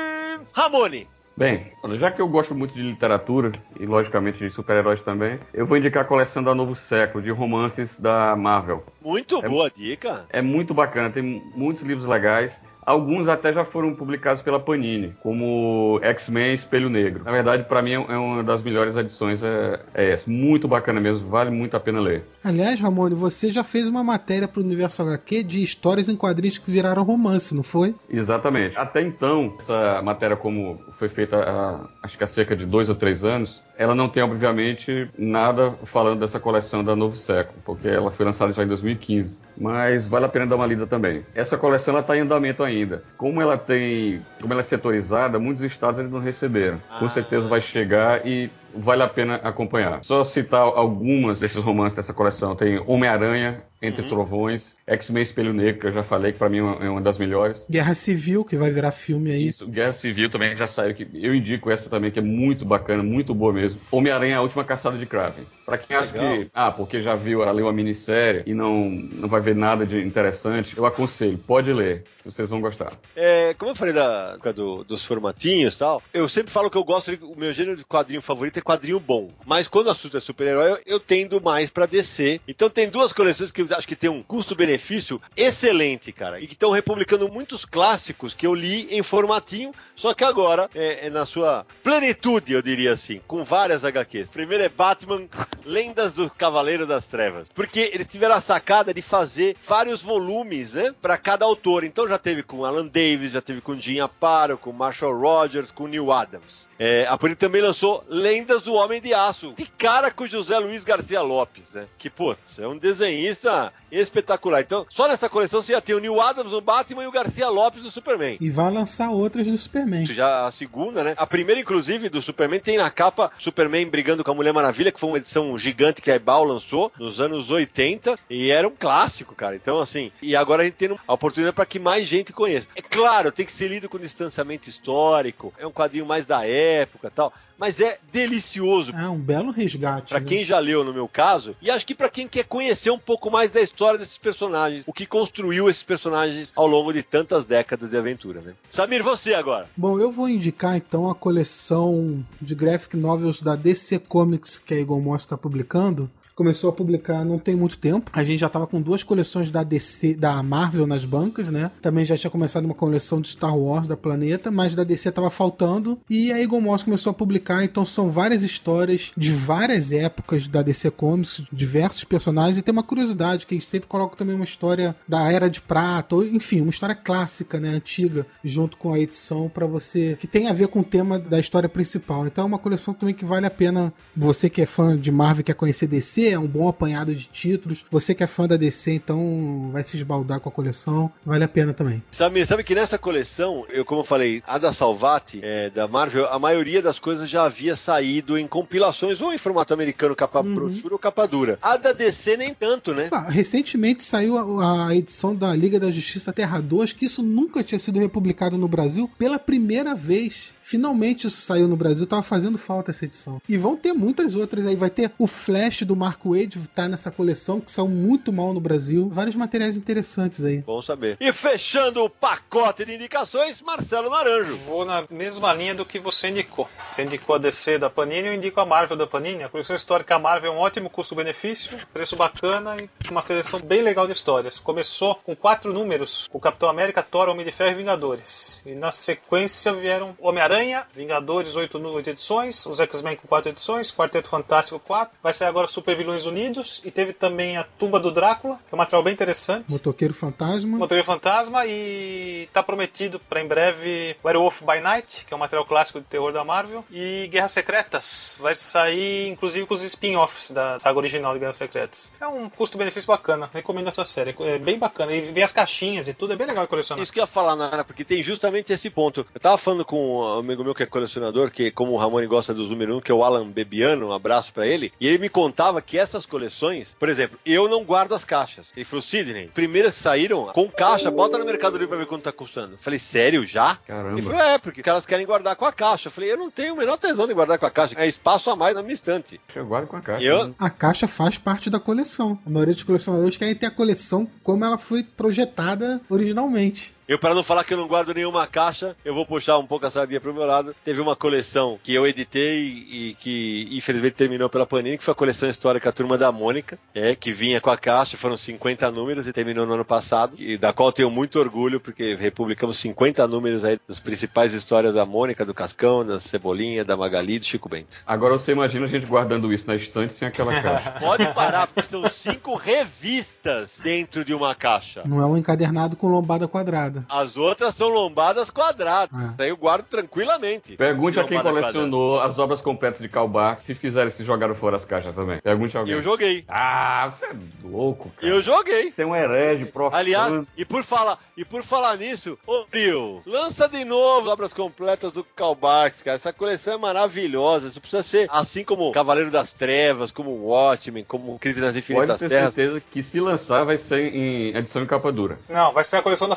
Ramone. 0.52 1.08
Bem, 1.40 1.72
já 1.92 2.10
que 2.10 2.20
eu 2.20 2.28
gosto 2.28 2.54
muito 2.54 2.74
de 2.74 2.82
literatura 2.82 3.50
e, 3.78 3.86
logicamente, 3.86 4.46
de 4.46 4.50
super-heróis 4.50 5.00
também, 5.00 5.40
eu 5.54 5.64
vou 5.66 5.78
indicar 5.78 6.02
a 6.02 6.06
coleção 6.06 6.42
da 6.42 6.54
Novo 6.54 6.76
Século, 6.76 7.24
de 7.24 7.30
romances 7.30 7.98
da 7.98 8.36
Marvel. 8.36 8.84
Muito 9.00 9.38
É- 9.42 9.48
boa 9.48 9.70
dica. 9.70 10.26
É 10.28 10.42
muito 10.42 10.74
bacana, 10.74 11.08
tem 11.08 11.42
muitos 11.56 11.82
livros 11.82 12.06
legais. 12.06 12.60
Alguns 12.90 13.28
até 13.28 13.52
já 13.52 13.64
foram 13.64 13.94
publicados 13.94 14.42
pela 14.42 14.58
Panini, 14.58 15.14
como 15.20 16.00
X-Men 16.02 16.54
Espelho 16.54 16.90
Negro. 16.90 17.22
Na 17.24 17.30
verdade, 17.30 17.62
para 17.62 17.80
mim, 17.80 17.92
é 17.92 18.16
uma 18.16 18.42
das 18.42 18.64
melhores 18.64 18.96
edições. 18.96 19.44
É, 19.44 19.78
é 19.94 20.10
essa. 20.10 20.28
Muito 20.28 20.66
bacana 20.66 21.00
mesmo, 21.00 21.28
vale 21.28 21.50
muito 21.50 21.76
a 21.76 21.80
pena 21.80 22.00
ler. 22.00 22.24
Aliás, 22.42 22.80
Ramone, 22.80 23.14
você 23.14 23.52
já 23.52 23.62
fez 23.62 23.86
uma 23.86 24.02
matéria 24.02 24.48
pro 24.48 24.60
Universo 24.60 25.02
HQ 25.02 25.44
de 25.44 25.62
histórias 25.62 26.08
em 26.08 26.16
quadrinhos 26.16 26.58
que 26.58 26.68
viraram 26.68 27.04
romance, 27.04 27.54
não 27.54 27.62
foi? 27.62 27.94
Exatamente. 28.08 28.76
Até 28.76 29.02
então, 29.02 29.54
essa 29.56 30.02
matéria, 30.02 30.36
como 30.36 30.80
foi 30.90 31.08
feita 31.08 31.36
há, 31.36 31.88
acho 32.02 32.18
que 32.18 32.24
há 32.24 32.26
cerca 32.26 32.56
de 32.56 32.66
dois 32.66 32.88
ou 32.88 32.96
três 32.96 33.22
anos, 33.22 33.62
ela 33.80 33.94
não 33.94 34.10
tem, 34.10 34.22
obviamente, 34.22 35.08
nada 35.16 35.72
falando 35.84 36.20
dessa 36.20 36.38
coleção 36.38 36.84
da 36.84 36.94
Novo 36.94 37.16
Século, 37.16 37.58
porque 37.64 37.88
ela 37.88 38.10
foi 38.10 38.26
lançada 38.26 38.52
já 38.52 38.62
em 38.62 38.66
2015. 38.66 39.38
Mas 39.56 40.06
vale 40.06 40.26
a 40.26 40.28
pena 40.28 40.46
dar 40.46 40.56
uma 40.56 40.66
lida 40.66 40.86
também. 40.86 41.24
Essa 41.34 41.56
coleção 41.56 41.98
está 41.98 42.14
em 42.14 42.20
andamento 42.20 42.62
ainda. 42.62 43.02
Como 43.16 43.40
ela 43.40 43.56
tem, 43.56 44.20
como 44.38 44.52
ela 44.52 44.60
é 44.60 44.64
setorizada, 44.64 45.38
muitos 45.38 45.62
estados 45.62 45.98
ainda 45.98 46.10
não 46.12 46.20
receberam. 46.22 46.78
Com 46.98 47.06
Ah. 47.06 47.08
certeza 47.08 47.48
vai 47.48 47.62
chegar 47.62 48.26
e 48.26 48.50
vale 48.74 49.02
a 49.02 49.08
pena 49.08 49.36
acompanhar. 49.36 50.02
Só 50.04 50.22
citar 50.24 50.60
algumas 50.62 51.40
desses 51.40 51.56
romances 51.62 51.96
dessa 51.96 52.12
coleção. 52.12 52.54
Tem 52.56 52.78
Homem-Aranha, 52.86 53.62
Entre 53.82 54.06
Trovões, 54.06 54.76
X-Men 54.86 55.22
Espelho 55.22 55.54
Negro, 55.54 55.80
que 55.80 55.86
eu 55.86 55.92
já 55.92 56.02
falei, 56.02 56.32
que 56.32 56.38
para 56.38 56.50
mim 56.50 56.58
é 56.58 56.62
uma- 56.62 56.84
é 56.84 56.88
uma 56.90 57.00
das 57.00 57.16
melhores. 57.16 57.66
Guerra 57.70 57.94
Civil, 57.94 58.44
que 58.44 58.54
vai 58.54 58.70
virar 58.70 58.90
filme 58.90 59.30
aí. 59.30 59.48
Isso, 59.48 59.66
Guerra 59.66 59.94
Civil 59.94 60.28
também 60.28 60.54
já 60.54 60.66
saiu, 60.66 60.94
que 60.94 61.08
eu 61.14 61.34
indico 61.34 61.70
essa 61.70 61.88
também, 61.88 62.10
que 62.10 62.18
é 62.18 62.22
muito 62.22 62.66
bacana, 62.66 63.02
muito 63.02 63.34
boa 63.34 63.54
mesmo. 63.54 63.80
Homem-Aranha, 63.90 64.36
a 64.36 64.42
última 64.42 64.64
caçada 64.64 64.98
de 64.98 65.06
Kraven. 65.06 65.46
Pra 65.64 65.78
quem 65.78 65.96
acha 65.96 66.12
Legal. 66.12 66.36
que, 66.44 66.50
ah, 66.52 66.70
porque 66.70 67.00
já 67.00 67.14
viu, 67.14 67.40
leu 67.52 67.68
a 67.68 67.72
minissérie 67.72 68.42
e 68.44 68.52
não, 68.52 68.90
não 68.90 69.28
vai 69.30 69.40
ver 69.40 69.54
nada 69.54 69.86
de 69.86 69.98
interessante, 70.02 70.76
eu 70.76 70.84
aconselho, 70.84 71.38
pode 71.38 71.72
ler, 71.72 72.04
que 72.18 72.24
vocês 72.30 72.48
vão 72.50 72.60
gostar. 72.60 72.92
É, 73.16 73.54
como 73.54 73.70
eu 73.70 73.74
falei 73.74 73.94
da, 73.94 74.36
do- 74.54 74.84
dos 74.84 75.02
formatinhos 75.06 75.72
e 75.74 75.78
tal, 75.78 76.02
eu 76.12 76.28
sempre 76.28 76.52
falo 76.52 76.68
que 76.68 76.76
eu 76.76 76.84
gosto, 76.84 77.16
de, 77.16 77.24
o 77.24 77.34
meu 77.34 77.50
gênero 77.54 77.78
de 77.78 77.84
quadrinho 77.86 78.20
favorito 78.20 78.58
é 78.58 78.59
quadrinho 78.62 79.00
bom. 79.00 79.28
Mas 79.46 79.66
quando 79.66 79.86
o 79.86 79.90
assunto 79.90 80.16
é 80.16 80.20
super-herói, 80.20 80.72
eu, 80.72 80.78
eu 80.86 81.00
tendo 81.00 81.40
mais 81.40 81.70
pra 81.70 81.86
descer. 81.86 82.40
Então 82.46 82.70
tem 82.70 82.88
duas 82.88 83.12
coleções 83.12 83.50
que 83.50 83.62
eu 83.62 83.68
acho 83.70 83.86
que 83.86 83.96
tem 83.96 84.10
um 84.10 84.22
custo-benefício 84.22 85.20
excelente, 85.36 86.12
cara. 86.12 86.40
E 86.40 86.46
que 86.46 86.54
estão 86.54 86.70
republicando 86.70 87.30
muitos 87.30 87.64
clássicos 87.64 88.34
que 88.34 88.46
eu 88.46 88.54
li 88.54 88.86
em 88.90 89.02
formatinho, 89.02 89.72
só 89.94 90.14
que 90.14 90.24
agora 90.24 90.68
é, 90.74 91.06
é 91.06 91.10
na 91.10 91.24
sua 91.24 91.66
plenitude, 91.82 92.52
eu 92.52 92.62
diria 92.62 92.92
assim, 92.92 93.20
com 93.26 93.44
várias 93.44 93.84
HQs. 93.84 94.30
Primeiro 94.30 94.64
é 94.64 94.68
Batman, 94.68 95.26
Lendas 95.64 96.12
do 96.12 96.30
Cavaleiro 96.30 96.86
das 96.86 97.06
Trevas. 97.06 97.48
Porque 97.48 97.90
eles 97.92 98.06
tiveram 98.06 98.34
a 98.34 98.40
sacada 98.40 98.92
de 98.94 99.02
fazer 99.02 99.56
vários 99.66 100.02
volumes, 100.02 100.74
né? 100.74 100.94
Pra 101.00 101.16
cada 101.16 101.44
autor. 101.44 101.84
Então 101.84 102.08
já 102.08 102.18
teve 102.18 102.42
com 102.42 102.64
Alan 102.64 102.86
Davis, 102.86 103.32
já 103.32 103.40
teve 103.40 103.60
com 103.60 103.78
Jim 103.78 104.00
Aparo, 104.00 104.58
com 104.58 104.72
Marshall 104.72 105.18
Rogers, 105.18 105.70
com 105.70 105.86
Neil 105.86 106.10
Adams. 106.10 106.68
É, 106.78 107.06
a 107.08 107.18
Panini 107.18 107.36
também 107.36 107.60
lançou 107.60 108.02
Lendas 108.08 108.49
do 108.58 108.74
Homem 108.74 109.00
de 109.00 109.14
Aço. 109.14 109.54
De 109.56 109.66
cara 109.66 110.10
com 110.10 110.26
José 110.26 110.58
Luiz 110.58 110.84
Garcia 110.84 111.22
Lopes, 111.22 111.72
né? 111.74 111.86
Que, 111.96 112.10
putz, 112.10 112.58
é 112.58 112.66
um 112.66 112.76
desenhista 112.76 113.72
espetacular. 113.90 114.60
Então, 114.60 114.86
só 114.88 115.08
nessa 115.08 115.28
coleção 115.28 115.62
você 115.62 115.72
já 115.72 115.80
tem 115.80 115.94
o 115.94 116.00
Neil 116.00 116.20
Adams 116.20 116.52
no 116.52 116.60
Batman 116.60 117.04
e 117.04 117.06
o 117.06 117.12
Garcia 117.12 117.48
Lopes 117.48 117.82
no 117.82 117.90
Superman. 117.90 118.36
E 118.40 118.50
vai 118.50 118.70
lançar 118.70 119.10
outras 119.10 119.46
do 119.46 119.58
Superman. 119.58 120.04
Já 120.06 120.46
a 120.46 120.52
segunda, 120.52 121.02
né? 121.02 121.14
A 121.16 121.26
primeira, 121.26 121.60
inclusive, 121.60 122.08
do 122.08 122.22
Superman 122.22 122.60
tem 122.60 122.76
na 122.76 122.90
capa 122.90 123.30
Superman 123.38 123.86
brigando 123.86 124.24
com 124.24 124.30
a 124.30 124.34
Mulher 124.34 124.52
Maravilha, 124.52 124.92
que 124.92 125.00
foi 125.00 125.08
uma 125.08 125.18
edição 125.18 125.56
gigante 125.58 126.02
que 126.02 126.10
a 126.10 126.14
Ebal 126.14 126.44
lançou 126.44 126.92
nos 126.98 127.20
anos 127.20 127.50
80 127.50 128.18
e 128.28 128.50
era 128.50 128.66
um 128.66 128.74
clássico, 128.76 129.34
cara. 129.34 129.56
Então, 129.56 129.80
assim, 129.80 130.12
e 130.22 130.36
agora 130.36 130.62
a 130.62 130.64
gente 130.64 130.74
tem 130.74 130.98
a 131.06 131.12
oportunidade 131.12 131.54
para 131.54 131.66
que 131.66 131.78
mais 131.78 132.06
gente 132.06 132.32
conheça. 132.32 132.68
É 132.76 132.82
claro, 132.82 133.32
tem 133.32 133.46
que 133.46 133.52
ser 133.52 133.68
lido 133.68 133.88
com 133.88 133.98
distanciamento 133.98 134.68
histórico, 134.68 135.52
é 135.58 135.66
um 135.66 135.72
quadrinho 135.72 136.06
mais 136.06 136.26
da 136.26 136.46
época 136.46 137.08
e 137.08 137.10
tal, 137.10 137.32
mas 137.60 137.78
é 137.78 137.98
delicioso. 138.10 138.90
Ah, 138.96 139.10
um 139.10 139.18
belo 139.18 139.52
resgate. 139.52 140.08
Pra 140.08 140.18
né? 140.18 140.26
quem 140.26 140.42
já 140.42 140.58
leu, 140.58 140.82
no 140.82 140.94
meu 140.94 141.06
caso, 141.06 141.54
e 141.60 141.70
acho 141.70 141.86
que 141.86 141.94
pra 141.94 142.08
quem 142.08 142.26
quer 142.26 142.44
conhecer 142.44 142.90
um 142.90 142.98
pouco 142.98 143.30
mais 143.30 143.50
da 143.50 143.60
história 143.60 143.98
desses 143.98 144.16
personagens, 144.16 144.82
o 144.86 144.92
que 144.94 145.04
construiu 145.04 145.68
esses 145.68 145.82
personagens 145.82 146.50
ao 146.56 146.66
longo 146.66 146.90
de 146.90 147.02
tantas 147.02 147.44
décadas 147.44 147.90
de 147.90 147.96
aventura, 147.98 148.40
né? 148.40 148.54
Samir, 148.70 149.02
você 149.02 149.34
agora. 149.34 149.68
Bom, 149.76 150.00
eu 150.00 150.10
vou 150.10 150.26
indicar 150.26 150.74
então 150.74 151.10
a 151.10 151.14
coleção 151.14 152.24
de 152.40 152.54
graphic 152.54 152.96
novels 152.96 153.42
da 153.42 153.54
DC 153.54 153.98
Comics 153.98 154.58
que 154.58 154.72
a 154.72 154.78
Eagle 154.78 155.00
Moss 155.00 155.22
está 155.22 155.36
publicando. 155.36 156.10
Começou 156.34 156.70
a 156.70 156.72
publicar 156.72 157.24
não 157.24 157.38
tem 157.38 157.54
muito 157.54 157.78
tempo. 157.78 158.10
A 158.12 158.24
gente 158.24 158.40
já 158.40 158.48
tava 158.48 158.66
com 158.66 158.80
duas 158.80 159.02
coleções 159.02 159.50
da 159.50 159.62
DC, 159.62 160.14
da 160.14 160.42
Marvel 160.42 160.86
nas 160.86 161.04
bancas, 161.04 161.50
né? 161.50 161.70
Também 161.82 162.04
já 162.04 162.16
tinha 162.16 162.30
começado 162.30 162.64
uma 162.64 162.74
coleção 162.74 163.20
de 163.20 163.28
Star 163.28 163.56
Wars 163.56 163.86
da 163.86 163.96
Planeta, 163.96 164.50
mas 164.50 164.74
da 164.74 164.84
DC 164.84 165.10
tava 165.12 165.30
faltando. 165.30 165.98
E 166.08 166.32
a 166.32 166.40
Eagle 166.40 166.60
Moss 166.60 166.82
começou 166.82 167.10
a 167.10 167.14
publicar, 167.14 167.64
então 167.64 167.84
são 167.84 168.10
várias 168.10 168.42
histórias 168.42 169.12
de 169.16 169.32
várias 169.32 169.92
épocas 169.92 170.48
da 170.48 170.62
DC 170.62 170.90
Comics, 170.90 171.42
diversos 171.52 172.04
personagens. 172.04 172.58
E 172.58 172.62
tem 172.62 172.72
uma 172.72 172.82
curiosidade, 172.82 173.46
que 173.46 173.54
eles 173.54 173.66
sempre 173.66 173.88
colocam 173.88 174.16
também 174.16 174.34
uma 174.34 174.44
história 174.44 174.96
da 175.06 175.30
Era 175.30 175.48
de 175.48 175.60
Prata, 175.60 176.14
ou 176.16 176.24
enfim, 176.24 176.60
uma 176.60 176.70
história 176.70 176.94
clássica, 176.94 177.60
né? 177.60 177.70
Antiga, 177.70 178.26
junto 178.44 178.76
com 178.76 178.92
a 178.92 178.98
edição 178.98 179.48
para 179.48 179.66
você, 179.66 180.16
que 180.18 180.26
tem 180.26 180.48
a 180.48 180.52
ver 180.52 180.68
com 180.68 180.80
o 180.80 180.84
tema 180.84 181.18
da 181.18 181.38
história 181.38 181.68
principal. 181.68 182.26
Então 182.26 182.44
é 182.44 182.46
uma 182.46 182.58
coleção 182.58 182.94
também 182.94 183.14
que 183.14 183.24
vale 183.24 183.46
a 183.46 183.50
pena. 183.50 183.92
Você 184.16 184.48
que 184.48 184.62
é 184.62 184.66
fã 184.66 184.96
de 184.96 185.10
Marvel 185.10 185.44
quer 185.44 185.54
conhecer 185.54 185.86
DC, 185.86 186.29
é 186.32 186.38
um 186.38 186.46
bom 186.46 186.68
apanhado 186.68 187.14
de 187.14 187.26
títulos. 187.26 187.84
Você 187.90 188.14
que 188.14 188.22
é 188.22 188.26
fã 188.26 188.46
da 188.46 188.56
DC, 188.56 188.92
então 188.92 189.70
vai 189.72 189.82
se 189.82 189.96
esbaldar 189.96 190.40
com 190.40 190.48
a 190.48 190.52
coleção. 190.52 191.10
Vale 191.24 191.44
a 191.44 191.48
pena 191.48 191.72
também. 191.72 192.02
Samir, 192.10 192.46
sabe 192.46 192.64
que 192.64 192.74
nessa 192.74 192.98
coleção, 192.98 193.64
eu 193.68 193.84
como 193.84 194.00
eu 194.00 194.04
falei, 194.04 194.42
a 194.46 194.58
da 194.58 194.72
Salvati, 194.72 195.40
é, 195.42 195.70
da 195.70 195.88
Marvel, 195.88 196.26
a 196.28 196.38
maioria 196.38 196.82
das 196.82 196.98
coisas 196.98 197.28
já 197.28 197.44
havia 197.44 197.76
saído 197.76 198.38
em 198.38 198.46
compilações 198.46 199.20
ou 199.20 199.32
em 199.32 199.38
formato 199.38 199.74
americano, 199.74 200.14
capa 200.14 200.42
brochura 200.42 200.94
ou 200.94 200.98
capa 200.98 201.26
dura. 201.26 201.58
A 201.60 201.76
da 201.76 201.92
DC 201.92 202.36
nem 202.36 202.54
tanto, 202.54 202.94
né? 202.94 203.08
Ah, 203.12 203.28
recentemente 203.28 204.04
saiu 204.04 204.38
a, 204.38 204.88
a 204.88 204.96
edição 204.96 205.34
da 205.34 205.54
Liga 205.54 205.78
da 205.78 205.90
Justiça 205.90 206.32
Terra 206.32 206.60
2, 206.60 206.92
que 206.92 207.06
isso 207.06 207.22
nunca 207.22 207.62
tinha 207.62 207.78
sido 207.78 207.98
republicado 207.98 208.56
no 208.56 208.68
Brasil. 208.68 209.10
Pela 209.18 209.38
primeira 209.38 209.94
vez, 209.94 210.54
Finalmente 210.70 211.26
isso 211.26 211.40
saiu 211.42 211.66
no 211.66 211.76
Brasil, 211.76 212.06
tava 212.06 212.22
fazendo 212.22 212.56
falta 212.56 212.92
essa 212.92 213.04
edição. 213.04 213.42
E 213.48 213.56
vão 213.56 213.76
ter 213.76 213.92
muitas 213.92 214.36
outras 214.36 214.64
aí. 214.64 214.76
Vai 214.76 214.88
ter 214.88 215.10
o 215.18 215.26
Flash 215.26 215.82
do 215.82 215.96
Mark 215.96 216.20
Wade, 216.24 216.60
tá 216.72 216.86
nessa 216.86 217.10
coleção, 217.10 217.60
que 217.60 217.72
saiu 217.72 217.88
muito 217.88 218.32
mal 218.32 218.54
no 218.54 218.60
Brasil. 218.60 219.10
Vários 219.12 219.34
materiais 219.34 219.76
interessantes 219.76 220.44
aí. 220.44 220.58
Bom 220.58 220.80
saber. 220.80 221.16
E 221.18 221.32
fechando 221.32 222.04
o 222.04 222.08
pacote 222.08 222.84
de 222.84 222.94
indicações, 222.94 223.60
Marcelo 223.60 224.08
Naranjo. 224.08 224.58
Vou 224.58 224.84
na 224.84 225.04
mesma 225.10 225.52
linha 225.52 225.74
do 225.74 225.84
que 225.84 225.98
você 225.98 226.28
indicou. 226.28 226.68
Você 226.86 227.02
indicou 227.02 227.34
a 227.34 227.38
DC 227.38 227.76
da 227.76 227.90
Panini, 227.90 228.28
eu 228.28 228.34
indico 228.34 228.60
a 228.60 228.64
Marvel 228.64 228.96
da 228.96 229.08
Panini. 229.08 229.42
A 229.42 229.48
coleção 229.48 229.74
histórica 229.74 230.20
Marvel 230.20 230.52
é 230.52 230.54
um 230.54 230.58
ótimo 230.58 230.88
custo-benefício, 230.88 231.76
preço 231.92 232.14
bacana 232.14 232.76
e 232.76 233.10
uma 233.10 233.22
seleção 233.22 233.58
bem 233.58 233.82
legal 233.82 234.06
de 234.06 234.12
histórias. 234.12 234.60
Começou 234.60 235.16
com 235.16 235.34
quatro 235.34 235.72
números: 235.72 236.28
o 236.32 236.38
Capitão 236.38 236.68
América, 236.68 237.02
Thor, 237.02 237.28
Homem 237.28 237.44
de 237.44 237.50
Ferro 237.50 237.72
e 237.72 237.74
Vingadores. 237.74 238.62
E 238.64 238.76
na 238.76 238.92
sequência 238.92 239.72
vieram 239.72 240.14
Homem-Aranha, 240.20 240.59
Vingadores, 240.94 241.56
oito, 241.56 241.78
oito 241.78 242.10
edições, 242.10 242.66
os 242.66 242.80
X-Men 242.80 243.16
com 243.16 243.26
quatro 243.26 243.50
edições, 243.50 243.90
Quarteto 243.90 244.28
Fantástico 244.28 244.78
4. 244.80 245.18
Vai 245.22 245.32
sair 245.32 245.48
agora 245.48 245.66
Super 245.66 245.96
Vilões 245.96 246.26
Unidos 246.26 246.82
e 246.84 246.90
teve 246.90 247.12
também 247.12 247.56
a 247.56 247.64
Tumba 247.64 247.98
do 247.98 248.10
Drácula, 248.10 248.56
que 248.56 248.74
é 248.74 248.74
um 248.74 248.78
material 248.78 249.02
bem 249.02 249.12
interessante. 249.12 249.70
Motoqueiro 249.70 250.12
Fantasma. 250.12 250.76
Motoqueiro 250.76 251.04
Fantasma 251.04 251.64
e 251.66 252.48
tá 252.52 252.62
prometido 252.62 253.18
para 253.18 253.40
em 253.40 253.46
breve 253.46 254.16
Werewolf 254.24 254.62
by 254.62 254.80
Night, 254.80 255.24
que 255.24 255.32
é 255.32 255.36
um 255.36 255.40
material 255.40 255.66
clássico 255.66 256.00
de 256.00 256.06
terror 256.06 256.32
da 256.32 256.44
Marvel, 256.44 256.84
e 256.90 257.28
Guerras 257.28 257.52
Secretas. 257.52 258.38
Vai 258.40 258.54
sair 258.54 259.28
inclusive 259.28 259.66
com 259.66 259.74
os 259.74 259.82
spin-offs 259.82 260.50
da 260.50 260.78
saga 260.78 260.98
original 260.98 261.32
de 261.32 261.38
Guerras 261.40 261.56
Secretas. 261.56 262.12
É 262.20 262.26
um 262.26 262.50
custo-benefício 262.50 263.08
bacana, 263.08 263.48
recomendo 263.52 263.88
essa 263.88 264.04
série. 264.04 264.34
É 264.40 264.58
bem 264.58 264.78
bacana. 264.78 265.12
E 265.12 265.20
vem 265.20 265.42
as 265.42 265.52
caixinhas 265.52 266.08
e 266.08 266.14
tudo, 266.14 266.32
é 266.32 266.36
bem 266.36 266.46
legal 266.46 266.66
colecionar. 266.66 267.02
Isso 267.02 267.12
que 267.12 267.20
eu 267.20 267.24
ia 267.24 267.26
falar, 267.26 267.56
Nara, 267.56 267.84
porque 267.84 268.04
tem 268.04 268.22
justamente 268.22 268.72
esse 268.72 268.90
ponto. 268.90 269.26
Eu 269.34 269.40
tava 269.40 269.56
falando 269.58 269.84
com 269.84 270.39
amigo 270.40 270.64
meu 270.64 270.74
que 270.74 270.82
é 270.82 270.86
colecionador, 270.86 271.50
que 271.50 271.70
como 271.70 271.92
o 271.92 271.96
Ramone 271.96 272.26
gosta 272.26 272.52
dos 272.52 272.70
número 272.70 272.96
1, 272.96 273.00
que 273.00 273.12
é 273.12 273.14
o 273.14 273.22
Alan 273.22 273.48
Bebiano, 273.48 274.08
um 274.08 274.12
abraço 274.12 274.52
pra 274.52 274.66
ele, 274.66 274.92
e 275.00 275.06
ele 275.06 275.18
me 275.18 275.28
contava 275.28 275.80
que 275.80 275.98
essas 275.98 276.26
coleções, 276.26 276.96
por 276.98 277.08
exemplo, 277.08 277.38
eu 277.44 277.68
não 277.68 277.84
guardo 277.84 278.14
as 278.14 278.24
caixas. 278.24 278.72
Ele 278.76 278.84
falou, 278.84 279.02
Sidney, 279.02 279.50
primeiras 279.52 279.94
que 279.94 280.00
saíram, 280.00 280.46
com 280.46 280.68
caixa, 280.68 281.10
bota 281.10 281.38
no 281.38 281.44
Mercado 281.44 281.74
Livre 281.74 281.88
pra 281.88 281.98
ver 281.98 282.06
quanto 282.06 282.22
tá 282.22 282.32
custando. 282.32 282.74
Eu 282.74 282.78
falei, 282.78 282.98
sério, 282.98 283.44
já? 283.44 283.76
Caramba. 283.86 284.12
Ele 284.12 284.22
falou, 284.22 284.40
é, 284.40 284.58
porque 284.58 284.88
elas 284.88 285.06
querem 285.06 285.26
guardar 285.26 285.56
com 285.56 285.64
a 285.64 285.72
caixa. 285.72 286.08
Eu 286.08 286.12
falei, 286.12 286.32
eu 286.32 286.36
não 286.36 286.50
tenho 286.50 286.74
o 286.74 286.76
menor 286.76 286.96
tesão 286.96 287.26
de 287.26 287.34
guardar 287.34 287.58
com 287.58 287.66
a 287.66 287.70
caixa. 287.70 287.94
É 287.98 288.06
espaço 288.06 288.50
a 288.50 288.56
mais 288.56 288.74
na 288.74 288.82
minha 288.82 288.94
estante. 288.94 289.40
Eu 289.54 289.66
guardo 289.66 289.86
com 289.86 289.96
a 289.96 290.00
caixa. 290.00 290.24
Eu, 290.24 290.48
né? 290.48 290.54
A 290.58 290.70
caixa 290.70 291.06
faz 291.06 291.38
parte 291.38 291.70
da 291.70 291.80
coleção. 291.80 292.38
A 292.46 292.50
maioria 292.50 292.74
dos 292.74 292.82
colecionadores 292.82 293.36
querem 293.36 293.54
ter 293.54 293.66
a 293.66 293.70
coleção 293.70 294.28
como 294.42 294.64
ela 294.64 294.78
foi 294.78 295.02
projetada 295.02 296.00
originalmente. 296.08 296.94
Eu, 297.10 297.18
para 297.18 297.34
não 297.34 297.42
falar 297.42 297.64
que 297.64 297.74
eu 297.74 297.76
não 297.76 297.88
guardo 297.88 298.14
nenhuma 298.14 298.46
caixa, 298.46 298.96
eu 299.04 299.12
vou 299.12 299.26
puxar 299.26 299.58
um 299.58 299.66
pouco 299.66 299.84
a 299.84 299.90
sardinha 299.90 300.20
pro 300.20 300.32
meu 300.32 300.46
lado. 300.46 300.76
Teve 300.84 301.00
uma 301.00 301.16
coleção 301.16 301.76
que 301.82 301.92
eu 301.92 302.06
editei 302.06 302.68
e 302.88 303.16
que 303.18 303.68
infelizmente 303.72 304.12
terminou 304.12 304.48
pela 304.48 304.64
Panini, 304.64 304.96
que 304.96 305.02
foi 305.02 305.10
a 305.10 305.16
coleção 305.16 305.50
histórica 305.50 305.90
Turma 305.90 306.16
da 306.16 306.30
Mônica, 306.30 306.78
é, 306.94 307.16
que 307.16 307.32
vinha 307.32 307.60
com 307.60 307.68
a 307.68 307.76
caixa, 307.76 308.16
foram 308.16 308.36
50 308.36 308.88
números 308.92 309.26
e 309.26 309.32
terminou 309.32 309.66
no 309.66 309.74
ano 309.74 309.84
passado, 309.84 310.36
e 310.38 310.56
da 310.56 310.72
qual 310.72 310.90
eu 310.90 310.92
tenho 310.92 311.10
muito 311.10 311.40
orgulho, 311.40 311.80
porque 311.80 312.14
republicamos 312.14 312.78
50 312.78 313.26
números 313.26 313.64
aí 313.64 313.80
das 313.88 313.98
principais 313.98 314.54
histórias 314.54 314.94
da 314.94 315.04
Mônica, 315.04 315.44
do 315.44 315.52
Cascão, 315.52 316.06
da 316.06 316.20
Cebolinha, 316.20 316.84
da 316.84 316.96
Magali 316.96 317.34
e 317.34 317.38
do 317.40 317.44
Chico 317.44 317.68
Bento. 317.68 318.04
Agora 318.06 318.38
você 318.38 318.52
imagina 318.52 318.84
a 318.84 318.88
gente 318.88 319.06
guardando 319.06 319.52
isso 319.52 319.66
na 319.66 319.74
estante 319.74 320.12
sem 320.12 320.28
aquela 320.28 320.52
caixa. 320.62 320.92
Pode 321.00 321.26
parar, 321.34 321.66
porque 321.66 321.88
são 321.88 322.08
cinco 322.08 322.54
revistas 322.54 323.80
dentro 323.82 324.24
de 324.24 324.32
uma 324.32 324.54
caixa. 324.54 325.02
Não 325.04 325.20
é 325.20 325.26
um 325.26 325.36
encadernado 325.36 325.96
com 325.96 326.06
lombada 326.06 326.46
quadrada. 326.46 326.99
As 327.08 327.36
outras 327.36 327.74
são 327.74 327.88
lombadas 327.88 328.50
quadradas. 328.50 329.10
Ah. 329.12 329.34
Daí 329.36 329.48
eu 329.50 329.56
guardo 329.56 329.84
tranquilamente. 329.84 330.76
Pergunte 330.76 331.18
a 331.18 331.24
quem 331.24 331.38
Lombada 331.38 331.60
colecionou 331.60 332.20
as 332.20 332.38
obras 332.38 332.60
completas 332.60 333.00
de 333.00 333.08
Calbar 333.08 333.56
se 333.56 333.74
fizeram, 333.74 334.10
se 334.10 334.24
jogaram 334.24 334.54
fora 334.54 334.76
as 334.76 334.84
caixas 334.84 335.14
também. 335.14 335.40
Pergunte 335.40 335.76
a 335.76 335.80
alguém. 335.80 335.94
Eu 335.94 336.02
joguei. 336.02 336.44
Ah, 336.48 337.10
você 337.12 337.26
é 337.26 337.34
louco, 337.64 338.10
cara. 338.16 338.32
Eu 338.32 338.42
joguei. 338.42 338.90
Tem 338.92 339.04
um 339.04 339.14
herege 339.14 339.66
profano. 339.66 339.96
Aliás, 339.96 340.44
e 340.56 340.64
por 340.64 340.82
falar, 340.82 341.18
e 341.36 341.44
por 341.44 341.62
falar 341.62 341.96
nisso, 341.96 342.38
ô 342.46 342.64
Bril, 342.70 343.22
lança 343.26 343.68
de 343.68 343.84
novo 343.84 344.26
as 344.26 344.32
obras 344.32 344.52
completas 344.52 345.12
do 345.12 345.24
Karl 345.24 345.54
Barks, 345.54 346.02
cara. 346.02 346.16
Essa 346.16 346.32
coleção 346.32 346.74
é 346.74 346.78
maravilhosa. 346.78 347.68
Isso 347.68 347.80
precisa 347.80 348.02
ser 348.02 348.28
assim 348.30 348.64
como 348.64 348.92
Cavaleiro 348.92 349.30
das 349.30 349.52
Trevas, 349.52 350.10
como 350.10 350.30
Watchmen, 350.30 351.04
como 351.04 351.38
Crise 351.38 351.60
nas 351.60 351.70
Pode 351.70 351.78
Infinitas 351.78 352.18
ter 352.18 352.28
Terras. 352.28 352.54
certeza 352.54 352.82
que 352.90 353.02
se 353.02 353.20
lançar 353.20 353.64
vai 353.64 353.76
ser 353.76 354.14
em 354.14 354.56
edição 354.56 354.82
de 354.82 354.88
capa 354.88 355.12
dura. 355.12 355.38
Não, 355.48 355.72
vai 355.72 355.84
ser 355.84 355.96
a 355.96 356.02
coleção 356.02 356.28
da 356.28 356.36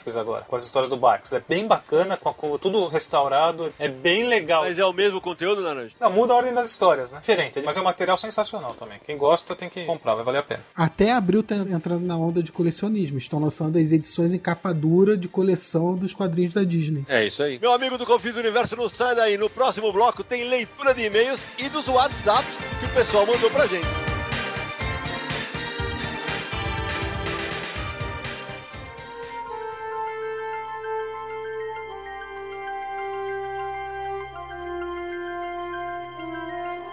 Fantagraphics 0.00 0.16
agora, 0.16 0.44
com 0.46 0.56
as 0.56 0.64
histórias 0.64 0.88
do 0.88 0.96
Barks. 0.96 1.32
É 1.32 1.42
bem 1.46 1.66
bacana, 1.66 2.16
com, 2.16 2.32
com 2.32 2.58
tudo 2.58 2.86
restaurado, 2.86 3.72
é 3.78 3.88
bem 3.88 4.26
legal. 4.26 4.62
Mas 4.62 4.78
é 4.78 4.84
o 4.84 4.92
mesmo 4.92 5.20
conteúdo, 5.20 5.62
Naranja? 5.62 5.94
Não, 6.00 6.10
muda 6.10 6.32
a 6.32 6.36
ordem 6.36 6.52
das 6.52 6.68
histórias, 6.68 7.12
né? 7.12 7.20
Diferente, 7.20 7.60
mas 7.62 7.76
é 7.76 7.80
um 7.80 7.84
material 7.84 8.16
sensacional 8.16 8.74
também. 8.74 8.98
Quem 9.04 9.16
gosta 9.16 9.54
tem 9.54 9.68
que 9.68 9.84
comprar, 9.84 10.14
vai 10.14 10.24
valer 10.24 10.38
a 10.38 10.42
pena. 10.42 10.64
Até 10.74 11.12
abril 11.12 11.42
tá 11.42 11.54
entrando 11.54 12.06
na 12.06 12.16
onda 12.16 12.42
de 12.42 12.52
colecionismo. 12.52 13.18
Estão 13.18 13.38
lançando 13.38 13.78
as 13.78 13.92
edições 13.92 14.32
em 14.32 14.38
capa 14.38 14.72
dura 14.72 15.16
de 15.16 15.28
coleção 15.28 15.96
dos 15.96 16.14
quadrinhos 16.14 16.54
da 16.54 16.64
Disney. 16.64 17.04
É 17.08 17.24
isso 17.24 17.42
aí. 17.42 17.58
Meu 17.58 17.72
amigo 17.72 17.98
do 17.98 18.06
Confis 18.06 18.36
Universo, 18.36 18.76
não 18.76 18.88
sai 18.88 19.14
daí. 19.14 19.36
No 19.36 19.50
próximo 19.50 19.92
bloco 19.92 20.24
tem 20.24 20.44
leitura 20.44 20.94
de 20.94 21.04
e-mails 21.04 21.40
e 21.58 21.68
dos 21.68 21.86
WhatsApps 21.88 22.56
que 22.78 22.86
o 22.86 22.94
pessoal 22.94 23.26
mandou 23.26 23.50
pra 23.50 23.66
gente. 23.66 24.09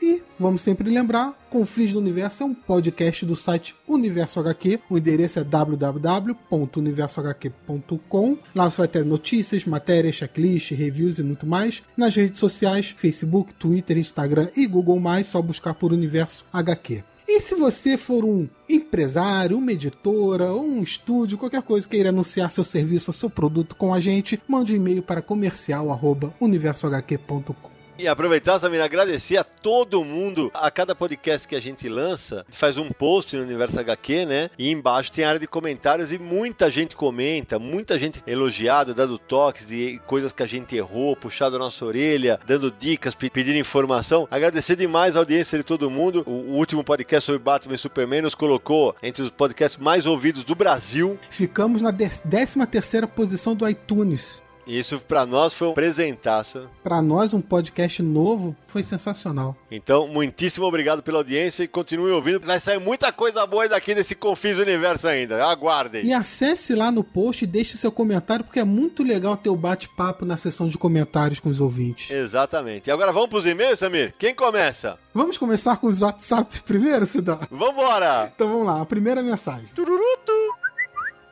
E 0.00 0.22
vamos 0.38 0.62
sempre 0.62 0.88
lembrar, 0.90 1.36
Confins 1.50 1.92
do 1.92 1.98
Universo 1.98 2.42
é 2.42 2.46
um 2.46 2.54
podcast 2.54 3.26
do 3.26 3.36
site 3.36 3.76
Universo 3.86 4.40
HQ. 4.40 4.80
O 4.88 4.96
endereço 4.96 5.38
é 5.38 5.44
www.universohq.com. 5.44 8.38
Lá 8.54 8.70
você 8.70 8.78
vai 8.78 8.88
ter 8.88 9.04
notícias, 9.04 9.66
matérias, 9.66 10.14
checklist, 10.16 10.72
reviews 10.72 11.18
e 11.18 11.22
muito 11.22 11.46
mais. 11.46 11.82
Nas 11.96 12.16
redes 12.16 12.40
sociais, 12.40 12.94
Facebook, 12.96 13.52
Twitter, 13.54 13.98
Instagram 13.98 14.48
e 14.56 14.66
Google+, 14.66 14.98
só 15.24 15.42
buscar 15.42 15.74
por 15.74 15.92
Universo 15.92 16.46
HQ. 16.52 17.04
E 17.28 17.40
se 17.40 17.54
você 17.54 17.96
for 17.96 18.24
um 18.24 18.48
empresário, 18.68 19.56
uma 19.56 19.70
editora, 19.72 20.52
um 20.52 20.82
estúdio, 20.82 21.38
qualquer 21.38 21.62
coisa 21.62 21.88
queira 21.88 22.08
anunciar 22.10 22.50
seu 22.50 22.64
serviço 22.64 23.10
ou 23.10 23.14
seu 23.14 23.30
produto 23.30 23.74
com 23.76 23.94
a 23.94 24.00
gente, 24.00 24.42
mande 24.48 24.72
um 24.74 24.76
e-mail 24.76 25.02
para 25.02 25.22
comercial@universohq.com. 25.22 27.71
E 27.98 28.08
aproveitar, 28.08 28.58
Samir, 28.58 28.82
agradecer 28.82 29.36
a 29.36 29.44
todo 29.44 30.02
mundo. 30.02 30.50
A 30.54 30.70
cada 30.70 30.94
podcast 30.94 31.46
que 31.46 31.54
a 31.54 31.60
gente 31.60 31.88
lança, 31.88 32.44
faz 32.48 32.78
um 32.78 32.88
post 32.88 33.36
no 33.36 33.42
Universo 33.42 33.78
HQ, 33.78 34.24
né? 34.24 34.50
E 34.58 34.70
embaixo 34.70 35.12
tem 35.12 35.24
a 35.24 35.28
área 35.28 35.40
de 35.40 35.46
comentários 35.46 36.10
e 36.10 36.18
muita 36.18 36.70
gente 36.70 36.96
comenta, 36.96 37.58
muita 37.58 37.98
gente 37.98 38.22
elogiada, 38.26 38.94
dando 38.94 39.18
toques 39.18 39.66
de 39.66 40.00
coisas 40.06 40.32
que 40.32 40.42
a 40.42 40.46
gente 40.46 40.74
errou, 40.74 41.14
puxado 41.14 41.56
a 41.56 41.58
nossa 41.58 41.84
orelha, 41.84 42.40
dando 42.46 42.70
dicas, 42.70 43.14
pedindo 43.14 43.58
informação. 43.58 44.26
Agradecer 44.30 44.74
demais 44.74 45.14
a 45.14 45.18
audiência 45.18 45.58
de 45.58 45.64
todo 45.64 45.90
mundo. 45.90 46.24
O 46.26 46.56
último 46.56 46.82
podcast 46.82 47.26
sobre 47.26 47.40
Batman 47.40 47.74
e 47.74 47.78
Superman 47.78 48.22
nos 48.22 48.34
colocou 48.34 48.96
entre 49.02 49.22
os 49.22 49.30
podcasts 49.30 49.80
mais 49.80 50.06
ouvidos 50.06 50.44
do 50.44 50.54
Brasil. 50.54 51.18
Ficamos 51.28 51.82
na 51.82 51.92
13 51.92 52.66
terceira 52.66 53.06
posição 53.06 53.54
do 53.54 53.68
iTunes. 53.68 54.42
Isso 54.66 55.00
para 55.00 55.26
nós 55.26 55.52
foi 55.54 55.68
um 55.68 55.74
presentaço. 55.74 56.68
Para 56.84 57.02
nós 57.02 57.34
um 57.34 57.40
podcast 57.40 58.02
novo 58.02 58.54
foi 58.66 58.82
sensacional. 58.82 59.56
Então, 59.70 60.06
muitíssimo 60.06 60.64
obrigado 60.66 61.02
pela 61.02 61.18
audiência 61.18 61.64
e 61.64 61.68
continue 61.68 62.12
ouvindo. 62.12 62.40
Vai 62.40 62.60
sair 62.60 62.78
muita 62.78 63.12
coisa 63.12 63.44
boa 63.46 63.68
daqui 63.68 63.94
desse 63.94 64.14
Confins 64.14 64.58
Universo 64.58 65.08
ainda. 65.08 65.44
Aguardem. 65.44 66.04
E 66.04 66.12
acesse 66.12 66.74
lá 66.74 66.92
no 66.92 67.02
post 67.02 67.42
e 67.44 67.46
deixe 67.46 67.76
seu 67.76 67.90
comentário 67.90 68.44
porque 68.44 68.60
é 68.60 68.64
muito 68.64 69.02
legal 69.02 69.36
ter 69.36 69.50
o 69.50 69.56
bate-papo 69.56 70.24
na 70.24 70.36
seção 70.36 70.68
de 70.68 70.78
comentários 70.78 71.40
com 71.40 71.48
os 71.48 71.60
ouvintes. 71.60 72.10
Exatamente. 72.10 72.88
E 72.88 72.92
agora 72.92 73.12
vamos 73.12 73.30
pros 73.30 73.46
e-mails, 73.46 73.80
Samir? 73.80 74.14
Quem 74.18 74.34
começa? 74.34 74.98
Vamos 75.12 75.36
começar 75.36 75.76
com 75.76 75.88
os 75.88 76.02
WhatsApps 76.02 76.60
primeiro, 76.62 77.04
Cidão? 77.04 77.40
Vambora! 77.50 78.32
Então 78.34 78.48
vamos 78.48 78.66
lá, 78.66 78.80
a 78.80 78.86
primeira 78.86 79.22
mensagem. 79.22 79.66
Tururutu. 79.74 80.32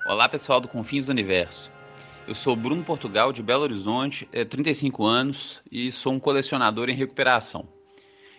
Olá, 0.07 0.29
pessoal 0.29 0.61
do 0.61 0.67
Confins 0.67 1.07
do 1.07 1.11
Universo. 1.11 1.71
Eu 2.31 2.35
sou 2.37 2.55
Bruno 2.55 2.85
Portugal, 2.85 3.33
de 3.33 3.43
Belo 3.43 3.65
Horizonte, 3.65 4.29
é 4.31 4.45
35 4.45 5.05
anos 5.05 5.61
e 5.69 5.91
sou 5.91 6.13
um 6.13 6.21
colecionador 6.21 6.89
em 6.89 6.95
recuperação. 6.95 7.69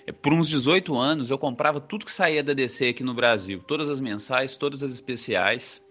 É, 0.08 0.14
por 0.14 0.32
uns 0.32 0.48
18 0.48 0.98
anos 0.98 1.30
eu 1.30 1.38
comprava 1.38 1.82
tudo 1.82 2.06
que 2.06 2.12
saía 2.14 2.42
da 2.42 2.54
DC 2.54 2.88
aqui 2.88 3.04
no 3.04 3.14
Brasil, 3.14 3.62
todas 3.68 3.90
as 3.90 4.00
mensais, 4.00 4.56
todas 4.56 4.82
as 4.82 4.92
especiais, 4.92 5.82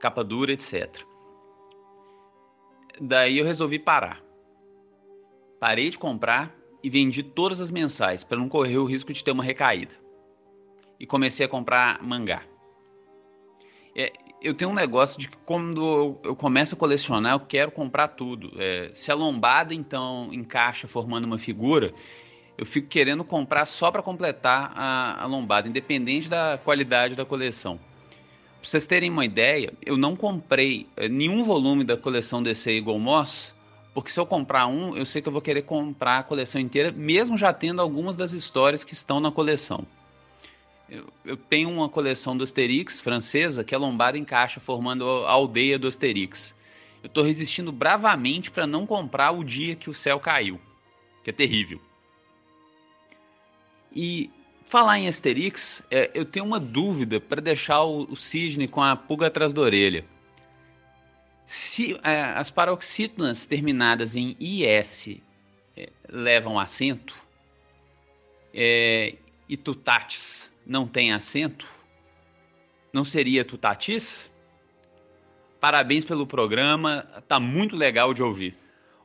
capa 0.00 0.24
dura, 0.24 0.50
etc. 0.50 1.02
Daí 2.98 3.36
eu 3.36 3.44
resolvi 3.44 3.78
parar. 3.78 4.24
Parei 5.60 5.90
de 5.90 5.98
comprar 5.98 6.56
e 6.82 6.88
vendi 6.88 7.22
todas 7.22 7.60
as 7.60 7.70
mensais 7.70 8.24
para 8.24 8.38
não 8.38 8.48
correr 8.48 8.78
o 8.78 8.86
risco 8.86 9.12
de 9.12 9.22
ter 9.22 9.32
uma 9.32 9.44
recaída. 9.44 9.94
E 10.98 11.06
comecei 11.06 11.44
a 11.44 11.50
comprar 11.50 12.02
mangá. 12.02 12.42
É, 13.94 14.10
eu 14.46 14.54
tenho 14.54 14.70
um 14.70 14.74
negócio 14.74 15.18
de 15.18 15.28
que 15.28 15.36
quando 15.44 16.16
eu 16.22 16.36
começo 16.36 16.74
a 16.74 16.78
colecionar, 16.78 17.32
eu 17.32 17.40
quero 17.40 17.72
comprar 17.72 18.08
tudo. 18.08 18.52
É, 18.56 18.90
se 18.92 19.10
a 19.10 19.14
lombada 19.14 19.74
então 19.74 20.28
encaixa 20.32 20.86
formando 20.86 21.24
uma 21.24 21.38
figura, 21.38 21.92
eu 22.56 22.64
fico 22.64 22.86
querendo 22.86 23.24
comprar 23.24 23.66
só 23.66 23.90
para 23.90 24.02
completar 24.02 24.72
a, 24.76 25.24
a, 25.24 25.26
lombada, 25.26 25.68
independente 25.68 26.28
da 26.28 26.58
qualidade 26.62 27.16
da 27.16 27.24
coleção. 27.24 27.78
Para 28.60 28.70
vocês 28.70 28.86
terem 28.86 29.10
uma 29.10 29.24
ideia, 29.24 29.72
eu 29.84 29.96
não 29.96 30.14
comprei 30.14 30.86
é, 30.96 31.08
nenhum 31.08 31.42
volume 31.42 31.82
da 31.82 31.96
coleção 31.96 32.40
DC 32.40 32.78
Eagle 32.78 32.98
Moss, 33.00 33.52
porque 33.92 34.10
se 34.10 34.20
eu 34.20 34.26
comprar 34.26 34.68
um, 34.68 34.96
eu 34.96 35.04
sei 35.04 35.20
que 35.20 35.28
eu 35.28 35.32
vou 35.32 35.42
querer 35.42 35.62
comprar 35.62 36.18
a 36.18 36.22
coleção 36.22 36.60
inteira, 36.60 36.92
mesmo 36.92 37.36
já 37.36 37.52
tendo 37.52 37.82
algumas 37.82 38.16
das 38.16 38.32
histórias 38.32 38.84
que 38.84 38.92
estão 38.92 39.18
na 39.18 39.32
coleção. 39.32 39.84
Eu, 40.88 41.12
eu, 41.24 41.36
tenho 41.36 41.68
uma 41.68 41.88
coleção 41.88 42.36
do 42.36 42.44
Asterix 42.44 43.00
francesa 43.00 43.64
que 43.64 43.74
a 43.74 43.78
lombada 43.78 44.16
encaixa 44.16 44.60
formando 44.60 45.04
a 45.24 45.30
aldeia 45.30 45.78
do 45.78 45.88
Asterix. 45.88 46.54
Eu 47.02 47.08
estou 47.08 47.24
resistindo 47.24 47.72
bravamente 47.72 48.50
para 48.50 48.66
não 48.66 48.86
comprar 48.86 49.32
o 49.32 49.42
dia 49.42 49.74
que 49.74 49.90
o 49.90 49.94
céu 49.94 50.20
caiu, 50.20 50.60
que 51.24 51.30
é 51.30 51.32
terrível. 51.32 51.80
E 53.92 54.30
falar 54.66 54.98
em 54.98 55.08
Asterix, 55.08 55.82
é, 55.90 56.10
eu 56.14 56.24
tenho 56.24 56.44
uma 56.44 56.60
dúvida 56.60 57.20
para 57.20 57.40
deixar 57.40 57.82
o, 57.82 58.04
o, 58.04 58.16
cisne 58.16 58.68
com 58.68 58.82
a 58.82 58.94
pulga 58.94 59.26
atrás 59.26 59.52
da 59.52 59.60
orelha. 59.60 60.04
Se 61.44 61.98
é, 62.04 62.22
as 62.22 62.50
paroxítonas 62.50 63.44
terminadas 63.44 64.14
em 64.14 64.36
IS 64.38 65.18
é, 65.76 65.88
levam 66.08 66.58
acento, 66.58 67.14
é, 68.54 69.14
e 69.48 69.56
tutatis 69.56 70.50
não 70.66 70.86
tem 70.86 71.12
acento? 71.12 71.66
Não 72.92 73.04
seria 73.04 73.44
Tutatis? 73.44 74.30
Parabéns 75.60 76.04
pelo 76.04 76.26
programa, 76.26 77.06
tá 77.28 77.38
muito 77.38 77.76
legal 77.76 78.12
de 78.12 78.22
ouvir. 78.22 78.56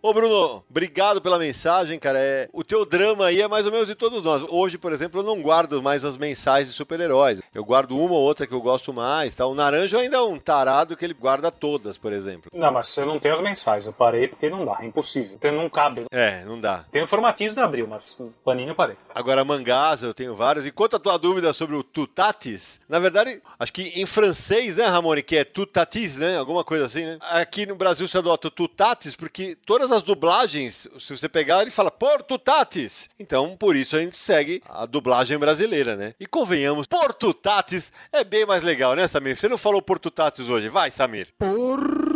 Ô 0.03 0.11
Bruno, 0.15 0.63
obrigado 0.67 1.21
pela 1.21 1.37
mensagem, 1.37 1.99
cara. 1.99 2.17
É, 2.17 2.49
o 2.51 2.63
teu 2.63 2.83
drama 2.83 3.27
aí 3.27 3.39
é 3.39 3.47
mais 3.47 3.67
ou 3.67 3.71
menos 3.71 3.85
de 3.85 3.93
todos 3.93 4.23
nós. 4.23 4.43
Hoje, 4.49 4.75
por 4.75 4.91
exemplo, 4.91 5.19
eu 5.19 5.23
não 5.23 5.39
guardo 5.39 5.79
mais 5.79 6.03
as 6.03 6.17
mensagens 6.17 6.69
de 6.69 6.73
super-heróis. 6.73 7.39
Eu 7.53 7.63
guardo 7.63 7.95
uma 7.95 8.15
ou 8.15 8.21
outra 8.21 8.47
que 8.47 8.53
eu 8.53 8.61
gosto 8.61 8.91
mais. 8.91 9.35
Tá? 9.35 9.45
O 9.45 9.53
Naranja 9.53 9.99
ainda 9.99 10.17
é 10.17 10.21
um 10.21 10.39
tarado 10.39 10.97
que 10.97 11.05
ele 11.05 11.13
guarda 11.13 11.51
todas, 11.51 11.99
por 11.99 12.11
exemplo. 12.11 12.49
Não, 12.51 12.71
mas 12.71 12.97
eu 12.97 13.05
não 13.05 13.19
tenho 13.19 13.35
as 13.35 13.41
mensagens. 13.41 13.85
Eu 13.85 13.93
parei 13.93 14.27
porque 14.27 14.49
não 14.49 14.65
dá, 14.65 14.79
é 14.81 14.87
impossível. 14.87 15.35
Então, 15.35 15.51
não 15.51 15.69
cabe. 15.69 16.05
É, 16.11 16.43
não 16.45 16.59
dá. 16.59 16.83
Tenho 16.89 17.05
formatinhos 17.05 17.53
da 17.53 17.63
Abril, 17.63 17.85
mas 17.87 18.17
paninho 18.43 18.69
eu 18.69 18.75
parei. 18.75 18.95
Agora, 19.13 19.45
mangás 19.45 20.01
eu 20.01 20.15
tenho 20.15 20.33
vários. 20.35 20.65
E 20.65 20.71
quanto 20.71 20.95
à 20.95 20.99
tua 20.99 21.17
dúvida 21.19 21.53
sobre 21.53 21.75
o 21.75 21.83
Tutatis, 21.83 22.81
na 22.89 22.97
verdade, 22.97 23.39
acho 23.59 23.71
que 23.71 23.83
em 23.95 24.07
francês, 24.07 24.77
né, 24.77 24.87
Ramone, 24.87 25.21
que 25.21 25.37
é 25.37 25.43
Tutatis, 25.43 26.17
né? 26.17 26.39
Alguma 26.39 26.63
coisa 26.63 26.85
assim, 26.85 27.05
né? 27.05 27.19
Aqui 27.21 27.67
no 27.67 27.75
Brasil 27.75 28.07
se 28.07 28.17
adota 28.17 28.49
Tutatis 28.49 29.15
porque 29.15 29.55
todas 29.63 29.90
as 29.93 30.03
dublagens, 30.03 30.87
se 30.99 31.15
você 31.17 31.27
pegar, 31.29 31.61
ele 31.61 31.71
fala 31.71 31.91
Portutatis. 31.91 33.09
Então, 33.19 33.55
por 33.57 33.75
isso 33.75 33.95
a 33.95 33.99
gente 33.99 34.17
segue 34.17 34.61
a 34.67 34.85
dublagem 34.85 35.37
brasileira, 35.37 35.95
né? 35.95 36.13
E 36.19 36.25
convenhamos, 36.25 36.87
Portutatis 36.87 37.91
é 38.11 38.23
bem 38.23 38.45
mais 38.45 38.63
legal, 38.63 38.95
né, 38.95 39.07
Samir? 39.07 39.37
Você 39.37 39.47
não 39.47 39.57
falou 39.57 39.81
Portutatis 39.81 40.49
hoje. 40.49 40.69
Vai, 40.69 40.91
Samir. 40.91 41.27
Por 41.37 42.10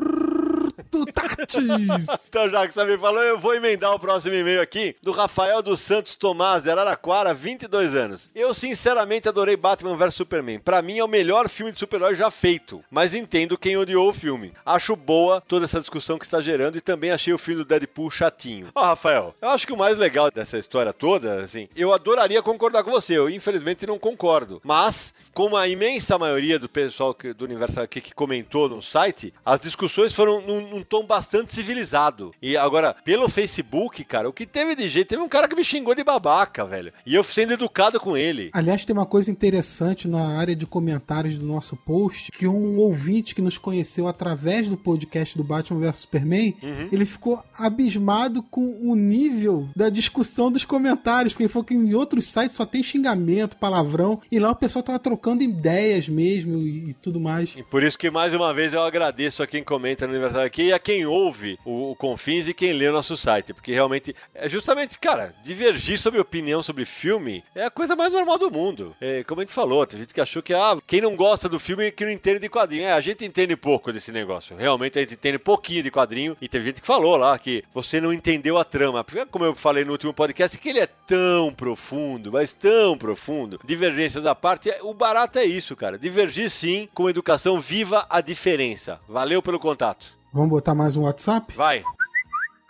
Tatis. 1.06 2.28
então, 2.30 2.50
já 2.50 2.68
que 2.68 2.74
você 2.74 2.86
me 2.86 2.98
falou, 2.98 3.22
eu 3.24 3.40
vou 3.40 3.56
emendar 3.56 3.94
o 3.94 4.00
próximo 4.00 4.36
e-mail 4.36 4.62
aqui 4.62 4.96
do 5.02 5.12
Rafael 5.12 5.62
dos 5.62 5.80
Santos 5.80 6.16
Tomás, 6.16 6.64
de 6.64 6.70
Araraquara, 6.70 7.34
22 7.34 7.96
anos. 7.96 8.30
Eu, 8.36 8.54
sinceramente, 8.54 9.28
adorei 9.28 9.58
Batman 9.58 9.96
vs 9.98 10.14
Superman. 10.16 10.60
Para 10.60 10.82
mim, 10.82 11.00
é 11.00 11.04
o 11.04 11.08
melhor 11.08 11.50
filme 11.50 11.72
de 11.72 11.80
super-herói 11.80 12.16
já 12.16 12.30
feito, 12.30 12.84
mas 12.90 13.14
entendo 13.14 13.58
quem 13.58 13.78
odiou 13.78 14.10
o 14.10 14.14
filme. 14.14 14.54
Acho 14.66 14.96
boa 14.96 15.42
toda 15.42 15.66
essa 15.66 15.80
discussão 15.80 16.18
que 16.18 16.26
está 16.26 16.42
gerando 16.42 16.78
e 16.78 16.82
também 16.82 17.12
achei 17.12 17.34
o 17.34 17.38
filme 17.38 17.64
do 17.64 17.68
Deadpool 17.68 18.12
chatinho. 18.12 18.68
Ó, 18.76 18.82
oh, 18.82 18.86
Rafael, 18.86 19.36
eu 19.42 19.50
acho 19.50 19.66
que 19.66 19.74
o 19.74 19.78
mais 19.78 19.98
legal 19.98 20.30
dessa 20.30 20.58
história 20.58 20.94
toda, 20.94 21.44
assim, 21.44 21.68
eu 21.76 21.94
adoraria 21.94 22.42
concordar 22.42 22.84
com 22.84 22.92
você, 22.92 23.18
eu 23.18 23.30
infelizmente 23.30 23.88
não 23.88 23.98
concordo. 23.98 24.62
Mas, 24.64 25.14
como 25.34 25.58
a 25.58 25.68
imensa 25.68 26.18
maioria 26.18 26.60
do 26.60 26.70
pessoal 26.70 27.16
do 27.36 27.46
Universo 27.46 27.80
aqui 27.80 28.02
que 28.02 28.14
comentou 28.14 28.70
no 28.70 28.82
site, 28.82 29.34
as 29.46 29.60
discussões 29.60 30.14
foram 30.14 30.42
num, 30.42 30.62
num 30.62 30.82
tom 30.86 31.06
bastante 31.06 31.54
civilizado. 31.54 32.34
E 32.42 32.56
agora, 32.56 32.96
pelo 33.04 33.28
Facebook, 33.28 34.04
cara, 34.04 34.30
o 34.30 34.34
que 34.34 34.46
teve 34.46 34.76
de 34.76 34.88
jeito, 34.88 35.10
teve 35.10 35.22
um 35.22 35.30
cara 35.30 35.48
que 35.48 35.56
me 35.56 35.64
xingou 35.64 35.96
de 35.96 36.04
babaca, 36.04 36.64
velho. 36.66 36.94
E 37.06 37.16
eu 37.16 37.24
sendo 37.24 37.54
educado 37.54 38.00
com 38.00 38.16
ele. 38.16 38.50
Aliás, 38.54 38.86
tem 38.86 38.96
uma 38.96 39.06
coisa 39.06 39.32
interessante 39.32 40.08
na 40.08 40.38
área 40.38 40.56
de 40.56 40.66
comentários 40.66 41.38
do 41.38 41.46
nosso 41.46 41.76
post, 41.76 42.32
que 42.32 42.48
um 42.48 42.78
ouvinte 42.78 43.36
que 43.36 43.42
nos 43.42 43.58
conheceu 43.58 44.08
através 44.08 44.70
do 44.70 44.78
podcast 44.78 45.38
do 45.38 45.44
Batman 45.44 45.80
vs 45.80 45.98
Superman, 45.98 46.56
uhum. 46.62 46.90
ele 46.92 47.06
ficou 47.06 47.44
abismado 47.58 48.42
com 48.44 48.90
o 48.90 48.96
nível 48.96 49.68
da 49.76 49.90
discussão 49.90 50.52
dos 50.52 50.66
comentários, 50.66 51.34
porque 51.34 51.44
ele 51.44 51.52
falou 51.52 51.66
que 51.66 51.74
em 51.74 51.94
outros 51.94 52.28
sites 52.28 52.56
só 52.56 52.66
tem 52.66 52.84
xingamento, 52.84 53.58
palavrão, 53.58 54.22
e 54.32 54.40
lá 54.40 54.52
o 54.52 54.56
pessoal 54.56 54.84
tava 54.84 55.00
trocando 55.00 55.44
ideias 55.44 56.08
mesmo 56.08 56.58
e, 56.60 56.90
e 56.90 56.94
tudo 56.94 57.20
mais. 57.20 57.56
E 57.56 57.64
por 57.64 57.84
isso 57.84 57.98
que 57.98 58.10
mais 58.10 58.34
uma 58.34 58.54
vez 58.54 58.74
eu 58.74 58.82
agradeço 58.82 59.42
a 59.42 59.48
quem 59.48 59.64
comenta 59.64 60.06
no 60.06 60.14
aniversário 60.14 60.46
aqui 60.46 60.72
a 60.76 60.80
quem 60.80 61.06
ouve 61.06 61.60
o, 61.66 61.92
o 61.92 61.96
Confins 61.96 62.48
e 62.48 62.54
quem 62.54 62.74
lê 62.74 62.88
o 62.88 62.94
nosso 62.94 63.18
site, 63.18 63.54
porque 63.54 63.72
realmente 63.72 64.16
é 64.34 64.48
justamente, 64.48 65.00
cara, 65.00 65.34
divergir 65.44 65.98
sobre 65.98 66.20
opinião 66.20 66.62
sobre 66.62 66.86
filme 66.86 67.44
é 67.54 67.66
a 67.66 67.72
coisa 67.72 67.96
mais 67.96 68.12
normal 68.12 68.38
do 68.38 68.52
mundo. 68.52 68.96
É, 69.00 69.24
como 69.24 69.42
a 69.42 69.44
gente 69.44 69.54
falou, 69.54 69.86
tem 69.86 70.00
gente 70.00 70.14
que 70.14 70.22
achou 70.22 70.42
que 70.42 70.54
ah, 70.54 70.78
quem 70.86 71.02
não 71.02 71.16
gosta 71.16 71.50
do 71.50 71.60
filme 71.60 71.86
é 71.86 71.92
que 71.92 72.06
não 72.06 72.12
entende 72.12 72.40
de 72.40 72.50
quadrinho. 72.50 72.84
É, 72.84 72.92
a 72.92 73.02
gente 73.02 73.26
entende 73.26 73.56
pouco 73.56 73.92
desse 73.92 74.12
negócio. 74.12 74.56
Realmente 74.56 74.98
a 74.98 75.02
gente 75.02 75.14
entende 75.14 75.40
pouquinho 75.40 75.84
de 75.84 75.92
quadrinho 75.92 76.36
e 76.42 76.48
teve 76.48 76.66
gente 76.66 76.82
que 76.82 76.88
falou 76.88 77.18
lá 77.18 77.38
que 77.38 77.64
você 77.74 78.00
não 78.00 78.14
entendeu 78.14 78.58
a 78.58 78.64
trama. 78.64 79.04
Porque, 79.04 79.26
como 79.26 79.46
eu 79.46 79.56
falei 79.56 79.86
no 79.86 79.92
último 79.92 80.14
podcast, 80.14 80.58
que 80.58 80.70
ele 80.70 80.80
é 80.80 80.88
tão 80.88 81.54
profundo, 81.54 82.32
mas 82.32 82.54
tão 82.54 82.98
profundo. 82.98 83.60
Divergências 83.64 84.26
à 84.26 84.36
parte, 84.36 84.74
o 84.82 84.94
barato 84.94 85.40
é 85.40 85.46
isso, 85.46 85.76
cara. 85.76 85.98
Divergir 85.98 86.50
sim, 86.50 86.90
com 86.94 87.10
educação 87.10 87.60
viva 87.60 88.06
a 88.10 88.22
diferença. 88.22 89.00
Valeu 89.08 89.42
pelo 89.42 89.60
contato. 89.60 90.16
Vamos 90.36 90.50
botar 90.50 90.76
mais 90.76 90.98
um 90.98 91.04
WhatsApp? 91.04 91.56
Vai. 91.56 91.82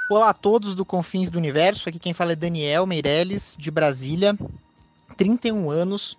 Olá 0.08 0.30
a 0.30 0.34
todos 0.36 0.76
do 0.76 0.86
Confins 0.86 1.32
do 1.32 1.40
Universo. 1.40 1.90
Aqui 1.90 1.98
quem 1.98 2.14
fala 2.14 2.34
é 2.34 2.36
Daniel 2.36 2.86
Meirelles, 2.86 3.58
de 3.58 3.72
Brasília, 3.72 4.38
31 5.18 5.72
anos. 5.72 6.16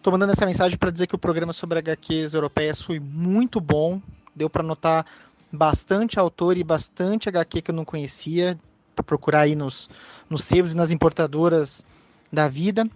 Tô 0.00 0.12
mandando 0.12 0.34
essa 0.34 0.46
mensagem 0.46 0.78
para 0.78 0.92
dizer 0.92 1.08
que 1.08 1.16
o 1.16 1.18
programa 1.18 1.52
sobre 1.52 1.80
HQs 1.80 2.32
europeias 2.32 2.80
foi 2.80 3.00
muito 3.00 3.60
bom. 3.60 4.00
Deu 4.36 4.48
para 4.48 4.62
notar 4.62 5.04
bastante 5.50 6.16
autor 6.16 6.56
e 6.56 6.62
bastante 6.62 7.28
HQ 7.28 7.60
que 7.60 7.72
eu 7.72 7.74
não 7.74 7.84
conhecia. 7.84 8.56
para 8.94 9.02
procurar 9.02 9.40
aí 9.40 9.56
nos, 9.56 9.90
nos 10.30 10.44
sebos 10.44 10.74
e 10.74 10.76
nas 10.76 10.92
importadoras 10.92 11.84
da 12.32 12.46
vida. 12.46 12.88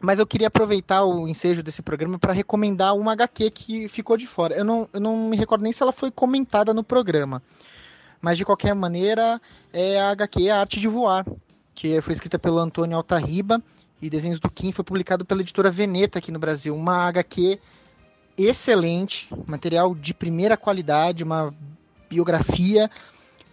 Mas 0.00 0.18
eu 0.18 0.26
queria 0.26 0.48
aproveitar 0.48 1.04
o 1.04 1.26
ensejo 1.26 1.62
desse 1.62 1.80
programa 1.80 2.18
para 2.18 2.32
recomendar 2.32 2.94
uma 2.94 3.12
HQ 3.12 3.50
que 3.50 3.88
ficou 3.88 4.16
de 4.16 4.26
fora. 4.26 4.54
Eu 4.54 4.64
não, 4.64 4.88
eu 4.92 5.00
não 5.00 5.28
me 5.28 5.36
recordo 5.36 5.62
nem 5.62 5.72
se 5.72 5.82
ela 5.82 5.92
foi 5.92 6.10
comentada 6.10 6.74
no 6.74 6.84
programa. 6.84 7.42
Mas 8.20 8.36
de 8.36 8.44
qualquer 8.44 8.74
maneira, 8.74 9.40
é 9.72 10.00
a 10.00 10.10
HQ 10.10 10.50
A 10.50 10.60
Arte 10.60 10.80
de 10.80 10.88
Voar, 10.88 11.26
que 11.74 12.00
foi 12.00 12.12
escrita 12.12 12.38
pelo 12.38 12.58
Antônio 12.58 12.96
Altarriba 12.96 13.62
e 14.00 14.10
desenhos 14.10 14.40
do 14.40 14.50
Kim, 14.50 14.72
foi 14.72 14.84
publicado 14.84 15.24
pela 15.24 15.40
editora 15.40 15.70
Veneta 15.70 16.18
aqui 16.18 16.30
no 16.30 16.38
Brasil. 16.38 16.74
Uma 16.74 17.06
HQ 17.08 17.58
excelente, 18.36 19.28
material 19.46 19.94
de 19.94 20.12
primeira 20.12 20.56
qualidade, 20.56 21.24
uma 21.24 21.54
biografia 22.08 22.90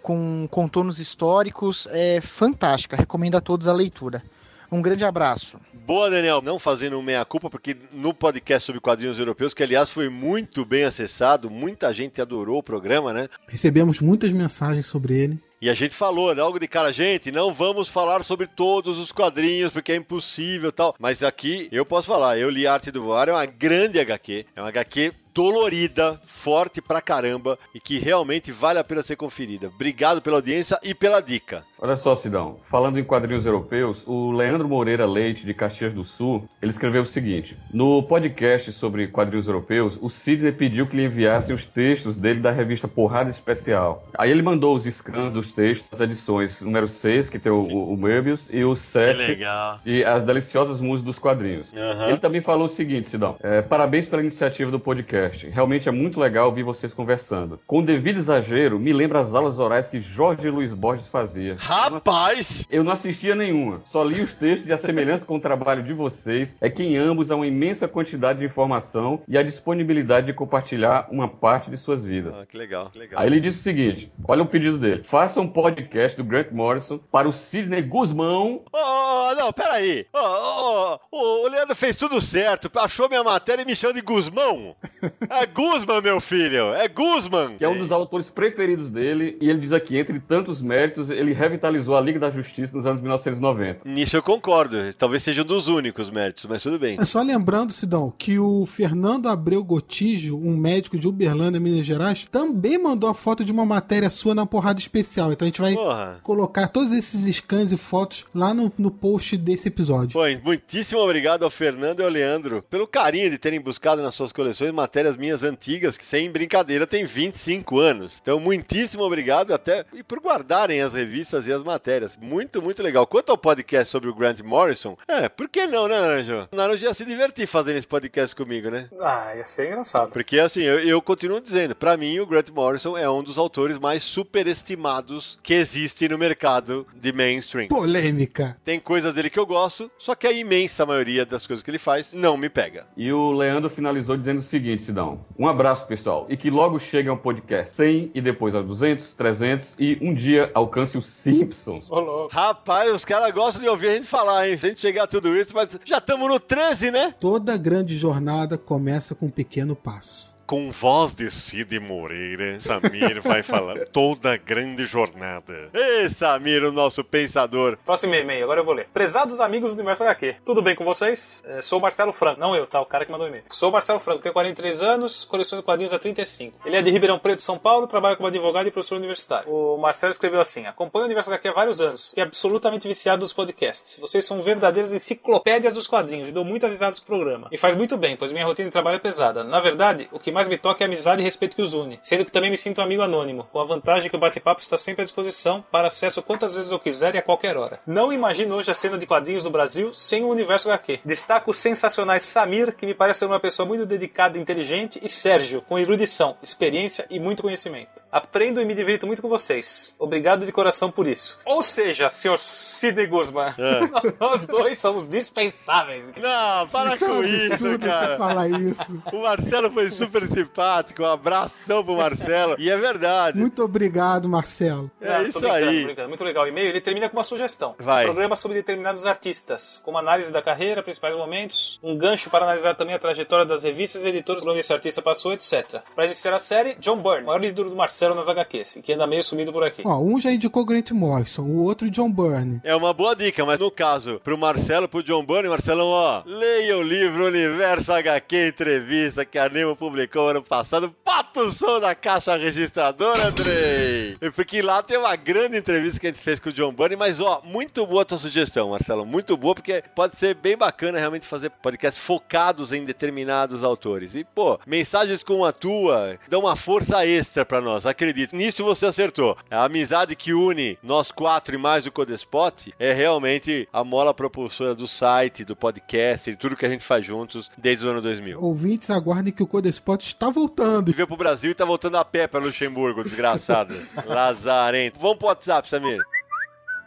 com 0.02 0.48
contornos 0.50 1.00
históricos, 1.00 1.88
é 1.92 2.20
fantástica. 2.22 2.96
Recomendo 2.96 3.36
a 3.36 3.42
todos 3.42 3.68
a 3.68 3.74
leitura. 3.74 4.24
Um 4.72 4.82
grande 4.82 5.04
abraço. 5.04 5.60
Boa, 5.86 6.10
Daniel. 6.10 6.42
Não 6.42 6.58
fazendo 6.58 7.02
meia-culpa, 7.02 7.50
porque 7.50 7.76
no 7.92 8.14
podcast 8.14 8.66
sobre 8.66 8.80
quadrinhos 8.80 9.20
europeus, 9.20 9.54
que 9.54 9.62
aliás 9.62 9.90
foi 9.90 10.08
muito 10.08 10.64
bem 10.64 10.86
acessado, 10.86 11.50
muita 11.50 11.94
gente 11.94 12.22
adorou 12.22 12.60
o 12.60 12.64
programa, 12.64 13.12
né? 13.12 13.28
Recebemos 13.48 14.00
muitas 14.00 14.32
mensagens 14.32 14.86
sobre 14.86 15.16
ele. 15.16 15.40
E 15.62 15.70
a 15.70 15.76
gente 15.76 15.94
falou, 15.94 16.34
logo 16.34 16.58
de 16.58 16.68
cara, 16.68 16.92
gente, 16.92 17.32
não 17.32 17.54
vamos 17.54 17.88
falar 17.88 18.24
sobre 18.24 18.48
todos 18.48 18.98
os 18.98 19.12
quadrinhos, 19.12 19.72
porque 19.72 19.92
é 19.92 19.96
impossível 19.96 20.70
e 20.70 20.72
tal. 20.72 20.96
Mas 20.98 21.22
aqui 21.22 21.68
eu 21.72 21.86
posso 21.86 22.08
falar, 22.08 22.40
eu 22.40 22.50
li 22.50 22.66
Arte 22.66 22.90
do 22.90 23.04
Voar, 23.04 23.30
é 23.30 23.32
uma 23.32 23.46
grande 23.46 24.00
HQ, 24.00 24.48
é 24.56 24.62
uma 24.62 24.70
HQ 24.70 25.14
dolorida, 25.34 26.20
forte 26.26 26.82
pra 26.82 27.02
caramba 27.02 27.58
e 27.74 27.80
que 27.80 28.00
realmente 28.00 28.52
vale 28.52 28.80
a 28.80 28.84
pena 28.84 29.02
ser 29.02 29.16
conferida. 29.16 29.68
Obrigado 29.68 30.22
pela 30.22 30.38
audiência 30.38 30.80
e 30.84 30.94
pela 30.94 31.22
dica. 31.22 31.64
Olha 31.84 31.98
só, 31.98 32.16
Sidão, 32.16 32.58
falando 32.64 33.00
em 33.00 33.04
quadrinhos 33.04 33.44
europeus, 33.44 34.04
o 34.06 34.32
Leandro 34.32 34.68
Moreira 34.68 35.04
Leite, 35.04 35.44
de 35.44 35.54
Caxias 35.54 35.92
do 35.92 36.04
Sul, 36.04 36.48
ele 36.62 36.70
escreveu 36.70 37.02
o 37.02 37.08
seguinte: 37.08 37.58
No 37.74 38.04
podcast 38.04 38.72
sobre 38.72 39.08
quadrinhos 39.08 39.48
europeus, 39.48 39.98
o 40.00 40.08
Sidney 40.08 40.52
pediu 40.52 40.86
que 40.86 40.96
lhe 40.96 41.06
enviassem 41.06 41.56
os 41.56 41.66
textos 41.66 42.16
dele 42.16 42.40
da 42.40 42.52
revista 42.52 42.88
Porrada 42.88 43.32
Especial. 43.32 44.04
Aí 44.16 44.30
ele 44.30 44.44
mandou 44.44 44.76
os 44.76 44.84
scans 44.84 45.34
dos 45.34 45.54
textos, 45.54 45.88
as 45.92 46.00
edições 46.00 46.62
número 46.62 46.88
6, 46.88 47.30
que 47.30 47.40
tem 47.40 47.52
o, 47.52 47.62
o, 47.62 47.94
o 47.94 47.98
Möbius, 47.98 48.48
e 48.52 48.64
o 48.64 48.76
7, 48.76 49.18
legal. 49.18 49.80
e 49.84 50.04
as 50.04 50.24
deliciosas 50.24 50.80
músicas 50.80 51.06
dos 51.06 51.20
quadrinhos. 51.20 51.74
Aham. 51.74 52.10
Ele 52.10 52.18
também 52.18 52.42
falou 52.42 52.66
o 52.66 52.70
seguinte, 52.70 53.10
Sidão: 53.10 53.38
é, 53.42 53.64
parabéns 53.64 54.08
pela 54.08 54.22
iniciativa 54.22 54.70
do 54.70 54.80
podcast. 54.80 55.21
Realmente 55.52 55.90
é 55.90 55.92
muito 55.92 56.20
legal 56.20 56.48
ouvir 56.48 56.64
vocês 56.64 56.94
conversando. 56.94 57.60
Com 57.68 57.84
devido 57.84 58.18
exagero, 58.18 58.80
me 58.80 58.94
lembra 58.94 59.20
as 59.20 59.34
aulas 59.34 59.60
orais 59.60 59.90
que 59.90 60.00
Jorge 60.00 60.50
Luiz 60.50 60.74
Borges 60.74 61.08
fazia. 61.08 61.56
Rapaz! 61.58 62.66
Eu 62.70 62.84
não 62.84 62.92
assistia 62.92 63.36
nenhuma, 63.36 63.82
só 63.86 64.04
li 64.04 64.22
os 64.22 64.34
textos 64.34 64.68
e 64.68 64.74
a 64.74 64.78
semelhança 64.78 65.26
com 65.26 65.36
o 65.36 65.40
trabalho 65.40 65.84
de 65.84 65.94
vocês 65.94 66.56
é 66.60 66.70
que 66.70 66.84
em 66.84 66.98
ambos 66.98 67.32
há 67.32 67.36
uma 67.36 67.48
imensa 67.48 67.88
quantidade 67.88 68.40
de 68.40 68.46
informação 68.46 69.22
e 69.28 69.38
a 69.38 69.44
disponibilidade 69.44 70.28
de 70.28 70.34
compartilhar 70.34 71.08
uma 71.12 71.28
parte 71.28 71.70
de 71.70 71.78
suas 71.78 72.04
vidas. 72.04 72.36
Ah, 72.40 72.46
que 72.46 72.58
legal, 72.58 72.90
que 72.90 73.00
legal. 73.00 73.20
Aí 73.20 73.28
ele 73.28 73.40
disse 73.40 73.60
o 73.60 73.62
seguinte: 73.62 74.12
olha 74.28 74.44
o 74.44 74.48
pedido 74.48 74.78
dele. 74.78 75.04
Faça 75.04 75.42
um 75.42 75.48
podcast 75.48 76.18
do 76.18 76.24
Grant 76.24 76.52
Morrison 76.52 76.98
para 77.12 77.28
o 77.28 77.34
Sidney 77.34 77.82
Guzmão. 77.82 78.62
Ô, 78.72 78.78
ô, 78.78 79.32
ô, 79.32 79.36
não, 79.36 79.54
peraí. 79.54 80.06
Ô, 80.14 80.20
ô, 80.20 81.00
ô, 81.12 81.46
o 81.46 81.48
Leandro 81.48 81.76
fez 81.76 81.96
tudo 81.96 82.20
certo. 82.22 82.72
Achou 82.80 83.10
minha 83.10 83.24
matéria 83.24 83.64
e 83.64 83.66
me 83.66 83.76
chama 83.76 83.94
de 83.94 84.02
Guzmão. 84.02 84.76
É 85.30 85.46
Guzman, 85.46 86.02
meu 86.02 86.20
filho. 86.22 86.74
É 86.74 86.88
Guzman. 86.88 87.56
Que 87.58 87.64
é 87.66 87.70
um 87.70 87.78
dos 87.78 87.92
autores 87.92 88.30
preferidos 88.30 88.90
dele, 88.90 89.38
e 89.42 89.50
ele 89.50 89.60
diz 89.60 89.72
aqui, 89.72 89.98
entre 89.98 90.20
tantos 90.20 90.62
méritos, 90.62 91.10
ele 91.10 91.34
revitalizou 91.34 91.96
a 91.96 92.02
Liga 92.02 92.20
da 92.20 92.30
Justiça 92.30 92.76
nos 92.76 92.86
anos 92.86 93.02
1990. 93.02 93.82
Nisso 93.86 94.16
eu 94.18 94.22
concordo. 94.24 94.78
Talvez 94.98 95.24
seja 95.24 95.42
um 95.42 95.46
dos 95.46 95.68
únicos 95.68 96.10
méritos, 96.10 96.46
mas 96.46 96.62
tudo 96.64 96.78
bem. 96.78 96.98
É 97.00 97.06
só 97.06 97.22
lembrando, 97.22 97.72
Sidão, 97.72 98.14
que 98.18 98.38
o 98.38 98.66
Fernando 98.66 99.28
Abreu 99.30 99.64
Gotijo, 99.64 100.38
um 100.38 100.56
médico 100.56 100.98
de 100.98 101.08
Uberlândia, 101.08 101.60
Minas 101.60 101.86
Gerais, 101.86 102.28
também 102.32 102.78
mandou 102.78 103.10
a 103.10 103.14
foto 103.14 103.44
de 103.44 103.52
uma 103.52 103.66
matéria 103.66 104.10
sua 104.10 104.36
na 104.36 104.46
porrada 104.46 104.80
especial. 104.80 105.32
Então 105.32 105.46
a 105.46 105.50
gente 105.50 105.62
vai 105.62 105.74
Porra. 105.74 106.20
colocar 106.24 106.68
todos 106.68 106.92
esses 106.92 107.36
scans 107.36 107.72
e 107.72 107.78
fotos 107.78 108.26
lá 108.34 108.54
no, 108.54 108.72
no 108.78 108.92
post 108.92 109.38
desse 109.38 109.68
episódio. 109.70 110.12
Pô, 110.14 110.22
muitíssimo 110.44 111.02
obrigado 111.02 111.44
ao 111.44 111.50
Fernando 111.50 112.00
e 112.02 112.04
ao 112.04 112.10
Leandro 112.10 112.64
pelo 112.70 112.86
carinho 112.88 113.30
de 113.30 113.38
terem 113.38 113.60
buscado 113.60 114.02
nas 114.02 114.14
suas 114.14 114.32
coleções 114.32 114.72
matérias 114.72 115.01
minhas 115.18 115.44
antigas, 115.44 115.98
que 115.98 116.06
sem 116.06 116.30
brincadeira 116.30 116.86
tem 116.88 117.06
25 117.06 117.80
anos. 117.80 118.20
Então, 118.22 118.40
muitíssimo 118.40 119.04
obrigado 119.04 119.54
até 119.54 119.86
e 119.94 120.04
por 120.04 120.20
guardarem 120.20 120.82
as 120.82 120.94
revistas 120.94 121.48
e 121.48 121.54
as 121.54 121.64
matérias. 121.64 122.18
Muito, 122.20 122.62
muito 122.62 122.82
legal. 122.84 123.06
Quanto 123.08 123.32
ao 123.32 123.38
podcast 123.38 123.92
sobre 123.92 124.10
o 124.10 124.16
Grant 124.16 124.42
Morrison, 124.42 124.98
é, 125.08 125.28
por 125.30 125.50
que 125.50 125.66
não, 125.68 125.88
né, 125.88 126.00
Naranjo? 126.00 126.48
Naranjo 126.52 126.86
ia 126.86 126.94
se 126.94 127.06
divertir 127.06 127.48
fazendo 127.48 127.78
esse 127.78 127.88
podcast 127.88 128.36
comigo, 128.36 128.70
né? 128.70 128.88
Ah, 129.00 129.34
ia 129.36 129.46
ser 129.46 129.68
engraçado. 129.68 130.12
Porque 130.12 130.40
assim, 130.40 130.62
eu, 130.62 130.80
eu 130.80 131.02
continuo 131.02 131.40
dizendo, 131.42 131.76
pra 131.76 131.98
mim 131.98 132.20
o 132.20 132.26
Grant 132.26 132.50
Morrison 132.50 132.98
é 132.98 133.10
um 133.10 133.24
dos 133.24 133.38
autores 133.38 133.78
mais 133.78 134.04
superestimados 134.04 135.40
que 135.42 135.54
existe 135.54 136.08
no 136.08 136.18
mercado 136.18 136.86
de 136.96 137.12
mainstream. 137.12 137.68
Polêmica. 137.68 138.58
Tem 138.64 138.80
coisas 138.80 139.14
dele 139.14 139.30
que 139.30 139.40
eu 139.40 139.46
gosto, 139.46 139.90
só 139.98 140.16
que 140.16 140.28
a 140.28 140.32
imensa 140.32 140.86
maioria 140.86 141.26
das 141.26 141.46
coisas 141.46 141.64
que 141.64 141.72
ele 141.72 141.80
faz 141.80 142.14
não 142.14 142.38
me 142.38 142.50
pega. 142.50 142.86
E 142.96 143.12
o 143.12 143.32
Leandro 143.32 143.70
finalizou 143.70 144.18
dizendo 144.18 144.40
o 144.40 144.44
seguinte, 144.44 144.91
Um 145.38 145.48
abraço, 145.48 145.88
pessoal. 145.88 146.26
E 146.30 146.36
que 146.36 146.50
logo 146.50 146.80
chegue 146.80 147.10
ao 147.10 147.18
podcast 147.18 147.76
100 147.76 148.12
e 148.14 148.22
depois 148.22 148.54
a 148.56 148.62
200, 148.62 149.14
300 149.14 149.76
e 149.80 149.98
um 150.02 150.14
dia 150.14 150.52
alcance 150.54 150.98
os 150.98 151.08
Simpsons. 151.08 151.86
Ô, 151.90 152.00
louco. 152.00 152.34
Rapaz, 152.34 152.92
os 152.92 153.06
caras 153.06 153.32
gostam 153.32 153.62
de 153.62 153.70
ouvir 153.70 153.90
a 153.90 153.96
gente 153.96 154.08
falar, 154.08 154.48
hein? 154.48 154.58
Se 154.58 154.66
a 154.66 154.70
gente 154.70 154.82
chegar 154.82 155.04
a 155.04 155.08
tudo 155.08 155.36
isso, 155.36 155.52
mas 155.54 155.78
já 155.86 155.98
estamos 155.98 156.28
no 156.28 156.40
13, 156.40 156.92
né? 156.92 157.14
Toda 157.20 157.58
grande 157.58 157.98
jornada 157.98 158.58
começa 158.58 159.16
com 159.16 159.28
um 159.28 159.30
pequeno 159.30 159.76
passo. 159.76 160.31
Com 160.46 160.70
voz 160.70 161.16
de 161.16 161.32
Cid 161.32 161.80
Moreira, 161.80 162.60
Samir 162.60 163.22
vai 163.22 163.42
falar 163.42 163.86
toda 163.94 164.36
grande 164.36 164.86
jornada. 164.86 165.70
Ei, 165.74 166.10
Samir, 166.10 166.64
o 166.64 166.72
nosso 166.74 167.04
pensador. 167.04 167.78
Próximo 167.86 168.14
e-mail, 168.16 168.44
agora 168.44 168.60
eu 168.60 168.66
vou 168.66 168.74
ler. 168.74 168.88
Prezados 168.94 169.40
amigos 169.40 169.72
do 169.72 169.76
Universo 169.80 170.04
HQ, 170.04 170.36
tudo 170.46 170.62
bem 170.62 170.76
com 170.76 170.84
vocês? 170.84 171.42
É, 171.46 171.62
sou 171.62 171.80
o 171.80 171.82
Marcelo 171.82 172.12
Franco, 172.12 172.40
não 172.40 172.54
eu, 172.54 172.68
tá? 172.68 172.82
O 172.82 172.86
cara 172.86 173.06
que 173.06 173.12
mandou 173.12 173.28
e-mail. 173.28 173.46
Sou 173.50 173.70
o 173.70 173.72
Marcelo 173.72 174.00
Franco, 174.00 174.22
tenho 174.22 174.34
43 174.34 174.84
anos, 174.84 175.24
coleciono 175.24 175.64
quadrinhos 175.64 175.94
há 175.94 176.00
35. 176.00 176.60
Ele 176.66 176.76
é 176.76 176.82
de 176.82 176.92
Ribeirão 176.92 177.18
Preto, 177.18 177.42
São 177.42 177.58
Paulo, 177.58 177.88
trabalha 177.88 178.18
como 178.18 178.28
advogado 178.28 178.68
e 178.68 178.72
professor 178.72 178.98
universitário. 178.98 179.50
O 179.50 179.78
Marcelo 179.78 180.12
escreveu 180.12 180.42
assim: 180.42 180.66
acompanho 180.66 181.04
o 181.04 181.06
Universo 181.06 181.30
HQ 181.30 181.48
há 181.48 181.54
vários 181.54 181.80
anos 181.80 182.14
e 182.18 182.20
é 182.20 182.24
absolutamente 182.24 182.88
viciado 182.88 183.22
nos 183.22 183.32
podcasts. 183.32 183.98
Vocês 184.00 184.26
são 184.26 184.42
verdadeiras 184.42 184.92
enciclopédias 184.92 185.74
dos 185.74 185.88
quadrinhos 185.88 186.28
e 186.28 186.34
dou 186.34 186.44
muitas 186.44 186.72
risadas 186.72 187.00
pro 187.00 187.16
programa. 187.16 187.48
E 187.52 187.58
faz 187.58 187.76
muito 187.76 187.98
bem, 187.98 188.18
pois 188.18 188.32
minha 188.32 188.46
rotina 188.46 188.68
de 188.68 188.74
trabalho 188.74 188.98
é 188.98 189.00
pesada. 189.00 189.44
Na 189.44 189.62
verdade, 189.62 190.10
o 190.12 190.20
que 190.20 190.31
mais 190.32 190.48
me 190.48 190.58
toca 190.58 190.84
é 190.84 190.86
a 190.86 190.88
amizade 190.88 191.22
e 191.22 191.26
respeito 191.26 191.56
que 191.56 191.62
os 191.62 191.74
une, 191.74 192.00
sendo 192.02 192.26
que 192.26 192.32
também 192.32 192.50
me 192.50 192.58
sinto 192.58 192.82
um 192.82 192.84
amigo 192.84 193.02
anônimo, 193.02 193.48
com 193.52 193.60
a 193.60 193.66
vantagem 193.66 194.10
que 194.10 194.16
o 194.16 194.20
bate-papo 194.20 194.62
está 194.62 194.78
sempre 194.78 195.02
à 195.02 195.06
disposição 195.06 195.64
para 195.72 195.88
acesso 195.88 196.22
quantas 196.22 196.56
vezes 196.56 196.72
eu 196.72 196.80
quiser 196.80 197.16
e 197.16 197.18
a 197.18 197.22
qualquer 197.22 197.58
hora. 197.58 197.80
Não 197.86 198.12
imagino 198.12 198.56
hoje 198.56 198.72
a 198.72 198.74
cena 198.74 198.98
de 198.98 199.06
quadrinhos 199.06 199.44
no 199.44 199.50
Brasil 199.50 199.94
sem 199.94 200.24
o 200.24 200.30
universo 200.30 200.70
HQ. 200.70 201.00
Destaco 201.06 201.52
os 201.52 201.58
sensacionais 201.58 202.24
Samir, 202.24 202.76
que 202.76 202.86
me 202.86 202.94
parece 202.94 203.20
ser 203.20 203.26
uma 203.26 203.40
pessoa 203.40 203.68
muito 203.68 203.86
dedicada 203.86 204.38
e 204.38 204.42
inteligente, 204.42 205.00
e 205.04 205.10
Sérgio, 205.10 205.62
com 205.62 205.78
erudição, 205.78 206.38
experiência 206.42 207.06
e 207.10 207.20
muito 207.20 207.42
conhecimento. 207.44 208.02
Aprendo 208.12 208.62
e 208.62 208.66
me 208.66 208.74
divirto 208.74 209.08
muito 209.08 209.22
com 209.22 209.30
vocês. 209.30 209.96
Obrigado 210.00 210.46
de 210.46 210.52
coração 210.52 210.92
por 210.92 211.08
isso. 211.08 211.40
Ou 211.46 211.62
seja, 211.64 212.10
senhor 212.10 212.40
Sidney 212.40 213.08
Guzman, 213.08 213.54
nós 214.20 214.46
dois 214.46 214.78
somos 214.78 215.08
dispensáveis. 215.08 216.06
Não, 216.18 216.68
para 216.68 216.94
Isso 216.96 217.06
é 217.06 217.08
um 217.08 217.16
com 217.16 217.24
isso, 217.24 217.54
absurdo 217.54 217.86
você 217.86 217.92
cara. 217.92 218.18
falar 218.18 218.50
isso. 218.50 219.04
O 219.12 219.22
Marcelo 219.22 219.72
foi 219.72 219.90
super 219.90 220.21
simpático, 220.28 221.04
um 221.04 221.06
abração 221.06 221.84
pro 221.84 221.96
Marcelo. 221.96 222.56
E 222.58 222.70
é 222.70 222.78
verdade. 222.78 223.38
Muito 223.38 223.64
obrigado, 223.64 224.28
Marcelo. 224.28 224.90
É 225.00 225.18
tô 225.18 225.22
isso 225.24 225.40
brincando, 225.40 225.68
aí. 225.68 225.84
brincando. 225.86 226.10
Muito 226.10 226.24
legal 226.24 226.44
o 226.44 226.48
e-mail. 226.48 226.70
Ele 226.70 226.82
termina 226.82 227.10
com 227.10 227.18
uma 227.18 227.24
sugestão. 227.24 227.76
Vai. 227.80 228.04
Um 228.04 228.08
programa 228.08 228.36
sobre 228.36 228.58
determinados 228.58 229.06
artistas, 229.06 229.82
como 229.84 229.98
análise 229.98 230.32
da 230.32 230.42
carreira, 230.42 230.84
principais 230.84 231.16
momentos, 231.16 231.80
um 231.84 231.98
gancho 231.98 232.30
para 232.30 232.46
analisar 232.46 232.76
também 232.76 232.96
a 232.96 233.00
trajetória 233.00 233.46
das 233.46 233.64
revistas 233.64 234.04
e 234.06 234.10
editoras 234.10 234.44
por 234.44 234.52
onde 234.52 234.60
esse 234.60 234.74
artista 234.74 235.02
passou, 235.02 235.34
etc. 235.34 235.82
Para 235.96 236.06
iniciar 236.06 236.34
a 236.34 236.40
série, 236.40 236.76
John 236.76 236.98
Byrne, 236.98 237.26
maior 237.26 237.44
ídolo 237.44 237.70
do 237.70 237.76
Marcelo 237.76 238.16
nas 238.16 238.28
HQs, 238.28 238.80
que 238.84 238.94
anda 238.94 239.08
meio 239.08 239.24
sumido 239.24 239.52
por 239.52 239.64
aqui. 239.64 239.82
Ó, 239.86 240.00
um 240.00 240.20
já 240.20 240.32
indicou 240.32 240.66
Grant 240.66 240.92
Morrison, 240.92 241.44
o 241.44 241.64
outro 241.64 241.90
John 241.90 242.12
Byrne. 242.12 242.62
É 242.64 242.76
uma 242.76 242.94
boa 242.94 243.16
dica, 243.16 243.46
mas 243.46 243.60
no 243.60 243.72
caso, 243.72 244.20
pro 244.24 244.38
Marcelo, 244.38 244.88
pro 244.88 245.04
John 245.04 245.24
Bunny, 245.24 245.48
Marcelão, 245.48 245.88
ó, 245.88 246.24
leia 246.26 246.78
o 246.78 246.82
livro 246.82 247.26
Universo 247.26 247.92
HQ 247.92 248.48
Entrevista 248.48 249.26
que 249.26 249.38
a 249.38 249.50
Nemo 249.50 249.76
publicou. 249.76 250.11
Como 250.12 250.28
ano 250.28 250.44
passado, 250.44 250.94
bota 251.06 251.42
o 251.42 251.52
som 251.52 251.80
da 251.80 251.96
caixa 251.96 252.36
registradora, 252.36 253.28
Andrei! 253.28 254.18
Porque 254.36 254.62
lá 254.62 254.84
tem 254.84 254.98
uma 254.98 255.16
grande 255.16 255.58
entrevista 255.58 256.00
que 256.00 256.08
a 256.08 256.12
gente 256.12 256.22
fez 256.22 256.40
com 256.40 256.50
o 256.50 256.54
John 256.54 256.72
Bunny, 256.72 256.96
mas 256.96 257.20
ó, 257.20 257.42
muito 257.44 257.86
boa 257.86 258.02
a 258.02 258.06
tua 258.06 258.18
sugestão, 258.18 258.70
Marcelo, 258.70 259.06
muito 259.06 259.36
boa, 259.38 259.56
porque 259.56 259.84
pode 259.96 260.18
ser 260.18 260.36
bem 260.36 260.58
bacana 260.58 261.00
realmente 261.00 261.26
fazer 261.26 261.50
podcasts 261.50 262.04
focados 262.04 262.72
em 262.72 262.84
determinados 262.84 263.64
autores. 263.64 264.16
E, 264.16 264.24
pô, 264.24 264.60
mensagens 264.68 265.24
como 265.24 265.46
a 265.46 265.52
tua 265.52 266.18
dão 266.30 266.42
uma 266.42 266.56
força 266.56 267.06
extra 267.06 267.46
pra 267.46 267.62
nós, 267.62 267.86
acredito. 267.86 268.36
Nisso 268.36 268.64
você 268.64 268.86
acertou. 268.86 269.38
A 269.50 269.64
amizade 269.64 270.16
que 270.16 270.34
une 270.34 270.78
nós 270.84 271.12
quatro 271.12 271.56
e 271.56 271.58
mais 271.58 271.86
o 271.86 271.92
Codespot 271.92 272.74
é 272.78 272.92
realmente 272.94 273.68
a 273.72 273.84
mola 273.84 274.14
propulsora 274.14 274.76
do 274.76 274.88
site, 274.88 275.46
do 275.46 275.56
podcast, 275.56 276.32
de 276.32 276.38
tudo 276.38 276.56
que 276.56 276.66
a 276.66 276.70
gente 276.70 276.84
faz 276.84 277.06
juntos 277.06 277.50
desde 277.58 277.86
o 277.86 277.90
ano 277.90 278.02
2000. 278.02 278.42
Ouvintes, 278.44 278.90
aguardem 278.90 279.32
que 279.32 279.44
o 279.44 279.48
Codespot 279.48 280.01
está 280.08 280.30
voltando. 280.30 280.92
Veio 280.92 281.08
pro 281.08 281.18
Brasil 281.18 281.52
e 281.52 281.56
tá 281.56 281.66
voltando 281.66 281.98
a 281.98 282.06
pé 282.06 282.28
pra 282.28 282.40
Luxemburgo, 282.40 283.04
desgraçado. 283.04 283.74
Lazarento. 284.06 285.00
Vamos 285.00 285.18
pro 285.18 285.28
WhatsApp, 285.28 285.70
Samir. 285.70 286.02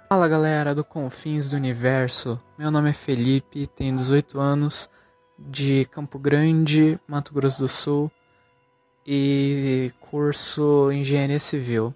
Fala 0.08 0.28
galera 0.28 0.74
do 0.74 0.84
Confins 0.84 1.48
do 1.48 1.56
Universo, 1.56 2.40
meu 2.58 2.70
nome 2.70 2.90
é 2.90 2.92
Felipe, 2.92 3.66
tenho 3.66 3.96
18 3.96 4.38
anos, 4.38 4.88
de 5.36 5.86
Campo 5.86 6.18
Grande, 6.18 7.00
Mato 7.08 7.34
Grosso 7.34 7.60
do 7.60 7.68
Sul 7.68 8.12
e 9.06 9.92
curso 10.00 10.92
Engenharia 10.92 11.40
Civil. 11.40 11.94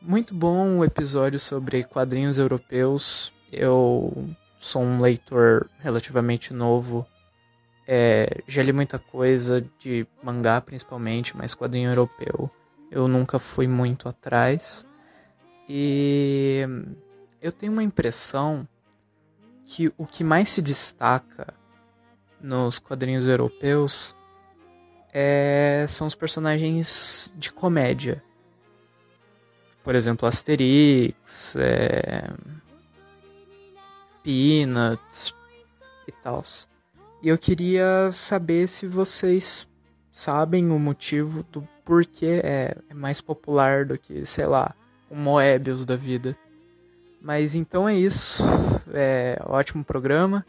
Muito 0.00 0.34
bom 0.34 0.78
o 0.78 0.84
episódio 0.84 1.38
sobre 1.38 1.84
quadrinhos 1.84 2.38
europeus. 2.38 3.32
Eu 3.52 4.28
sou 4.60 4.82
um 4.82 5.00
leitor 5.00 5.68
relativamente 5.78 6.52
novo. 6.52 7.06
É, 7.86 8.42
já 8.48 8.62
li 8.62 8.72
muita 8.72 8.98
coisa 8.98 9.64
de 9.78 10.06
mangá 10.22 10.60
principalmente, 10.60 11.36
mas 11.36 11.54
quadrinho 11.54 11.90
europeu 11.90 12.50
eu 12.90 13.08
nunca 13.08 13.38
fui 13.38 13.66
muito 13.66 14.08
atrás. 14.08 14.86
E 15.68 16.64
eu 17.40 17.52
tenho 17.52 17.72
uma 17.72 17.82
impressão 17.82 18.66
que 19.64 19.92
o 19.98 20.06
que 20.06 20.22
mais 20.22 20.50
se 20.50 20.62
destaca 20.62 21.52
nos 22.40 22.78
quadrinhos 22.78 23.26
europeus 23.26 24.14
é, 25.12 25.86
são 25.88 26.06
os 26.06 26.14
personagens 26.14 27.32
de 27.36 27.52
comédia. 27.52 28.22
Por 29.82 29.94
exemplo, 29.94 30.28
Asterix, 30.28 31.56
é, 31.56 32.30
Peanuts 34.22 35.34
e 36.06 36.12
tal. 36.12 36.44
E 37.26 37.28
eu 37.28 37.36
queria 37.36 38.12
saber 38.12 38.68
se 38.68 38.86
vocês 38.86 39.66
sabem 40.12 40.70
o 40.70 40.78
motivo 40.78 41.42
do 41.50 41.66
porquê 41.84 42.40
é, 42.44 42.76
é 42.88 42.94
mais 42.94 43.20
popular 43.20 43.84
do 43.84 43.98
que, 43.98 44.24
sei 44.24 44.46
lá, 44.46 44.72
um 45.10 45.16
Moebius 45.16 45.84
da 45.84 45.96
vida. 45.96 46.36
Mas 47.20 47.56
então 47.56 47.88
é 47.88 47.96
isso. 47.96 48.40
É 48.94 49.42
ótimo 49.44 49.84
programa. 49.84 50.46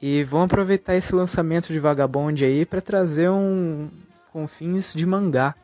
E 0.00 0.22
vamos 0.22 0.44
aproveitar 0.44 0.94
esse 0.94 1.12
lançamento 1.12 1.72
de 1.72 1.80
Vagabond 1.80 2.44
aí 2.44 2.64
para 2.64 2.80
trazer 2.80 3.28
um 3.28 3.90
confins 4.32 4.94
de 4.94 5.04
mangá. 5.04 5.56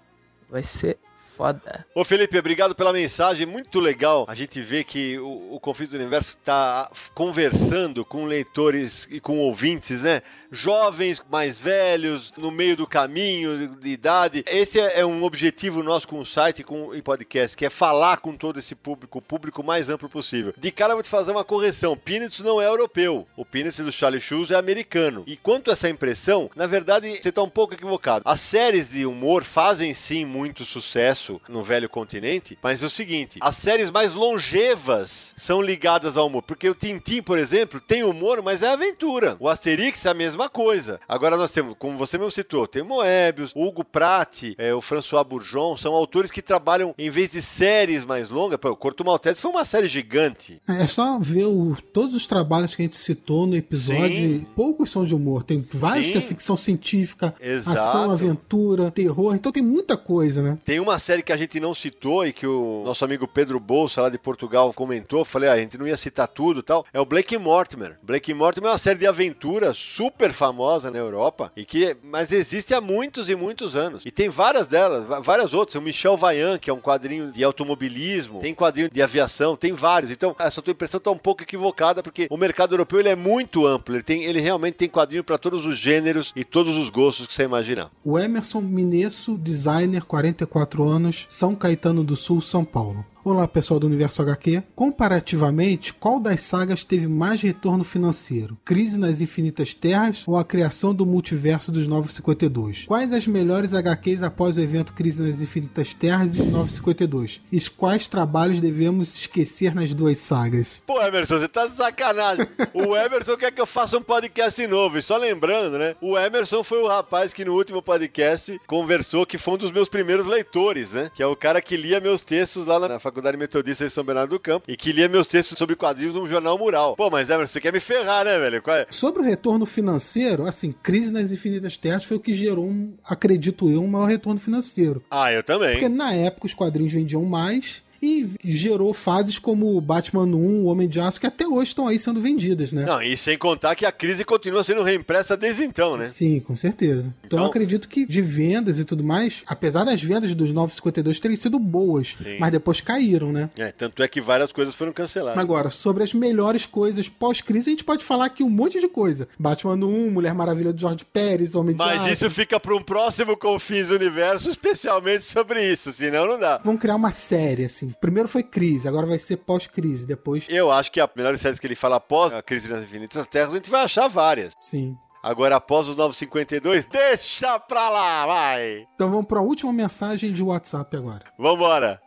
Vai 0.50 0.64
ser 0.64 0.98
foda. 1.36 1.84
Ô 1.94 2.02
Felipe, 2.02 2.38
obrigado 2.38 2.74
pela 2.74 2.92
mensagem, 2.92 3.46
muito 3.46 3.78
legal 3.78 4.16
a 4.28 4.34
gente 4.34 4.60
vê 4.60 4.82
que 4.82 5.18
o, 5.18 5.54
o 5.54 5.60
do 5.60 5.96
Universo 5.96 6.36
está 6.38 6.90
conversando 7.14 8.04
com 8.04 8.24
leitores 8.24 9.06
e 9.10 9.20
com 9.20 9.38
ouvintes, 9.38 10.02
né? 10.02 10.22
Jovens, 10.50 11.22
mais 11.30 11.60
velhos, 11.60 12.32
no 12.36 12.50
meio 12.50 12.76
do 12.76 12.86
caminho 12.86 13.76
de 13.76 13.90
idade. 13.90 14.44
Esse 14.46 14.80
é, 14.80 15.00
é 15.00 15.06
um 15.06 15.24
objetivo 15.24 15.82
nosso 15.82 16.08
com 16.08 16.20
o 16.20 16.26
site 16.26 16.62
com, 16.62 16.94
e 16.94 17.02
podcast, 17.02 17.56
que 17.56 17.66
é 17.66 17.70
falar 17.70 18.18
com 18.18 18.36
todo 18.36 18.58
esse 18.58 18.74
público, 18.74 19.18
o 19.18 19.22
público 19.22 19.62
mais 19.62 19.88
amplo 19.90 20.08
possível. 20.08 20.54
De 20.56 20.70
cara, 20.70 20.92
eu 20.92 20.96
vou 20.96 21.02
te 21.02 21.08
fazer 21.08 21.32
uma 21.32 21.44
correção. 21.44 21.96
Peanuts 21.96 22.40
não 22.40 22.60
é 22.60 22.66
europeu. 22.66 23.26
O 23.36 23.44
Peanuts 23.44 23.78
do 23.78 23.92
Charlie 23.92 24.20
Schulz 24.20 24.50
é 24.50 24.54
americano. 24.54 25.24
E 25.26 25.36
quanto 25.36 25.70
a 25.70 25.72
essa 25.72 25.88
impressão, 25.88 26.50
na 26.56 26.66
verdade, 26.66 27.10
você 27.20 27.28
está 27.28 27.42
um 27.42 27.50
pouco 27.50 27.74
equivocado. 27.74 28.22
As 28.24 28.40
séries 28.40 28.88
de 28.88 29.04
humor 29.04 29.44
fazem 29.44 29.92
sim 29.92 30.24
muito 30.24 30.64
sucesso 30.64 31.25
no 31.48 31.62
velho 31.62 31.88
continente, 31.88 32.58
mas 32.62 32.82
é 32.82 32.86
o 32.86 32.90
seguinte: 32.90 33.38
as 33.40 33.56
séries 33.56 33.90
mais 33.90 34.14
longevas 34.14 35.34
são 35.36 35.60
ligadas 35.60 36.16
ao 36.16 36.26
humor. 36.26 36.42
Porque 36.42 36.68
o 36.68 36.74
Tintin, 36.74 37.22
por 37.22 37.38
exemplo, 37.38 37.80
tem 37.80 38.04
humor, 38.04 38.42
mas 38.42 38.62
é 38.62 38.68
aventura. 38.68 39.36
O 39.38 39.48
Asterix 39.48 40.04
é 40.06 40.10
a 40.10 40.14
mesma 40.14 40.48
coisa. 40.48 41.00
Agora 41.08 41.36
nós 41.36 41.50
temos, 41.50 41.74
como 41.78 41.98
você 41.98 42.18
mesmo 42.18 42.30
citou, 42.30 42.66
tem 42.66 42.82
Moebius, 42.82 43.52
Hugo 43.54 43.84
Pratt, 43.84 44.54
é, 44.58 44.74
o 44.74 44.80
François 44.80 45.26
Bourgeon, 45.26 45.76
são 45.76 45.94
autores 45.94 46.30
que 46.30 46.42
trabalham, 46.42 46.94
em 46.98 47.10
vez 47.10 47.30
de 47.30 47.42
séries 47.42 48.04
mais 48.04 48.30
longas, 48.30 48.58
pô, 48.58 48.70
o 48.70 48.76
Corto 48.76 49.04
Maltese 49.04 49.40
foi 49.40 49.50
uma 49.50 49.64
série 49.64 49.88
gigante. 49.88 50.60
É 50.68 50.86
só 50.86 51.18
ver 51.18 51.46
o, 51.46 51.76
todos 51.92 52.14
os 52.14 52.26
trabalhos 52.26 52.74
que 52.74 52.82
a 52.82 52.84
gente 52.84 52.96
citou 52.96 53.46
no 53.46 53.56
episódio, 53.56 54.16
Sim. 54.16 54.46
poucos 54.54 54.90
são 54.90 55.04
de 55.04 55.14
humor. 55.14 55.42
Tem 55.42 55.66
vários 55.72 56.06
Sim. 56.06 56.12
que 56.12 56.18
é 56.18 56.20
ficção 56.20 56.56
científica, 56.56 57.34
Exato. 57.40 57.78
ação, 57.78 58.10
aventura, 58.10 58.90
terror, 58.90 59.34
então 59.34 59.52
tem 59.52 59.62
muita 59.62 59.96
coisa, 59.96 60.42
né? 60.42 60.58
Tem 60.64 60.80
uma 60.80 60.98
série 60.98 61.15
que 61.22 61.32
a 61.32 61.36
gente 61.36 61.58
não 61.60 61.74
citou 61.74 62.26
e 62.26 62.32
que 62.32 62.46
o 62.46 62.82
nosso 62.84 63.04
amigo 63.04 63.26
Pedro 63.26 63.58
Bolsa, 63.58 64.02
lá 64.02 64.08
de 64.08 64.18
Portugal, 64.18 64.72
comentou, 64.72 65.24
falei, 65.24 65.48
ah, 65.48 65.52
a 65.52 65.58
gente 65.58 65.78
não 65.78 65.86
ia 65.86 65.96
citar 65.96 66.28
tudo 66.28 66.62
tal, 66.62 66.84
é 66.92 67.00
o 67.00 67.06
Blake 67.06 67.36
Mortimer. 67.38 67.98
Blake 68.02 68.32
Mortimer 68.34 68.70
é 68.70 68.72
uma 68.72 68.78
série 68.78 68.98
de 68.98 69.06
aventura 69.06 69.72
super 69.74 70.32
famosa 70.32 70.90
na 70.90 70.98
Europa, 70.98 71.52
e 71.56 71.64
que, 71.64 71.96
mas 72.02 72.30
existe 72.32 72.74
há 72.74 72.80
muitos 72.80 73.28
e 73.28 73.34
muitos 73.34 73.76
anos. 73.76 74.02
E 74.04 74.10
tem 74.10 74.28
várias 74.28 74.66
delas, 74.66 75.06
várias 75.24 75.52
outras. 75.52 75.76
O 75.76 75.82
Michel 75.82 76.16
Vaillant, 76.16 76.58
que 76.58 76.70
é 76.70 76.72
um 76.72 76.80
quadrinho 76.80 77.30
de 77.30 77.42
automobilismo, 77.42 78.40
tem 78.40 78.54
quadrinho 78.54 78.90
de 78.90 79.02
aviação, 79.02 79.56
tem 79.56 79.72
vários. 79.72 80.10
Então, 80.10 80.34
essa 80.38 80.60
tua 80.60 80.72
impressão 80.72 80.98
está 80.98 81.10
um 81.10 81.18
pouco 81.18 81.42
equivocada, 81.42 82.02
porque 82.02 82.26
o 82.30 82.36
mercado 82.36 82.74
europeu 82.74 83.00
ele 83.00 83.08
é 83.08 83.16
muito 83.16 83.66
amplo, 83.66 83.94
ele, 83.94 84.02
tem, 84.02 84.24
ele 84.24 84.40
realmente 84.40 84.74
tem 84.74 84.88
quadrinho 84.88 85.24
para 85.24 85.38
todos 85.38 85.66
os 85.66 85.76
gêneros 85.76 86.32
e 86.34 86.44
todos 86.44 86.76
os 86.76 86.90
gostos 86.90 87.26
que 87.26 87.34
você 87.34 87.44
imaginar. 87.44 87.90
O 88.04 88.18
Emerson 88.18 88.60
Minesso, 88.60 89.36
designer, 89.38 90.04
44 90.04 90.86
anos, 90.88 91.05
São 91.28 91.54
Caetano 91.54 92.02
do 92.02 92.16
Sul, 92.16 92.40
São 92.40 92.64
Paulo. 92.64 93.04
Olá, 93.28 93.48
pessoal 93.48 93.80
do 93.80 93.88
Universo 93.88 94.22
HQ. 94.22 94.62
Comparativamente, 94.72 95.92
qual 95.92 96.20
das 96.20 96.42
sagas 96.42 96.84
teve 96.84 97.08
mais 97.08 97.42
retorno 97.42 97.82
financeiro? 97.82 98.56
Crise 98.64 98.96
nas 98.96 99.20
Infinitas 99.20 99.74
Terras 99.74 100.22
ou 100.28 100.36
a 100.36 100.44
criação 100.44 100.94
do 100.94 101.04
multiverso 101.04 101.72
dos 101.72 101.88
952? 101.88 102.84
Quais 102.86 103.12
as 103.12 103.26
melhores 103.26 103.74
HQs 103.74 104.22
após 104.22 104.56
o 104.56 104.60
evento 104.60 104.94
Crise 104.94 105.20
nas 105.20 105.40
Infinitas 105.40 105.92
Terras 105.92 106.36
e 106.36 106.38
952? 106.40 107.40
E 107.50 107.60
quais 107.68 108.06
trabalhos 108.06 108.60
devemos 108.60 109.16
esquecer 109.16 109.74
nas 109.74 109.92
duas 109.92 110.18
sagas? 110.18 110.80
Pô, 110.86 111.02
Emerson, 111.02 111.40
você 111.40 111.48
tá 111.48 111.66
de 111.66 111.76
sacanagem. 111.76 112.46
o 112.72 112.96
Emerson 112.96 113.36
quer 113.36 113.50
que 113.50 113.60
eu 113.60 113.66
faça 113.66 113.98
um 113.98 114.02
podcast 114.02 114.64
novo. 114.68 114.98
E 114.98 115.02
só 115.02 115.16
lembrando, 115.16 115.80
né? 115.80 115.96
O 116.00 116.16
Emerson 116.16 116.62
foi 116.62 116.78
o 116.78 116.86
rapaz 116.86 117.32
que 117.32 117.44
no 117.44 117.54
último 117.54 117.82
podcast 117.82 118.60
conversou, 118.68 119.26
que 119.26 119.36
foi 119.36 119.54
um 119.54 119.58
dos 119.58 119.72
meus 119.72 119.88
primeiros 119.88 120.28
leitores, 120.28 120.92
né? 120.92 121.10
Que 121.12 121.24
é 121.24 121.26
o 121.26 121.34
cara 121.34 121.60
que 121.60 121.76
lia 121.76 121.98
meus 121.98 122.20
textos 122.20 122.64
lá 122.64 122.78
na 122.78 123.00
faculdade 123.00 123.15
Faculdade 123.16 123.38
Metodista 123.38 123.84
de 123.86 123.90
São 123.90 124.04
Bernardo 124.04 124.30
do 124.30 124.38
Campo 124.38 124.70
e 124.70 124.76
que 124.76 124.92
lia 124.92 125.08
meus 125.08 125.26
textos 125.26 125.56
sobre 125.56 125.74
quadrinhos 125.74 126.14
no 126.14 126.26
jornal 126.26 126.58
Mural. 126.58 126.94
Pô, 126.96 127.08
mas 127.08 127.30
Emerson, 127.30 127.54
você 127.54 127.60
quer 127.62 127.72
me 127.72 127.80
ferrar, 127.80 128.26
né, 128.26 128.38
velho? 128.38 128.62
É? 128.66 128.86
Sobre 128.90 129.22
o 129.22 129.24
retorno 129.24 129.64
financeiro, 129.64 130.46
assim, 130.46 130.70
Crise 130.82 131.10
nas 131.10 131.32
Infinitas 131.32 131.78
Terras 131.78 132.04
foi 132.04 132.18
o 132.18 132.20
que 132.20 132.34
gerou, 132.34 132.66
um, 132.66 132.94
acredito 133.02 133.70
eu, 133.70 133.82
um 133.82 133.88
maior 133.88 134.04
retorno 134.04 134.38
financeiro. 134.38 135.02
Ah, 135.10 135.32
eu 135.32 135.42
também. 135.42 135.72
Porque 135.72 135.88
na 135.88 136.12
época 136.12 136.46
os 136.46 136.52
quadrinhos 136.52 136.92
vendiam 136.92 137.24
mais 137.24 137.82
e 138.02 138.30
gerou 138.44 138.92
fases 138.92 139.38
como 139.38 139.80
Batman 139.80 140.24
1, 140.24 140.36
o 140.36 140.64
Homem 140.66 140.88
de 140.88 141.00
Aço, 141.00 141.20
que 141.20 141.26
até 141.26 141.46
hoje 141.46 141.68
estão 141.68 141.86
aí 141.86 141.98
sendo 141.98 142.20
vendidas, 142.20 142.72
né? 142.72 142.84
Não, 142.84 143.02
e 143.02 143.16
sem 143.16 143.36
contar 143.36 143.74
que 143.74 143.86
a 143.86 143.92
crise 143.92 144.24
continua 144.24 144.64
sendo 144.64 144.82
reimpressa 144.82 145.36
desde 145.36 145.64
então, 145.64 145.96
né? 145.96 146.08
Sim, 146.08 146.40
com 146.40 146.54
certeza. 146.56 147.14
Então, 147.24 147.26
então 147.26 147.38
eu 147.40 147.46
acredito 147.46 147.88
que 147.88 148.06
de 148.06 148.20
vendas 148.22 148.78
e 148.78 148.84
tudo 148.84 149.04
mais, 149.04 149.42
apesar 149.46 149.84
das 149.84 150.02
vendas 150.02 150.34
dos 150.34 150.52
952 150.52 151.20
terem 151.20 151.36
sido 151.36 151.58
boas, 151.58 152.16
Sim. 152.22 152.38
mas 152.38 152.50
depois 152.50 152.80
caíram, 152.80 153.32
né? 153.32 153.50
É, 153.58 153.72
tanto 153.72 154.02
é 154.02 154.08
que 154.08 154.20
várias 154.20 154.52
coisas 154.52 154.74
foram 154.74 154.92
canceladas. 154.92 155.38
Agora, 155.38 155.70
sobre 155.70 156.02
as 156.02 156.12
melhores 156.14 156.66
coisas 156.66 157.08
pós-crise, 157.08 157.70
a 157.70 157.72
gente 157.72 157.84
pode 157.84 158.04
falar 158.04 158.26
aqui 158.26 158.42
um 158.42 158.50
monte 158.50 158.80
de 158.80 158.88
coisa. 158.88 159.28
Batman 159.38 159.74
1, 159.74 160.10
Mulher 160.10 160.34
Maravilha 160.34 160.72
do 160.72 160.80
George 160.80 161.04
Pérez, 161.04 161.54
Homem 161.54 161.74
de 161.74 161.78
Mas 161.78 162.02
Aço. 162.02 162.12
isso 162.12 162.30
fica 162.30 162.58
para 162.58 162.74
um 162.74 162.82
próximo 162.82 163.36
Confins 163.36 163.88
do 163.88 163.94
Universo, 163.94 164.48
especialmente 164.48 165.24
sobre 165.24 165.70
isso, 165.70 165.92
senão 165.92 166.26
não 166.26 166.38
dá. 166.38 166.60
Vamos 166.64 166.80
criar 166.80 166.96
uma 166.96 167.10
série, 167.10 167.64
assim. 167.64 167.85
Primeiro 168.00 168.28
foi 168.28 168.42
crise, 168.42 168.88
agora 168.88 169.06
vai 169.06 169.18
ser 169.18 169.38
pós-crise, 169.38 170.06
depois... 170.06 170.46
Eu 170.48 170.70
acho 170.70 170.90
que 170.90 171.00
a 171.00 171.08
melhor 171.14 171.36
série 171.38 171.58
que 171.58 171.66
ele 171.66 171.76
fala 171.76 171.96
após 171.96 172.34
a 172.34 172.42
crise 172.42 172.68
nas 172.68 172.82
infinitas 172.82 173.26
terras, 173.26 173.52
a 173.52 173.56
gente 173.56 173.70
vai 173.70 173.82
achar 173.82 174.08
várias. 174.08 174.52
Sim. 174.60 174.96
Agora, 175.22 175.56
após 175.56 175.88
os 175.88 175.96
952, 175.96 176.84
deixa 176.86 177.58
pra 177.58 177.88
lá, 177.88 178.26
vai! 178.26 178.86
Então 178.94 179.10
vamos 179.10 179.26
pra 179.26 179.40
última 179.40 179.72
mensagem 179.72 180.32
de 180.32 180.42
WhatsApp 180.42 180.96
agora. 180.96 181.24
Vambora! 181.38 182.00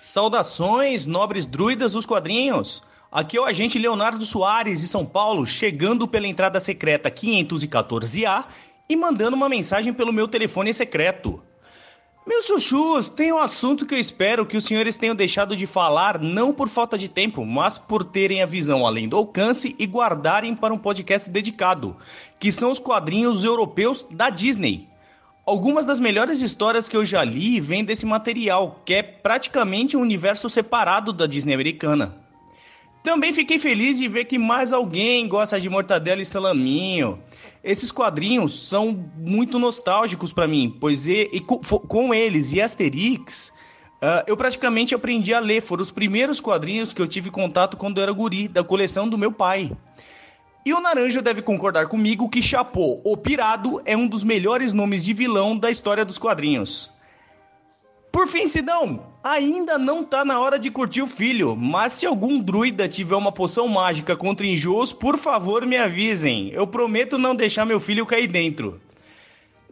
Saudações, 0.00 1.04
nobres 1.04 1.46
druidas 1.46 1.92
dos 1.92 2.06
quadrinhos! 2.06 2.82
Aqui 3.12 3.36
é 3.36 3.40
o 3.40 3.44
agente 3.44 3.78
Leonardo 3.78 4.26
Soares, 4.26 4.80
de 4.80 4.88
São 4.88 5.04
Paulo, 5.06 5.46
chegando 5.46 6.08
pela 6.08 6.26
entrada 6.26 6.58
secreta 6.58 7.10
514A 7.10 8.46
e 8.88 8.96
mandando 8.96 9.36
uma 9.36 9.48
mensagem 9.48 9.92
pelo 9.92 10.12
meu 10.12 10.28
telefone 10.28 10.72
secreto. 10.72 11.42
Meus 12.28 12.46
chuchus, 12.46 13.08
tem 13.08 13.32
um 13.32 13.38
assunto 13.38 13.86
que 13.86 13.94
eu 13.94 14.00
espero 14.00 14.44
que 14.44 14.56
os 14.56 14.64
senhores 14.64 14.96
tenham 14.96 15.14
deixado 15.14 15.54
de 15.54 15.64
falar, 15.64 16.20
não 16.20 16.52
por 16.52 16.68
falta 16.68 16.98
de 16.98 17.08
tempo, 17.08 17.46
mas 17.46 17.78
por 17.78 18.04
terem 18.04 18.42
a 18.42 18.46
visão 18.46 18.84
além 18.84 19.08
do 19.08 19.16
alcance 19.16 19.76
e 19.78 19.86
guardarem 19.86 20.52
para 20.52 20.74
um 20.74 20.78
podcast 20.78 21.30
dedicado, 21.30 21.96
que 22.40 22.50
são 22.50 22.72
os 22.72 22.80
quadrinhos 22.80 23.44
europeus 23.44 24.04
da 24.10 24.28
Disney. 24.28 24.88
Algumas 25.46 25.84
das 25.86 26.00
melhores 26.00 26.42
histórias 26.42 26.88
que 26.88 26.96
eu 26.96 27.04
já 27.04 27.22
li 27.22 27.60
vêm 27.60 27.84
desse 27.84 28.04
material, 28.04 28.82
que 28.84 28.94
é 28.94 29.04
praticamente 29.04 29.96
um 29.96 30.00
universo 30.00 30.48
separado 30.48 31.12
da 31.12 31.28
Disney 31.28 31.54
americana. 31.54 32.25
Também 33.06 33.32
fiquei 33.32 33.56
feliz 33.56 33.98
de 33.98 34.08
ver 34.08 34.24
que 34.24 34.36
mais 34.36 34.72
alguém 34.72 35.28
gosta 35.28 35.60
de 35.60 35.70
mortadela 35.70 36.20
e 36.20 36.26
salaminho. 36.26 37.22
Esses 37.62 37.92
quadrinhos 37.92 38.68
são 38.68 39.08
muito 39.16 39.60
nostálgicos 39.60 40.32
para 40.32 40.48
mim, 40.48 40.76
pois 40.80 41.06
e, 41.06 41.30
e 41.32 41.38
com, 41.38 41.56
com, 41.56 42.12
eles 42.12 42.52
e 42.52 42.60
Asterix, 42.60 43.52
uh, 44.02 44.26
eu 44.26 44.36
praticamente 44.36 44.92
aprendi 44.92 45.32
a 45.32 45.38
ler. 45.38 45.62
Foram 45.62 45.82
os 45.82 45.92
primeiros 45.92 46.40
quadrinhos 46.40 46.92
que 46.92 47.00
eu 47.00 47.06
tive 47.06 47.30
contato 47.30 47.76
quando 47.76 47.98
eu 47.98 48.02
era 48.02 48.12
guri, 48.12 48.48
da 48.48 48.64
coleção 48.64 49.08
do 49.08 49.16
meu 49.16 49.30
pai. 49.30 49.70
E 50.64 50.74
o 50.74 50.80
Naranja 50.80 51.22
deve 51.22 51.42
concordar 51.42 51.86
comigo 51.86 52.28
que 52.28 52.42
Chapô, 52.42 53.00
o 53.04 53.16
Pirado, 53.16 53.80
é 53.84 53.96
um 53.96 54.08
dos 54.08 54.24
melhores 54.24 54.72
nomes 54.72 55.04
de 55.04 55.12
vilão 55.12 55.56
da 55.56 55.70
história 55.70 56.04
dos 56.04 56.18
quadrinhos. 56.18 56.90
Por 58.10 58.26
fim, 58.26 58.48
Sidão, 58.48 59.00
ainda 59.30 59.76
não 59.76 60.04
tá 60.04 60.24
na 60.24 60.38
hora 60.38 60.58
de 60.58 60.70
curtir 60.70 61.02
o 61.02 61.06
filho, 61.06 61.56
mas 61.56 61.94
se 61.94 62.06
algum 62.06 62.40
druida 62.40 62.88
tiver 62.88 63.16
uma 63.16 63.32
poção 63.32 63.66
mágica 63.66 64.14
contra 64.16 64.46
enjoos, 64.46 64.92
por 64.92 65.18
favor 65.18 65.66
me 65.66 65.76
avisem. 65.76 66.50
Eu 66.50 66.66
prometo 66.66 67.18
não 67.18 67.34
deixar 67.34 67.64
meu 67.64 67.80
filho 67.80 68.06
cair 68.06 68.28
dentro. 68.28 68.80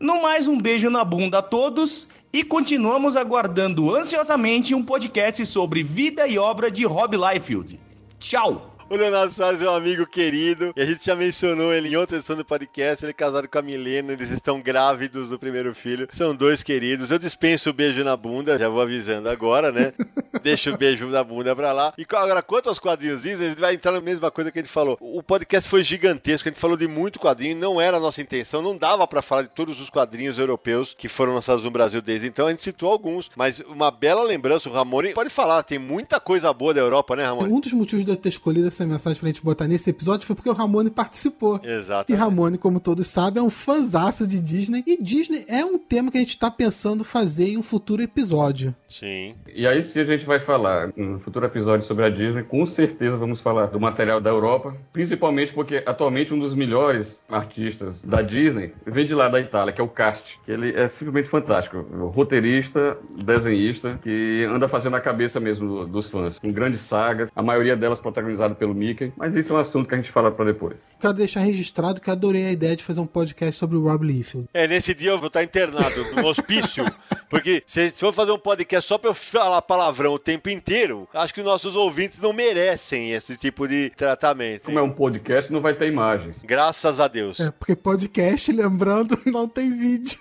No 0.00 0.20
mais, 0.20 0.48
um 0.48 0.60
beijo 0.60 0.90
na 0.90 1.04
bunda 1.04 1.38
a 1.38 1.42
todos 1.42 2.08
e 2.32 2.42
continuamos 2.42 3.16
aguardando 3.16 3.94
ansiosamente 3.94 4.74
um 4.74 4.82
podcast 4.82 5.46
sobre 5.46 5.84
vida 5.84 6.26
e 6.26 6.36
obra 6.36 6.68
de 6.68 6.84
Rob 6.84 7.16
Liefeld. 7.16 7.78
Tchau! 8.18 8.73
O 8.94 8.96
Leonardo 8.96 9.34
Soares 9.34 9.60
é 9.60 9.68
um 9.68 9.74
amigo 9.74 10.06
querido 10.06 10.72
e 10.76 10.80
a 10.80 10.86
gente 10.86 11.04
já 11.04 11.16
mencionou 11.16 11.74
ele 11.74 11.88
em 11.88 11.96
outra 11.96 12.16
edição 12.16 12.36
do 12.36 12.44
podcast. 12.44 13.04
Ele 13.04 13.10
é 13.10 13.12
casado 13.12 13.48
com 13.48 13.58
a 13.58 13.60
Milena, 13.62 14.12
eles 14.12 14.30
estão 14.30 14.60
grávidos 14.60 15.30
do 15.30 15.36
primeiro 15.36 15.74
filho. 15.74 16.06
São 16.12 16.32
dois 16.32 16.62
queridos. 16.62 17.10
Eu 17.10 17.18
dispenso 17.18 17.70
o 17.70 17.72
beijo 17.72 18.04
na 18.04 18.16
bunda, 18.16 18.56
já 18.56 18.68
vou 18.68 18.80
avisando 18.80 19.28
agora, 19.28 19.72
né? 19.72 19.92
Deixa 20.44 20.70
o 20.70 20.78
beijo 20.78 21.08
na 21.08 21.24
bunda 21.24 21.56
pra 21.56 21.72
lá. 21.72 21.92
E 21.98 22.06
agora, 22.08 22.40
quanto 22.40 22.68
aos 22.68 22.78
quadrinhos 22.78 23.22
Disney, 23.22 23.46
ele 23.46 23.56
vai 23.56 23.74
entrar 23.74 23.90
na 23.90 24.00
mesma 24.00 24.30
coisa 24.30 24.52
que 24.52 24.60
a 24.60 24.62
gente 24.62 24.70
falou. 24.70 24.96
O 25.00 25.24
podcast 25.24 25.68
foi 25.68 25.82
gigantesco, 25.82 26.48
a 26.48 26.52
gente 26.52 26.60
falou 26.60 26.76
de 26.76 26.86
muito 26.86 27.18
quadrinho, 27.18 27.56
não 27.56 27.80
era 27.80 27.96
a 27.96 28.00
nossa 28.00 28.22
intenção, 28.22 28.62
não 28.62 28.76
dava 28.76 29.06
para 29.08 29.22
falar 29.22 29.42
de 29.42 29.48
todos 29.48 29.80
os 29.80 29.90
quadrinhos 29.90 30.38
europeus 30.38 30.94
que 30.96 31.08
foram 31.08 31.34
lançados 31.34 31.64
no 31.64 31.70
Brasil 31.70 32.00
desde 32.00 32.28
então. 32.28 32.46
A 32.46 32.50
gente 32.50 32.62
citou 32.62 32.92
alguns, 32.92 33.28
mas 33.34 33.58
uma 33.60 33.90
bela 33.90 34.22
lembrança. 34.22 34.68
O 34.68 34.72
Ramone 34.72 35.14
pode 35.14 35.30
falar, 35.30 35.64
tem 35.64 35.80
muita 35.80 36.20
coisa 36.20 36.52
boa 36.52 36.72
da 36.72 36.80
Europa, 36.80 37.16
né, 37.16 37.24
Ramone? 37.24 37.52
Um 37.52 37.58
dos 37.58 37.72
motivos 37.72 38.04
de 38.04 38.10
eu 38.12 38.16
ter 38.16 38.28
escolhido 38.28 38.68
essa 38.68 38.83
mensagem 38.86 39.18
pra 39.18 39.26
gente 39.28 39.42
botar 39.42 39.66
nesse 39.66 39.90
episódio 39.90 40.26
foi 40.26 40.36
porque 40.36 40.50
o 40.50 40.52
Ramone 40.52 40.90
participou. 40.90 41.60
Exato. 41.62 42.10
E 42.10 42.14
Ramone, 42.14 42.58
como 42.58 42.80
todos 42.80 43.06
sabem, 43.06 43.42
é 43.42 43.44
um 43.44 43.50
fanzaço 43.50 44.26
de 44.26 44.40
Disney. 44.40 44.82
E 44.86 45.02
Disney 45.02 45.44
é 45.48 45.64
um 45.64 45.78
tema 45.78 46.10
que 46.10 46.18
a 46.18 46.20
gente 46.20 46.38
tá 46.38 46.50
pensando 46.50 47.04
fazer 47.04 47.48
em 47.48 47.56
um 47.56 47.62
futuro 47.62 48.02
episódio. 48.02 48.74
Sim. 48.88 49.34
E 49.52 49.66
aí, 49.66 49.82
se 49.82 49.98
a 49.98 50.04
gente 50.04 50.24
vai 50.24 50.38
falar 50.38 50.92
no 50.96 51.18
futuro 51.18 51.44
episódio 51.44 51.86
sobre 51.86 52.04
a 52.04 52.10
Disney, 52.10 52.44
com 52.44 52.64
certeza 52.64 53.16
vamos 53.16 53.40
falar 53.40 53.66
do 53.66 53.80
material 53.80 54.20
da 54.20 54.30
Europa, 54.30 54.74
principalmente 54.92 55.52
porque 55.52 55.82
atualmente 55.84 56.32
um 56.32 56.38
dos 56.38 56.54
melhores 56.54 57.18
artistas 57.28 58.02
da 58.02 58.22
Disney 58.22 58.72
vem 58.86 59.04
de 59.04 59.14
lá 59.14 59.28
da 59.28 59.40
Itália, 59.40 59.72
que 59.72 59.80
é 59.80 59.84
o 59.84 59.88
Cast, 59.88 60.38
que 60.44 60.50
ele 60.50 60.72
é 60.74 60.86
simplesmente 60.88 61.28
fantástico. 61.28 61.78
Roteirista, 62.14 62.96
desenhista, 63.22 63.98
que 64.02 64.46
anda 64.48 64.68
fazendo 64.68 64.96
a 64.96 65.00
cabeça 65.00 65.40
mesmo 65.40 65.86
dos 65.86 66.10
fãs. 66.10 66.38
Com 66.38 66.52
grandes 66.52 66.80
sagas, 66.80 67.28
a 67.34 67.42
maioria 67.42 67.76
delas 67.76 67.98
protagonizada 67.98 68.54
pelo 68.54 68.63
Mickey, 68.72 69.12
mas 69.16 69.34
isso 69.34 69.52
é 69.52 69.56
um 69.56 69.58
assunto 69.58 69.88
que 69.88 69.94
a 69.94 69.98
gente 69.98 70.10
fala 70.10 70.30
para 70.30 70.46
depois. 70.46 70.76
Quero 71.00 71.12
deixar 71.12 71.40
registrado 71.40 72.00
que 72.00 72.10
adorei 72.10 72.46
a 72.46 72.52
ideia 72.52 72.76
de 72.76 72.84
fazer 72.84 73.00
um 73.00 73.06
podcast 73.06 73.58
sobre 73.58 73.76
o 73.76 73.82
Rob 73.82 74.06
Liefeld. 74.06 74.48
É, 74.54 74.66
nesse 74.66 74.94
dia 74.94 75.10
eu 75.10 75.18
vou 75.18 75.26
estar 75.26 75.42
internado 75.42 76.14
no 76.14 76.26
hospício, 76.26 76.84
porque 77.28 77.62
se 77.66 77.90
for 77.90 78.12
fazer 78.12 78.30
um 78.30 78.38
podcast 78.38 78.88
só 78.88 78.96
pra 78.96 79.10
eu 79.10 79.14
falar 79.14 79.60
palavrão 79.62 80.14
o 80.14 80.18
tempo 80.18 80.48
inteiro, 80.48 81.08
acho 81.12 81.34
que 81.34 81.40
os 81.40 81.46
nossos 81.46 81.74
ouvintes 81.74 82.18
não 82.20 82.32
merecem 82.32 83.12
esse 83.12 83.36
tipo 83.36 83.66
de 83.68 83.90
tratamento. 83.90 84.66
Como 84.66 84.78
é 84.78 84.82
um 84.82 84.92
podcast, 84.92 85.52
não 85.52 85.60
vai 85.60 85.74
ter 85.74 85.88
imagens. 85.88 86.42
Graças 86.44 87.00
a 87.00 87.08
Deus. 87.08 87.40
É, 87.40 87.50
porque 87.50 87.74
podcast, 87.74 88.50
lembrando, 88.52 89.18
não 89.26 89.48
tem 89.48 89.76
vídeo. 89.76 90.18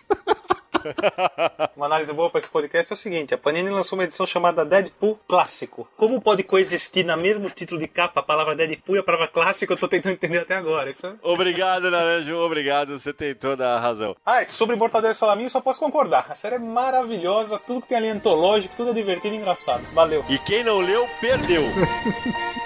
Uma 1.75 1.85
análise 1.87 2.11
boa 2.13 2.29
para 2.29 2.39
esse 2.39 2.49
podcast 2.49 2.91
é 2.91 2.95
o 2.95 2.97
seguinte: 2.97 3.33
a 3.33 3.37
Panini 3.37 3.69
lançou 3.69 3.97
uma 3.97 4.03
edição 4.03 4.25
chamada 4.25 4.63
Deadpool 4.65 5.19
Clássico. 5.27 5.87
Como 5.97 6.21
pode 6.21 6.43
coexistir 6.43 7.05
no 7.05 7.15
mesmo 7.17 7.49
título 7.49 7.79
de 7.79 7.87
capa 7.87 8.19
a 8.19 8.23
palavra 8.23 8.55
Deadpool 8.55 8.95
e 8.95 8.99
a 8.99 9.03
palavra 9.03 9.27
clássico? 9.27 9.73
Eu 9.73 9.77
tô 9.77 9.87
tentando 9.87 10.13
entender 10.13 10.39
até 10.39 10.55
agora. 10.55 10.89
Isso... 10.89 11.07
é- 11.07 11.13
Obrigado, 11.21 11.89
Naranjo, 11.89 12.35
obrigado. 12.37 12.97
Você 12.99 13.13
tem 13.13 13.33
toda 13.35 13.73
a 13.75 13.79
razão. 13.79 14.15
Ah, 14.25 14.45
sobre 14.47 14.75
Mortadelo 14.75 15.11
e 15.13 15.15
Salaminho, 15.15 15.49
só 15.49 15.61
posso 15.61 15.79
concordar. 15.79 16.27
A 16.29 16.35
série 16.35 16.55
é 16.55 16.59
maravilhosa, 16.59 17.59
tudo 17.59 17.81
que 17.81 17.87
tem 17.87 17.97
ali 17.97 18.07
é 18.07 18.11
antológico, 18.11 18.75
tudo 18.75 18.91
é 18.91 18.93
divertido 18.93 19.35
e 19.35 19.37
engraçado. 19.37 19.83
Valeu. 19.93 20.23
E 20.29 20.37
quem 20.39 20.63
não 20.63 20.79
leu, 20.79 21.07
perdeu. 21.19 21.63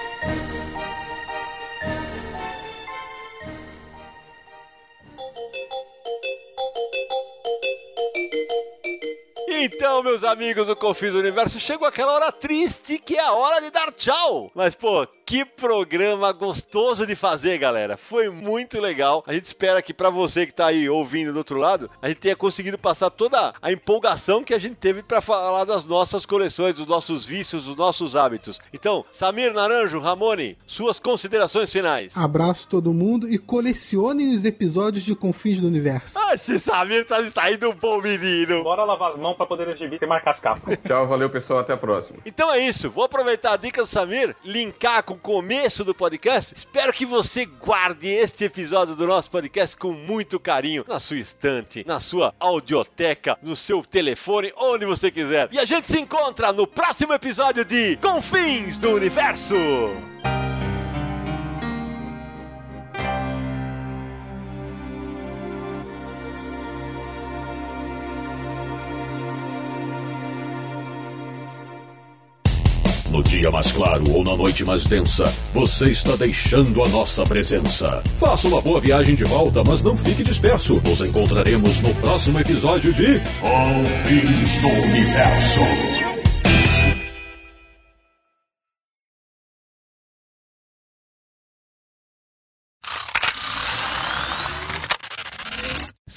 Então, 9.98 10.12
meus 10.12 10.24
amigos 10.24 10.68
do 10.68 10.76
Confis 10.76 11.16
Universo, 11.16 11.60
chegou 11.60 11.88
aquela 11.88 12.14
hora 12.14 12.32
triste 12.32 13.00
que 13.00 13.16
é 13.16 13.20
a 13.20 13.34
hora 13.34 13.60
de 13.60 13.72
dar 13.72 13.92
tchau. 13.92 14.52
Mas, 14.54 14.76
pô, 14.76 15.08
que 15.28 15.44
programa 15.44 16.32
gostoso 16.32 17.06
de 17.06 17.14
fazer, 17.14 17.58
galera. 17.58 17.98
Foi 17.98 18.30
muito 18.30 18.80
legal. 18.80 19.26
A 19.28 19.34
gente 19.34 19.44
espera 19.44 19.82
que 19.82 19.94
pra 19.94 20.10
você 20.10 20.46
que 20.46 20.54
tá 20.54 20.68
aí 20.68 20.90
ouvindo 20.90 21.34
do 21.34 21.40
outro 21.40 21.58
lado, 21.58 21.92
a 22.02 22.08
gente 22.08 22.22
tenha 22.22 22.36
conseguido 22.36 22.78
passar 22.78 23.10
toda 23.10 23.54
a 23.62 23.70
empolgação 23.70 24.42
que 24.42 24.54
a 24.54 24.60
gente 24.60 24.76
teve 24.76 25.04
pra 25.04 25.20
falar 25.20 25.66
das 25.66 25.84
nossas 25.84 26.26
coleções, 26.26 26.76
dos 26.76 26.88
nossos 26.88 27.26
vícios, 27.26 27.66
dos 27.66 27.76
nossos 27.76 28.16
hábitos. 28.16 28.58
Então, 28.72 29.04
Samir 29.12 29.54
Naranjo, 29.54 30.00
Ramone, 30.00 30.58
suas 30.66 30.98
considerações 30.98 31.70
finais. 31.70 32.16
Abraço 32.16 32.66
todo 32.70 32.94
mundo 32.94 33.30
e 33.30 33.38
colecionem 33.38 34.34
os 34.34 34.46
episódios 34.46 35.04
de 35.04 35.14
Confins 35.14 35.60
do 35.60 35.68
Universo. 35.68 36.18
Ah, 36.18 36.36
esse 36.36 36.58
Samir 36.58 37.06
tá 37.06 37.22
saindo 37.30 37.70
um 37.70 37.76
bom 37.76 38.02
menino. 38.02 38.64
Bora 38.64 38.86
lavar 38.86 39.10
as 39.10 39.18
mãos 39.18 39.34
pra 39.34 39.46
poder 39.46 39.68
exibir 39.68 40.00
sem 40.00 40.08
marcar 40.08 40.32
as 40.32 40.40
capas. 40.40 40.78
Tchau, 40.88 41.06
valeu 41.06 41.30
pessoal, 41.30 41.60
até 41.60 41.74
a 41.74 41.78
próxima. 41.78 42.20
Então 42.26 42.50
é 42.50 42.66
isso, 42.66 42.90
vou 42.90 43.04
aproveitar 43.04 43.52
a 43.52 43.58
dica 43.58 43.82
do 43.82 43.88
Samir, 43.88 44.34
linkar 44.42 45.04
com 45.04 45.17
começo 45.18 45.84
do 45.84 45.94
podcast. 45.94 46.54
Espero 46.56 46.94
que 46.94 47.06
você 47.06 47.46
guarde 47.46 48.08
este 48.08 48.46
episódio 48.46 48.96
do 48.96 49.08
nosso 49.08 49.30
podcast 49.30 49.76
com 49.76 49.92
muito 49.92 50.40
carinho 50.40 50.86
na 50.88 51.00
sua 51.00 51.18
estante, 51.18 51.84
na 51.86 52.00
sua 52.00 52.34
audioteca, 52.40 53.38
no 53.42 53.56
seu 53.56 53.84
telefone, 53.84 54.54
onde 54.56 54.86
você 54.86 55.12
quiser. 55.12 55.50
E 55.52 55.60
a 55.60 55.66
gente 55.66 55.90
se 55.90 56.00
encontra 56.00 56.54
no 56.54 56.68
próximo 56.68 57.14
episódio 57.14 57.66
de 57.66 57.98
Confins 57.98 58.78
do 58.78 58.92
Universo. 58.92 59.56
Dia 73.38 73.52
mais 73.52 73.72
claro 73.72 74.04
ou 74.12 74.24
na 74.24 74.36
noite 74.36 74.66
mais 74.66 74.84
densa, 74.86 75.32
você 75.54 75.92
está 75.92 76.16
deixando 76.16 76.84
a 76.84 76.90
nossa 76.90 77.24
presença. 77.24 78.02
Faça 78.20 78.48
uma 78.48 78.60
boa 78.60 78.82
viagem 78.82 79.16
de 79.16 79.24
volta, 79.26 79.64
mas 79.64 79.84
não 79.84 79.96
fique 79.96 80.24
disperso. 80.24 80.82
Nos 80.84 81.02
encontraremos 81.02 81.80
no 81.82 81.94
próximo 81.96 82.40
episódio 82.40 82.92
de 82.94 83.20
Confins 83.40 84.62
do 84.62 84.68
Universo. 84.68 86.17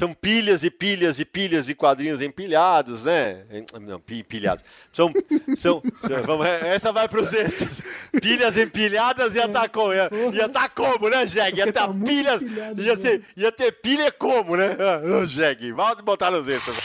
São 0.00 0.14
pilhas 0.14 0.64
e 0.64 0.70
pilhas 0.70 1.20
e 1.20 1.26
pilhas 1.26 1.66
de 1.66 1.74
quadrinhos 1.74 2.22
empilhados, 2.22 3.04
né? 3.04 3.44
Não, 3.78 4.00
pi- 4.00 4.20
empilhados. 4.20 4.64
São. 4.94 5.12
são, 5.54 5.82
são- 6.08 6.22
vamos- 6.22 6.46
essa 6.46 6.90
vai 6.90 7.06
pros 7.06 7.30
esses. 7.34 7.82
Pilhas 8.18 8.56
empilhadas 8.56 9.34
estar 9.44 9.68
como? 9.68 9.92
Ia, 9.92 10.08
ia 10.32 10.48
tá 10.48 10.68
como, 10.70 11.10
né, 11.10 11.26
Jeg? 11.26 11.54
Ia 11.54 11.68
estar 11.68 11.86
tá 11.86 11.92
muito 11.92 12.06
pilhas. 12.06 12.40
Ia 12.40 12.96
mesmo. 12.96 12.96
ter, 13.02 13.22
ia 13.36 13.52
ter 13.52 13.72
pilha 13.72 14.10
como, 14.10 14.56
né? 14.56 14.74
Ah, 14.80 15.26
Jeg, 15.26 15.70
volta 15.70 16.00
botar 16.02 16.30
nos 16.30 16.48
extras. 16.48 16.78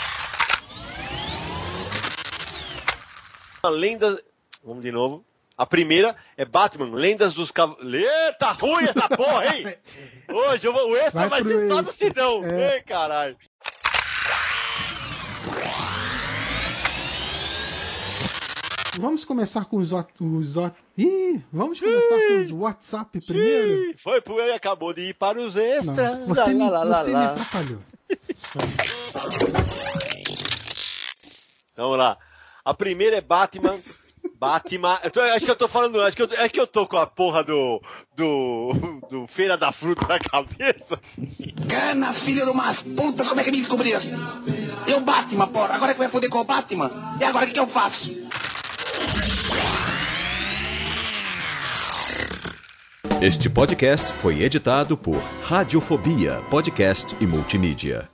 Além 3.64 3.98
das. 3.98 4.20
Vamos 4.62 4.84
de 4.84 4.92
novo. 4.92 5.24
A 5.57 5.65
primeira 5.65 6.15
é 6.36 6.44
Batman, 6.44 6.94
Lendas 6.94 7.34
dos 7.34 7.49
Cavaleiros. 7.49 8.11
Eita, 8.27 8.52
ruim 8.52 8.84
essa 8.86 9.07
porra, 9.07 9.56
hein? 9.56 9.65
Hoje 10.30 10.68
eu 10.68 10.73
vou- 10.73 10.90
o 10.91 10.98
extra 10.98 11.27
Vai 11.27 11.41
vai, 11.41 11.44
ser 11.44 11.68
só 11.69 11.82
do 11.82 11.91
Sidão. 11.94 12.44
É. 12.45 12.76
Ei, 12.76 12.82
caralho. 12.84 13.38
Vamos 18.98 19.26
começar 19.26 19.65
com 19.65 19.77
os... 19.77 19.91
os 19.91 20.56
Ih, 20.98 21.44
vamos 21.52 21.80
começar 21.82 22.15
com 22.27 22.40
os 22.40 22.52
WhatsApp 22.52 23.19
primeiro? 23.22 23.91
Ih, 23.91 23.95
Foi 23.98 24.22
pro 24.22 24.40
e 24.40 24.53
acabou 24.53 24.94
de 24.94 25.10
ir 25.10 25.14
para 25.15 25.38
os 25.40 25.56
extras. 25.57 25.98
Não, 26.19 26.27
você, 26.27 26.53
me, 26.53 26.60
Lá, 26.64 26.69
lá, 26.69 26.84
lá, 26.86 27.02
você 27.03 27.07
me 27.10 27.14
lá. 27.14 27.32
atrapalhou. 27.32 27.80
Vamos 31.76 31.98
lá. 31.98 32.18
A 32.64 32.73
primeira 32.73 33.18
é 33.18 33.22
Batman. 33.22 33.76
Batman. 34.39 34.99
Eu 35.03 35.11
tô- 35.11 35.22
acho 35.22 35.45
que 35.45 35.52
eu 35.52 35.56
tô 35.56 35.68
falando. 35.68 36.02
Acho 36.02 36.15
que 36.18 36.23
eu, 36.23 36.30
é 36.34 36.49
que 36.49 36.60
eu 36.60 36.68
tô 36.68 36.85
com 36.88 36.97
a 36.97 37.06
porra 37.06 37.43
do. 37.43 37.81
Do. 38.15 38.73
Do 39.10 39.27
Feira 39.27 39.56
da 39.57 39.72
Fruta 39.72 40.07
na 40.07 40.19
cabeça. 40.19 40.99
Cana, 41.69 42.14
filho 42.14 42.43
de 42.45 42.52
umas 42.52 42.81
putas, 42.81 43.27
como 43.27 43.41
é 43.41 43.43
que 43.43 43.52
me 43.52 43.57
descobriu 43.57 43.97
aqui? 43.97 44.10
Eu 44.88 44.99
Batman, 45.02 45.47
porra, 45.47 45.76
agora 45.76 45.93
que 45.93 45.99
vai 45.99 46.10
foder 46.10 46.30
com 46.30 46.39
o 46.39 46.43
Batman? 46.43 46.91
E 47.19 47.23
agora 47.23 47.45
o 47.45 47.47
que, 47.47 47.53
que 47.53 47.60
eu 47.60 47.68
faço? 47.68 48.11
Este 53.22 53.49
podcast 53.49 54.11
foi 54.14 54.41
editado 54.43 54.97
por 54.97 55.18
Radiofobia, 55.43 56.41
podcast 56.49 57.15
e 57.22 57.26
multimídia. 57.26 58.10